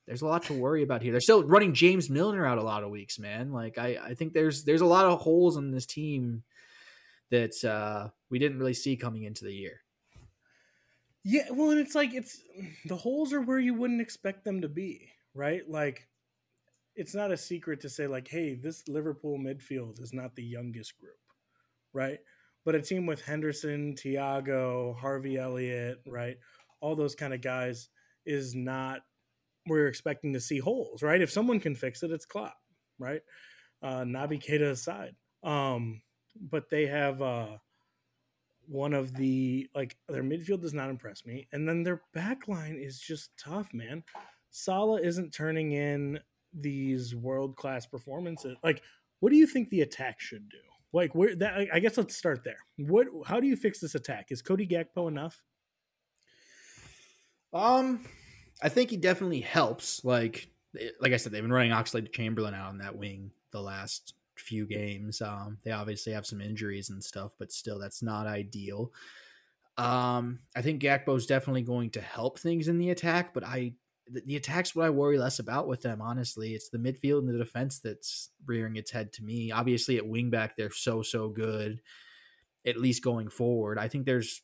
there's 0.07 0.23
a 0.23 0.27
lot 0.27 0.45
to 0.45 0.53
worry 0.53 0.83
about 0.83 1.03
here. 1.03 1.13
They're 1.13 1.21
still 1.21 1.43
running 1.43 1.75
James 1.75 2.09
Milner 2.09 2.47
out 2.47 2.59
a 2.59 2.63
lot 2.63 2.85
of 2.85 2.91
weeks, 2.91 3.19
man. 3.19 3.53
Like 3.53 3.77
I, 3.77 3.99
I 4.03 4.15
think 4.15 4.33
there's 4.33 4.65
there's 4.65 4.81
a 4.81 4.87
lot 4.87 5.05
of 5.05 5.21
holes 5.21 5.57
in 5.57 5.73
this 5.73 5.87
team 5.87 6.45
that 7.31 7.65
uh, 7.65 8.11
we 8.31 8.39
didn't 8.39 8.59
really 8.59 8.75
see 8.75 8.97
coming 8.97 9.25
into 9.25 9.45
the 9.45 9.53
year. 9.53 9.81
Yeah, 11.25 11.47
well, 11.51 11.71
and 11.71 11.81
it's 11.81 11.97
like 11.97 12.15
it's 12.15 12.41
the 12.85 12.97
holes 12.97 13.33
are 13.33 13.41
where 13.41 13.59
you 13.59 13.75
wouldn't 13.75 14.01
expect 14.01 14.45
them 14.45 14.61
to 14.61 14.69
be, 14.69 15.11
right? 15.35 15.69
Like 15.69 16.07
it's 16.95 17.15
not 17.15 17.33
a 17.33 17.37
secret 17.37 17.81
to 17.81 17.89
say 17.89 18.07
like, 18.07 18.29
hey, 18.29 18.55
this 18.55 18.87
Liverpool 18.87 19.39
midfield 19.39 20.01
is 20.01 20.13
not 20.13 20.37
the 20.37 20.45
youngest 20.45 20.97
group, 20.99 21.19
right? 21.93 22.21
But 22.65 22.77
a 22.77 22.81
team 22.81 23.07
with 23.07 23.25
Henderson, 23.25 23.95
Thiago, 23.95 24.97
Harvey 24.97 25.37
Elliott, 25.37 26.01
right, 26.07 26.37
all 26.81 26.95
those 26.95 27.17
kind 27.17 27.35
of 27.35 27.41
guys 27.41 27.89
is 28.25 28.55
not 28.55 29.03
we're 29.67 29.87
expecting 29.87 30.33
to 30.33 30.41
see 30.41 30.59
holes, 30.59 31.03
right? 31.03 31.21
If 31.21 31.31
someone 31.31 31.61
can 31.61 31.75
fix 31.75 32.03
it, 32.03 32.11
it's 32.11 32.27
Klopp, 32.27 32.57
right? 32.99 33.21
Uh, 33.83 34.03
Naby 34.03 34.43
Keita 34.43 34.71
aside, 34.71 35.15
um, 35.43 36.03
but 36.41 36.71
they 36.71 36.87
have 36.87 37.21
uh, 37.21 37.59
one 38.67 38.95
of 38.95 39.15
the 39.15 39.69
like 39.75 39.97
their 40.09 40.23
midfield 40.23 40.63
does 40.63 40.75
not 40.75 40.91
impress 40.91 41.25
me, 41.25 41.47
and 41.53 41.69
then 41.69 41.83
their 41.83 42.03
back 42.15 42.49
line 42.49 42.79
is 42.81 42.99
just 42.99 43.31
tough, 43.39 43.73
man. 43.73 44.03
Salah 44.51 45.01
isn't 45.01 45.35
turning 45.35 45.73
in 45.73 46.19
these 46.53 47.15
world 47.15 47.57
class 47.57 47.87
performances. 47.87 48.57
Like, 48.63 48.83
what 49.21 49.31
do 49.31 49.37
you 49.37 49.47
think 49.47 49.69
the 49.69 49.83
attack 49.83 50.21
should 50.21 50.49
do? 50.49 50.59
Like, 50.93 51.15
where 51.15 51.37
that? 51.37 51.69
I 51.73 51.79
guess 51.79 51.99
let's 51.99 52.17
start 52.17 52.43
there. 52.45 52.59
What? 52.79 53.09
How 53.27 53.41
do 53.41 53.47
you 53.47 53.57
fix 53.57 53.81
this 53.81 53.95
attack? 53.95 54.29
Is 54.31 54.41
Cody 54.43 54.67
Gakpo 54.67 55.09
enough? 55.09 55.43
Um, 57.53 58.05
I 58.63 58.69
think 58.69 58.91
he 58.91 58.97
definitely 58.97 59.41
helps. 59.41 60.05
Like, 60.05 60.49
like 61.01 61.13
I 61.13 61.17
said, 61.17 61.33
they've 61.33 61.43
been 61.43 61.53
running 61.53 61.73
Oxlade 61.73 62.13
Chamberlain 62.13 62.55
out 62.55 62.69
on 62.69 62.79
that 62.79 62.97
wing 62.97 63.31
the 63.53 63.61
last 63.61 64.15
few 64.37 64.67
games. 64.67 65.21
Um, 65.23 65.59
they 65.65 65.73
obviously 65.73 66.13
have 66.13 66.27
some 66.27 66.41
injuries 66.41 66.91
and 66.91 67.03
stuff, 67.03 67.33
but 67.39 67.53
still, 67.53 67.79
that's 67.79 68.03
not 68.03 68.27
ideal. 68.27 68.93
Um, 69.79 70.41
I 70.55 70.63
think 70.63 70.83
Gakpo 70.83 71.17
is 71.17 71.27
definitely 71.27 71.63
going 71.63 71.91
to 71.91 72.01
help 72.01 72.39
things 72.39 72.69
in 72.69 72.79
the 72.79 72.91
attack, 72.91 73.35
but 73.35 73.45
I 73.45 73.75
the, 74.09 74.23
the 74.25 74.37
attack's 74.37 74.75
what 74.75 74.87
I 74.87 74.91
worry 74.91 75.19
less 75.19 75.39
about 75.39 75.69
with 75.69 75.83
them. 75.83 76.01
Honestly, 76.01 76.55
it's 76.55 76.69
the 76.69 76.79
midfield 76.79 77.21
and 77.21 77.29
the 77.29 77.39
defense 77.39 77.81
that's 77.81 78.31
rearing 78.47 78.77
its 78.77 78.91
head 78.91 79.13
to 79.15 79.25
me. 79.25 79.51
Obviously, 79.51 79.99
at 79.99 80.05
wingback, 80.05 80.53
they're 80.57 80.71
so 80.71 81.03
so 81.03 81.29
good. 81.29 81.81
At 82.65 82.79
least 82.79 83.05
going 83.05 83.29
forward, 83.29 83.79
I 83.79 83.89
think 83.89 84.07
there's 84.07 84.43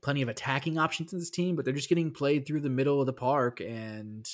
plenty 0.00 0.22
of 0.22 0.28
attacking 0.28 0.78
options 0.78 1.12
in 1.12 1.18
this 1.18 1.30
team, 1.30 1.56
but 1.56 1.64
they're 1.64 1.74
just 1.74 1.88
getting 1.88 2.10
played 2.10 2.46
through 2.46 2.60
the 2.60 2.70
middle 2.70 3.00
of 3.00 3.06
the 3.06 3.12
park 3.12 3.60
and 3.60 4.28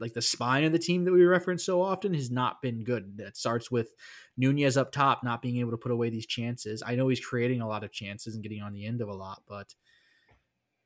like 0.00 0.12
the 0.12 0.22
spine 0.22 0.64
of 0.64 0.72
the 0.72 0.78
team 0.78 1.04
that 1.04 1.12
we 1.12 1.24
reference 1.24 1.64
so 1.64 1.82
often 1.82 2.14
has 2.14 2.30
not 2.30 2.62
been 2.62 2.84
good. 2.84 3.18
That 3.18 3.36
starts 3.36 3.70
with 3.70 3.94
Nunez 4.36 4.76
up 4.76 4.92
top 4.92 5.24
not 5.24 5.42
being 5.42 5.56
able 5.56 5.72
to 5.72 5.76
put 5.76 5.92
away 5.92 6.10
these 6.10 6.26
chances. 6.26 6.82
I 6.86 6.94
know 6.94 7.08
he's 7.08 7.24
creating 7.24 7.60
a 7.60 7.68
lot 7.68 7.84
of 7.84 7.92
chances 7.92 8.34
and 8.34 8.42
getting 8.42 8.62
on 8.62 8.72
the 8.72 8.86
end 8.86 9.00
of 9.00 9.08
a 9.08 9.14
lot, 9.14 9.42
but 9.48 9.74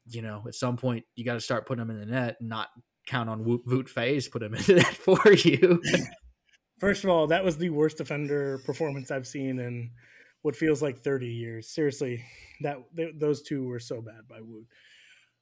you 0.09 0.23
know, 0.23 0.43
at 0.47 0.55
some 0.55 0.77
point 0.77 1.05
you 1.15 1.25
got 1.25 1.35
to 1.35 1.41
start 1.41 1.67
putting 1.67 1.87
them 1.87 1.95
in 1.95 2.01
the 2.01 2.07
net 2.07 2.37
and 2.41 2.49
not 2.49 2.69
count 3.07 3.29
on 3.29 3.45
Wout, 3.45 3.65
Wout 3.67 3.89
Faes 3.89 4.31
put 4.31 4.43
him 4.43 4.55
into 4.55 4.75
that 4.75 4.95
for 4.95 5.33
you. 5.33 5.83
First 6.79 7.05
of 7.05 7.11
all, 7.11 7.29
that 7.29 7.45
was 7.45 7.59
the 7.59 7.71
worst 7.71 7.99
defender 7.99 8.59
performance 8.65 9.11
I've 9.11 9.27
seen 9.27 9.61
in 9.61 9.91
what 10.43 10.56
feels 10.56 10.82
like 10.82 10.98
30 10.98 11.28
years. 11.28 11.69
Seriously, 11.69 12.24
that 12.60 12.78
th- 12.97 13.14
those 13.16 13.43
two 13.43 13.66
were 13.66 13.81
so 13.81 14.01
bad 14.01 14.28
by 14.28 14.40
Wout. 14.40 14.66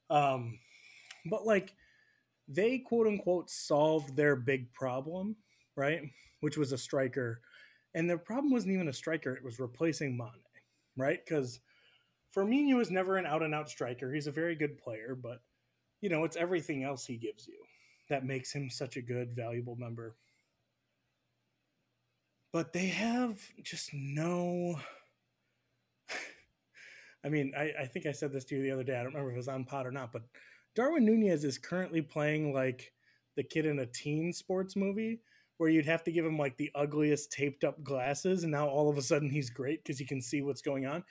Um, 0.09 0.59
but 1.25 1.45
like 1.45 1.73
they 2.47 2.79
quote 2.79 3.07
unquote 3.07 3.49
solved 3.49 4.15
their 4.15 4.35
big 4.35 4.71
problem, 4.73 5.35
right? 5.75 6.01
Which 6.39 6.57
was 6.57 6.71
a 6.71 6.77
striker. 6.77 7.41
And 7.93 8.09
their 8.09 8.17
problem 8.17 8.51
wasn't 8.51 8.73
even 8.73 8.87
a 8.87 8.93
striker, 8.93 9.33
it 9.33 9.43
was 9.43 9.59
replacing 9.59 10.17
Mane, 10.17 10.29
right? 10.95 11.19
Because 11.23 11.59
Firmino 12.35 12.79
is 12.81 12.89
never 12.89 13.17
an 13.17 13.25
out 13.25 13.43
and 13.43 13.53
out 13.53 13.69
striker. 13.69 14.13
He's 14.13 14.27
a 14.27 14.31
very 14.31 14.55
good 14.55 14.77
player, 14.77 15.17
but 15.21 15.41
you 15.99 16.09
know, 16.09 16.23
it's 16.23 16.37
everything 16.37 16.83
else 16.83 17.05
he 17.05 17.17
gives 17.17 17.47
you 17.47 17.57
that 18.09 18.25
makes 18.25 18.51
him 18.51 18.69
such 18.69 18.97
a 18.97 19.01
good, 19.01 19.35
valuable 19.35 19.75
member 19.75 20.15
but 22.53 22.73
they 22.73 22.87
have 22.87 23.39
just 23.63 23.93
no. 23.93 24.79
I 27.23 27.29
mean, 27.29 27.53
I, 27.55 27.71
I 27.81 27.85
think 27.85 28.05
I 28.07 28.11
said 28.11 28.33
this 28.33 28.45
to 28.45 28.55
you 28.55 28.63
the 28.63 28.71
other 28.71 28.83
day. 28.83 28.93
I 28.93 29.03
don't 29.03 29.13
remember 29.13 29.29
if 29.29 29.35
it 29.35 29.37
was 29.37 29.47
on 29.47 29.63
pod 29.63 29.85
or 29.85 29.91
not, 29.91 30.11
but 30.11 30.23
Darwin 30.75 31.05
Nunez 31.05 31.43
is 31.43 31.57
currently 31.57 32.01
playing 32.01 32.53
like 32.53 32.93
the 33.35 33.43
kid 33.43 33.65
in 33.65 33.79
a 33.79 33.85
teen 33.85 34.33
sports 34.33 34.75
movie 34.75 35.19
where 35.57 35.69
you'd 35.69 35.85
have 35.85 36.03
to 36.03 36.11
give 36.11 36.25
him 36.25 36.39
like 36.39 36.57
the 36.57 36.71
ugliest 36.73 37.31
taped 37.31 37.63
up 37.63 37.83
glasses, 37.83 38.43
and 38.43 38.51
now 38.51 38.67
all 38.67 38.89
of 38.89 38.97
a 38.97 39.01
sudden 39.01 39.29
he's 39.29 39.49
great 39.49 39.83
because 39.83 39.99
he 39.99 40.05
can 40.05 40.21
see 40.21 40.41
what's 40.41 40.61
going 40.61 40.87
on. 40.87 41.03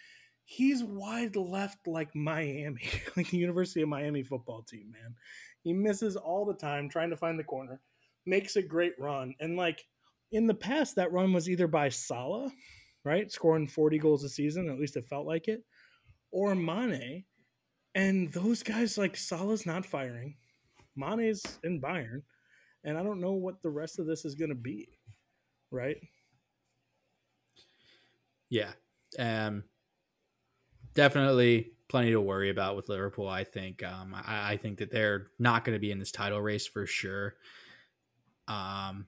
He's 0.44 0.82
wide 0.82 1.36
left 1.36 1.86
like 1.86 2.14
Miami, 2.16 2.82
like 3.16 3.30
the 3.30 3.38
University 3.38 3.82
of 3.82 3.88
Miami 3.88 4.24
football 4.24 4.62
team, 4.62 4.90
man. 4.90 5.14
He 5.62 5.72
misses 5.72 6.16
all 6.16 6.44
the 6.44 6.54
time 6.54 6.88
trying 6.88 7.10
to 7.10 7.16
find 7.16 7.38
the 7.38 7.44
corner, 7.44 7.80
makes 8.26 8.56
a 8.56 8.62
great 8.62 8.94
run, 8.98 9.34
and 9.38 9.56
like 9.56 9.86
in 10.32 10.46
the 10.46 10.54
past, 10.54 10.96
that 10.96 11.12
run 11.12 11.32
was 11.32 11.48
either 11.48 11.66
by 11.66 11.88
Salah, 11.88 12.50
right, 13.04 13.30
scoring 13.30 13.66
40 13.66 13.98
goals 13.98 14.24
a 14.24 14.28
season, 14.28 14.68
at 14.68 14.78
least 14.78 14.96
it 14.96 15.06
felt 15.06 15.26
like 15.26 15.48
it, 15.48 15.64
or 16.30 16.54
Mane. 16.54 17.24
And 17.94 18.32
those 18.32 18.62
guys, 18.62 18.96
like 18.96 19.16
Salah's 19.16 19.66
not 19.66 19.84
firing, 19.84 20.36
Mane's 20.96 21.58
in 21.64 21.80
Bayern, 21.80 22.22
and 22.84 22.96
I 22.96 23.02
don't 23.02 23.20
know 23.20 23.32
what 23.32 23.62
the 23.62 23.70
rest 23.70 23.98
of 23.98 24.06
this 24.06 24.24
is 24.24 24.34
going 24.34 24.50
to 24.50 24.54
be, 24.54 24.88
right? 25.70 25.96
Yeah, 28.48 28.72
um, 29.18 29.64
definitely 30.94 31.72
plenty 31.88 32.12
to 32.12 32.20
worry 32.20 32.50
about 32.50 32.76
with 32.76 32.88
Liverpool. 32.88 33.28
I 33.28 33.44
think. 33.44 33.82
Um, 33.82 34.14
I, 34.14 34.52
I 34.52 34.56
think 34.56 34.78
that 34.78 34.90
they're 34.90 35.26
not 35.38 35.64
going 35.64 35.74
to 35.74 35.80
be 35.80 35.90
in 35.90 35.98
this 35.98 36.12
title 36.12 36.40
race 36.40 36.66
for 36.66 36.86
sure. 36.86 37.34
Um, 38.48 39.06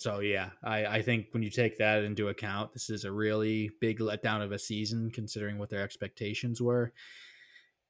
so 0.00 0.20
yeah, 0.20 0.50
I, 0.62 0.86
I 0.86 1.02
think 1.02 1.26
when 1.32 1.42
you 1.42 1.50
take 1.50 1.78
that 1.78 2.04
into 2.04 2.28
account, 2.28 2.72
this 2.72 2.88
is 2.88 3.04
a 3.04 3.12
really 3.12 3.70
big 3.80 3.98
letdown 3.98 4.42
of 4.42 4.50
a 4.50 4.58
season 4.58 5.10
considering 5.10 5.58
what 5.58 5.68
their 5.68 5.82
expectations 5.82 6.60
were. 6.60 6.92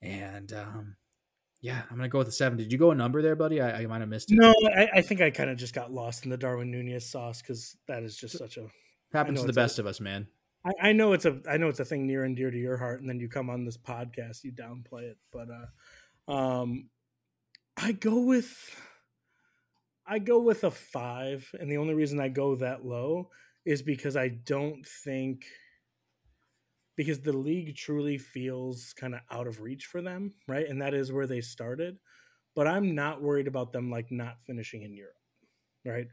And 0.02 0.52
um, 0.52 0.96
yeah, 1.60 1.82
I'm 1.90 1.96
gonna 1.96 2.08
go 2.08 2.18
with 2.18 2.26
the 2.26 2.32
seven. 2.32 2.58
Did 2.58 2.72
you 2.72 2.78
go 2.78 2.90
a 2.90 2.94
number 2.94 3.22
there, 3.22 3.36
buddy? 3.36 3.60
I, 3.60 3.82
I 3.82 3.86
might 3.86 4.00
have 4.00 4.08
missed 4.08 4.32
it. 4.32 4.38
No, 4.40 4.52
I, 4.76 4.88
I 4.94 5.02
think 5.02 5.20
I 5.20 5.30
kind 5.30 5.50
of 5.50 5.56
just 5.56 5.74
got 5.74 5.92
lost 5.92 6.24
in 6.24 6.30
the 6.30 6.36
Darwin 6.36 6.70
Nunez 6.70 7.08
sauce 7.08 7.42
because 7.42 7.76
that 7.86 8.02
is 8.02 8.16
just 8.16 8.36
such 8.36 8.56
a 8.56 8.66
happens 9.12 9.40
to 9.40 9.46
the 9.46 9.52
best 9.52 9.78
a, 9.78 9.82
of 9.82 9.86
us, 9.86 10.00
man. 10.00 10.26
I, 10.64 10.88
I, 10.88 10.92
know 10.92 11.12
it's 11.12 11.24
a 11.24 11.40
I 11.48 11.58
know 11.58 11.68
it's 11.68 11.80
a 11.80 11.84
thing 11.84 12.06
near 12.06 12.24
and 12.24 12.34
dear 12.34 12.50
to 12.50 12.58
your 12.58 12.76
heart, 12.76 13.00
and 13.00 13.08
then 13.08 13.20
you 13.20 13.28
come 13.28 13.50
on 13.50 13.64
this 13.64 13.78
podcast, 13.78 14.42
you 14.42 14.52
downplay 14.52 15.02
it. 15.02 15.18
But 15.32 15.48
uh, 16.28 16.32
um, 16.32 16.88
I 17.76 17.92
go 17.92 18.20
with 18.20 18.52
I 20.10 20.18
go 20.18 20.40
with 20.40 20.64
a 20.64 20.72
five, 20.72 21.48
and 21.58 21.70
the 21.70 21.76
only 21.76 21.94
reason 21.94 22.18
I 22.18 22.28
go 22.28 22.56
that 22.56 22.84
low 22.84 23.30
is 23.64 23.80
because 23.80 24.16
I 24.16 24.28
don't 24.28 24.84
think 24.84 25.44
because 26.96 27.20
the 27.20 27.32
league 27.32 27.76
truly 27.76 28.18
feels 28.18 28.92
kind 28.98 29.14
of 29.14 29.20
out 29.30 29.46
of 29.46 29.60
reach 29.60 29.86
for 29.86 30.02
them, 30.02 30.34
right? 30.48 30.68
And 30.68 30.82
that 30.82 30.94
is 30.94 31.12
where 31.12 31.28
they 31.28 31.40
started. 31.40 31.96
But 32.56 32.66
I'm 32.66 32.96
not 32.96 33.22
worried 33.22 33.46
about 33.46 33.72
them 33.72 33.88
like 33.88 34.10
not 34.10 34.42
finishing 34.42 34.82
in 34.82 34.94
Europe, 34.94 35.14
right? 35.86 36.08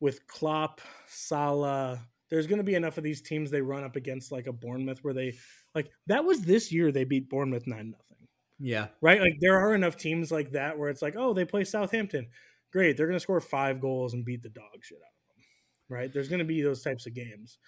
With 0.00 0.26
Klopp, 0.26 0.80
Salah, 1.06 2.00
there's 2.30 2.48
going 2.48 2.58
to 2.58 2.64
be 2.64 2.74
enough 2.74 2.98
of 2.98 3.04
these 3.04 3.22
teams 3.22 3.50
they 3.50 3.62
run 3.62 3.84
up 3.84 3.94
against 3.94 4.32
like 4.32 4.48
a 4.48 4.52
Bournemouth 4.52 4.98
where 5.02 5.14
they 5.14 5.34
like 5.76 5.88
that 6.08 6.24
was 6.24 6.42
this 6.42 6.72
year 6.72 6.90
they 6.90 7.04
beat 7.04 7.30
Bournemouth 7.30 7.68
9 7.68 7.78
nothing. 7.78 8.28
Yeah. 8.58 8.88
Right? 9.00 9.20
Like 9.20 9.38
there 9.40 9.60
are 9.60 9.74
enough 9.74 9.96
teams 9.96 10.32
like 10.32 10.52
that 10.52 10.76
where 10.76 10.90
it's 10.90 11.02
like, 11.02 11.14
"Oh, 11.16 11.32
they 11.32 11.44
play 11.44 11.62
Southampton. 11.62 12.26
Great. 12.72 12.96
They're 12.96 13.06
going 13.06 13.16
to 13.16 13.20
score 13.20 13.40
5 13.40 13.80
goals 13.80 14.14
and 14.14 14.24
beat 14.24 14.42
the 14.42 14.48
dog 14.48 14.82
shit 14.82 14.98
out 14.98 15.12
of 15.12 15.36
them." 15.36 15.44
Right? 15.88 16.12
There's 16.12 16.28
going 16.28 16.40
to 16.40 16.44
be 16.44 16.62
those 16.62 16.82
types 16.82 17.06
of 17.06 17.14
games. 17.14 17.58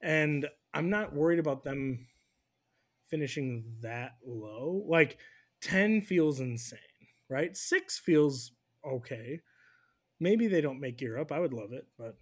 And 0.00 0.48
I'm 0.74 0.90
not 0.90 1.14
worried 1.14 1.38
about 1.38 1.64
them 1.64 2.06
finishing 3.08 3.64
that 3.80 4.12
low. 4.24 4.84
Like 4.86 5.18
10 5.62 6.02
feels 6.02 6.40
insane, 6.40 6.78
right? 7.28 7.56
6 7.56 7.98
feels 7.98 8.52
okay. 8.86 9.40
Maybe 10.20 10.48
they 10.48 10.60
don't 10.60 10.80
make 10.80 11.00
Europe. 11.00 11.32
I 11.32 11.38
would 11.38 11.52
love 11.52 11.72
it, 11.72 11.86
but 11.96 12.16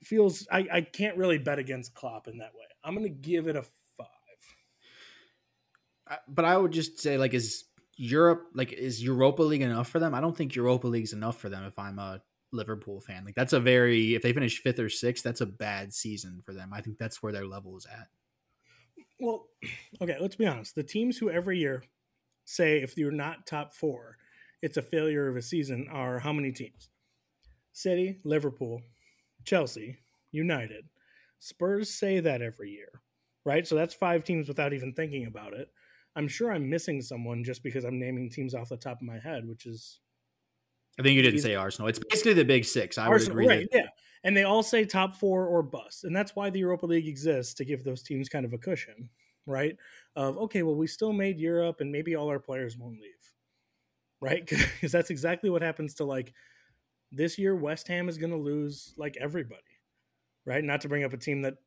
it 0.00 0.06
feels 0.06 0.46
I, 0.50 0.66
I 0.70 0.80
can't 0.82 1.16
really 1.16 1.38
bet 1.38 1.58
against 1.58 1.94
Klopp 1.94 2.28
in 2.28 2.38
that 2.38 2.54
way. 2.54 2.64
I'm 2.84 2.94
going 2.94 3.04
to 3.04 3.28
give 3.28 3.48
it 3.48 3.56
a 3.56 3.62
five. 3.62 4.08
But 6.28 6.44
I 6.44 6.56
would 6.56 6.72
just 6.72 7.00
say, 7.00 7.18
like, 7.18 7.34
is 7.34 7.64
Europe 7.98 8.46
like 8.54 8.72
is 8.72 9.02
Europa 9.02 9.42
League 9.42 9.60
enough 9.60 9.88
for 9.88 9.98
them? 9.98 10.14
I 10.14 10.20
don't 10.20 10.36
think 10.36 10.54
Europa 10.54 10.86
League's 10.86 11.12
enough 11.12 11.38
for 11.38 11.48
them. 11.48 11.64
If 11.64 11.78
I'm 11.78 11.98
a 11.98 12.22
Liverpool 12.52 13.00
fan, 13.00 13.24
like 13.24 13.34
that's 13.34 13.52
a 13.52 13.60
very 13.60 14.14
if 14.14 14.22
they 14.22 14.32
finish 14.32 14.62
fifth 14.62 14.78
or 14.78 14.88
sixth, 14.88 15.24
that's 15.24 15.40
a 15.40 15.46
bad 15.46 15.92
season 15.92 16.40
for 16.46 16.54
them. 16.54 16.70
I 16.72 16.80
think 16.80 16.96
that's 16.96 17.22
where 17.22 17.32
their 17.32 17.46
level 17.46 17.76
is 17.76 17.86
at. 17.86 18.06
Well, 19.20 19.46
okay, 20.00 20.16
let's 20.20 20.36
be 20.36 20.46
honest. 20.46 20.76
The 20.76 20.84
teams 20.84 21.18
who 21.18 21.28
every 21.28 21.58
year 21.58 21.82
say 22.44 22.78
if 22.78 22.96
you're 22.96 23.10
not 23.10 23.46
top 23.46 23.74
four, 23.74 24.16
it's 24.62 24.76
a 24.76 24.82
failure 24.82 25.28
of 25.28 25.36
a 25.36 25.42
season 25.42 25.88
are 25.90 26.20
how 26.20 26.32
many 26.32 26.52
teams? 26.52 26.90
City, 27.72 28.20
Liverpool, 28.24 28.80
Chelsea, 29.44 29.98
United. 30.30 30.84
Spurs 31.40 31.90
say 31.90 32.20
that 32.20 32.42
every 32.42 32.70
year, 32.70 33.00
right? 33.44 33.66
So 33.66 33.74
that's 33.74 33.94
five 33.94 34.22
teams 34.22 34.46
without 34.46 34.72
even 34.72 34.92
thinking 34.92 35.26
about 35.26 35.52
it. 35.52 35.68
I'm 36.18 36.26
sure 36.26 36.52
I'm 36.52 36.68
missing 36.68 37.00
someone 37.00 37.44
just 37.44 37.62
because 37.62 37.84
I'm 37.84 38.00
naming 38.00 38.28
teams 38.28 38.52
off 38.52 38.70
the 38.70 38.76
top 38.76 39.00
of 39.00 39.06
my 39.06 39.20
head, 39.20 39.48
which 39.48 39.66
is. 39.66 40.00
I 40.98 41.02
think 41.04 41.14
you 41.14 41.22
didn't 41.22 41.40
say 41.40 41.54
Arsenal. 41.54 41.86
It's 41.86 42.00
basically 42.00 42.32
the 42.32 42.44
big 42.44 42.64
six. 42.64 42.98
I 42.98 43.06
Arsenal, 43.06 43.36
would 43.36 43.44
agree. 43.44 43.56
Right, 43.56 43.68
that... 43.70 43.78
yeah. 43.78 43.88
And 44.24 44.36
they 44.36 44.42
all 44.42 44.64
say 44.64 44.84
top 44.84 45.14
four 45.14 45.46
or 45.46 45.62
bust. 45.62 46.02
And 46.02 46.14
that's 46.14 46.34
why 46.34 46.50
the 46.50 46.58
Europa 46.58 46.86
League 46.86 47.06
exists 47.06 47.54
to 47.54 47.64
give 47.64 47.84
those 47.84 48.02
teams 48.02 48.28
kind 48.28 48.44
of 48.44 48.52
a 48.52 48.58
cushion, 48.58 49.10
right? 49.46 49.76
Of, 50.16 50.36
okay, 50.38 50.64
well, 50.64 50.74
we 50.74 50.88
still 50.88 51.12
made 51.12 51.38
Europe 51.38 51.76
and 51.80 51.92
maybe 51.92 52.16
all 52.16 52.28
our 52.28 52.40
players 52.40 52.76
won't 52.76 53.00
leave, 53.00 53.32
right? 54.20 54.44
Because 54.74 54.90
that's 54.90 55.10
exactly 55.10 55.50
what 55.50 55.62
happens 55.62 55.94
to 55.94 56.04
like 56.04 56.34
this 57.12 57.38
year 57.38 57.54
West 57.54 57.86
Ham 57.86 58.08
is 58.08 58.18
going 58.18 58.32
to 58.32 58.36
lose 58.36 58.92
like 58.96 59.16
everybody, 59.20 59.62
right? 60.44 60.64
Not 60.64 60.80
to 60.80 60.88
bring 60.88 61.04
up 61.04 61.12
a 61.12 61.16
team 61.16 61.42
that 61.42 61.58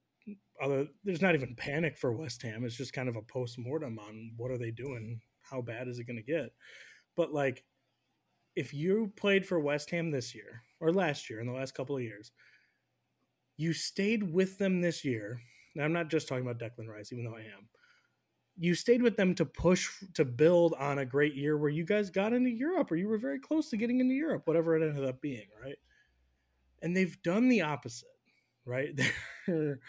other 0.62 0.88
there's 1.04 1.22
not 1.22 1.36
even 1.36 1.56
panic 1.56 1.98
for 1.98 2.12
West 2.12 2.42
Ham. 2.44 2.64
It's 2.64 2.78
just 2.78 2.94
kind 2.94 3.10
of 3.10 3.16
a 3.16 3.22
post 3.22 3.58
mortem 3.58 4.00
on 4.00 4.32
what 4.38 4.52
are 4.52 4.58
they 4.58 4.72
doing? 4.72 5.22
How 5.42 5.62
bad 5.62 5.88
is 5.88 6.00
it 6.00 6.06
going 6.06 6.18
to 6.18 6.24
get? 6.24 6.54
But 7.16 7.34
like 7.34 7.64
if 8.56 8.74
you 8.74 9.12
played 9.16 9.46
for 9.46 9.60
West 9.60 9.90
Ham 9.92 10.12
this 10.12 10.36
year 10.36 10.64
or 10.80 10.92
last 10.92 11.30
year 11.30 11.40
in 11.40 11.48
the 11.48 11.54
last 11.54 11.74
couple 11.74 11.96
of 11.96 12.04
years, 12.04 12.32
you 13.58 13.74
stayed 13.74 14.34
with 14.34 14.58
them 14.58 14.82
this 14.82 15.06
year. 15.06 15.42
Now 15.76 15.86
I'm 15.86 15.94
not 15.94 16.10
just 16.10 16.28
talking 16.28 16.46
about 16.46 16.60
Declan 16.60 16.88
Rice, 16.88 17.12
even 17.12 17.26
though 17.26 17.38
I 17.38 17.42
am 17.42 17.70
you 18.58 18.76
stayed 18.76 19.02
with 19.02 19.18
them 19.18 19.34
to 19.36 19.46
push 19.46 19.90
to 20.14 20.26
build 20.26 20.76
on 20.78 21.00
a 21.00 21.06
great 21.06 21.34
year 21.36 21.58
where 21.58 21.70
you 21.70 21.86
guys 21.86 22.10
got 22.10 22.34
into 22.34 22.50
Europe 22.50 22.92
or 22.92 22.96
you 22.96 23.08
were 23.08 23.18
very 23.18 23.40
close 23.40 23.70
to 23.70 23.78
getting 23.78 24.00
into 24.00 24.14
Europe, 24.14 24.44
whatever 24.46 24.76
it 24.76 24.88
ended 24.88 25.06
up 25.06 25.22
being, 25.22 25.48
right? 25.64 25.78
And 26.82 26.96
they've 26.96 27.22
done 27.24 27.48
the 27.48 27.62
opposite, 27.62 28.08
right? 28.66 28.90
They're 29.48 29.80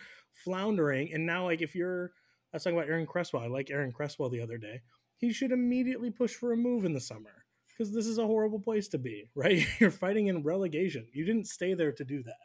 floundering. 0.45 1.13
And 1.13 1.27
now, 1.27 1.47
like, 1.47 1.63
if 1.63 1.75
you're, 1.75 2.13
I 2.53 2.57
was 2.57 2.65
talking 2.65 2.79
about 2.79 2.89
Aaron 2.89 3.07
Cresswell. 3.07 3.43
I 3.43 3.47
like 3.47 3.71
Aaron 3.71 3.93
Cresswell 3.93 4.31
the 4.31 4.43
other 4.43 4.59
day. 4.59 4.83
He 5.17 5.33
should 5.33 5.53
immediately 5.53 6.11
push 6.11 6.35
for 6.35 6.53
a 6.53 6.57
move 6.57 6.85
in 6.85 6.93
the 6.93 7.01
summer 7.01 7.45
because 7.69 7.95
this 7.95 8.07
is 8.07 8.19
a 8.19 8.27
horrible 8.27 8.61
place 8.61 8.89
to 8.89 8.99
be, 8.99 9.31
right? 9.35 9.67
You're 9.79 9.91
fighting 9.91 10.27
in 10.27 10.43
relegation. 10.43 11.07
You 11.13 11.25
didn't 11.25 11.47
stay 11.47 11.75
there 11.75 11.93
to 11.93 12.05
do 12.05 12.23
that. 12.25 12.37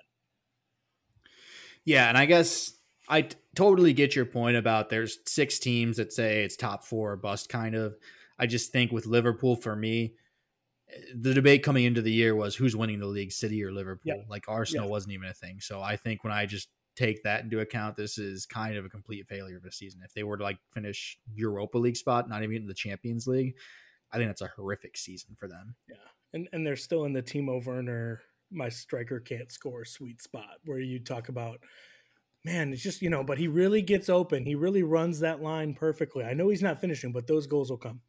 Yeah. 1.85 2.09
And 2.09 2.17
I 2.17 2.25
guess 2.25 2.73
I 3.07 3.21
t- 3.23 3.37
totally 3.55 3.93
get 3.93 4.15
your 4.15 4.25
point 4.25 4.57
about 4.57 4.89
there's 4.89 5.19
six 5.25 5.59
teams 5.59 5.97
that 5.97 6.11
say 6.11 6.43
it's 6.43 6.57
top 6.57 6.83
four 6.83 7.13
or 7.13 7.17
bust 7.17 7.49
kind 7.49 7.75
of. 7.75 7.95
I 8.39 8.45
just 8.45 8.71
think 8.71 8.91
with 8.91 9.05
Liverpool 9.05 9.55
for 9.55 9.75
me, 9.75 10.13
eh, 10.89 10.99
the 11.15 11.33
debate 11.33 11.63
coming 11.63 11.85
into 11.85 12.01
the 12.01 12.11
year 12.11 12.35
was 12.35 12.55
who's 12.55 12.75
winning 12.75 12.99
the 12.99 13.07
league, 13.07 13.31
City 13.31 13.63
or 13.63 13.71
Liverpool. 13.71 14.13
Yeah. 14.17 14.23
Like 14.29 14.45
Arsenal 14.47 14.85
yeah. 14.85 14.91
wasn't 14.91 15.13
even 15.13 15.29
a 15.29 15.33
thing. 15.33 15.59
So 15.61 15.81
I 15.81 15.95
think 15.95 16.23
when 16.23 16.33
I 16.33 16.45
just 16.45 16.67
take 16.97 17.23
that 17.23 17.43
into 17.43 17.59
account, 17.59 17.95
this 17.95 18.17
is 18.17 18.45
kind 18.45 18.75
of 18.75 18.83
a 18.83 18.89
complete 18.89 19.25
failure 19.27 19.57
of 19.57 19.65
a 19.65 19.71
season. 19.71 20.01
If 20.03 20.13
they 20.13 20.23
were 20.23 20.37
to 20.37 20.43
like 20.43 20.57
finish 20.73 21.17
Europa 21.33 21.77
League 21.77 21.95
spot, 21.95 22.27
not 22.27 22.43
even 22.43 22.57
in 22.57 22.67
the 22.67 22.73
Champions 22.73 23.27
League, 23.27 23.55
I 24.11 24.17
think 24.17 24.29
that's 24.29 24.41
a 24.41 24.51
horrific 24.55 24.97
season 24.97 25.35
for 25.37 25.47
them. 25.47 25.75
Yeah. 25.87 25.95
And 26.33 26.49
and 26.51 26.67
they're 26.67 26.75
still 26.75 27.05
in 27.05 27.13
the 27.13 27.23
Timo 27.23 27.63
Werner, 27.65 28.21
my 28.51 28.67
striker 28.69 29.19
can't 29.19 29.51
score 29.51 29.85
sweet 29.85 30.21
spot 30.21 30.57
where 30.65 30.79
you 30.79 30.99
talk 30.99 31.29
about 31.29 31.59
man, 32.47 32.71
it's 32.71 32.81
just, 32.81 33.01
you 33.01 33.09
know, 33.09 33.25
but 33.25 33.37
he 33.37 33.47
really 33.47 33.81
gets 33.81 34.07
open. 34.07 34.45
He 34.45 34.55
really 34.55 34.81
runs 34.81 35.19
that 35.19 35.41
line 35.41 35.73
perfectly. 35.73 36.23
I 36.23 36.33
know 36.33 36.47
he's 36.47 36.61
not 36.61 36.79
finishing, 36.79 37.11
but 37.11 37.27
those 37.27 37.45
goals 37.45 37.69
will 37.69 37.77
come. 37.77 37.99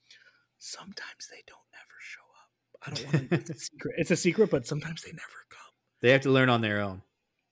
Sometimes 0.59 1.28
they 1.28 1.43
don't 1.47 1.59
ever 1.74 1.98
show 2.01 2.23
up. 2.39 2.86
I 2.86 2.90
don't 2.94 3.12
want 3.12 3.31
to, 3.31 3.35
it's 3.36 3.51
a 3.51 3.59
secret. 3.59 3.94
It's 3.98 4.10
a 4.12 4.16
secret, 4.16 4.51
but 4.51 4.66
sometimes 4.66 5.02
they 5.02 5.10
never 5.10 5.44
come. 5.51 5.73
They 6.02 6.10
have 6.10 6.20
to 6.23 6.31
learn 6.31 6.51
on 6.51 6.60
their 6.60 6.81
own. 6.81 7.02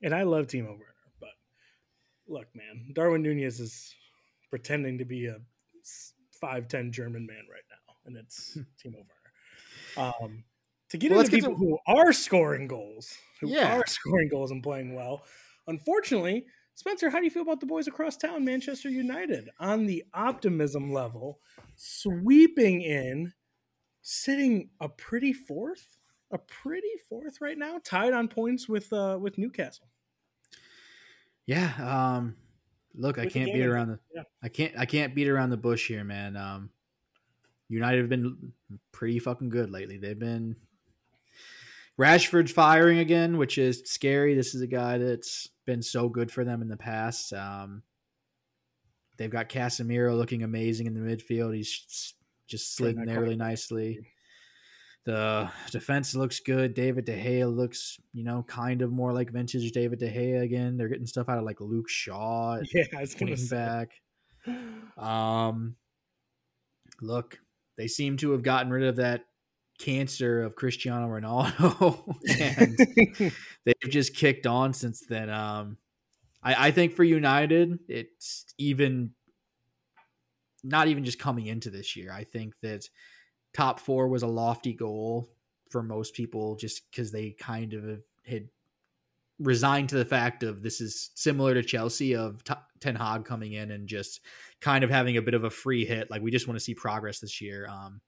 And 0.01 0.15
I 0.15 0.23
love 0.23 0.47
Timo 0.47 0.69
Werner, 0.69 0.95
look, 2.29 2.47
man, 2.55 2.93
Darwin 2.93 3.23
Nunez 3.23 3.61
is 3.61 3.95
pretending 4.51 4.99
to 4.99 5.05
be 5.05 5.27
a 5.27 5.37
5'10 6.43 6.91
German 6.91 7.27
man 7.27 7.45
right 7.51 7.65
now, 7.71 7.95
and 8.05 8.17
it's 8.17 8.55
hmm. 8.55 8.61
Timo 8.83 9.05
Werner. 9.97 10.15
Um, 10.23 10.45
to 10.91 10.99
get 10.99 11.11
well, 11.11 11.21
into 11.21 11.33
people 11.33 11.55
to... 11.55 11.57
who 11.57 11.79
are 11.87 12.13
scoring 12.13 12.67
goals, 12.67 13.17
who 13.41 13.49
yeah. 13.49 13.77
are 13.77 13.85
scoring 13.87 14.29
goals 14.29 14.51
and 14.51 14.63
playing 14.63 14.95
well, 14.95 15.25
unfortunately, 15.67 16.47
Spencer, 16.75 17.09
how 17.09 17.19
do 17.19 17.25
you 17.25 17.31
feel 17.31 17.43
about 17.43 17.61
the 17.61 17.67
boys 17.67 17.89
across 17.89 18.17
town, 18.17 18.45
Manchester 18.45 18.91
United, 18.91 19.49
on 19.59 19.87
the 19.87 20.05
optimism 20.13 20.93
level, 20.93 21.41
sweeping 21.75 22.83
in, 22.83 23.33
sitting 24.03 24.69
a 24.81 24.89
pretty 24.89 25.33
fourth, 25.33 25.97
a 26.31 26.39
pretty 26.39 26.93
fourth 27.09 27.41
right 27.41 27.57
now, 27.57 27.81
tied 27.83 28.13
on 28.13 28.29
points 28.29 28.69
with 28.69 28.93
uh, 28.93 29.19
with 29.19 29.39
Newcastle. 29.39 29.89
Yeah, 31.47 31.73
um, 31.79 32.37
look, 32.95 33.17
with 33.17 33.27
I 33.27 33.29
can't 33.29 33.53
beat 33.53 33.65
around 33.65 33.89
the, 33.89 33.99
yeah. 34.15 34.23
I 34.43 34.49
can't, 34.49 34.75
I 34.77 34.85
can't 34.85 35.15
beat 35.15 35.29
around 35.29 35.51
the 35.51 35.57
bush 35.57 35.87
here, 35.87 36.05
man. 36.05 36.37
Um, 36.37 36.71
United 37.69 38.01
have 38.01 38.09
been 38.09 38.53
pretty 38.93 39.19
fucking 39.19 39.49
good 39.49 39.71
lately. 39.71 39.99
They've 39.99 40.19
been 40.19 40.57
Rashford's 41.99 42.53
firing 42.53 42.99
again, 42.99 43.39
which 43.39 43.59
is 43.59 43.83
scary. 43.87 44.35
This 44.35 44.55
is 44.55 44.61
a 44.61 44.67
guy 44.67 44.99
that's 44.99 45.49
been 45.65 45.83
so 45.83 46.09
good 46.09 46.31
for 46.31 46.45
them 46.45 46.63
in 46.63 46.69
the 46.69 46.77
past. 46.77 47.33
Um, 47.33 47.83
they've 49.17 49.31
got 49.31 49.49
Casemiro 49.49 50.17
looking 50.17 50.43
amazing 50.43 50.87
in 50.87 50.95
the 50.95 51.01
midfield. 51.01 51.55
He's 51.55 52.15
just 52.47 52.77
slid 52.77 52.97
in 52.97 53.07
there 53.07 53.21
really 53.21 53.37
nicely. 53.37 54.01
The 55.07 55.49
defense 55.71 56.17
looks 56.17 56.41
good. 56.41 56.75
David 56.75 57.05
De 57.05 57.17
Gea 57.17 57.55
looks, 57.55 57.97
you 58.13 58.25
know, 58.25 58.45
kind 58.49 58.83
of 58.83 58.91
more 58.91 59.13
like 59.13 59.31
vintage 59.31 59.71
David 59.71 60.01
De 60.01 60.11
Gea 60.11 60.43
again. 60.43 60.77
They're 60.77 60.89
getting 60.89 61.07
stuff 61.07 61.29
out 61.29 61.39
of 61.39 61.45
like 61.45 61.61
Luke 61.61 61.89
Shaw. 61.89 62.59
Yeah, 62.75 62.85
I 62.97 63.03
was 63.03 63.15
gonna 63.15 63.37
back. 63.49 63.93
Um, 64.99 65.77
look, 67.01 67.39
they 67.79 67.87
seem 67.87 68.17
to 68.19 68.33
have 68.33 68.43
gotten 68.43 68.73
rid 68.73 68.83
of 68.83 68.97
that 68.97 69.27
cancer 69.79 70.43
of 70.43 70.57
Cristiano 70.57 71.07
Ronaldo, 71.07 72.03
and 72.41 73.33
they've 73.65 73.91
just 73.91 74.17
kicked 74.17 74.47
on 74.49 74.73
since 74.73 75.05
then. 75.09 75.31
Um, 75.31 75.77
I, 76.43 76.69
I 76.69 76.71
think 76.73 76.95
for 76.95 77.05
United, 77.05 77.79
it's 77.89 78.45
even 78.59 79.11
not 80.65 80.89
even 80.89 81.05
just 81.05 81.21
coming 81.21 81.47
into 81.47 81.71
this 81.71 81.95
year. 81.95 82.13
I 82.13 82.25
think 82.25 82.55
that 82.63 82.89
top 83.57 83.81
four 83.81 84.07
was 84.07 84.23
a 84.23 84.27
lofty 84.27 84.75
goal 84.75 85.31
for 85.71 85.83
most 85.83 86.13
people, 86.13 86.57
just 86.57 86.89
because 86.91 87.11
they 87.11 87.31
kind 87.31 87.73
of 87.73 88.03
had 88.27 88.49
resigned 89.39 89.89
to 89.89 89.97
the 89.97 90.05
fact 90.05 90.43
of 90.43 90.63
this 90.63 90.81
is 90.83 91.11
similar 91.15 91.55
to 91.55 91.63
Chelsea 91.63 92.15
of 92.15 92.45
T- 92.45 92.53
Ten 92.81 92.95
Hag 92.95 93.25
coming 93.25 93.55
in 93.55 93.71
and 93.71 93.89
just 93.89 94.21
kind 94.61 94.85
of 94.85 94.91
having 94.91 95.17
a 95.17 95.23
bit 95.23 95.33
of 95.33 95.45
a 95.45 95.51
free 95.51 95.87
hit. 95.87 96.11
Like 96.11 96.21
we 96.21 96.31
just 96.31 96.47
want 96.47 96.59
to 96.59 96.65
see 96.65 96.75
progress 96.75 97.21
this 97.21 97.41
year. 97.41 97.67
Um, 97.67 98.03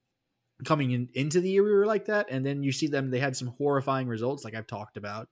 coming 0.66 0.90
in, 0.90 1.08
into 1.14 1.40
the 1.40 1.48
year 1.48 1.64
we 1.64 1.72
were 1.72 1.86
like 1.86 2.04
that, 2.06 2.26
and 2.30 2.44
then 2.44 2.62
you 2.62 2.70
see 2.70 2.86
them. 2.86 3.10
They 3.10 3.18
had 3.18 3.36
some 3.36 3.48
horrifying 3.48 4.06
results, 4.06 4.44
like 4.44 4.54
I've 4.54 4.66
talked 4.66 4.98
about, 4.98 5.30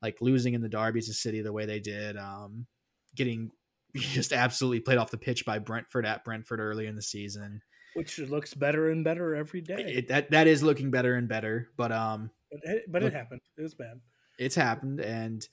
like 0.00 0.22
losing 0.22 0.54
in 0.54 0.62
the 0.62 0.68
derbies 0.70 1.08
to 1.08 1.14
City 1.14 1.42
the 1.42 1.52
way 1.52 1.66
they 1.66 1.80
did, 1.80 2.16
um, 2.16 2.66
getting 3.14 3.50
just 3.96 4.32
absolutely 4.32 4.80
played 4.80 4.96
off 4.96 5.10
the 5.10 5.18
pitch 5.18 5.44
by 5.44 5.58
Brentford 5.58 6.06
at 6.06 6.24
Brentford 6.24 6.58
early 6.58 6.86
in 6.86 6.96
the 6.96 7.02
season, 7.02 7.60
which 7.94 8.18
looks 8.18 8.54
better 8.54 8.90
and 8.90 9.04
better 9.04 9.34
every 9.34 9.60
day. 9.60 9.94
It, 9.96 10.08
that 10.08 10.30
that 10.30 10.46
is 10.46 10.62
looking 10.62 10.90
better 10.90 11.14
and 11.14 11.28
better, 11.28 11.68
but 11.76 11.92
um, 11.92 12.30
but 12.50 12.60
it, 12.64 12.84
but 12.88 13.02
it 13.02 13.12
happened. 13.12 13.40
It 13.56 13.62
was 13.62 13.74
bad. 13.74 14.00
It's 14.38 14.54
happened, 14.54 15.00
and 15.00 15.46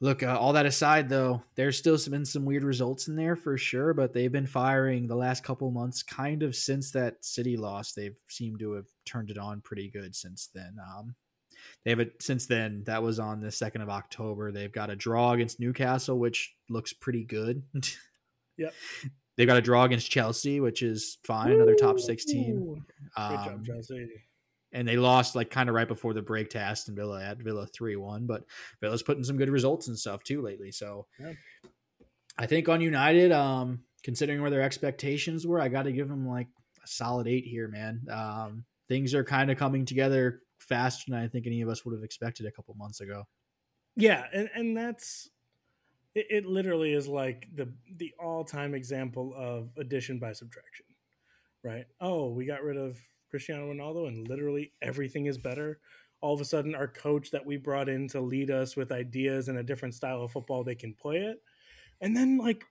look, 0.00 0.22
uh, 0.22 0.38
all 0.38 0.52
that 0.52 0.66
aside, 0.66 1.08
though, 1.08 1.42
there's 1.56 1.76
still 1.76 1.98
been 2.10 2.24
some 2.24 2.44
weird 2.44 2.64
results 2.64 3.08
in 3.08 3.16
there 3.16 3.36
for 3.36 3.58
sure. 3.58 3.94
But 3.94 4.12
they've 4.12 4.32
been 4.32 4.46
firing 4.46 5.06
the 5.06 5.16
last 5.16 5.44
couple 5.44 5.70
months, 5.70 6.02
kind 6.02 6.42
of 6.42 6.54
since 6.54 6.90
that 6.92 7.24
City 7.24 7.56
loss. 7.56 7.92
They've 7.92 8.16
seemed 8.28 8.60
to 8.60 8.72
have 8.72 8.86
turned 9.04 9.30
it 9.30 9.38
on 9.38 9.60
pretty 9.60 9.90
good 9.90 10.14
since 10.14 10.48
then. 10.54 10.76
Um, 10.94 11.14
they 11.84 11.90
have 11.90 12.00
it 12.00 12.22
since 12.22 12.46
then. 12.46 12.84
That 12.86 13.02
was 13.02 13.18
on 13.18 13.40
the 13.40 13.50
second 13.50 13.82
of 13.82 13.88
October. 13.88 14.52
They've 14.52 14.72
got 14.72 14.90
a 14.90 14.96
draw 14.96 15.32
against 15.32 15.60
Newcastle, 15.60 16.18
which 16.18 16.54
looks 16.68 16.92
pretty 16.92 17.24
good. 17.24 17.62
yep. 18.56 18.74
They've 19.38 19.46
got 19.46 19.56
a 19.56 19.62
draw 19.62 19.84
against 19.84 20.10
Chelsea, 20.10 20.60
which 20.60 20.82
is 20.82 21.16
fine. 21.24 21.52
Another 21.52 21.76
top 21.76 22.00
six 22.00 22.24
team. 22.24 22.84
Um, 23.16 23.36
Good 23.36 23.44
job, 23.44 23.64
Chelsea. 23.64 24.08
And 24.72 24.86
they 24.86 24.96
lost 24.96 25.34
like 25.34 25.48
kind 25.48 25.68
of 25.68 25.74
right 25.74 25.88
before 25.88 26.12
the 26.12 26.20
break 26.20 26.50
to 26.50 26.58
Aston 26.58 26.94
Villa 26.94 27.24
at 27.24 27.38
Villa 27.38 27.66
three 27.66 27.96
one, 27.96 28.26
but 28.26 28.44
Villa's 28.82 29.02
putting 29.02 29.24
some 29.24 29.36
good 29.36 29.48
results 29.48 29.88
and 29.88 29.96
stuff 29.96 30.24
too 30.24 30.42
lately. 30.42 30.72
So 30.72 31.06
yeah. 31.18 31.32
I 32.36 32.46
think 32.46 32.68
on 32.68 32.80
United, 32.80 33.32
um, 33.32 33.84
considering 34.02 34.42
where 34.42 34.50
their 34.50 34.62
expectations 34.62 35.46
were, 35.46 35.60
I 35.60 35.68
got 35.68 35.84
to 35.84 35.92
give 35.92 36.08
them 36.08 36.28
like 36.28 36.48
a 36.84 36.86
solid 36.86 37.28
eight 37.28 37.44
here, 37.44 37.68
man. 37.68 38.02
Um, 38.10 38.64
things 38.88 39.14
are 39.14 39.24
kind 39.24 39.50
of 39.50 39.56
coming 39.56 39.86
together 39.86 40.42
faster 40.58 41.12
than 41.12 41.20
I 41.20 41.28
think 41.28 41.46
any 41.46 41.62
of 41.62 41.68
us 41.68 41.84
would 41.84 41.94
have 41.94 42.04
expected 42.04 42.44
a 42.44 42.50
couple 42.50 42.74
months 42.74 43.00
ago. 43.00 43.24
Yeah, 43.96 44.24
and, 44.32 44.50
and 44.54 44.76
that's 44.76 45.30
it, 46.18 46.26
it 46.30 46.46
literally 46.46 46.92
is 46.92 47.06
like 47.06 47.48
the 47.54 47.72
the 47.96 48.12
all 48.18 48.44
time 48.44 48.74
example 48.74 49.32
of 49.36 49.70
addition 49.76 50.18
by 50.18 50.32
subtraction, 50.32 50.86
right? 51.62 51.86
Oh, 52.00 52.30
we 52.30 52.44
got 52.44 52.62
rid 52.62 52.76
of 52.76 52.98
Cristiano 53.30 53.72
Ronaldo, 53.72 54.08
and 54.08 54.26
literally 54.28 54.72
everything 54.82 55.26
is 55.26 55.38
better. 55.38 55.78
All 56.20 56.34
of 56.34 56.40
a 56.40 56.44
sudden, 56.44 56.74
our 56.74 56.88
coach 56.88 57.30
that 57.30 57.46
we 57.46 57.56
brought 57.56 57.88
in 57.88 58.08
to 58.08 58.20
lead 58.20 58.50
us 58.50 58.76
with 58.76 58.90
ideas 58.90 59.48
and 59.48 59.58
a 59.58 59.62
different 59.62 59.94
style 59.94 60.22
of 60.22 60.32
football, 60.32 60.64
they 60.64 60.74
can 60.74 60.92
play 60.92 61.18
it. 61.18 61.40
And 62.00 62.16
then, 62.16 62.38
like, 62.38 62.64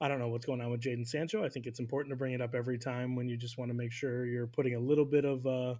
I 0.00 0.08
don't 0.08 0.18
know 0.18 0.28
what's 0.28 0.44
going 0.44 0.60
on 0.60 0.70
with 0.70 0.82
Jadon 0.82 1.08
Sancho. 1.08 1.42
I 1.42 1.48
think 1.48 1.66
it's 1.66 1.80
important 1.80 2.12
to 2.12 2.16
bring 2.16 2.34
it 2.34 2.42
up 2.42 2.54
every 2.54 2.78
time 2.78 3.16
when 3.16 3.28
you 3.28 3.38
just 3.38 3.56
want 3.56 3.70
to 3.70 3.74
make 3.74 3.92
sure 3.92 4.26
you're 4.26 4.46
putting 4.46 4.74
a 4.74 4.80
little 4.80 5.06
bit 5.06 5.24
of 5.24 5.46
uh, 5.46 5.76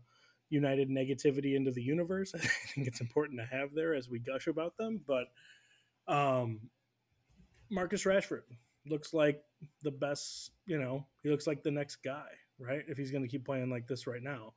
United 0.49 0.89
negativity 0.89 1.57
into 1.57 1.73
the 1.73 1.83
universe. 1.83 2.33
I 2.35 2.39
think 2.39 2.87
it's 2.87 3.03
important 3.03 3.41
to 3.41 3.47
have 3.47 3.75
there 3.75 3.95
as 3.95 4.09
we 4.09 4.19
gush 4.19 4.47
about 4.47 4.79
them. 4.79 5.03
But 5.07 5.27
um, 6.09 6.61
Marcus 7.71 8.05
Rashford 8.05 8.43
looks 8.87 9.15
like 9.15 9.43
the 9.83 9.91
best, 9.91 10.53
you 10.67 10.79
know, 10.79 11.07
he 11.23 11.31
looks 11.31 11.47
like 11.47 11.63
the 11.63 11.71
next 11.71 11.97
guy, 11.97 12.27
right? 12.59 12.83
If 12.87 12.99
he's 12.99 13.11
going 13.11 13.23
to 13.23 13.29
keep 13.29 13.45
playing 13.45 13.71
like 13.71 13.87
this 13.87 14.07
right 14.07 14.23
now. 14.23 14.55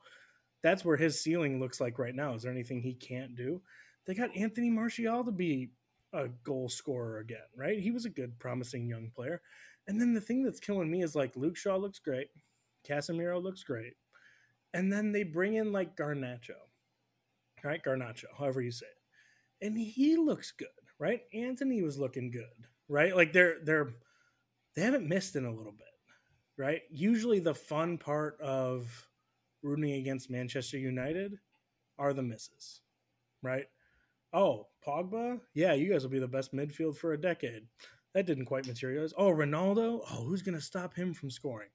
That's 0.63 0.83
where 0.83 0.97
his 0.97 1.21
ceiling 1.21 1.59
looks 1.59 1.79
like 1.79 1.99
right 1.99 2.15
now. 2.15 2.33
Is 2.33 2.43
there 2.43 2.51
anything 2.51 2.81
he 2.81 2.93
can't 2.93 3.35
do? 3.35 3.61
They 4.05 4.13
got 4.13 4.35
Anthony 4.35 4.69
Martial 4.69 5.23
to 5.23 5.31
be 5.31 5.71
a 6.13 6.27
goal 6.43 6.67
scorer 6.67 7.19
again, 7.19 7.37
right? 7.55 7.79
He 7.79 7.91
was 7.91 8.05
a 8.05 8.09
good, 8.09 8.37
promising 8.39 8.87
young 8.87 9.11
player. 9.15 9.41
And 9.87 10.01
then 10.01 10.13
the 10.13 10.21
thing 10.21 10.43
that's 10.43 10.59
killing 10.59 10.89
me 10.89 11.03
is 11.03 11.15
like 11.15 11.35
Luke 11.35 11.55
Shaw 11.55 11.77
looks 11.77 11.99
great. 11.99 12.27
Casemiro 12.87 13.41
looks 13.41 13.63
great 13.63 13.93
and 14.73 14.91
then 14.91 15.11
they 15.11 15.23
bring 15.23 15.55
in 15.55 15.71
like 15.71 15.95
Garnacho, 15.95 16.51
right? 17.63 17.83
Garnacho, 17.83 18.25
however 18.37 18.61
you 18.61 18.71
say 18.71 18.85
it, 18.85 19.65
and 19.65 19.77
he 19.77 20.15
looks 20.15 20.51
good, 20.51 20.67
right? 20.99 21.21
Antony 21.33 21.81
was 21.81 21.97
looking 21.97 22.31
good, 22.31 22.67
right? 22.87 23.15
Like 23.15 23.33
they're 23.33 23.57
they're 23.63 23.89
they 24.75 24.83
haven't 24.83 25.07
missed 25.07 25.35
in 25.35 25.45
a 25.45 25.53
little 25.53 25.71
bit, 25.71 25.87
right? 26.57 26.81
Usually 26.91 27.39
the 27.39 27.55
fun 27.55 27.97
part 27.97 28.39
of 28.41 29.07
rooting 29.63 29.93
against 29.93 30.29
Manchester 30.29 30.77
United 30.77 31.37
are 31.97 32.13
the 32.13 32.23
misses, 32.23 32.81
right? 33.41 33.65
Oh, 34.33 34.67
Pogba, 34.85 35.39
yeah, 35.55 35.73
you 35.73 35.91
guys 35.91 36.03
will 36.03 36.11
be 36.11 36.19
the 36.19 36.27
best 36.27 36.53
midfield 36.53 36.97
for 36.97 37.13
a 37.13 37.21
decade. 37.21 37.63
That 38.13 38.25
didn't 38.25 38.45
quite 38.45 38.67
materialize. 38.67 39.13
Oh, 39.17 39.31
Ronaldo, 39.31 40.01
oh, 40.11 40.23
who's 40.25 40.41
going 40.41 40.55
to 40.55 40.61
stop 40.61 40.93
him 40.93 41.13
from 41.13 41.29
scoring? 41.29 41.69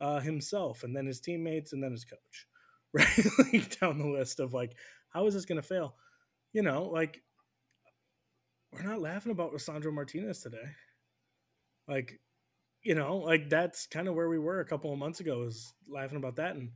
uh, 0.00 0.20
himself 0.20 0.82
and 0.82 0.94
then 0.94 1.06
his 1.06 1.20
teammates 1.20 1.72
and 1.72 1.82
then 1.82 1.92
his 1.92 2.04
coach, 2.04 2.46
right? 2.92 3.26
like 3.52 3.80
down 3.80 3.98
the 3.98 4.06
list 4.06 4.40
of 4.40 4.52
like, 4.52 4.76
how 5.10 5.26
is 5.26 5.34
this 5.34 5.44
going 5.44 5.60
to 5.60 5.66
fail? 5.66 5.94
You 6.52 6.62
know, 6.62 6.84
like 6.84 7.22
we're 8.74 8.88
not 8.88 9.00
laughing 9.00 9.32
about 9.32 9.52
Lisandro 9.52 9.92
Martinez 9.92 10.40
today. 10.40 10.68
Like, 11.88 12.20
you 12.82 12.94
know, 12.94 13.18
like 13.18 13.48
that's 13.48 13.86
kind 13.86 14.08
of 14.08 14.14
where 14.14 14.28
we 14.28 14.38
were 14.38 14.60
a 14.60 14.66
couple 14.66 14.92
of 14.92 14.98
months 14.98 15.20
ago, 15.20 15.42
is 15.44 15.72
laughing 15.88 16.16
about 16.16 16.36
that. 16.36 16.56
And 16.56 16.70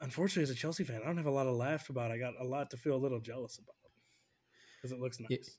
unfortunately, 0.00 0.44
as 0.44 0.50
a 0.50 0.54
Chelsea 0.54 0.84
fan, 0.84 1.00
I 1.02 1.06
don't 1.06 1.16
have 1.16 1.26
a 1.26 1.30
lot 1.30 1.44
to 1.44 1.52
laugh 1.52 1.88
about. 1.88 2.10
I 2.10 2.18
got 2.18 2.34
a 2.40 2.44
lot 2.44 2.70
to 2.70 2.76
feel 2.76 2.94
a 2.94 2.98
little 2.98 3.20
jealous 3.20 3.58
about 3.58 3.74
because 4.76 4.92
it 4.92 5.00
looks 5.00 5.18
nice. 5.20 5.56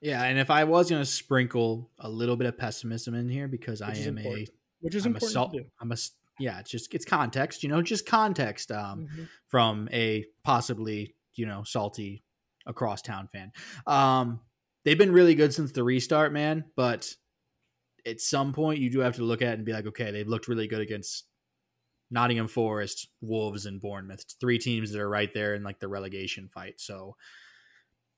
Yeah, 0.00 0.24
and 0.24 0.38
if 0.38 0.50
I 0.50 0.64
was 0.64 0.90
going 0.90 1.02
to 1.02 1.06
sprinkle 1.06 1.90
a 1.98 2.08
little 2.08 2.36
bit 2.36 2.48
of 2.48 2.58
pessimism 2.58 3.14
in 3.14 3.28
here, 3.28 3.46
because 3.46 3.80
Which 3.80 3.98
I 3.98 4.02
am 4.02 4.18
important. 4.18 4.48
a 4.48 4.52
which 4.80 4.94
is 4.96 5.06
I'm 5.06 5.14
important 5.14 5.54
a, 5.54 5.58
do. 5.58 5.64
I'm 5.80 5.92
a 5.92 5.96
yeah, 6.40 6.58
it's 6.58 6.70
just 6.70 6.92
it's 6.92 7.04
context, 7.04 7.62
you 7.62 7.68
know, 7.68 7.82
just 7.82 8.04
context 8.04 8.72
um, 8.72 9.06
mm-hmm. 9.06 9.24
from 9.46 9.88
a 9.92 10.24
possibly 10.42 11.14
you 11.34 11.46
know 11.46 11.62
salty 11.62 12.24
across 12.66 13.02
town 13.02 13.28
fan. 13.28 13.52
Um, 13.86 14.40
they've 14.84 14.98
been 14.98 15.12
really 15.12 15.34
good 15.34 15.54
since 15.54 15.72
the 15.72 15.84
restart, 15.84 16.32
man. 16.32 16.64
But 16.76 17.14
at 18.06 18.20
some 18.20 18.52
point, 18.52 18.80
you 18.80 18.90
do 18.90 19.00
have 19.00 19.16
to 19.16 19.22
look 19.22 19.42
at 19.42 19.54
and 19.54 19.64
be 19.64 19.72
like, 19.72 19.86
okay, 19.86 20.10
they've 20.10 20.28
looked 20.28 20.48
really 20.48 20.66
good 20.66 20.80
against 20.80 21.24
Nottingham 22.10 22.48
Forest, 22.48 23.08
Wolves, 23.20 23.66
and 23.66 23.80
Bournemouth. 23.80 24.20
It's 24.20 24.34
three 24.34 24.58
teams 24.58 24.92
that 24.92 25.00
are 25.00 25.08
right 25.08 25.32
there 25.32 25.54
in 25.54 25.62
like 25.62 25.80
the 25.80 25.88
relegation 25.88 26.48
fight. 26.48 26.80
So 26.80 27.16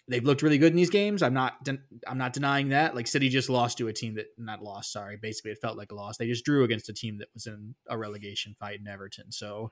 they've 0.08 0.24
looked 0.24 0.42
really 0.42 0.58
good 0.58 0.72
in 0.72 0.76
these 0.76 0.90
games. 0.90 1.22
I'm 1.22 1.34
not 1.34 1.62
de- 1.64 1.78
I'm 2.06 2.18
not 2.18 2.32
denying 2.32 2.70
that. 2.70 2.94
Like 2.94 3.06
City 3.06 3.28
just 3.28 3.48
lost 3.48 3.78
to 3.78 3.88
a 3.88 3.92
team 3.92 4.14
that 4.16 4.26
not 4.36 4.62
lost, 4.62 4.92
sorry. 4.92 5.16
Basically 5.16 5.52
it 5.52 5.60
felt 5.60 5.78
like 5.78 5.92
a 5.92 5.94
loss. 5.94 6.16
They 6.16 6.26
just 6.26 6.44
drew 6.44 6.64
against 6.64 6.88
a 6.88 6.92
team 6.92 7.18
that 7.18 7.28
was 7.32 7.46
in 7.46 7.74
a 7.88 7.96
relegation 7.96 8.54
fight 8.58 8.80
in 8.80 8.88
Everton. 8.88 9.30
So 9.32 9.70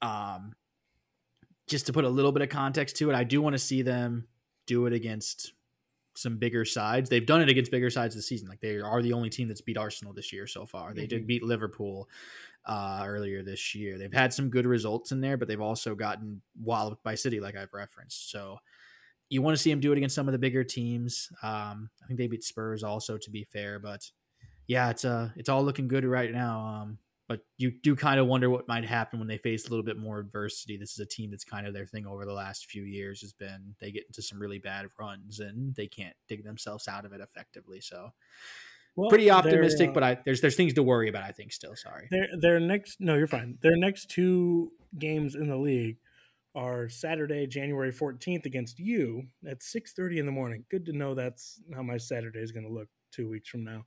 um 0.00 0.52
just 1.68 1.86
to 1.86 1.92
put 1.92 2.04
a 2.04 2.08
little 2.08 2.32
bit 2.32 2.42
of 2.42 2.48
context 2.48 2.96
to 2.96 3.10
it, 3.10 3.14
I 3.14 3.24
do 3.24 3.40
want 3.40 3.54
to 3.54 3.58
see 3.58 3.82
them 3.82 4.26
do 4.66 4.86
it 4.86 4.92
against 4.92 5.52
some 6.20 6.36
bigger 6.36 6.64
sides. 6.64 7.08
They've 7.08 7.24
done 7.24 7.40
it 7.40 7.48
against 7.48 7.70
bigger 7.70 7.90
sides 7.90 8.14
this 8.14 8.26
season. 8.26 8.48
Like 8.48 8.60
they 8.60 8.76
are 8.76 9.02
the 9.02 9.12
only 9.12 9.30
team 9.30 9.48
that's 9.48 9.60
beat 9.60 9.78
Arsenal 9.78 10.12
this 10.12 10.32
year 10.32 10.46
so 10.46 10.66
far. 10.66 10.92
They 10.92 11.02
mm-hmm. 11.02 11.08
did 11.08 11.26
beat 11.26 11.42
Liverpool 11.42 12.08
uh, 12.66 13.02
earlier 13.04 13.42
this 13.42 13.74
year. 13.74 13.98
They've 13.98 14.12
had 14.12 14.32
some 14.32 14.50
good 14.50 14.66
results 14.66 15.12
in 15.12 15.20
there, 15.20 15.36
but 15.36 15.48
they've 15.48 15.60
also 15.60 15.94
gotten 15.94 16.42
walloped 16.62 17.02
by 17.02 17.14
City, 17.14 17.40
like 17.40 17.56
I've 17.56 17.72
referenced. 17.72 18.30
So 18.30 18.58
you 19.30 19.42
want 19.42 19.56
to 19.56 19.62
see 19.62 19.70
them 19.70 19.80
do 19.80 19.92
it 19.92 19.96
against 19.96 20.14
some 20.14 20.28
of 20.28 20.32
the 20.32 20.38
bigger 20.38 20.64
teams. 20.64 21.30
Um, 21.42 21.88
I 22.02 22.06
think 22.06 22.18
they 22.18 22.26
beat 22.26 22.44
Spurs 22.44 22.82
also, 22.82 23.16
to 23.16 23.30
be 23.30 23.44
fair, 23.44 23.78
but 23.78 24.10
yeah, 24.66 24.90
it's 24.90 25.04
uh, 25.04 25.30
it's 25.36 25.48
all 25.48 25.64
looking 25.64 25.88
good 25.88 26.04
right 26.04 26.30
now. 26.32 26.60
Um, 26.60 26.98
but 27.30 27.42
you 27.58 27.70
do 27.70 27.94
kind 27.94 28.18
of 28.18 28.26
wonder 28.26 28.50
what 28.50 28.66
might 28.66 28.84
happen 28.84 29.20
when 29.20 29.28
they 29.28 29.38
face 29.38 29.64
a 29.64 29.70
little 29.70 29.84
bit 29.84 29.96
more 29.96 30.18
adversity. 30.18 30.76
This 30.76 30.90
is 30.90 30.98
a 30.98 31.06
team 31.06 31.30
that's 31.30 31.44
kind 31.44 31.64
of 31.64 31.72
their 31.72 31.86
thing 31.86 32.04
over 32.04 32.24
the 32.24 32.32
last 32.32 32.68
few 32.68 32.82
years 32.82 33.20
has 33.20 33.32
been 33.32 33.76
they 33.80 33.92
get 33.92 34.04
into 34.08 34.20
some 34.20 34.40
really 34.40 34.58
bad 34.58 34.86
runs 34.98 35.38
and 35.38 35.72
they 35.76 35.86
can't 35.86 36.16
dig 36.28 36.42
themselves 36.42 36.88
out 36.88 37.04
of 37.04 37.12
it 37.12 37.20
effectively. 37.20 37.80
So 37.80 38.10
well, 38.96 39.10
pretty 39.10 39.30
optimistic, 39.30 39.90
uh, 39.90 39.92
but 39.92 40.02
I, 40.02 40.18
there's 40.24 40.40
there's 40.40 40.56
things 40.56 40.72
to 40.72 40.82
worry 40.82 41.08
about. 41.08 41.22
I 41.22 41.30
think 41.30 41.52
still. 41.52 41.76
Sorry. 41.76 42.08
Their 42.10 42.26
their 42.40 42.58
next 42.58 43.00
no, 43.00 43.14
you're 43.14 43.28
fine. 43.28 43.58
Their 43.62 43.76
next 43.76 44.10
two 44.10 44.72
games 44.98 45.36
in 45.36 45.46
the 45.46 45.56
league 45.56 45.98
are 46.56 46.88
Saturday, 46.88 47.46
January 47.46 47.92
14th 47.92 48.44
against 48.44 48.80
you 48.80 49.22
at 49.46 49.60
6:30 49.60 50.18
in 50.18 50.26
the 50.26 50.32
morning. 50.32 50.64
Good 50.68 50.84
to 50.86 50.92
know 50.92 51.14
that's 51.14 51.62
how 51.72 51.84
my 51.84 51.96
Saturday 51.96 52.40
is 52.40 52.50
going 52.50 52.66
to 52.66 52.72
look 52.72 52.88
2 53.12 53.28
weeks 53.28 53.48
from 53.48 53.62
now. 53.62 53.84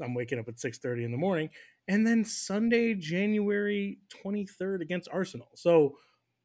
I'm 0.00 0.14
waking 0.14 0.38
up 0.38 0.48
at 0.48 0.56
6:30 0.56 1.04
in 1.04 1.10
the 1.10 1.18
morning 1.18 1.50
and 1.88 2.06
then 2.06 2.24
Sunday, 2.24 2.94
January 2.94 3.98
23rd 4.24 4.82
against 4.82 5.08
Arsenal. 5.12 5.48
So 5.54 5.96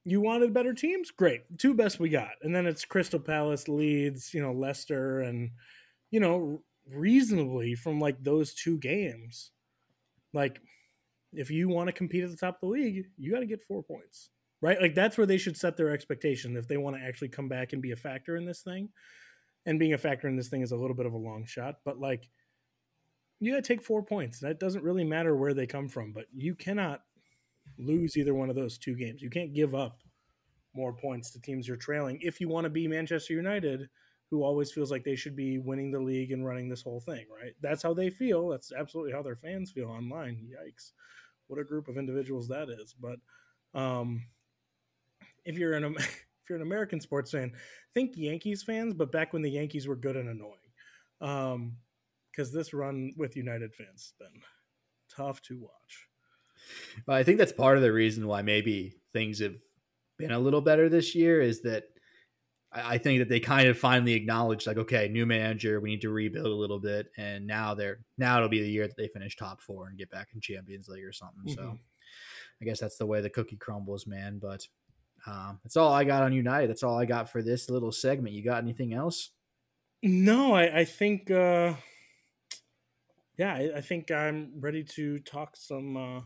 you 0.06 0.22
wanted 0.22 0.54
better 0.54 0.74
teams? 0.74 1.12
Great. 1.12 1.42
Two 1.58 1.74
best 1.74 2.00
we 2.00 2.10
got. 2.10 2.32
And 2.42 2.56
then 2.56 2.66
it's 2.66 2.86
Crystal 2.86 3.20
Palace, 3.20 3.68
Leeds, 3.68 4.34
you 4.34 4.42
know, 4.42 4.54
Leicester 4.54 5.22
and 5.22 5.52
you 6.12 6.20
know, 6.20 6.62
reasonably 6.92 7.76
from 7.76 8.00
like 8.00 8.24
those 8.24 8.54
two 8.54 8.78
games. 8.78 9.52
Like 10.34 10.60
if 11.34 11.50
you 11.50 11.70
want 11.70 11.88
to 11.88 11.94
compete 11.94 12.24
at 12.24 12.30
the 12.30 12.38
top 12.38 12.56
of 12.56 12.62
the 12.62 12.68
league, 12.68 13.06
you 13.18 13.32
got 13.32 13.40
to 13.40 13.46
get 13.46 13.62
4 13.62 13.84
points 13.84 14.30
right? 14.64 14.82
Like 14.82 14.96
that's 14.96 15.18
where 15.18 15.28
they 15.28 15.38
should 15.38 15.58
set 15.58 15.76
their 15.76 15.90
expectation 15.90 16.56
if 16.56 16.70
they 16.70 16.78
want 16.78 16.96
to 16.96 17.04
actually 17.04 17.28
come 17.28 17.50
back 17.50 17.74
and 17.74 17.82
be 17.82 17.92
a 17.92 17.98
factor 17.98 18.38
in 18.38 18.46
this 18.46 18.62
thing. 18.62 18.90
And 19.66 19.78
being 19.78 19.94
a 19.94 19.98
factor 19.98 20.30
in 20.30 20.38
this 20.38 20.48
thing 20.48 20.62
is 20.62 20.72
a 20.72 20.78
little 20.78 20.96
bit 20.96 21.06
of 21.06 21.14
a 21.14 21.18
long 21.18 21.46
shot, 21.46 21.76
but 21.84 22.00
like 22.00 22.30
you 23.44 23.54
got 23.54 23.64
to 23.64 23.68
take 23.74 23.84
four 23.84 24.04
points. 24.04 24.40
That 24.40 24.60
doesn't 24.60 24.84
really 24.84 25.04
matter 25.04 25.36
where 25.36 25.54
they 25.54 25.68
come 25.68 25.90
from, 25.90 26.14
but 26.14 26.26
you 26.34 26.56
cannot 26.56 27.02
lose 27.78 28.16
either 28.18 28.34
one 28.34 28.50
of 28.50 28.56
those 28.56 28.78
two 28.78 28.96
games. 28.96 29.22
You 29.22 29.30
can't 29.30 29.54
give 29.54 29.76
up 29.76 30.00
more 30.74 30.94
points 30.94 31.32
to 31.32 31.42
teams 31.42 31.68
you're 31.68 31.78
trailing 31.78 32.20
if 32.22 32.40
you 32.40 32.48
want 32.48 32.66
to 32.66 32.70
be 32.70 32.88
Manchester 32.88 33.34
United, 33.34 33.90
who 34.32 34.44
always 34.44 34.72
feels 34.72 34.92
like 34.92 35.04
they 35.04 35.16
should 35.16 35.36
be 35.36 35.60
winning 35.60 35.92
the 35.92 36.00
league 36.00 36.32
and 36.32 36.46
running 36.46 36.70
this 36.70 36.82
whole 36.82 37.02
thing, 37.02 37.26
right? 37.30 37.54
That's 37.62 37.84
how 37.84 37.94
they 37.94 38.10
feel. 38.10 38.50
That's 38.50 38.72
absolutely 38.72 39.12
how 39.12 39.22
their 39.22 39.36
fans 39.36 39.72
feel 39.72 39.90
online. 39.90 40.48
Yikes. 40.50 40.92
What 41.48 41.60
a 41.60 41.64
group 41.66 41.88
of 41.88 41.98
individuals 41.98 42.48
that 42.48 42.70
is. 42.70 42.96
But 43.00 43.20
um, 43.80 44.26
if 45.46 45.58
you're 45.58 45.74
an 45.74 45.96
if 45.98 46.50
you're 46.50 46.58
an 46.58 46.64
American 46.66 47.00
sports 47.00 47.32
fan, 47.32 47.52
think 47.94 48.14
Yankees 48.16 48.64
fans, 48.64 48.94
but 48.94 49.12
back 49.12 49.34
when 49.34 49.42
the 49.42 49.52
Yankees 49.52 49.88
were 49.88 49.96
good 49.96 50.16
and 50.16 50.30
annoying. 50.30 50.58
Um, 51.22 51.78
because 52.34 52.52
this 52.52 52.74
run 52.74 53.14
with 53.18 53.36
United 53.36 53.74
fans 53.74 54.14
has 54.20 54.28
been 54.28 54.42
tough 55.16 55.42
to 55.44 55.60
watch. 55.60 56.08
But 57.06 57.16
I 57.16 57.24
think 57.24 57.38
that's 57.38 57.52
part 57.52 57.78
of 57.78 57.84
the 57.84 57.92
reason 57.92 58.28
why 58.28 58.42
maybe 58.42 58.96
things 59.12 59.40
have 59.40 59.56
been 60.18 60.32
a 60.32 60.40
little 60.40 60.62
better 60.62 60.90
this 60.90 61.14
year 61.14 61.42
is 61.42 61.62
that 61.64 61.84
I 62.72 62.98
think 62.98 63.20
that 63.20 63.30
they 63.30 63.40
kind 63.40 63.68
of 63.68 63.78
finally 63.78 64.14
acknowledged 64.14 64.66
like, 64.66 64.78
okay, 64.78 65.08
new 65.08 65.26
manager, 65.26 65.80
we 65.80 65.92
need 65.92 66.02
to 66.02 66.10
rebuild 66.10 66.48
a 66.48 66.56
little 66.56 66.80
bit, 66.80 67.08
and 67.18 67.46
now 67.46 67.76
they're 67.76 68.00
now 68.18 68.38
it'll 68.38 68.50
be 68.50 68.62
the 68.64 68.70
year 68.70 68.88
that 68.88 68.98
they 68.98 69.08
finish 69.08 69.36
top 69.36 69.62
four 69.62 69.88
and 69.88 69.98
get 69.98 70.10
back 70.10 70.30
in 70.34 70.42
Champions 70.42 70.88
League 70.88 71.06
or 71.06 71.12
something. 71.12 71.54
Mm-hmm. 71.54 71.54
So 71.54 71.80
I 72.62 72.66
guess 72.66 72.80
that's 72.80 72.98
the 72.98 73.06
way 73.06 73.22
the 73.22 73.30
cookie 73.30 73.58
crumbles, 73.58 74.08
man. 74.08 74.40
But 74.42 74.68
um, 75.28 75.60
that's 75.64 75.78
all 75.78 75.94
I 75.94 76.04
got 76.04 76.24
on 76.24 76.34
United. 76.34 76.70
That's 76.70 76.84
all 76.84 76.98
I 76.98 77.06
got 77.06 77.30
for 77.30 77.44
this 77.44 77.70
little 77.70 77.92
segment. 77.92 78.34
You 78.34 78.44
got 78.44 78.64
anything 78.64 78.94
else? 78.94 79.30
No, 80.02 80.54
I, 80.54 80.80
I 80.80 80.86
think 80.86 81.30
uh, 81.30 81.76
yeah, 83.38 83.54
I, 83.54 83.78
I, 83.78 83.82
think 83.82 84.12
I'm 84.12 84.52
ready 84.60 84.84
to 84.84 85.20
talk 85.20 85.56
some 85.56 85.98
uh, 85.98 86.22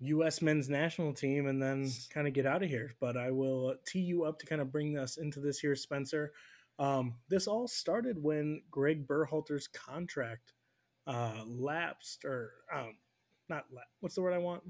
U.S. 0.00 0.42
men's 0.42 0.68
national 0.68 1.14
team 1.14 1.46
and 1.46 1.62
then 1.62 1.90
kind 2.12 2.26
of 2.26 2.32
get 2.32 2.46
out 2.46 2.62
of 2.62 2.68
here. 2.68 2.94
But 3.00 3.16
I 3.16 3.30
will 3.30 3.74
tee 3.86 4.00
you 4.00 4.24
up 4.24 4.38
to 4.40 4.46
kind 4.46 4.60
of 4.60 4.72
bring 4.72 4.98
us 4.98 5.16
into 5.16 5.40
this 5.40 5.60
here, 5.60 5.76
Spencer. 5.76 6.32
Um, 6.78 7.14
this 7.28 7.46
all 7.46 7.68
started 7.68 8.20
when 8.20 8.62
Gregg 8.70 9.06
Berhalter's 9.06 9.68
contract 9.68 10.52
uh, 11.06 11.44
lapsed, 11.46 12.24
or 12.24 12.52
um, 12.74 12.96
not 13.48 13.66
la- 13.72 13.82
what's 14.00 14.14
the 14.14 14.22
word 14.22 14.34
I 14.34 14.38
want? 14.38 14.62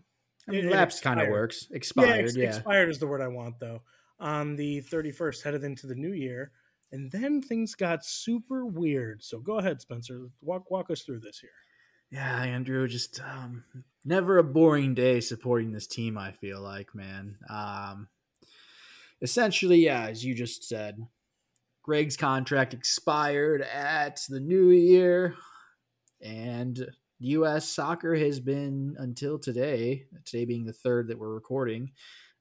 I 0.49 0.53
mean, 0.53 0.67
it, 0.67 0.73
lapsed 0.73 1.03
kind 1.03 1.21
of 1.21 1.29
works. 1.29 1.69
Expired, 1.71 2.09
yeah, 2.09 2.23
ex- 2.23 2.37
yeah. 2.37 2.49
Expired 2.49 2.89
is 2.91 2.99
the 2.99 3.07
word 3.07 3.21
I 3.21 3.29
want, 3.29 3.59
though. 3.61 3.83
On 4.19 4.57
the 4.57 4.83
31st, 4.83 5.43
headed 5.43 5.65
into 5.65 5.87
the 5.87 5.95
new 5.95 6.13
year. 6.13 6.53
And 6.93 7.11
then 7.11 7.41
things 7.41 7.75
got 7.75 8.05
super 8.05 8.67
weird. 8.67 9.25
So 9.25 9.41
go 9.41 9.59
ahead, 9.59 9.81
Spencer. 9.81 10.29
Walk 10.43 10.71
walk 10.71 10.91
us 10.91 11.03
through 11.03 11.21
this 11.21 11.41
here. 11.41 11.51
Yeah, 12.11 12.43
Andrew, 12.43 12.87
just 12.87 13.23
um, 13.23 13.65
never 14.05 14.37
a 14.37 14.45
boring 14.45 14.95
day 14.95 15.21
supporting 15.21 15.73
this 15.73 15.87
team. 15.87 16.19
I 16.19 16.33
feel 16.33 16.61
like, 16.61 16.95
man. 16.95 17.39
Um, 17.49 18.09
essentially, 19.23 19.79
yeah, 19.79 20.09
as 20.09 20.23
you 20.23 20.35
just 20.35 20.69
said, 20.69 21.07
Gregg's 21.83 22.19
contract 22.19 22.75
expired 22.75 23.63
at 23.63 24.21
the 24.29 24.41
new 24.41 24.69
year, 24.69 25.35
and 26.21 26.87
U.S. 27.21 27.67
soccer 27.67 28.15
has 28.15 28.41
been 28.41 28.95
until 28.99 29.39
today, 29.39 30.05
today 30.27 30.45
being 30.45 30.67
the 30.67 30.73
third 30.75 31.09
that 31.09 31.19
we're 31.19 31.33
recording, 31.33 31.93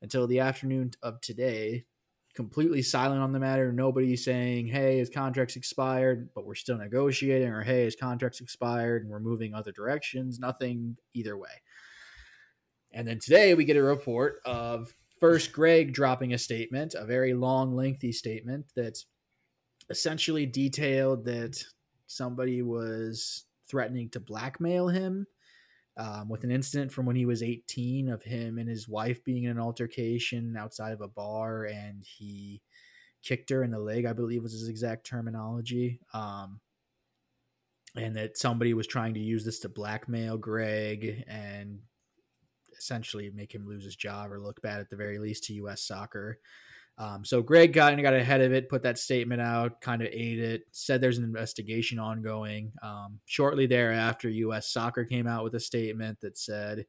until 0.02 0.28
the 0.28 0.40
afternoon 0.40 0.92
of 1.02 1.22
today, 1.22 1.86
completely 2.34 2.82
silent 2.82 3.22
on 3.22 3.32
the 3.32 3.40
matter. 3.40 3.72
Nobody 3.72 4.16
saying, 4.16 4.68
hey, 4.68 4.98
his 5.00 5.10
contract's 5.10 5.56
expired, 5.56 6.30
but 6.34 6.46
we're 6.46 6.56
still 6.56 6.78
negotiating, 6.78 7.50
or 7.50 7.62
hey, 7.62 7.84
his 7.84 7.96
contract's 7.96 8.42
expired 8.42 9.04
and 9.04 9.12
we're 9.12 9.20
moving 9.20 9.54
other 9.54 9.72
directions. 9.72 10.40
Nothing 10.40 10.98
either 11.14 11.38
way. 11.38 11.62
And 12.92 13.08
then 13.08 13.20
today 13.20 13.54
we 13.54 13.66
get 13.66 13.78
a 13.78 13.84
report 13.84 14.42
of 14.46 14.94
first 15.20 15.54
Greg 15.54 15.94
dropping 15.94 16.34
a 16.34 16.38
statement, 16.38 16.94
a 16.94 17.06
very 17.06 17.34
long, 17.34 17.76
lengthy 17.76 18.12
statement 18.12 18.66
that 18.76 18.98
essentially 19.90 20.46
detailed 20.46 21.26
that 21.26 21.64
somebody 22.08 22.62
was 22.62 23.46
threatening 23.70 24.10
to 24.10 24.20
blackmail 24.20 24.90
him 24.90 25.26
um, 25.98 26.30
with 26.30 26.44
an 26.44 26.52
incident 26.52 26.92
from 26.92 27.06
when 27.06 27.16
he 27.16 27.26
was 27.26 27.44
18 27.44 28.10
of 28.10 28.24
him 28.24 28.58
and 28.58 28.70
his 28.70 28.88
wife 28.88 29.24
being 29.24 29.44
in 29.44 29.52
an 29.52 29.60
altercation 29.60 30.56
outside 30.58 30.94
of 30.94 31.02
a 31.02 31.08
bar 31.08 31.66
and 31.66 32.04
he 32.04 32.62
kicked 33.24 33.50
her 33.50 33.64
in 33.64 33.72
the 33.72 33.80
leg, 33.80 34.06
I 34.06 34.14
believe 34.14 34.44
was 34.44 34.54
his 34.54 34.70
exact 34.70 35.06
terminology. 35.06 36.00
Um, 36.14 36.60
and 37.96 38.16
that 38.16 38.38
somebody 38.38 38.74
was 38.74 38.88
trying 38.88 39.14
to 39.16 39.20
use 39.20 39.44
this 39.44 39.60
to 39.60 39.70
blackmail 39.70 40.38
Gregg 40.38 41.26
and 41.28 41.80
essentially 42.78 43.30
make 43.34 43.54
him 43.54 43.68
lose 43.68 43.84
his 43.84 43.96
job 43.96 44.32
or 44.32 44.40
look 44.40 44.62
bad 44.62 44.80
at 44.80 44.90
the 44.90 44.96
very 44.96 45.20
least 45.20 45.44
to 45.46 45.54
U.S. 45.54 45.84
soccer. 45.84 46.40
Um, 47.02 47.26
so 47.26 47.42
Gregg 47.42 47.74
got 47.74 48.00
got 48.00 48.14
ahead 48.14 48.42
of 48.42 48.54
it, 48.54 48.70
put 48.70 48.84
that 48.84 49.00
statement 49.00 49.42
out, 49.42 49.82
kind 49.82 50.04
of 50.04 50.10
ate 50.12 50.38
it, 50.38 50.66
said 50.70 51.02
there's 51.02 51.18
an 51.18 51.24
investigation 51.24 51.98
ongoing. 51.98 52.72
Um, 52.84 53.20
shortly 53.26 53.66
thereafter, 53.66 54.30
U.S. 54.30 54.72
Soccer 54.72 55.04
came 55.04 55.26
out 55.26 55.44
with 55.44 55.56
a 55.56 55.60
statement 55.60 56.22
that 56.22 56.38
said, 56.38 56.86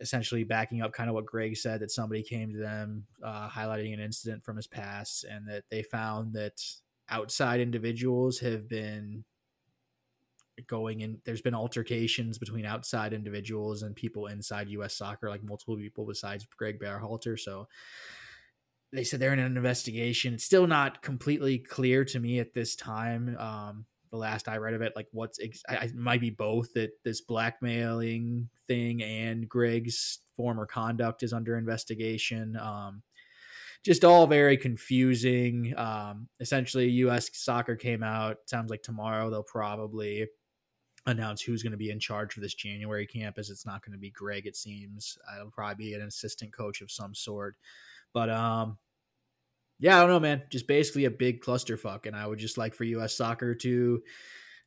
essentially 0.00 0.44
backing 0.44 0.82
up 0.82 0.92
kind 0.92 1.10
of 1.10 1.14
what 1.14 1.26
Gregg 1.26 1.56
said, 1.56 1.80
that 1.80 1.90
somebody 1.90 2.22
came 2.22 2.52
to 2.52 2.60
them 2.60 3.06
uh, 3.24 3.48
highlighting 3.48 3.92
an 3.92 3.98
incident 3.98 4.44
from 4.44 4.54
his 4.54 4.68
past, 4.68 5.24
and 5.24 5.48
that 5.48 5.64
they 5.68 5.82
found 5.82 6.32
that 6.34 6.62
outside 7.08 7.58
individuals 7.58 8.38
have 8.38 8.68
been 8.68 9.24
going 10.66 11.00
in 11.00 11.18
there's 11.24 11.42
been 11.42 11.54
altercations 11.54 12.38
between 12.38 12.64
outside 12.64 13.12
individuals 13.12 13.82
and 13.82 13.96
people 13.96 14.26
inside 14.26 14.68
US 14.68 14.94
soccer 14.94 15.28
like 15.28 15.42
multiple 15.42 15.76
people 15.76 16.06
besides 16.06 16.46
Gregg 16.56 16.78
Berhalter 16.78 17.38
so 17.38 17.68
they 18.92 19.04
said 19.04 19.20
they're 19.20 19.32
in 19.32 19.38
an 19.38 19.56
investigation 19.56 20.34
it's 20.34 20.44
still 20.44 20.66
not 20.66 21.02
completely 21.02 21.58
clear 21.58 22.04
to 22.04 22.20
me 22.20 22.38
at 22.38 22.54
this 22.54 22.76
time 22.76 23.36
um, 23.38 23.86
the 24.10 24.18
last 24.18 24.48
I 24.48 24.58
read 24.58 24.74
of 24.74 24.82
it 24.82 24.92
like 24.94 25.08
what's 25.12 25.40
ex- 25.40 25.62
I, 25.68 25.90
might 25.94 26.20
be 26.20 26.30
both 26.30 26.74
that 26.74 26.92
this 27.02 27.20
blackmailing 27.20 28.48
thing 28.68 29.02
and 29.02 29.48
Gregg's 29.48 30.18
former 30.36 30.66
conduct 30.66 31.22
is 31.22 31.32
under 31.32 31.56
investigation 31.56 32.56
um, 32.56 33.02
just 33.84 34.04
all 34.04 34.26
very 34.26 34.56
confusing. 34.56 35.74
Um, 35.76 36.28
essentially, 36.40 36.88
U.S. 36.90 37.30
soccer 37.32 37.76
came 37.76 38.02
out. 38.02 38.38
Sounds 38.46 38.70
like 38.70 38.82
tomorrow 38.82 39.28
they'll 39.28 39.42
probably 39.42 40.28
announce 41.06 41.42
who's 41.42 41.62
going 41.62 41.72
to 41.72 41.78
be 41.78 41.90
in 41.90 41.98
charge 41.98 42.32
for 42.32 42.40
this 42.40 42.54
January 42.54 43.06
campus. 43.06 43.50
It's 43.50 43.66
not 43.66 43.84
going 43.84 43.92
to 43.92 43.98
be 43.98 44.10
Gregg, 44.10 44.46
it 44.46 44.56
seems. 44.56 45.18
It'll 45.36 45.50
probably 45.50 45.86
be 45.86 45.94
an 45.94 46.02
assistant 46.02 46.52
coach 46.52 46.80
of 46.80 46.90
some 46.90 47.14
sort. 47.14 47.56
But 48.12 48.30
um, 48.30 48.78
yeah, 49.78 49.96
I 49.96 50.00
don't 50.00 50.10
know, 50.10 50.20
man. 50.20 50.42
Just 50.50 50.66
basically 50.66 51.06
a 51.06 51.10
big 51.10 51.42
clusterfuck. 51.42 52.06
And 52.06 52.14
I 52.14 52.26
would 52.26 52.38
just 52.38 52.58
like 52.58 52.74
for 52.74 52.84
U.S. 52.84 53.16
soccer 53.16 53.54
to 53.56 54.02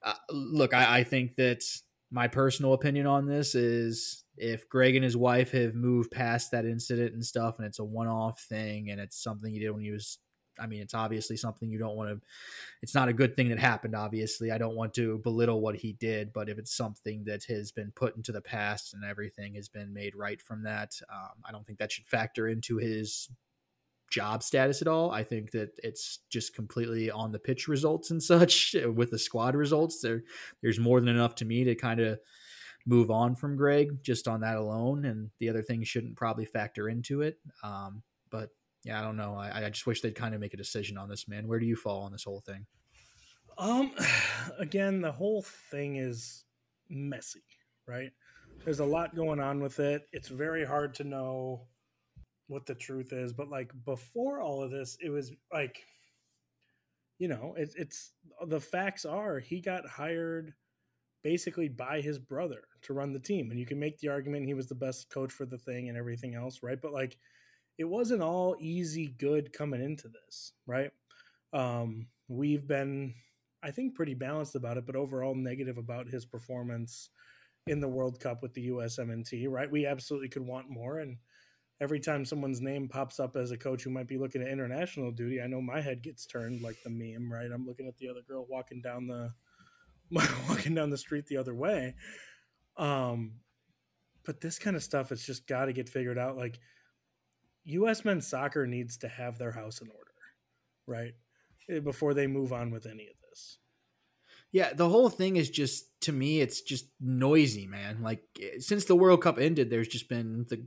uh, 0.03 0.13
look. 0.29 0.73
I, 0.73 0.99
I 0.99 1.03
think 1.03 1.35
that 1.37 1.63
my 2.11 2.27
personal 2.27 2.73
opinion 2.73 3.07
on 3.07 3.25
this 3.25 3.55
is 3.55 4.23
if 4.37 4.67
Gregg 4.67 4.95
and 4.95 5.03
his 5.03 5.17
wife 5.17 5.51
have 5.51 5.73
moved 5.73 6.11
past 6.11 6.51
that 6.51 6.65
incident 6.65 7.13
and 7.13 7.25
stuff, 7.25 7.57
and 7.57 7.65
it's 7.65 7.79
a 7.79 7.85
one-off 7.85 8.41
thing, 8.41 8.89
and 8.89 8.99
it's 8.99 9.21
something 9.21 9.51
he 9.51 9.59
did 9.59 9.71
when 9.71 9.81
he 9.81 9.91
was 9.91 10.17
I 10.59 10.67
mean, 10.67 10.81
it's 10.81 10.93
obviously 10.93 11.37
something 11.37 11.69
you 11.69 11.79
don't 11.79 11.95
want 11.95 12.09
to, 12.09 12.21
it's 12.81 12.95
not 12.95 13.09
a 13.09 13.13
good 13.13 13.35
thing 13.35 13.49
that 13.49 13.59
happened, 13.59 13.95
obviously. 13.95 14.51
I 14.51 14.57
don't 14.57 14.75
want 14.75 14.93
to 14.95 15.19
belittle 15.19 15.61
what 15.61 15.75
he 15.75 15.93
did, 15.93 16.33
but 16.33 16.49
if 16.49 16.57
it's 16.57 16.75
something 16.75 17.23
that 17.25 17.43
has 17.45 17.71
been 17.71 17.91
put 17.95 18.15
into 18.15 18.31
the 18.31 18.41
past 18.41 18.93
and 18.93 19.03
everything 19.03 19.55
has 19.55 19.69
been 19.69 19.93
made 19.93 20.15
right 20.15 20.41
from 20.41 20.63
that, 20.63 20.99
um, 21.11 21.43
I 21.47 21.51
don't 21.51 21.65
think 21.65 21.79
that 21.79 21.91
should 21.91 22.05
factor 22.05 22.47
into 22.47 22.77
his 22.77 23.29
job 24.11 24.43
status 24.43 24.81
at 24.81 24.87
all. 24.87 25.11
I 25.11 25.23
think 25.23 25.51
that 25.51 25.71
it's 25.83 26.19
just 26.29 26.55
completely 26.55 27.11
on 27.11 27.31
the 27.31 27.39
pitch 27.39 27.67
results 27.67 28.11
and 28.11 28.21
such 28.21 28.75
with 28.95 29.11
the 29.11 29.19
squad 29.19 29.55
results. 29.55 30.01
There, 30.01 30.23
there's 30.61 30.79
more 30.79 30.99
than 30.99 31.09
enough 31.09 31.35
to 31.35 31.45
me 31.45 31.63
to 31.65 31.75
kind 31.75 31.99
of 31.99 32.19
move 32.85 33.09
on 33.09 33.35
from 33.35 33.57
Gregg 33.57 34.03
just 34.03 34.27
on 34.27 34.41
that 34.41 34.57
alone, 34.57 35.05
and 35.05 35.31
the 35.39 35.49
other 35.49 35.61
things 35.61 35.87
shouldn't 35.87 36.15
probably 36.15 36.45
factor 36.45 36.87
into 36.87 37.21
it. 37.21 37.39
Um, 37.63 38.03
but 38.29 38.49
yeah, 38.85 38.99
I 38.99 39.03
don't 39.03 39.17
know. 39.17 39.35
I, 39.35 39.65
I 39.65 39.69
just 39.69 39.87
wish 39.87 40.01
they'd 40.01 40.15
kind 40.15 40.35
of 40.35 40.39
make 40.39 40.53
a 40.53 40.57
decision 40.57 40.95
on 40.97 41.09
this, 41.09 41.27
man. 41.27 41.47
Where 41.47 41.59
do 41.59 41.65
you 41.65 41.75
fall 41.75 42.03
on 42.03 42.11
this 42.11 42.23
whole 42.23 42.41
thing? 42.45 42.67
Um, 43.57 43.91
again, 44.59 45.01
the 45.01 45.11
whole 45.11 45.41
thing 45.41 45.97
is 45.97 46.45
messy, 46.87 47.43
right? 47.87 48.11
There's 48.63 48.79
a 48.79 48.85
lot 48.85 49.15
going 49.15 49.39
on 49.39 49.59
with 49.59 49.79
it. 49.79 50.03
It's 50.13 50.27
very 50.27 50.63
hard 50.63 50.93
to 50.95 51.03
know 51.03 51.67
what 52.47 52.67
the 52.67 52.75
truth 52.75 53.11
is, 53.11 53.33
but 53.33 53.49
like 53.49 53.71
before 53.85 54.39
all 54.39 54.61
of 54.61 54.69
this, 54.69 54.97
it 55.01 55.09
was 55.09 55.31
like, 55.51 55.83
you 57.17 57.27
know, 57.27 57.55
it, 57.57 57.73
it's 57.75 58.11
the 58.45 58.59
facts 58.59 59.03
are 59.03 59.39
he 59.39 59.61
got 59.61 59.87
hired 59.87 60.53
basically 61.23 61.69
by 61.69 62.01
his 62.01 62.19
brother 62.19 62.65
to 62.83 62.93
run 62.93 63.13
the 63.13 63.19
team. 63.19 63.49
And 63.49 63.59
you 63.59 63.65
can 63.65 63.79
make 63.79 63.97
the 63.97 64.09
argument 64.09 64.45
he 64.45 64.53
was 64.53 64.67
the 64.67 64.75
best 64.75 65.09
coach 65.09 65.31
for 65.31 65.47
the 65.47 65.57
thing 65.57 65.89
and 65.89 65.97
everything 65.97 66.35
else, 66.35 66.59
right? 66.61 66.79
But 66.79 66.93
like 66.93 67.17
it 67.77 67.85
wasn't 67.85 68.21
all 68.21 68.55
easy 68.59 69.07
good 69.17 69.51
coming 69.51 69.81
into 69.81 70.07
this, 70.07 70.53
right? 70.65 70.91
Um, 71.53 72.07
we've 72.27 72.67
been, 72.67 73.13
I 73.63 73.71
think, 73.71 73.95
pretty 73.95 74.13
balanced 74.13 74.55
about 74.55 74.77
it, 74.77 74.85
but 74.85 74.95
overall 74.95 75.35
negative 75.35 75.77
about 75.77 76.07
his 76.07 76.25
performance 76.25 77.09
in 77.67 77.79
the 77.79 77.87
World 77.87 78.19
Cup 78.19 78.41
with 78.41 78.53
the 78.53 78.69
USMNT, 78.69 79.49
right? 79.49 79.69
We 79.69 79.85
absolutely 79.85 80.29
could 80.29 80.45
want 80.45 80.69
more. 80.69 80.99
And 80.99 81.17
every 81.81 81.99
time 81.99 82.23
someone's 82.23 82.61
name 82.61 82.87
pops 82.87 83.19
up 83.19 83.35
as 83.35 83.51
a 83.51 83.57
coach 83.57 83.83
who 83.83 83.89
might 83.89 84.07
be 84.07 84.17
looking 84.17 84.41
at 84.41 84.47
international 84.47 85.11
duty, 85.11 85.41
I 85.41 85.47
know 85.47 85.61
my 85.61 85.81
head 85.81 86.01
gets 86.01 86.25
turned 86.25 86.61
like 86.61 86.77
the 86.83 86.89
meme, 86.89 87.31
right? 87.31 87.49
I'm 87.51 87.65
looking 87.65 87.87
at 87.87 87.97
the 87.97 88.09
other 88.09 88.21
girl 88.27 88.45
walking 88.49 88.81
down 88.81 89.07
the 89.07 89.33
walking 90.49 90.75
down 90.75 90.91
the 90.91 90.97
street 90.97 91.25
the 91.25 91.37
other 91.37 91.55
way. 91.55 91.95
Um, 92.77 93.33
but 94.25 94.41
this 94.41 94.59
kind 94.59 94.75
of 94.75 94.83
stuff, 94.83 95.11
it's 95.11 95.25
just 95.25 95.47
got 95.47 95.65
to 95.65 95.73
get 95.73 95.89
figured 95.89 96.17
out. 96.17 96.37
Like 96.37 96.59
U.S. 97.65 98.05
men's 98.05 98.27
soccer 98.27 98.67
needs 98.67 98.97
to 98.97 99.07
have 99.07 99.37
their 99.37 99.51
house 99.51 99.81
in 99.81 99.87
order, 99.87 100.11
right, 100.87 101.13
eh, 101.69 101.79
before 101.79 102.13
they 102.13 102.27
move 102.27 102.53
on 102.53 102.71
with 102.71 102.85
any 102.85 103.07
of 103.07 103.15
this. 103.29 103.57
Yeah, 104.51 104.73
the 104.73 104.87
whole 104.87 105.09
thing 105.09 105.35
is 105.35 105.49
just 105.49 105.99
to 106.01 106.11
me, 106.11 106.39
it's 106.39 106.61
just 106.61 106.85
noisy, 107.01 107.67
man. 107.67 108.01
Like 108.01 108.21
eh, 108.41 108.59
since 108.59 108.85
the 108.85 108.95
World 108.95 109.21
Cup 109.21 109.39
ended, 109.39 109.69
there's 109.69 109.87
just 109.87 110.07
been 110.07 110.45
the 110.49 110.65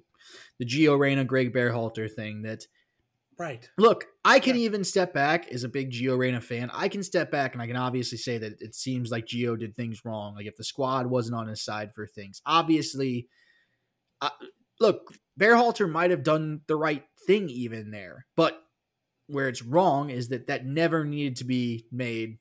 the 0.59 0.67
Gio 0.67 0.99
Reyna, 0.99 1.25
Gregg 1.25 1.55
Berhalter 1.55 2.11
thing 2.11 2.43
that. 2.43 2.67
Right. 3.39 3.71
Look, 3.79 4.07
I 4.25 4.41
can 4.41 4.57
even 4.57 4.83
step 4.83 5.15
back 5.15 5.49
as 5.53 5.63
a 5.63 5.69
big 5.69 5.93
Gio 5.93 6.19
Reyna 6.19 6.41
fan. 6.41 6.73
I 6.75 6.89
can 6.89 7.05
step 7.05 7.31
back 7.31 7.53
and 7.53 7.63
I 7.63 7.69
can 7.69 7.77
obviously 7.77 8.19
say 8.19 8.37
that 8.37 8.61
it 8.61 8.75
seems 8.75 9.13
like 9.13 9.27
Gio 9.27 9.57
did 9.57 9.77
things 9.77 10.05
wrong. 10.05 10.35
Like 10.35 10.47
if 10.47 10.57
the 10.57 10.65
squad 10.65 11.07
wasn't 11.07 11.37
on 11.37 11.47
his 11.47 11.63
side 11.63 11.95
for 11.95 12.05
things, 12.09 12.43
obviously, 12.45 13.29
uh, 14.21 14.31
look, 14.81 15.13
Berhalter 15.39 15.91
might 15.91 16.11
have 16.11 16.23
done 16.23 16.63
the 16.67 16.77
right 16.77 17.05
thing 17.27 17.49
even 17.49 17.91
there, 17.91 18.27
but 18.37 18.61
where 19.27 19.49
it's 19.49 19.63
wrong 19.63 20.11
is 20.11 20.29
that 20.29 20.47
that 20.47 20.65
never 20.65 21.05
needed 21.05 21.37
to 21.37 21.45
be 21.45 21.87
made 21.93 22.39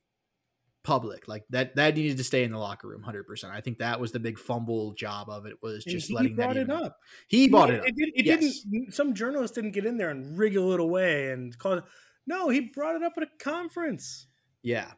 public. 0.87 1.27
Like 1.27 1.43
that 1.49 1.75
that 1.75 1.95
needed 1.95 2.17
to 2.17 2.23
stay 2.23 2.43
in 2.43 2.51
the 2.51 2.57
locker 2.57 2.87
room 2.87 3.03
100%. 3.05 3.51
I 3.51 3.61
think 3.61 3.79
that 3.79 3.99
was 3.99 4.13
the 4.13 4.19
big 4.19 4.39
fumble 4.39 4.93
job 4.93 5.29
of 5.29 5.45
it 5.45 5.57
was 5.61 5.83
just 5.83 6.07
he 6.07 6.15
letting 6.15 6.35
brought 6.35 6.53
that 6.53 6.57
it 6.57 6.69
even, 6.69 6.85
up. 6.85 6.97
He 7.27 7.49
brought 7.49 7.69
it, 7.69 7.73
it, 7.73 7.79
up. 7.81 7.85
It, 7.87 8.13
it 8.15 8.25
yes. 8.25 8.39
didn't. 8.39 8.93
Some 8.93 9.13
journalists 9.13 9.53
didn't 9.53 9.71
get 9.71 9.85
in 9.85 9.97
there 9.97 10.09
and 10.09 10.37
wriggle 10.37 10.71
it 10.71 10.79
away 10.79 11.31
and 11.31 11.55
call 11.57 11.73
it. 11.73 11.83
No, 12.25 12.49
he 12.49 12.61
brought 12.61 12.95
it 12.95 13.03
up 13.03 13.13
at 13.17 13.23
a 13.23 13.43
conference. 13.43 14.27
Yeah, 14.63 14.91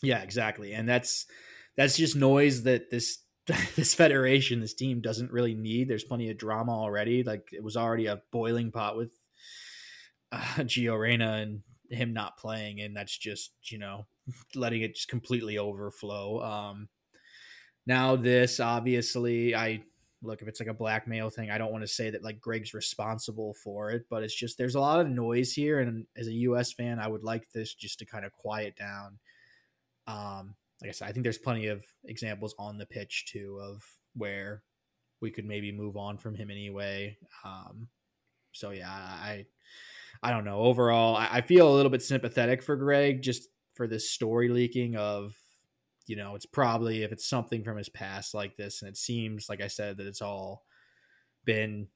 yeah, 0.00 0.22
exactly. 0.22 0.72
And 0.72 0.88
that's 0.88 1.26
that's 1.76 1.96
just 1.96 2.14
noise 2.14 2.62
that 2.62 2.90
this 2.90 3.18
this 3.76 3.94
federation, 3.94 4.60
this 4.60 4.74
team 4.74 5.00
doesn't 5.00 5.32
really 5.32 5.54
need. 5.54 5.88
There's 5.88 6.04
plenty 6.04 6.30
of 6.30 6.38
drama 6.38 6.72
already. 6.72 7.22
Like 7.22 7.48
it 7.52 7.62
was 7.62 7.76
already 7.76 8.06
a 8.06 8.22
boiling 8.32 8.70
pot 8.70 8.96
with 8.96 9.12
uh, 10.32 10.38
Gio 10.58 10.98
Reyna 10.98 11.32
and 11.34 11.62
him 11.90 12.12
not 12.12 12.38
playing, 12.38 12.80
and 12.80 12.96
that's 12.96 13.16
just 13.16 13.52
you 13.64 13.78
know 13.78 14.06
letting 14.54 14.82
it 14.82 14.94
just 14.94 15.08
completely 15.08 15.58
overflow. 15.58 16.42
Um, 16.42 16.88
now 17.86 18.16
this 18.16 18.60
obviously, 18.60 19.54
I 19.54 19.82
look 20.22 20.40
if 20.40 20.48
it's 20.48 20.60
like 20.60 20.70
a 20.70 20.74
blackmail 20.74 21.28
thing. 21.28 21.50
I 21.50 21.58
don't 21.58 21.72
want 21.72 21.84
to 21.84 21.88
say 21.88 22.08
that 22.10 22.24
like 22.24 22.40
Gregg's 22.40 22.72
responsible 22.72 23.54
for 23.62 23.90
it, 23.90 24.06
but 24.08 24.22
it's 24.22 24.34
just 24.34 24.56
there's 24.56 24.74
a 24.74 24.80
lot 24.80 25.00
of 25.00 25.08
noise 25.08 25.52
here, 25.52 25.80
and 25.80 26.06
as 26.16 26.28
a 26.28 26.32
U.S. 26.32 26.72
fan, 26.72 26.98
I 26.98 27.08
would 27.08 27.24
like 27.24 27.50
this 27.50 27.74
just 27.74 27.98
to 27.98 28.06
kind 28.06 28.24
of 28.24 28.32
quiet 28.32 28.74
down. 28.76 29.18
Um, 30.06 30.54
like 30.84 30.90
I 30.90 30.92
said, 30.92 31.08
I 31.08 31.12
think 31.12 31.24
there's 31.24 31.38
plenty 31.38 31.68
of 31.68 31.82
examples 32.04 32.54
on 32.58 32.76
the 32.76 32.84
pitch 32.84 33.24
too 33.32 33.58
of 33.62 33.82
where 34.14 34.62
we 35.22 35.30
could 35.30 35.46
maybe 35.46 35.72
move 35.72 35.96
on 35.96 36.18
from 36.18 36.34
him 36.34 36.50
anyway. 36.50 37.16
Um, 37.42 37.88
so 38.52 38.70
yeah, 38.70 38.90
I 38.90 39.46
I 40.22 40.30
don't 40.30 40.44
know. 40.44 40.58
Overall, 40.58 41.16
I, 41.16 41.28
I 41.32 41.40
feel 41.40 41.66
a 41.66 41.74
little 41.74 41.90
bit 41.90 42.02
sympathetic 42.02 42.62
for 42.62 42.76
Gregg 42.76 43.22
just 43.22 43.48
for 43.72 43.86
this 43.86 44.10
story 44.10 44.50
leaking 44.50 44.94
of 44.96 45.34
you 46.06 46.16
know 46.16 46.34
it's 46.34 46.44
probably 46.44 47.02
if 47.02 47.12
it's 47.12 47.26
something 47.26 47.64
from 47.64 47.78
his 47.78 47.88
past 47.88 48.34
like 48.34 48.58
this 48.58 48.82
and 48.82 48.90
it 48.90 48.96
seems 48.96 49.48
like 49.48 49.62
i 49.62 49.66
said 49.66 49.96
that 49.96 50.06
it's 50.06 50.20
all 50.20 50.64
been 51.46 51.88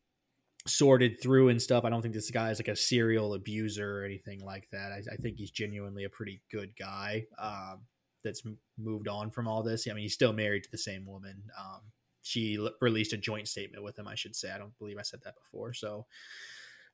sorted 0.67 1.21
through 1.21 1.51
and 1.51 1.61
stuff 1.61 1.85
i 1.85 1.91
don't 1.91 2.01
think 2.01 2.15
this 2.15 2.31
guy 2.31 2.51
is 2.51 2.59
like 2.59 2.69
a 2.69 2.75
serial 2.75 3.35
abuser 3.35 4.01
or 4.01 4.05
anything 4.05 4.41
like 4.45 4.67
that 4.73 4.93
i, 4.93 5.03
I 5.13 5.17
think 5.17 5.37
he's 5.37 5.51
genuinely 5.51 6.05
a 6.05 6.11
pretty 6.11 6.41
good 6.51 6.73
guy 6.77 7.27
um, 7.39 7.81
that's 8.25 8.43
moved 8.79 9.09
on 9.09 9.31
from 9.31 9.49
all 9.49 9.63
this 9.63 9.87
i 9.89 9.93
mean 9.93 10.03
he's 10.03 10.15
still 10.15 10.33
married 10.33 10.63
to 10.63 10.71
the 10.71 10.79
same 10.79 11.07
woman 11.07 11.43
um, 11.59 11.81
she 12.23 12.57
l- 12.57 12.71
released 12.81 13.13
a 13.13 13.17
joint 13.17 13.49
statement 13.49 13.83
with 13.83 13.99
him 13.99 14.09
i 14.09 14.15
should 14.15 14.35
say 14.37 14.51
i 14.51 14.59
don't 14.59 14.77
believe 14.79 14.99
i 14.99 15.03
said 15.03 15.21
that 15.25 15.35
before 15.35 15.73
so 15.73 16.07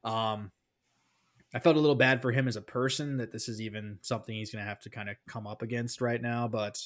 um 0.05 0.51
I 1.55 1.60
felt 1.60 1.76
a 1.76 1.80
little 1.80 1.94
bad 1.94 2.20
for 2.20 2.32
him 2.32 2.48
as 2.48 2.56
a 2.56 2.62
person 2.62 3.18
that 3.18 3.30
this 3.30 3.48
is 3.48 3.60
even 3.60 3.98
something 4.02 4.34
he's 4.34 4.51
going 4.51 4.62
to 4.62 4.68
have 4.68 4.80
to 4.80 4.90
kind 4.90 5.09
of 5.09 5.16
come 5.28 5.46
up 5.46 5.62
against 5.62 6.01
right 6.01 6.20
now. 6.20 6.48
But 6.48 6.80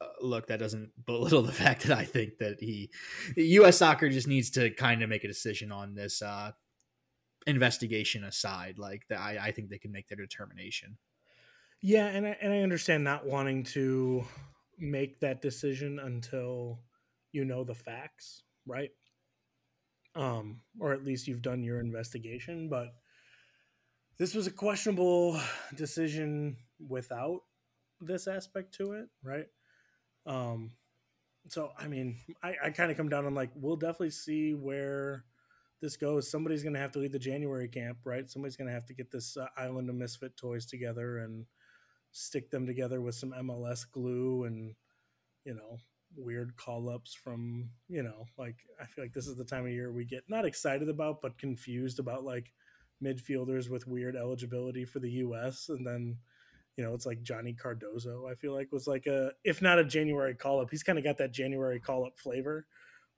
uh, 0.00 0.06
look, 0.22 0.46
that 0.46 0.58
doesn't 0.58 0.90
belittle 1.06 1.42
the 1.42 1.52
fact 1.52 1.82
that 1.82 1.96
I 1.96 2.04
think 2.04 2.38
that 2.38 2.56
he, 2.60 2.90
U.S. 3.36 3.76
soccer 3.76 4.08
just 4.08 4.26
needs 4.26 4.50
to 4.52 4.70
kind 4.70 5.02
of 5.02 5.10
make 5.10 5.24
a 5.24 5.28
decision 5.28 5.70
on 5.70 5.94
this 5.94 6.22
uh, 6.22 6.52
investigation 7.46 8.24
aside. 8.24 8.78
Like 8.78 9.02
that, 9.10 9.20
I, 9.20 9.38
I 9.38 9.52
think 9.52 9.68
they 9.68 9.78
can 9.78 9.92
make 9.92 10.08
their 10.08 10.16
determination. 10.16 10.96
Yeah, 11.86 12.06
and 12.06 12.26
I, 12.26 12.34
and 12.40 12.50
I 12.50 12.60
understand 12.60 13.04
not 13.04 13.26
wanting 13.26 13.62
to 13.74 14.24
make 14.78 15.20
that 15.20 15.42
decision 15.42 15.98
until 15.98 16.78
you 17.30 17.44
know 17.44 17.62
the 17.62 17.74
facts, 17.74 18.42
right? 18.66 18.90
Um, 20.14 20.60
or 20.80 20.92
at 20.94 21.04
least 21.04 21.26
you've 21.28 21.42
done 21.42 21.62
your 21.62 21.80
investigation, 21.80 22.68
but 22.70 22.94
this 24.18 24.34
was 24.34 24.46
a 24.46 24.50
questionable 24.50 25.40
decision 25.74 26.56
without 26.88 27.40
this 28.00 28.26
aspect 28.28 28.74
to 28.74 28.92
it, 28.92 29.08
right? 29.22 29.46
Um, 30.26 30.72
so 31.48 31.72
I 31.78 31.88
mean, 31.88 32.18
I, 32.42 32.54
I 32.66 32.70
kind 32.70 32.90
of 32.90 32.96
come 32.96 33.10
down 33.10 33.26
on 33.26 33.34
like 33.34 33.50
we'll 33.56 33.76
definitely 33.76 34.10
see 34.10 34.54
where 34.54 35.24
this 35.82 35.96
goes. 35.96 36.30
Somebody's 36.30 36.62
going 36.62 36.74
to 36.74 36.80
have 36.80 36.92
to 36.92 37.00
lead 37.00 37.12
the 37.12 37.18
January 37.18 37.68
camp, 37.68 37.98
right? 38.04 38.30
Somebody's 38.30 38.56
going 38.56 38.68
to 38.68 38.74
have 38.74 38.86
to 38.86 38.94
get 38.94 39.10
this 39.10 39.36
uh, 39.36 39.48
island 39.56 39.90
of 39.90 39.96
misfit 39.96 40.36
toys 40.36 40.66
together 40.66 41.18
and 41.18 41.46
stick 42.14 42.50
them 42.50 42.64
together 42.66 43.00
with 43.00 43.14
some 43.14 43.32
MLS 43.32 43.84
glue 43.90 44.44
and 44.44 44.74
you 45.44 45.52
know 45.52 45.78
weird 46.16 46.56
call 46.56 46.88
ups 46.88 47.12
from 47.12 47.68
you 47.88 48.02
know 48.02 48.24
like 48.38 48.56
I 48.80 48.86
feel 48.86 49.04
like 49.04 49.12
this 49.12 49.26
is 49.26 49.36
the 49.36 49.44
time 49.44 49.66
of 49.66 49.72
year 49.72 49.90
we 49.90 50.04
get 50.04 50.22
not 50.28 50.44
excited 50.44 50.88
about 50.88 51.20
but 51.20 51.38
confused 51.38 51.98
about 51.98 52.24
like 52.24 52.52
midfielders 53.02 53.68
with 53.68 53.88
weird 53.88 54.14
eligibility 54.14 54.84
for 54.84 55.00
the 55.00 55.10
U.S. 55.10 55.68
and 55.68 55.84
then 55.84 56.16
you 56.76 56.84
know 56.84 56.94
it's 56.94 57.04
like 57.04 57.22
Johnny 57.22 57.52
Cardoso. 57.52 58.30
I 58.30 58.36
feel 58.36 58.54
like 58.54 58.70
was 58.70 58.86
like 58.86 59.06
a 59.06 59.32
if 59.42 59.60
not 59.60 59.80
a 59.80 59.84
January 59.84 60.34
call 60.34 60.60
up, 60.60 60.70
he's 60.70 60.84
kind 60.84 60.98
of 60.98 61.04
got 61.04 61.18
that 61.18 61.32
January 61.32 61.80
call 61.80 62.06
up 62.06 62.18
flavor 62.18 62.66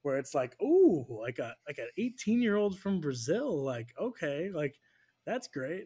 where 0.01 0.17
it's 0.17 0.33
like 0.33 0.59
ooh 0.61 1.05
like 1.09 1.37
a 1.37 1.55
like 1.67 1.77
an 1.77 1.89
18 1.97 2.41
year 2.41 2.55
old 2.55 2.79
from 2.79 2.99
Brazil. 2.99 3.63
Like 3.63 3.93
okay, 3.99 4.49
like 4.53 4.79
that's 5.25 5.47
great. 5.47 5.85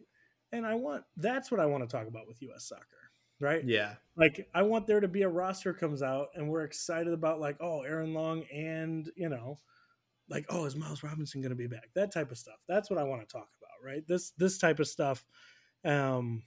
And 0.50 0.66
I 0.66 0.74
want 0.74 1.04
that's 1.16 1.50
what 1.50 1.60
I 1.60 1.66
want 1.66 1.88
to 1.88 1.94
talk 1.94 2.06
about 2.08 2.26
with 2.26 2.40
U.S. 2.42 2.68
soccer. 2.68 3.01
Right. 3.42 3.64
Yeah. 3.64 3.94
Like 4.16 4.48
I 4.54 4.62
want 4.62 4.86
there 4.86 5.00
to 5.00 5.08
be 5.08 5.22
a 5.22 5.28
roster 5.28 5.74
comes 5.74 6.00
out 6.00 6.28
and 6.36 6.48
we're 6.48 6.62
excited 6.62 7.12
about 7.12 7.40
like, 7.40 7.56
oh, 7.60 7.80
Aaron 7.80 8.14
Long 8.14 8.44
and, 8.54 9.10
you 9.16 9.28
know, 9.28 9.58
like, 10.28 10.46
oh, 10.48 10.64
is 10.64 10.76
Miles 10.76 11.02
Robinson 11.02 11.40
going 11.40 11.50
to 11.50 11.56
be 11.56 11.66
back? 11.66 11.88
That 11.96 12.12
type 12.12 12.30
of 12.30 12.38
stuff. 12.38 12.60
That's 12.68 12.88
what 12.88 13.00
I 13.00 13.02
want 13.02 13.20
to 13.20 13.26
talk 13.26 13.48
about, 13.58 13.84
right? 13.84 14.06
This 14.06 14.30
this 14.38 14.58
type 14.58 14.78
of 14.78 14.86
stuff 14.86 15.24
um, 15.84 16.44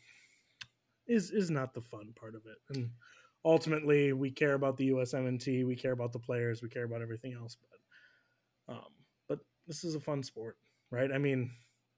is 1.06 1.32
is 1.32 1.50
not 1.50 1.74
the 1.74 1.82
fun 1.82 2.14
part 2.18 2.34
of 2.34 2.44
it. 2.46 2.58
And 2.70 2.92
ultimately, 3.44 4.14
we 4.14 4.32
care 4.32 4.54
about 4.54 4.78
the 4.78 4.92
USMNT, 4.92 5.68
we 5.68 5.76
care 5.76 5.92
about 5.92 6.14
the 6.14 6.20
players, 6.20 6.64
we 6.64 6.70
care 6.70 6.86
about 6.86 7.02
everything 7.02 7.34
else. 7.34 7.58
But 7.60 8.74
um, 8.76 8.94
but 9.28 9.40
this 9.68 9.84
is 9.84 9.96
a 9.96 10.00
fun 10.00 10.24
sport, 10.24 10.56
right? 10.92 11.12
I 11.12 11.18
mean, 11.18 11.52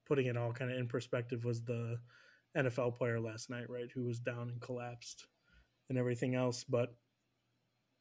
putting 0.08 0.26
it 0.26 0.38
all 0.38 0.54
kind 0.54 0.72
of 0.72 0.78
in 0.80 0.88
perspective 0.88 1.46
was 1.46 1.62
the 1.62 2.00
NFL 2.56 2.96
player 2.96 3.20
last 3.20 3.50
night, 3.50 3.70
right, 3.70 3.90
who 3.94 4.04
was 4.04 4.20
down 4.20 4.50
and 4.50 4.62
collapsed 4.62 5.26
and 5.90 5.98
everything 5.98 6.36
else, 6.36 6.64
but 6.64 6.96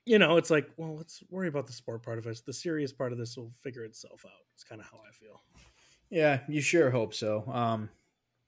you 0.06 0.20
know, 0.20 0.36
it's 0.36 0.50
like, 0.50 0.70
well, 0.76 0.96
let's 0.96 1.22
worry 1.30 1.48
about 1.48 1.66
the 1.66 1.72
sport 1.72 2.04
part 2.04 2.18
of 2.18 2.26
it. 2.28 2.40
The 2.46 2.52
serious 2.52 2.92
part 2.92 3.10
of 3.10 3.18
this 3.18 3.36
will 3.36 3.52
figure 3.60 3.84
itself 3.84 4.24
out. 4.24 4.46
It's 4.54 4.62
kind 4.62 4.80
of 4.80 4.86
how 4.86 4.98
I 4.98 5.12
feel. 5.12 5.42
Yeah, 6.10 6.40
you 6.48 6.60
sure 6.60 6.90
hope 6.90 7.12
so. 7.12 7.44
Um, 7.48 7.90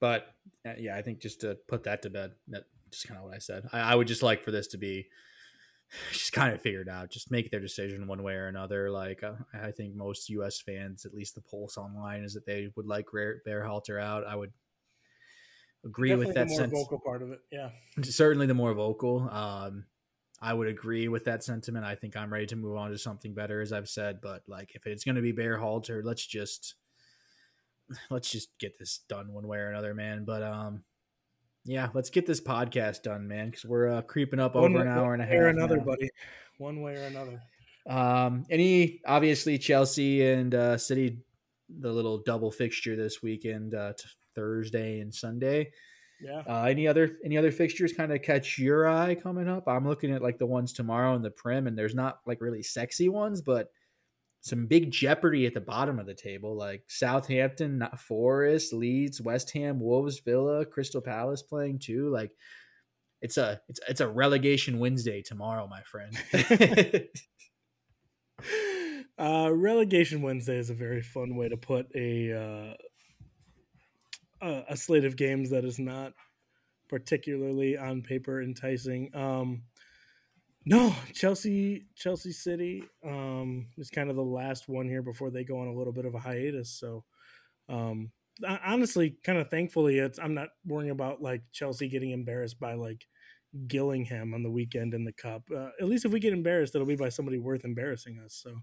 but 0.01 0.29
uh, 0.65 0.75
yeah, 0.79 0.97
I 0.97 1.03
think 1.03 1.21
just 1.21 1.41
to 1.41 1.59
put 1.67 1.83
that 1.85 2.03
to 2.03 2.11
bed, 2.11 2.33
that 2.49 2.65
just 2.91 3.09
kind 3.09 3.19
of 3.19 3.25
what 3.25 3.35
I 3.35 3.39
said. 3.39 3.69
I, 3.73 3.81
I, 3.81 3.95
would 3.97 4.07
just 4.07 4.23
like 4.23 4.45
for 4.45 4.53
this 4.53 4.69
to 4.69 4.79
be 4.79 5.09
just 6.13 6.33
kind 6.33 6.55
of 6.55 6.63
figured 6.63 6.89
out, 6.89 7.11
just 7.11 7.33
make 7.33 7.51
their 7.51 7.61
decision 7.61 8.07
one 8.07 8.23
way 8.23 8.35
or 8.35 8.47
another. 8.47 8.91
Like 8.91 9.25
uh, 9.25 9.33
I 9.53 9.73
think 9.73 9.97
most 9.97 10.31
U.S. 10.31 10.61
fans, 10.61 11.05
at 11.05 11.15
least 11.15 11.35
the 11.35 11.41
pulse 11.41 11.77
online, 11.77 12.23
is 12.23 12.35
that 12.35 12.47
they 12.47 12.69
would 12.77 12.87
like 12.87 13.07
Berhalter 13.13 14.01
out. 14.01 14.25
I 14.25 14.37
would 14.37 14.53
agree 15.85 16.11
Definitely 16.11 16.27
with 16.27 16.35
that. 16.37 16.45
The 16.45 16.51
more 16.51 16.61
sense. 16.61 16.73
vocal 16.73 16.99
part 16.99 17.23
of 17.23 17.31
it, 17.33 17.41
yeah. 17.51 17.71
Certainly 18.03 18.47
the 18.47 18.55
more 18.55 18.75
vocal. 18.75 19.29
Um, 19.31 19.85
I 20.41 20.55
would 20.55 20.69
agree 20.69 21.09
with 21.09 21.25
that 21.25 21.43
sentiment. 21.43 21.85
I 21.85 21.95
think 21.97 22.17
I'm 22.17 22.33
ready 22.33 22.47
to 22.47 22.57
move 22.57 22.77
on 22.77 22.91
to 22.91 22.99
something 22.99 23.35
better, 23.35 23.61
as 23.61 23.73
I've 23.73 23.89
said. 23.89 24.21
But 24.21 24.43
like, 24.47 24.73
if 24.75 24.87
it's 24.87 25.05
going 25.05 25.17
to 25.17 25.23
be 25.23 25.33
Berhalter, 25.33 26.03
let's 26.05 26.25
just 26.25 26.75
let's 28.11 28.31
just 28.31 28.57
get 28.59 28.79
this 28.79 29.01
done 29.09 29.33
one 29.33 29.47
way 29.47 29.59
or 29.59 29.71
another, 29.71 29.95
man. 29.95 30.25
But 30.25 30.43
um, 30.43 30.85
yeah, 31.65 31.89
let's 31.93 32.11
get 32.11 32.25
this 32.27 32.41
podcast 32.41 33.03
done, 33.03 33.27
man, 33.27 33.51
because 33.51 33.65
we're 33.65 33.89
uh, 33.89 34.03
creeping 34.03 34.39
up 34.41 34.55
One 34.55 34.73
over 34.77 34.83
an 34.83 34.89
hour 34.89 35.13
and 35.13 35.23
a 35.23 35.27
half. 35.27 35.35
or 35.35 35.49
another, 35.49 35.79
now. 35.79 35.85
buddy. 35.85 36.11
One 36.59 36.81
way 36.83 36.97
or 36.97 37.05
another. 37.05 37.41
Um, 37.89 38.45
any 38.51 39.01
obviously 39.07 39.59
Chelsea 39.59 40.25
and 40.25 40.55
uh, 40.55 40.77
City, 40.79 41.19
the 41.69 41.91
little 41.91 42.19
double 42.19 42.51
fixture 42.51 42.97
this 42.97 43.23
weekend, 43.23 43.75
uh, 43.75 43.95
t- 43.95 44.09
Thursday 44.35 45.01
and 45.01 45.15
Sunday. 45.15 45.73
Yeah. 46.21 46.43
Uh, 46.49 46.65
any 46.65 46.89
other 46.89 47.17
any 47.25 47.37
other 47.37 47.53
fixtures 47.53 47.93
kind 47.93 48.13
of 48.13 48.23
catch 48.23 48.59
your 48.59 48.89
eye 48.89 49.15
coming 49.15 49.49
up? 49.49 49.69
I'm 49.69 49.87
looking 49.87 50.13
at 50.13 50.23
like 50.23 50.39
the 50.39 50.47
ones 50.47 50.73
tomorrow 50.73 51.15
in 51.15 51.23
the 51.23 51.31
Prim, 51.31 51.67
and 51.67 51.79
there's 51.79 51.95
not 51.95 52.21
like 52.27 52.41
really 52.41 52.63
sexy 52.63 53.09
ones, 53.09 53.41
but 53.41 53.69
some 54.41 54.67
big 54.67 54.91
jeopardy 54.91 55.47
at 55.47 55.55
the 55.55 55.61
bottom 55.61 55.99
of 55.99 56.07
the 56.07 56.15
table, 56.15 56.57
like 56.57 56.83
Southampton, 56.89 57.87
Forest, 57.97 58.73
Leeds, 58.73 59.21
West 59.21 59.53
Ham, 59.53 59.81
Wolves, 59.81 60.21
Villa, 60.21 60.65
Crystal 60.65 61.01
Palace 61.01 61.43
playing 61.43 61.79
too. 61.79 62.09
Like 62.11 62.33
it's 63.23 63.37
a 63.37 63.61
it's 63.69 63.81
it's 63.89 64.01
a 64.01 64.09
relegation 64.09 64.79
Wednesday 64.79 65.23
tomorrow, 65.23 65.69
my 65.69 65.83
friend. 65.83 66.17
Uh, 69.19 69.51
relegation 69.53 70.23
Wednesday 70.23 70.57
is 70.57 70.71
a 70.71 70.75
very 70.75 71.03
fun 71.03 71.35
way 71.35 71.49
to 71.49 71.57
put 71.57 71.89
a 71.97 72.33
uh, 72.33 72.75
a, 74.41 74.65
a 74.71 74.77
slate 74.77 75.05
of 75.05 75.17
games 75.17 75.51
that 75.51 75.65
is 75.65 75.79
not 75.79 76.13
particularly 76.89 77.77
on 77.77 78.03
paper 78.03 78.43
enticing. 78.43 79.15
Um, 79.15 79.63
no, 80.65 80.95
Chelsea, 81.15 81.87
Chelsea 81.97 82.33
City 82.33 82.85
um, 83.05 83.69
is 83.79 83.91
kind 83.91 84.11
of 84.11 84.17
the 84.17 84.25
last 84.25 84.69
one 84.69 84.89
here 84.89 85.03
before 85.03 85.31
they 85.31 85.45
go 85.45 85.61
on 85.61 85.69
a 85.69 85.73
little 85.73 85.93
bit 85.93 86.05
of 86.05 86.15
a 86.15 86.19
hiatus. 86.19 86.71
So, 86.71 87.05
um, 87.69 88.13
hon- 88.45 88.61
honestly, 88.65 89.17
kind 89.25 89.39
of 89.39 89.51
thankfully, 89.51 89.99
it's 89.99 90.19
I'm 90.19 90.35
not 90.35 90.51
worrying 90.67 90.91
about 90.91 91.23
like 91.23 91.43
Chelsea 91.53 91.89
getting 91.89 92.11
embarrassed 92.11 92.61
by 92.61 92.75
like 92.75 93.07
Gillingham 93.67 94.35
on 94.35 94.43
the 94.43 94.51
weekend 94.51 94.95
in 94.95 95.05
the 95.05 95.13
cup. 95.13 95.45
Uh, 95.55 95.71
at 95.81 95.89
least 95.89 96.05
if 96.05 96.13
we 96.13 96.21
get 96.21 96.35
embarrassed, 96.35 96.75
it'll 96.75 96.87
be 96.87 96.97
by 96.97 97.09
somebody 97.09 97.39
worth 97.39 97.65
embarrassing 97.65 98.21
us. 98.25 98.35
So, 98.43 98.57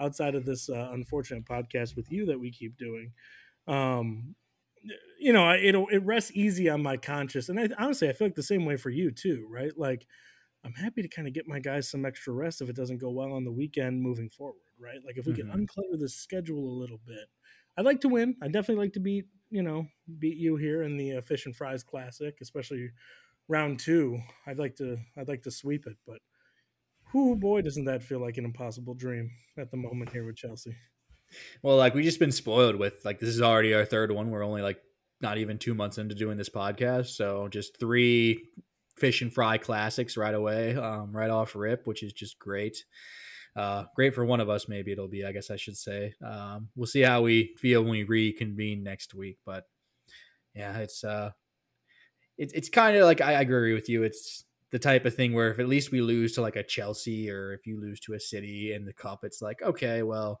outside 0.00 0.34
of 0.34 0.46
this 0.46 0.70
uh, 0.70 0.90
unfortunate 0.92 1.44
podcast 1.44 1.94
with 1.96 2.10
you 2.10 2.24
that 2.26 2.40
we 2.40 2.50
keep 2.50 2.78
doing, 2.78 3.12
um, 3.66 4.34
you 5.18 5.32
know, 5.32 5.52
it'll 5.54 5.88
it 5.88 5.98
rests 6.04 6.32
easy 6.34 6.68
on 6.68 6.82
my 6.82 6.96
conscience, 6.96 7.48
and 7.48 7.60
I, 7.60 7.68
honestly, 7.78 8.08
I 8.08 8.12
feel 8.12 8.26
like 8.28 8.34
the 8.34 8.42
same 8.42 8.64
way 8.64 8.76
for 8.76 8.90
you 8.90 9.10
too, 9.10 9.46
right? 9.50 9.76
Like, 9.76 10.06
I'm 10.64 10.74
happy 10.74 11.02
to 11.02 11.08
kind 11.08 11.28
of 11.28 11.34
get 11.34 11.48
my 11.48 11.60
guys 11.60 11.88
some 11.90 12.04
extra 12.06 12.32
rest 12.34 12.62
if 12.62 12.68
it 12.68 12.76
doesn't 12.76 12.98
go 12.98 13.10
well 13.10 13.32
on 13.32 13.44
the 13.44 13.52
weekend 13.52 14.02
moving 14.02 14.30
forward, 14.30 14.60
right? 14.78 15.00
Like, 15.04 15.18
if 15.18 15.26
we 15.26 15.32
Mhm. 15.32 15.34
can 15.34 15.48
unclutter 15.48 15.98
the 15.98 16.08
schedule 16.08 16.64
a 16.64 16.80
little 16.80 17.00
bit, 17.06 17.28
I'd 17.76 17.86
like 17.86 18.00
to 18.02 18.08
win. 18.08 18.36
I 18.42 18.48
definitely 18.48 18.84
like 18.84 18.94
to 18.94 19.00
beat 19.00 19.26
you 19.50 19.62
know 19.62 19.88
beat 20.18 20.38
you 20.38 20.56
here 20.56 20.82
in 20.82 20.96
the 20.98 21.16
uh, 21.18 21.20
Fish 21.22 21.46
and 21.46 21.56
Fries 21.56 21.84
Classic, 21.84 22.36
especially 22.40 22.90
round 23.48 23.80
two. 23.80 24.20
I'd 24.46 24.58
like 24.58 24.76
to 24.76 24.98
I'd 25.16 25.28
like 25.28 25.42
to 25.44 25.50
sweep 25.52 25.86
it, 25.86 25.98
but. 26.06 26.20
Whoo 27.12 27.36
boy, 27.36 27.60
doesn't 27.62 27.84
that 27.84 28.02
feel 28.02 28.20
like 28.20 28.38
an 28.38 28.44
impossible 28.46 28.94
dream 28.94 29.30
at 29.58 29.70
the 29.70 29.76
moment 29.76 30.12
here 30.12 30.24
with 30.24 30.36
Chelsea? 30.36 30.76
Well, 31.62 31.76
like 31.76 31.94
we 31.94 32.02
just 32.02 32.18
been 32.18 32.32
spoiled 32.32 32.76
with 32.76 33.04
like 33.04 33.18
this 33.18 33.28
is 33.28 33.42
already 33.42 33.74
our 33.74 33.84
third 33.84 34.12
one. 34.12 34.30
We're 34.30 34.44
only 34.44 34.62
like 34.62 34.80
not 35.20 35.38
even 35.38 35.58
two 35.58 35.74
months 35.74 35.98
into 35.98 36.14
doing 36.14 36.38
this 36.38 36.48
podcast, 36.48 37.08
so 37.08 37.48
just 37.48 37.78
three 37.78 38.44
fish 38.96 39.22
and 39.22 39.32
fry 39.32 39.58
classics 39.58 40.16
right 40.16 40.34
away, 40.34 40.76
um, 40.76 41.12
right 41.12 41.30
off 41.30 41.54
rip, 41.54 41.86
which 41.86 42.02
is 42.02 42.12
just 42.12 42.38
great. 42.38 42.84
Uh, 43.56 43.84
great 43.96 44.14
for 44.14 44.24
one 44.24 44.40
of 44.40 44.48
us, 44.48 44.68
maybe 44.68 44.92
it'll 44.92 45.08
be. 45.08 45.24
I 45.24 45.32
guess 45.32 45.50
I 45.50 45.56
should 45.56 45.76
say. 45.76 46.14
Um, 46.24 46.68
we'll 46.76 46.86
see 46.86 47.02
how 47.02 47.22
we 47.22 47.54
feel 47.58 47.82
when 47.82 47.92
we 47.92 48.04
reconvene 48.04 48.82
next 48.82 49.14
week, 49.14 49.38
but 49.44 49.64
yeah, 50.54 50.78
it's 50.78 51.02
uh, 51.04 51.30
it's 52.38 52.52
it's 52.52 52.68
kind 52.68 52.96
of 52.96 53.04
like 53.04 53.20
I, 53.20 53.34
I 53.34 53.40
agree 53.40 53.74
with 53.74 53.88
you. 53.88 54.02
It's 54.02 54.44
the 54.70 54.78
type 54.78 55.04
of 55.04 55.14
thing 55.14 55.32
where 55.32 55.50
if 55.50 55.58
at 55.58 55.68
least 55.68 55.90
we 55.90 56.00
lose 56.00 56.32
to 56.34 56.42
like 56.42 56.56
a 56.56 56.62
Chelsea 56.62 57.28
or 57.28 57.52
if 57.52 57.66
you 57.66 57.80
lose 57.80 57.98
to 58.00 58.14
a 58.14 58.20
City 58.20 58.72
in 58.72 58.84
the 58.84 58.92
cup, 58.92 59.24
it's 59.24 59.42
like 59.42 59.60
okay, 59.62 60.02
well 60.02 60.40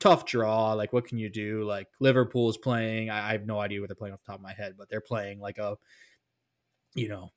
tough 0.00 0.24
draw. 0.24 0.72
Like, 0.72 0.92
what 0.92 1.06
can 1.06 1.18
you 1.18 1.28
do? 1.28 1.62
Like, 1.62 1.86
Liverpool's 2.00 2.56
playing. 2.56 3.10
I, 3.10 3.28
I 3.28 3.32
have 3.32 3.46
no 3.46 3.60
idea 3.60 3.80
what 3.80 3.88
they're 3.88 3.94
playing 3.94 4.14
off 4.14 4.20
the 4.26 4.32
top 4.32 4.40
of 4.40 4.42
my 4.42 4.54
head, 4.54 4.74
but 4.76 4.88
they're 4.88 5.00
playing 5.00 5.38
like 5.38 5.58
a, 5.58 5.76
you 6.94 7.08
know, 7.08 7.30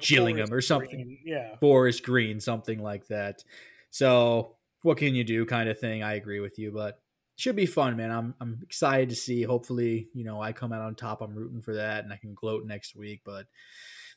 Gillingham 0.00 0.52
or 0.52 0.60
something, 0.60 0.90
Green, 0.90 1.18
Yeah. 1.24 1.56
Forest 1.60 2.02
Green, 2.02 2.40
something 2.40 2.82
like 2.82 3.06
that. 3.08 3.44
So, 3.90 4.56
what 4.82 4.98
can 4.98 5.14
you 5.14 5.24
do? 5.24 5.44
Kind 5.46 5.68
of 5.68 5.78
thing. 5.78 6.02
I 6.02 6.14
agree 6.14 6.40
with 6.40 6.58
you, 6.58 6.72
but 6.72 7.00
should 7.36 7.56
be 7.56 7.66
fun, 7.66 7.96
man. 7.96 8.10
I'm 8.10 8.34
I'm 8.40 8.60
excited 8.62 9.10
to 9.10 9.16
see. 9.16 9.42
Hopefully, 9.42 10.08
you 10.14 10.24
know, 10.24 10.40
I 10.40 10.52
come 10.52 10.72
out 10.72 10.82
on 10.82 10.94
top. 10.94 11.20
I'm 11.20 11.34
rooting 11.34 11.60
for 11.60 11.74
that, 11.74 12.04
and 12.04 12.12
I 12.12 12.16
can 12.16 12.34
gloat 12.34 12.64
next 12.64 12.96
week. 12.96 13.20
But 13.24 13.46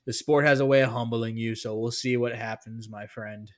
the 0.06 0.14
sport 0.14 0.46
has 0.46 0.62
a 0.62 0.66
way 0.66 0.82
of 0.82 0.92
humbling 0.92 1.36
you, 1.36 1.56
so 1.56 1.78
we'll 1.78 1.92
see 1.92 2.16
what 2.16 2.34
happens, 2.34 2.90
my 2.90 3.08
friend. 3.08 3.52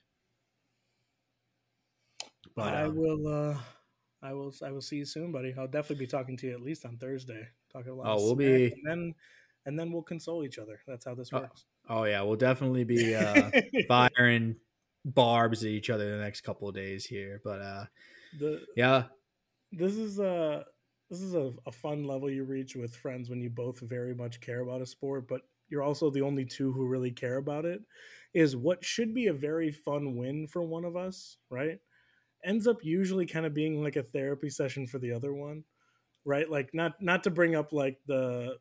But 2.56 2.74
I 2.74 2.82
um, 2.84 2.96
will. 2.96 3.28
uh 3.52 3.56
I 4.22 4.32
will. 4.32 4.54
I 4.62 4.70
will 4.70 4.80
see 4.80 4.96
you 4.96 5.04
soon, 5.04 5.32
buddy. 5.32 5.54
I'll 5.58 5.66
definitely 5.66 6.04
be 6.04 6.10
talking 6.10 6.36
to 6.38 6.46
you 6.46 6.54
at 6.54 6.62
least 6.62 6.84
on 6.84 6.96
Thursday. 6.96 7.48
Talking 7.72 7.92
a 7.92 7.94
lot. 7.94 8.06
Oh, 8.06 8.24
we'll 8.24 8.36
be- 8.36 8.66
and 8.66 8.86
then, 8.86 9.14
and 9.66 9.78
then 9.78 9.92
we'll 9.92 10.02
console 10.02 10.44
each 10.44 10.58
other. 10.58 10.80
That's 10.86 11.04
how 11.04 11.14
this 11.14 11.30
Oh, 11.32 11.40
works. 11.40 11.64
Oh 11.88 12.04
yeah, 12.04 12.22
we'll 12.22 12.36
definitely 12.36 12.84
be 12.84 13.14
uh, 13.14 13.50
firing 13.88 14.56
barbs 15.04 15.64
at 15.64 15.70
each 15.70 15.90
other 15.90 16.10
the 16.16 16.22
next 16.22 16.42
couple 16.42 16.68
of 16.68 16.74
days 16.74 17.04
here. 17.04 17.40
But 17.42 17.60
uh, 17.60 17.84
the 18.38 18.62
yeah, 18.76 19.04
this 19.72 19.96
is 19.96 20.18
a 20.18 20.64
this 21.10 21.20
is 21.20 21.34
a, 21.34 21.52
a 21.66 21.72
fun 21.72 22.04
level 22.04 22.30
you 22.30 22.44
reach 22.44 22.76
with 22.76 22.94
friends 22.94 23.28
when 23.28 23.40
you 23.40 23.50
both 23.50 23.80
very 23.80 24.14
much 24.14 24.40
care 24.40 24.60
about 24.60 24.80
a 24.80 24.86
sport, 24.86 25.26
but 25.28 25.42
you're 25.68 25.82
also 25.82 26.10
the 26.10 26.22
only 26.22 26.44
two 26.44 26.72
who 26.72 26.86
really 26.86 27.10
care 27.10 27.36
about 27.38 27.64
it. 27.64 27.82
Is 28.34 28.56
what 28.56 28.84
should 28.84 29.12
be 29.12 29.26
a 29.26 29.32
very 29.34 29.70
fun 29.72 30.16
win 30.16 30.46
for 30.46 30.62
one 30.62 30.84
of 30.84 30.96
us, 30.96 31.36
right? 31.50 31.78
Ends 32.44 32.66
up 32.66 32.84
usually 32.84 33.26
kind 33.26 33.46
of 33.46 33.54
being 33.54 33.82
like 33.82 33.96
a 33.96 34.02
therapy 34.02 34.50
session 34.50 34.86
for 34.86 34.98
the 34.98 35.12
other 35.12 35.32
one, 35.32 35.64
right? 36.24 36.48
Like 36.50 36.74
not 36.74 37.00
not 37.00 37.24
to 37.24 37.30
bring 37.30 37.54
up 37.54 37.72
like 37.72 37.98
the 38.06 38.58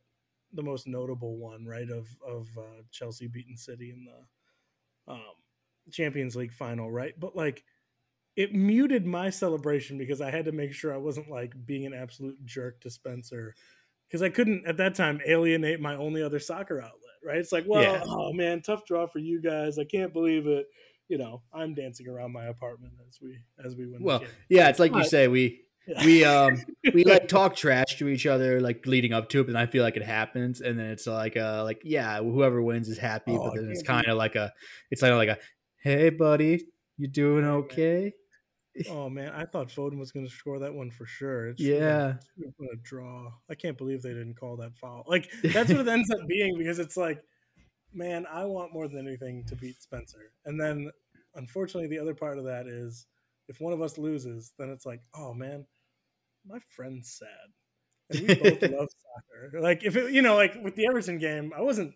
the 0.53 0.63
most 0.63 0.87
notable 0.87 1.37
one, 1.37 1.65
right? 1.65 1.89
Of 1.89 2.09
of 2.25 2.47
uh, 2.57 2.83
Chelsea 2.91 3.27
beating 3.27 3.57
City 3.57 3.91
in 3.91 4.05
the 4.05 5.13
um, 5.13 5.21
Champions 5.91 6.35
League 6.35 6.53
final, 6.53 6.91
right? 6.91 7.13
But 7.19 7.35
like 7.35 7.63
it 8.35 8.53
muted 8.53 9.05
my 9.05 9.29
celebration 9.29 9.97
because 9.97 10.21
I 10.21 10.31
had 10.31 10.45
to 10.45 10.51
make 10.51 10.73
sure 10.73 10.93
I 10.93 10.97
wasn't 10.97 11.29
like 11.29 11.53
being 11.65 11.85
an 11.85 11.93
absolute 11.93 12.43
jerk 12.45 12.79
to 12.81 12.89
Spencer 12.89 13.53
because 14.07 14.21
I 14.21 14.29
couldn't 14.29 14.65
at 14.67 14.77
that 14.77 14.95
time 14.95 15.21
alienate 15.25 15.81
my 15.81 15.95
only 15.95 16.23
other 16.23 16.39
soccer 16.39 16.79
outlet, 16.81 17.19
right? 17.25 17.37
It's 17.37 17.51
like, 17.51 17.65
well, 17.67 17.83
Yeah. 17.83 18.03
oh 18.05 18.33
man, 18.33 18.61
tough 18.61 18.85
draw 18.85 19.05
for 19.07 19.19
you 19.19 19.41
guys. 19.41 19.77
I 19.79 19.83
can't 19.85 20.13
believe 20.13 20.47
it. 20.47 20.67
You 21.11 21.17
know, 21.17 21.41
I'm 21.53 21.73
dancing 21.73 22.07
around 22.07 22.31
my 22.31 22.45
apartment 22.45 22.93
as 23.05 23.19
we 23.21 23.37
as 23.65 23.75
we 23.75 23.85
win. 23.85 24.01
well, 24.01 24.23
yeah, 24.47 24.69
it's 24.69 24.79
like 24.79 24.95
you 24.95 25.03
say, 25.03 25.27
we 25.27 25.65
Yeah. 25.85 26.05
we 26.05 26.23
um 26.23 26.63
we 26.93 27.03
like 27.03 27.27
talk 27.27 27.53
trash 27.53 27.97
to 27.97 28.07
each 28.07 28.25
other 28.25 28.61
like 28.61 28.87
leading 28.87 29.11
up 29.11 29.27
to 29.31 29.41
it, 29.41 29.49
and 29.49 29.57
I 29.57 29.65
feel 29.65 29.83
like 29.83 29.97
it 29.97 30.03
happens, 30.03 30.61
and 30.61 30.79
then 30.79 30.85
it's 30.85 31.07
like 31.07 31.35
uh 31.35 31.65
like 31.65 31.81
yeah, 31.83 32.19
whoever 32.19 32.61
wins 32.61 32.87
is 32.87 32.97
happy, 32.97 33.35
Oh, 33.37 33.43
but 33.43 33.55
then 33.55 33.67
it's 33.69 33.83
kind 33.83 34.07
of 34.07 34.17
like 34.17 34.35
a 34.35 34.53
it's 34.89 35.01
kind 35.01 35.11
of 35.11 35.17
like 35.17 35.27
a 35.27 35.37
hey 35.83 36.11
buddy, 36.11 36.63
you 36.97 37.09
doing 37.09 37.43
okay? 37.43 38.13
Oh 38.89 39.09
man, 39.09 39.33
I 39.33 39.43
thought 39.43 39.67
Foden 39.67 39.99
was 39.99 40.13
going 40.13 40.25
to 40.25 40.31
score 40.31 40.59
that 40.59 40.73
one 40.73 40.91
for 40.91 41.05
sure. 41.05 41.49
It 41.49 41.59
Yeah. 41.59 42.13
a 42.39 42.75
draw. 42.81 43.33
I 43.49 43.55
can't 43.55 43.77
believe 43.77 44.01
they 44.01 44.13
didn't 44.13 44.35
call 44.39 44.55
that 44.57 44.77
foul. 44.77 45.03
Like 45.07 45.29
that's 45.43 45.73
what 45.73 45.81
it 45.81 45.87
ends 45.89 46.09
up 46.09 46.25
being 46.25 46.57
because 46.57 46.79
it's 46.79 46.95
like, 46.95 47.21
man, 47.93 48.25
I 48.31 48.45
want 48.45 48.73
more 48.73 48.87
than 48.87 49.05
anything 49.05 49.43
to 49.49 49.55
beat 49.57 49.81
Spencer. 49.81 50.31
And 50.45 50.59
then, 50.59 50.89
unfortunately, 51.35 51.87
the 51.87 51.99
other 51.99 52.15
part 52.15 52.37
of 52.37 52.45
that 52.45 52.67
is 52.67 53.07
if 53.47 53.59
one 53.59 53.73
of 53.73 53.81
us 53.81 53.97
loses, 53.97 54.53
then 54.57 54.69
it's 54.69 54.85
like, 54.85 55.01
oh 55.15 55.33
man, 55.33 55.65
my 56.45 56.59
friend's 56.75 57.11
sad, 57.11 58.17
and 58.19 58.27
we 58.27 58.35
both 58.35 58.61
love 58.71 58.89
soccer. 58.89 59.61
Like 59.61 59.83
if 59.83 59.95
it, 59.95 60.11
you 60.13 60.21
know, 60.21 60.35
like 60.35 60.55
with 60.63 60.75
the 60.75 60.87
Everton 60.87 61.17
game, 61.17 61.51
I 61.55 61.61
wasn't 61.61 61.93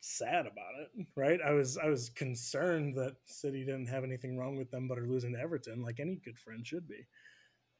sad 0.00 0.46
about 0.46 0.74
it, 0.80 1.06
right? 1.16 1.40
I 1.44 1.52
was 1.52 1.76
I 1.78 1.88
was 1.88 2.10
concerned 2.10 2.96
that 2.96 3.16
City 3.26 3.64
didn't 3.64 3.88
have 3.88 4.04
anything 4.04 4.36
wrong 4.36 4.56
with 4.56 4.70
them, 4.70 4.88
but 4.88 4.98
are 4.98 5.06
losing 5.06 5.34
to 5.34 5.40
Everton, 5.40 5.82
like 5.82 6.00
any 6.00 6.16
good 6.24 6.38
friend 6.38 6.66
should 6.66 6.88
be. 6.88 7.06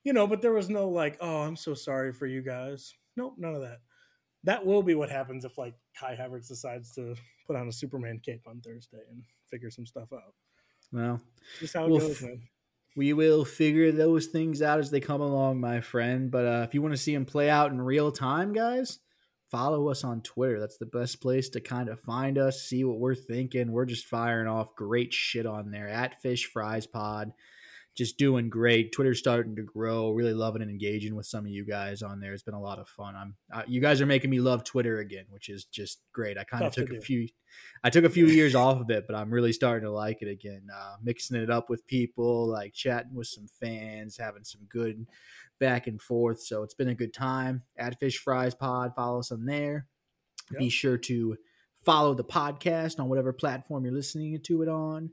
You 0.04 0.12
know, 0.12 0.26
but 0.26 0.42
there 0.42 0.52
was 0.52 0.70
no 0.70 0.88
like, 0.88 1.18
oh, 1.20 1.42
I'm 1.42 1.56
so 1.56 1.74
sorry 1.74 2.12
for 2.12 2.26
you 2.26 2.42
guys. 2.42 2.94
Nope, 3.16 3.34
none 3.38 3.54
of 3.54 3.62
that. 3.62 3.80
That 4.44 4.64
will 4.64 4.82
be 4.82 4.94
what 4.94 5.10
happens 5.10 5.44
if 5.44 5.58
like 5.58 5.74
Kai 5.98 6.16
Havertz 6.16 6.48
decides 6.48 6.92
to 6.94 7.14
put 7.46 7.56
on 7.56 7.68
a 7.68 7.72
Superman 7.72 8.20
cape 8.24 8.42
on 8.46 8.60
Thursday 8.60 8.98
and 9.10 9.22
figure 9.50 9.70
some 9.70 9.86
stuff 9.86 10.12
out. 10.12 10.34
Well, 10.92 11.20
Just 11.58 11.74
how 11.74 11.84
it 11.84 11.90
Well, 11.90 12.00
goes, 12.00 12.16
f- 12.16 12.22
man. 12.22 12.42
we 12.96 13.12
will 13.12 13.44
figure 13.44 13.92
those 13.92 14.26
things 14.26 14.62
out 14.62 14.78
as 14.80 14.90
they 14.90 15.00
come 15.00 15.20
along, 15.20 15.60
my 15.60 15.80
friend. 15.80 16.30
But 16.30 16.46
uh, 16.46 16.64
if 16.66 16.74
you 16.74 16.82
want 16.82 16.94
to 16.94 16.98
see 17.00 17.12
them 17.14 17.26
play 17.26 17.50
out 17.50 17.70
in 17.70 17.80
real 17.80 18.10
time, 18.10 18.52
guys, 18.52 18.98
follow 19.50 19.88
us 19.88 20.04
on 20.04 20.22
Twitter. 20.22 20.58
That's 20.58 20.78
the 20.78 20.86
best 20.86 21.20
place 21.20 21.48
to 21.50 21.60
kind 21.60 21.88
of 21.88 22.00
find 22.00 22.38
us, 22.38 22.62
see 22.62 22.82
what 22.82 22.98
we're 22.98 23.14
thinking. 23.14 23.70
We're 23.72 23.84
just 23.84 24.06
firing 24.06 24.48
off 24.48 24.74
great 24.74 25.12
shit 25.12 25.44
on 25.46 25.70
there 25.70 25.88
at 25.88 26.20
Fish 26.22 26.46
Fries 26.46 26.86
Pod 26.86 27.32
just 27.96 28.18
doing 28.18 28.48
great. 28.48 28.92
Twitter's 28.92 29.18
starting 29.18 29.56
to 29.56 29.62
grow. 29.62 30.10
Really 30.10 30.32
loving 30.32 30.62
and 30.62 30.70
engaging 30.70 31.14
with 31.14 31.26
some 31.26 31.44
of 31.44 31.50
you 31.50 31.64
guys 31.64 32.02
on 32.02 32.20
there. 32.20 32.32
It's 32.32 32.42
been 32.42 32.54
a 32.54 32.60
lot 32.60 32.78
of 32.78 32.88
fun. 32.88 33.14
I'm 33.16 33.34
uh, 33.52 33.62
you 33.66 33.80
guys 33.80 34.00
are 34.00 34.06
making 34.06 34.30
me 34.30 34.40
love 34.40 34.64
Twitter 34.64 34.98
again, 34.98 35.24
which 35.28 35.48
is 35.48 35.64
just 35.64 36.00
great. 36.12 36.38
I 36.38 36.44
kind 36.44 36.64
of 36.64 36.72
took 36.72 36.90
a 36.90 36.94
do. 36.94 37.00
few 37.00 37.28
I 37.82 37.90
took 37.90 38.04
a 38.04 38.10
few 38.10 38.26
years 38.26 38.54
off 38.54 38.80
of 38.80 38.90
it, 38.90 39.06
but 39.06 39.16
I'm 39.16 39.30
really 39.30 39.52
starting 39.52 39.84
to 39.84 39.92
like 39.92 40.22
it 40.22 40.28
again. 40.28 40.68
Uh, 40.74 40.96
mixing 41.02 41.36
it 41.36 41.50
up 41.50 41.68
with 41.68 41.86
people, 41.86 42.48
like 42.48 42.72
chatting 42.72 43.14
with 43.14 43.26
some 43.26 43.48
fans, 43.60 44.16
having 44.16 44.44
some 44.44 44.62
good 44.68 45.06
back 45.58 45.86
and 45.86 46.00
forth. 46.00 46.40
So 46.40 46.62
it's 46.62 46.74
been 46.74 46.88
a 46.88 46.94
good 46.94 47.12
time. 47.12 47.62
At 47.76 47.98
Fish 47.98 48.18
Fries 48.18 48.54
Pod, 48.54 48.94
follow 48.94 49.18
us 49.18 49.32
on 49.32 49.44
there. 49.44 49.86
Yep. 50.52 50.58
Be 50.58 50.68
sure 50.68 50.96
to 50.96 51.36
follow 51.84 52.14
the 52.14 52.24
podcast 52.24 53.00
on 53.00 53.08
whatever 53.08 53.32
platform 53.32 53.84
you're 53.84 53.94
listening 53.94 54.38
to 54.40 54.62
it 54.62 54.68
on 54.68 55.10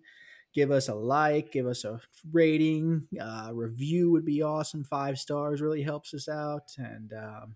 give 0.57 0.71
us 0.71 0.87
a 0.87 0.95
like, 0.95 1.51
give 1.51 1.67
us 1.67 1.85
a 1.85 2.01
rating, 2.31 3.07
uh, 3.21 3.51
review 3.53 4.09
would 4.09 4.25
be 4.25 4.41
awesome. 4.41 4.83
Five 4.83 5.19
stars 5.19 5.61
really 5.61 5.83
helps 5.83 6.15
us 6.15 6.27
out 6.27 6.63
and 6.79 7.13
um, 7.13 7.55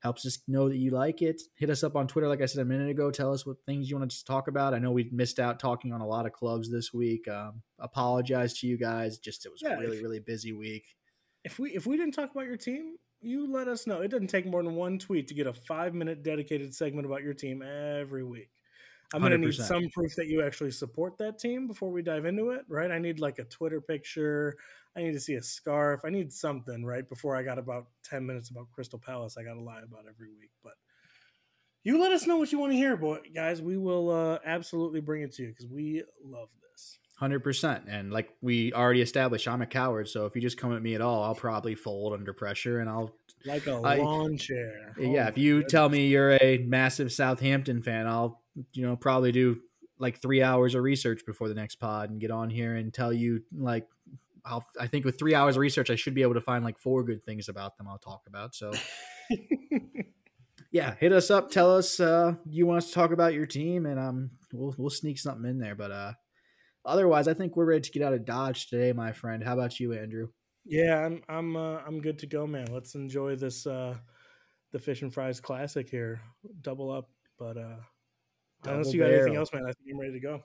helps 0.00 0.26
us 0.26 0.40
know 0.48 0.68
that 0.68 0.76
you 0.76 0.90
like 0.90 1.22
it. 1.22 1.40
Hit 1.54 1.70
us 1.70 1.84
up 1.84 1.94
on 1.94 2.08
Twitter, 2.08 2.26
like 2.26 2.42
I 2.42 2.46
said 2.46 2.62
a 2.62 2.64
minute 2.64 2.90
ago. 2.90 3.12
Tell 3.12 3.32
us 3.32 3.46
what 3.46 3.58
things 3.64 3.88
you 3.88 3.96
want 3.96 4.10
to 4.10 4.24
talk 4.24 4.48
about. 4.48 4.74
I 4.74 4.80
know 4.80 4.90
we 4.90 5.08
missed 5.12 5.38
out 5.38 5.60
talking 5.60 5.92
on 5.92 6.00
a 6.00 6.06
lot 6.08 6.26
of 6.26 6.32
clubs 6.32 6.72
this 6.72 6.92
week. 6.92 7.28
Um, 7.28 7.62
apologize 7.78 8.58
to 8.58 8.66
you 8.66 8.76
guys. 8.78 9.18
Just 9.18 9.46
it 9.46 9.52
was 9.52 9.62
yeah, 9.62 9.76
a 9.76 9.78
really, 9.78 10.02
really 10.02 10.18
busy 10.18 10.52
week. 10.52 10.86
If 11.44 11.60
we 11.60 11.70
if 11.70 11.86
we 11.86 11.96
didn't 11.96 12.14
talk 12.14 12.32
about 12.32 12.46
your 12.46 12.56
team, 12.56 12.96
you 13.20 13.48
let 13.48 13.68
us 13.68 13.86
know. 13.86 14.00
It 14.00 14.08
doesn't 14.08 14.26
take 14.26 14.44
more 14.44 14.64
than 14.64 14.74
one 14.74 14.98
tweet 14.98 15.28
to 15.28 15.34
get 15.34 15.46
a 15.46 15.52
five 15.52 15.94
minute 15.94 16.24
dedicated 16.24 16.74
segment 16.74 17.06
about 17.06 17.22
your 17.22 17.34
team 17.34 17.62
every 17.62 18.24
week. 18.24 18.50
I'm 19.12 19.20
going 19.20 19.32
to 19.32 19.38
need 19.38 19.54
some 19.54 19.88
proof 19.90 20.14
that 20.16 20.26
you 20.26 20.42
actually 20.42 20.70
support 20.70 21.18
that 21.18 21.38
team 21.38 21.66
before 21.66 21.90
we 21.90 22.02
dive 22.02 22.24
into 22.24 22.50
it, 22.50 22.62
right? 22.68 22.90
I 22.90 22.98
need 22.98 23.20
like 23.20 23.38
a 23.38 23.44
Twitter 23.44 23.80
picture. 23.80 24.56
I 24.96 25.02
need 25.02 25.12
to 25.12 25.20
see 25.20 25.34
a 25.34 25.42
scarf. 25.42 26.00
I 26.04 26.10
need 26.10 26.32
something, 26.32 26.84
right? 26.84 27.08
Before 27.08 27.36
I 27.36 27.42
got 27.42 27.58
about 27.58 27.86
10 28.04 28.24
minutes 28.26 28.50
about 28.50 28.70
Crystal 28.72 28.98
Palace, 28.98 29.36
I 29.38 29.42
got 29.42 29.54
to 29.54 29.60
lie 29.60 29.82
about 29.82 30.04
every 30.08 30.30
week. 30.30 30.50
But 30.62 30.74
you 31.84 32.00
let 32.00 32.12
us 32.12 32.26
know 32.26 32.36
what 32.36 32.50
you 32.50 32.58
want 32.58 32.72
to 32.72 32.76
hear, 32.76 32.96
boy, 32.96 33.18
guys. 33.34 33.60
We 33.60 33.76
will 33.76 34.10
uh, 34.10 34.38
absolutely 34.44 35.00
bring 35.00 35.22
it 35.22 35.32
to 35.34 35.42
you 35.42 35.48
because 35.48 35.66
we 35.66 36.02
love 36.24 36.48
this. 36.72 36.98
Hundred 37.16 37.44
percent, 37.44 37.84
and 37.88 38.12
like 38.12 38.30
we 38.40 38.72
already 38.72 39.00
established, 39.00 39.46
I'm 39.46 39.62
a 39.62 39.66
coward. 39.66 40.08
So 40.08 40.26
if 40.26 40.34
you 40.34 40.40
just 40.40 40.56
come 40.56 40.74
at 40.74 40.82
me 40.82 40.96
at 40.96 41.00
all, 41.00 41.22
I'll 41.22 41.34
probably 41.34 41.76
fold 41.76 42.12
under 42.12 42.32
pressure, 42.32 42.80
and 42.80 42.90
I'll 42.90 43.14
like 43.44 43.66
a 43.66 43.74
lawn 43.74 44.36
chair. 44.36 44.94
Yeah, 44.98 45.26
oh 45.26 45.28
if 45.28 45.38
you 45.38 45.56
goodness. 45.56 45.72
tell 45.72 45.88
me 45.88 46.08
you're 46.08 46.32
a 46.40 46.58
massive 46.66 47.12
Southampton 47.12 47.82
fan, 47.82 48.08
I'll 48.08 48.42
you 48.72 48.86
know 48.86 48.96
probably 48.96 49.32
do 49.32 49.60
like 49.98 50.20
three 50.20 50.42
hours 50.42 50.74
of 50.74 50.82
research 50.82 51.24
before 51.26 51.48
the 51.48 51.54
next 51.54 51.76
pod 51.76 52.10
and 52.10 52.20
get 52.20 52.30
on 52.30 52.50
here 52.50 52.74
and 52.74 52.92
tell 52.92 53.12
you 53.12 53.42
like 53.56 53.86
I'll, 54.44 54.66
I 54.78 54.86
think 54.86 55.04
with 55.04 55.18
three 55.18 55.34
hours 55.34 55.56
of 55.56 55.60
research, 55.60 55.90
I 55.90 55.94
should 55.94 56.14
be 56.14 56.22
able 56.22 56.34
to 56.34 56.40
find 56.40 56.64
like 56.64 56.78
four 56.78 57.02
good 57.02 57.22
things 57.24 57.48
about 57.48 57.78
them. 57.78 57.88
I'll 57.88 57.98
talk 57.98 58.24
about. 58.26 58.54
So, 58.54 58.72
yeah, 60.70 60.94
hit 61.00 61.12
us 61.12 61.30
up. 61.30 61.50
Tell 61.50 61.74
us 61.74 61.98
uh, 61.98 62.34
you 62.48 62.66
want 62.66 62.78
us 62.78 62.88
to 62.88 62.94
talk 62.94 63.10
about 63.10 63.32
your 63.32 63.46
team, 63.46 63.86
and 63.86 63.98
um, 63.98 64.30
we'll 64.52 64.74
we'll 64.76 64.90
sneak 64.90 65.18
something 65.18 65.48
in 65.48 65.58
there. 65.58 65.74
But 65.74 65.92
uh, 65.92 66.12
otherwise, 66.84 67.26
I 67.26 67.34
think 67.34 67.56
we're 67.56 67.64
ready 67.64 67.80
to 67.80 67.90
get 67.90 68.02
out 68.02 68.12
of 68.12 68.26
Dodge 68.26 68.66
today, 68.66 68.92
my 68.92 69.12
friend. 69.12 69.42
How 69.42 69.54
about 69.54 69.80
you, 69.80 69.94
Andrew? 69.94 70.28
Yeah, 70.66 71.06
I'm 71.06 71.22
I'm 71.28 71.56
uh, 71.56 71.78
I'm 71.86 72.02
good 72.02 72.18
to 72.18 72.26
go, 72.26 72.46
man. 72.46 72.66
Let's 72.70 72.94
enjoy 72.94 73.36
this 73.36 73.66
uh, 73.66 73.96
the 74.72 74.78
Fish 74.78 75.00
and 75.00 75.12
Fries 75.12 75.40
Classic 75.40 75.88
here. 75.88 76.20
Double 76.60 76.90
up, 76.90 77.08
but 77.38 77.56
uh, 77.56 77.76
double 78.64 78.78
unless 78.78 78.92
you 78.92 79.00
got 79.00 79.12
anything 79.12 79.36
else, 79.36 79.52
man, 79.52 79.62
I 79.62 79.72
think 79.72 79.90
I'm 79.92 80.00
ready 80.00 80.12
to 80.12 80.20
go. 80.20 80.42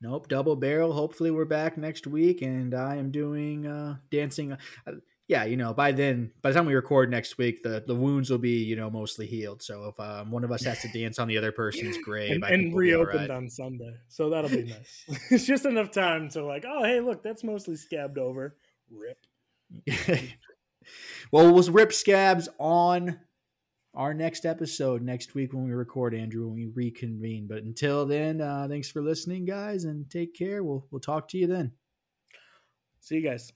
Nope, 0.00 0.28
double 0.28 0.54
barrel. 0.54 0.92
Hopefully, 0.92 1.30
we're 1.30 1.44
back 1.44 1.76
next 1.76 2.06
week, 2.06 2.42
and 2.42 2.72
I 2.72 2.96
am 2.96 3.10
doing 3.10 3.66
uh, 3.66 3.96
dancing. 4.10 4.52
Uh, 4.52 4.92
yeah, 5.26 5.44
you 5.44 5.56
know, 5.56 5.74
by 5.74 5.92
then, 5.92 6.32
by 6.40 6.50
the 6.50 6.54
time 6.54 6.66
we 6.66 6.74
record 6.74 7.10
next 7.10 7.36
week, 7.36 7.62
the, 7.62 7.84
the 7.86 7.94
wounds 7.94 8.30
will 8.30 8.38
be, 8.38 8.62
you 8.62 8.76
know, 8.76 8.88
mostly 8.88 9.26
healed. 9.26 9.60
So 9.60 9.88
if 9.88 10.00
um, 10.00 10.30
one 10.30 10.42
of 10.42 10.52
us 10.52 10.64
has 10.64 10.80
to 10.82 10.88
dance 10.88 11.18
on 11.18 11.28
the 11.28 11.36
other 11.36 11.52
person's 11.52 11.98
grave, 12.04 12.30
and, 12.30 12.44
and 12.44 12.72
we'll 12.72 12.80
reopened 12.80 13.28
right. 13.28 13.30
on 13.30 13.50
Sunday, 13.50 13.94
so 14.08 14.30
that'll 14.30 14.50
be 14.50 14.64
nice. 14.64 15.04
it's 15.30 15.44
just 15.44 15.66
enough 15.66 15.90
time 15.90 16.30
to 16.30 16.44
like, 16.44 16.64
oh, 16.66 16.84
hey, 16.84 17.00
look, 17.00 17.22
that's 17.22 17.44
mostly 17.44 17.76
scabbed 17.76 18.18
over. 18.18 18.56
Rip. 18.90 19.18
well, 21.32 21.52
we'll 21.52 21.62
rip 21.64 21.92
scabs 21.92 22.48
on 22.58 23.18
our 23.98 24.14
next 24.14 24.46
episode 24.46 25.02
next 25.02 25.34
week 25.34 25.52
when 25.52 25.64
we 25.64 25.72
record, 25.72 26.14
Andrew, 26.14 26.46
when 26.46 26.54
we 26.54 26.66
reconvene. 26.66 27.48
But 27.48 27.64
until 27.64 28.06
then, 28.06 28.40
uh, 28.40 28.68
thanks 28.70 28.88
for 28.88 29.02
listening, 29.02 29.44
guys, 29.44 29.84
and 29.84 30.08
take 30.08 30.34
care. 30.34 30.62
We'll 30.62 30.86
we'll 30.90 31.00
talk 31.00 31.28
to 31.30 31.38
you 31.38 31.48
then. 31.48 31.72
See 33.00 33.16
you 33.16 33.28
guys. 33.28 33.52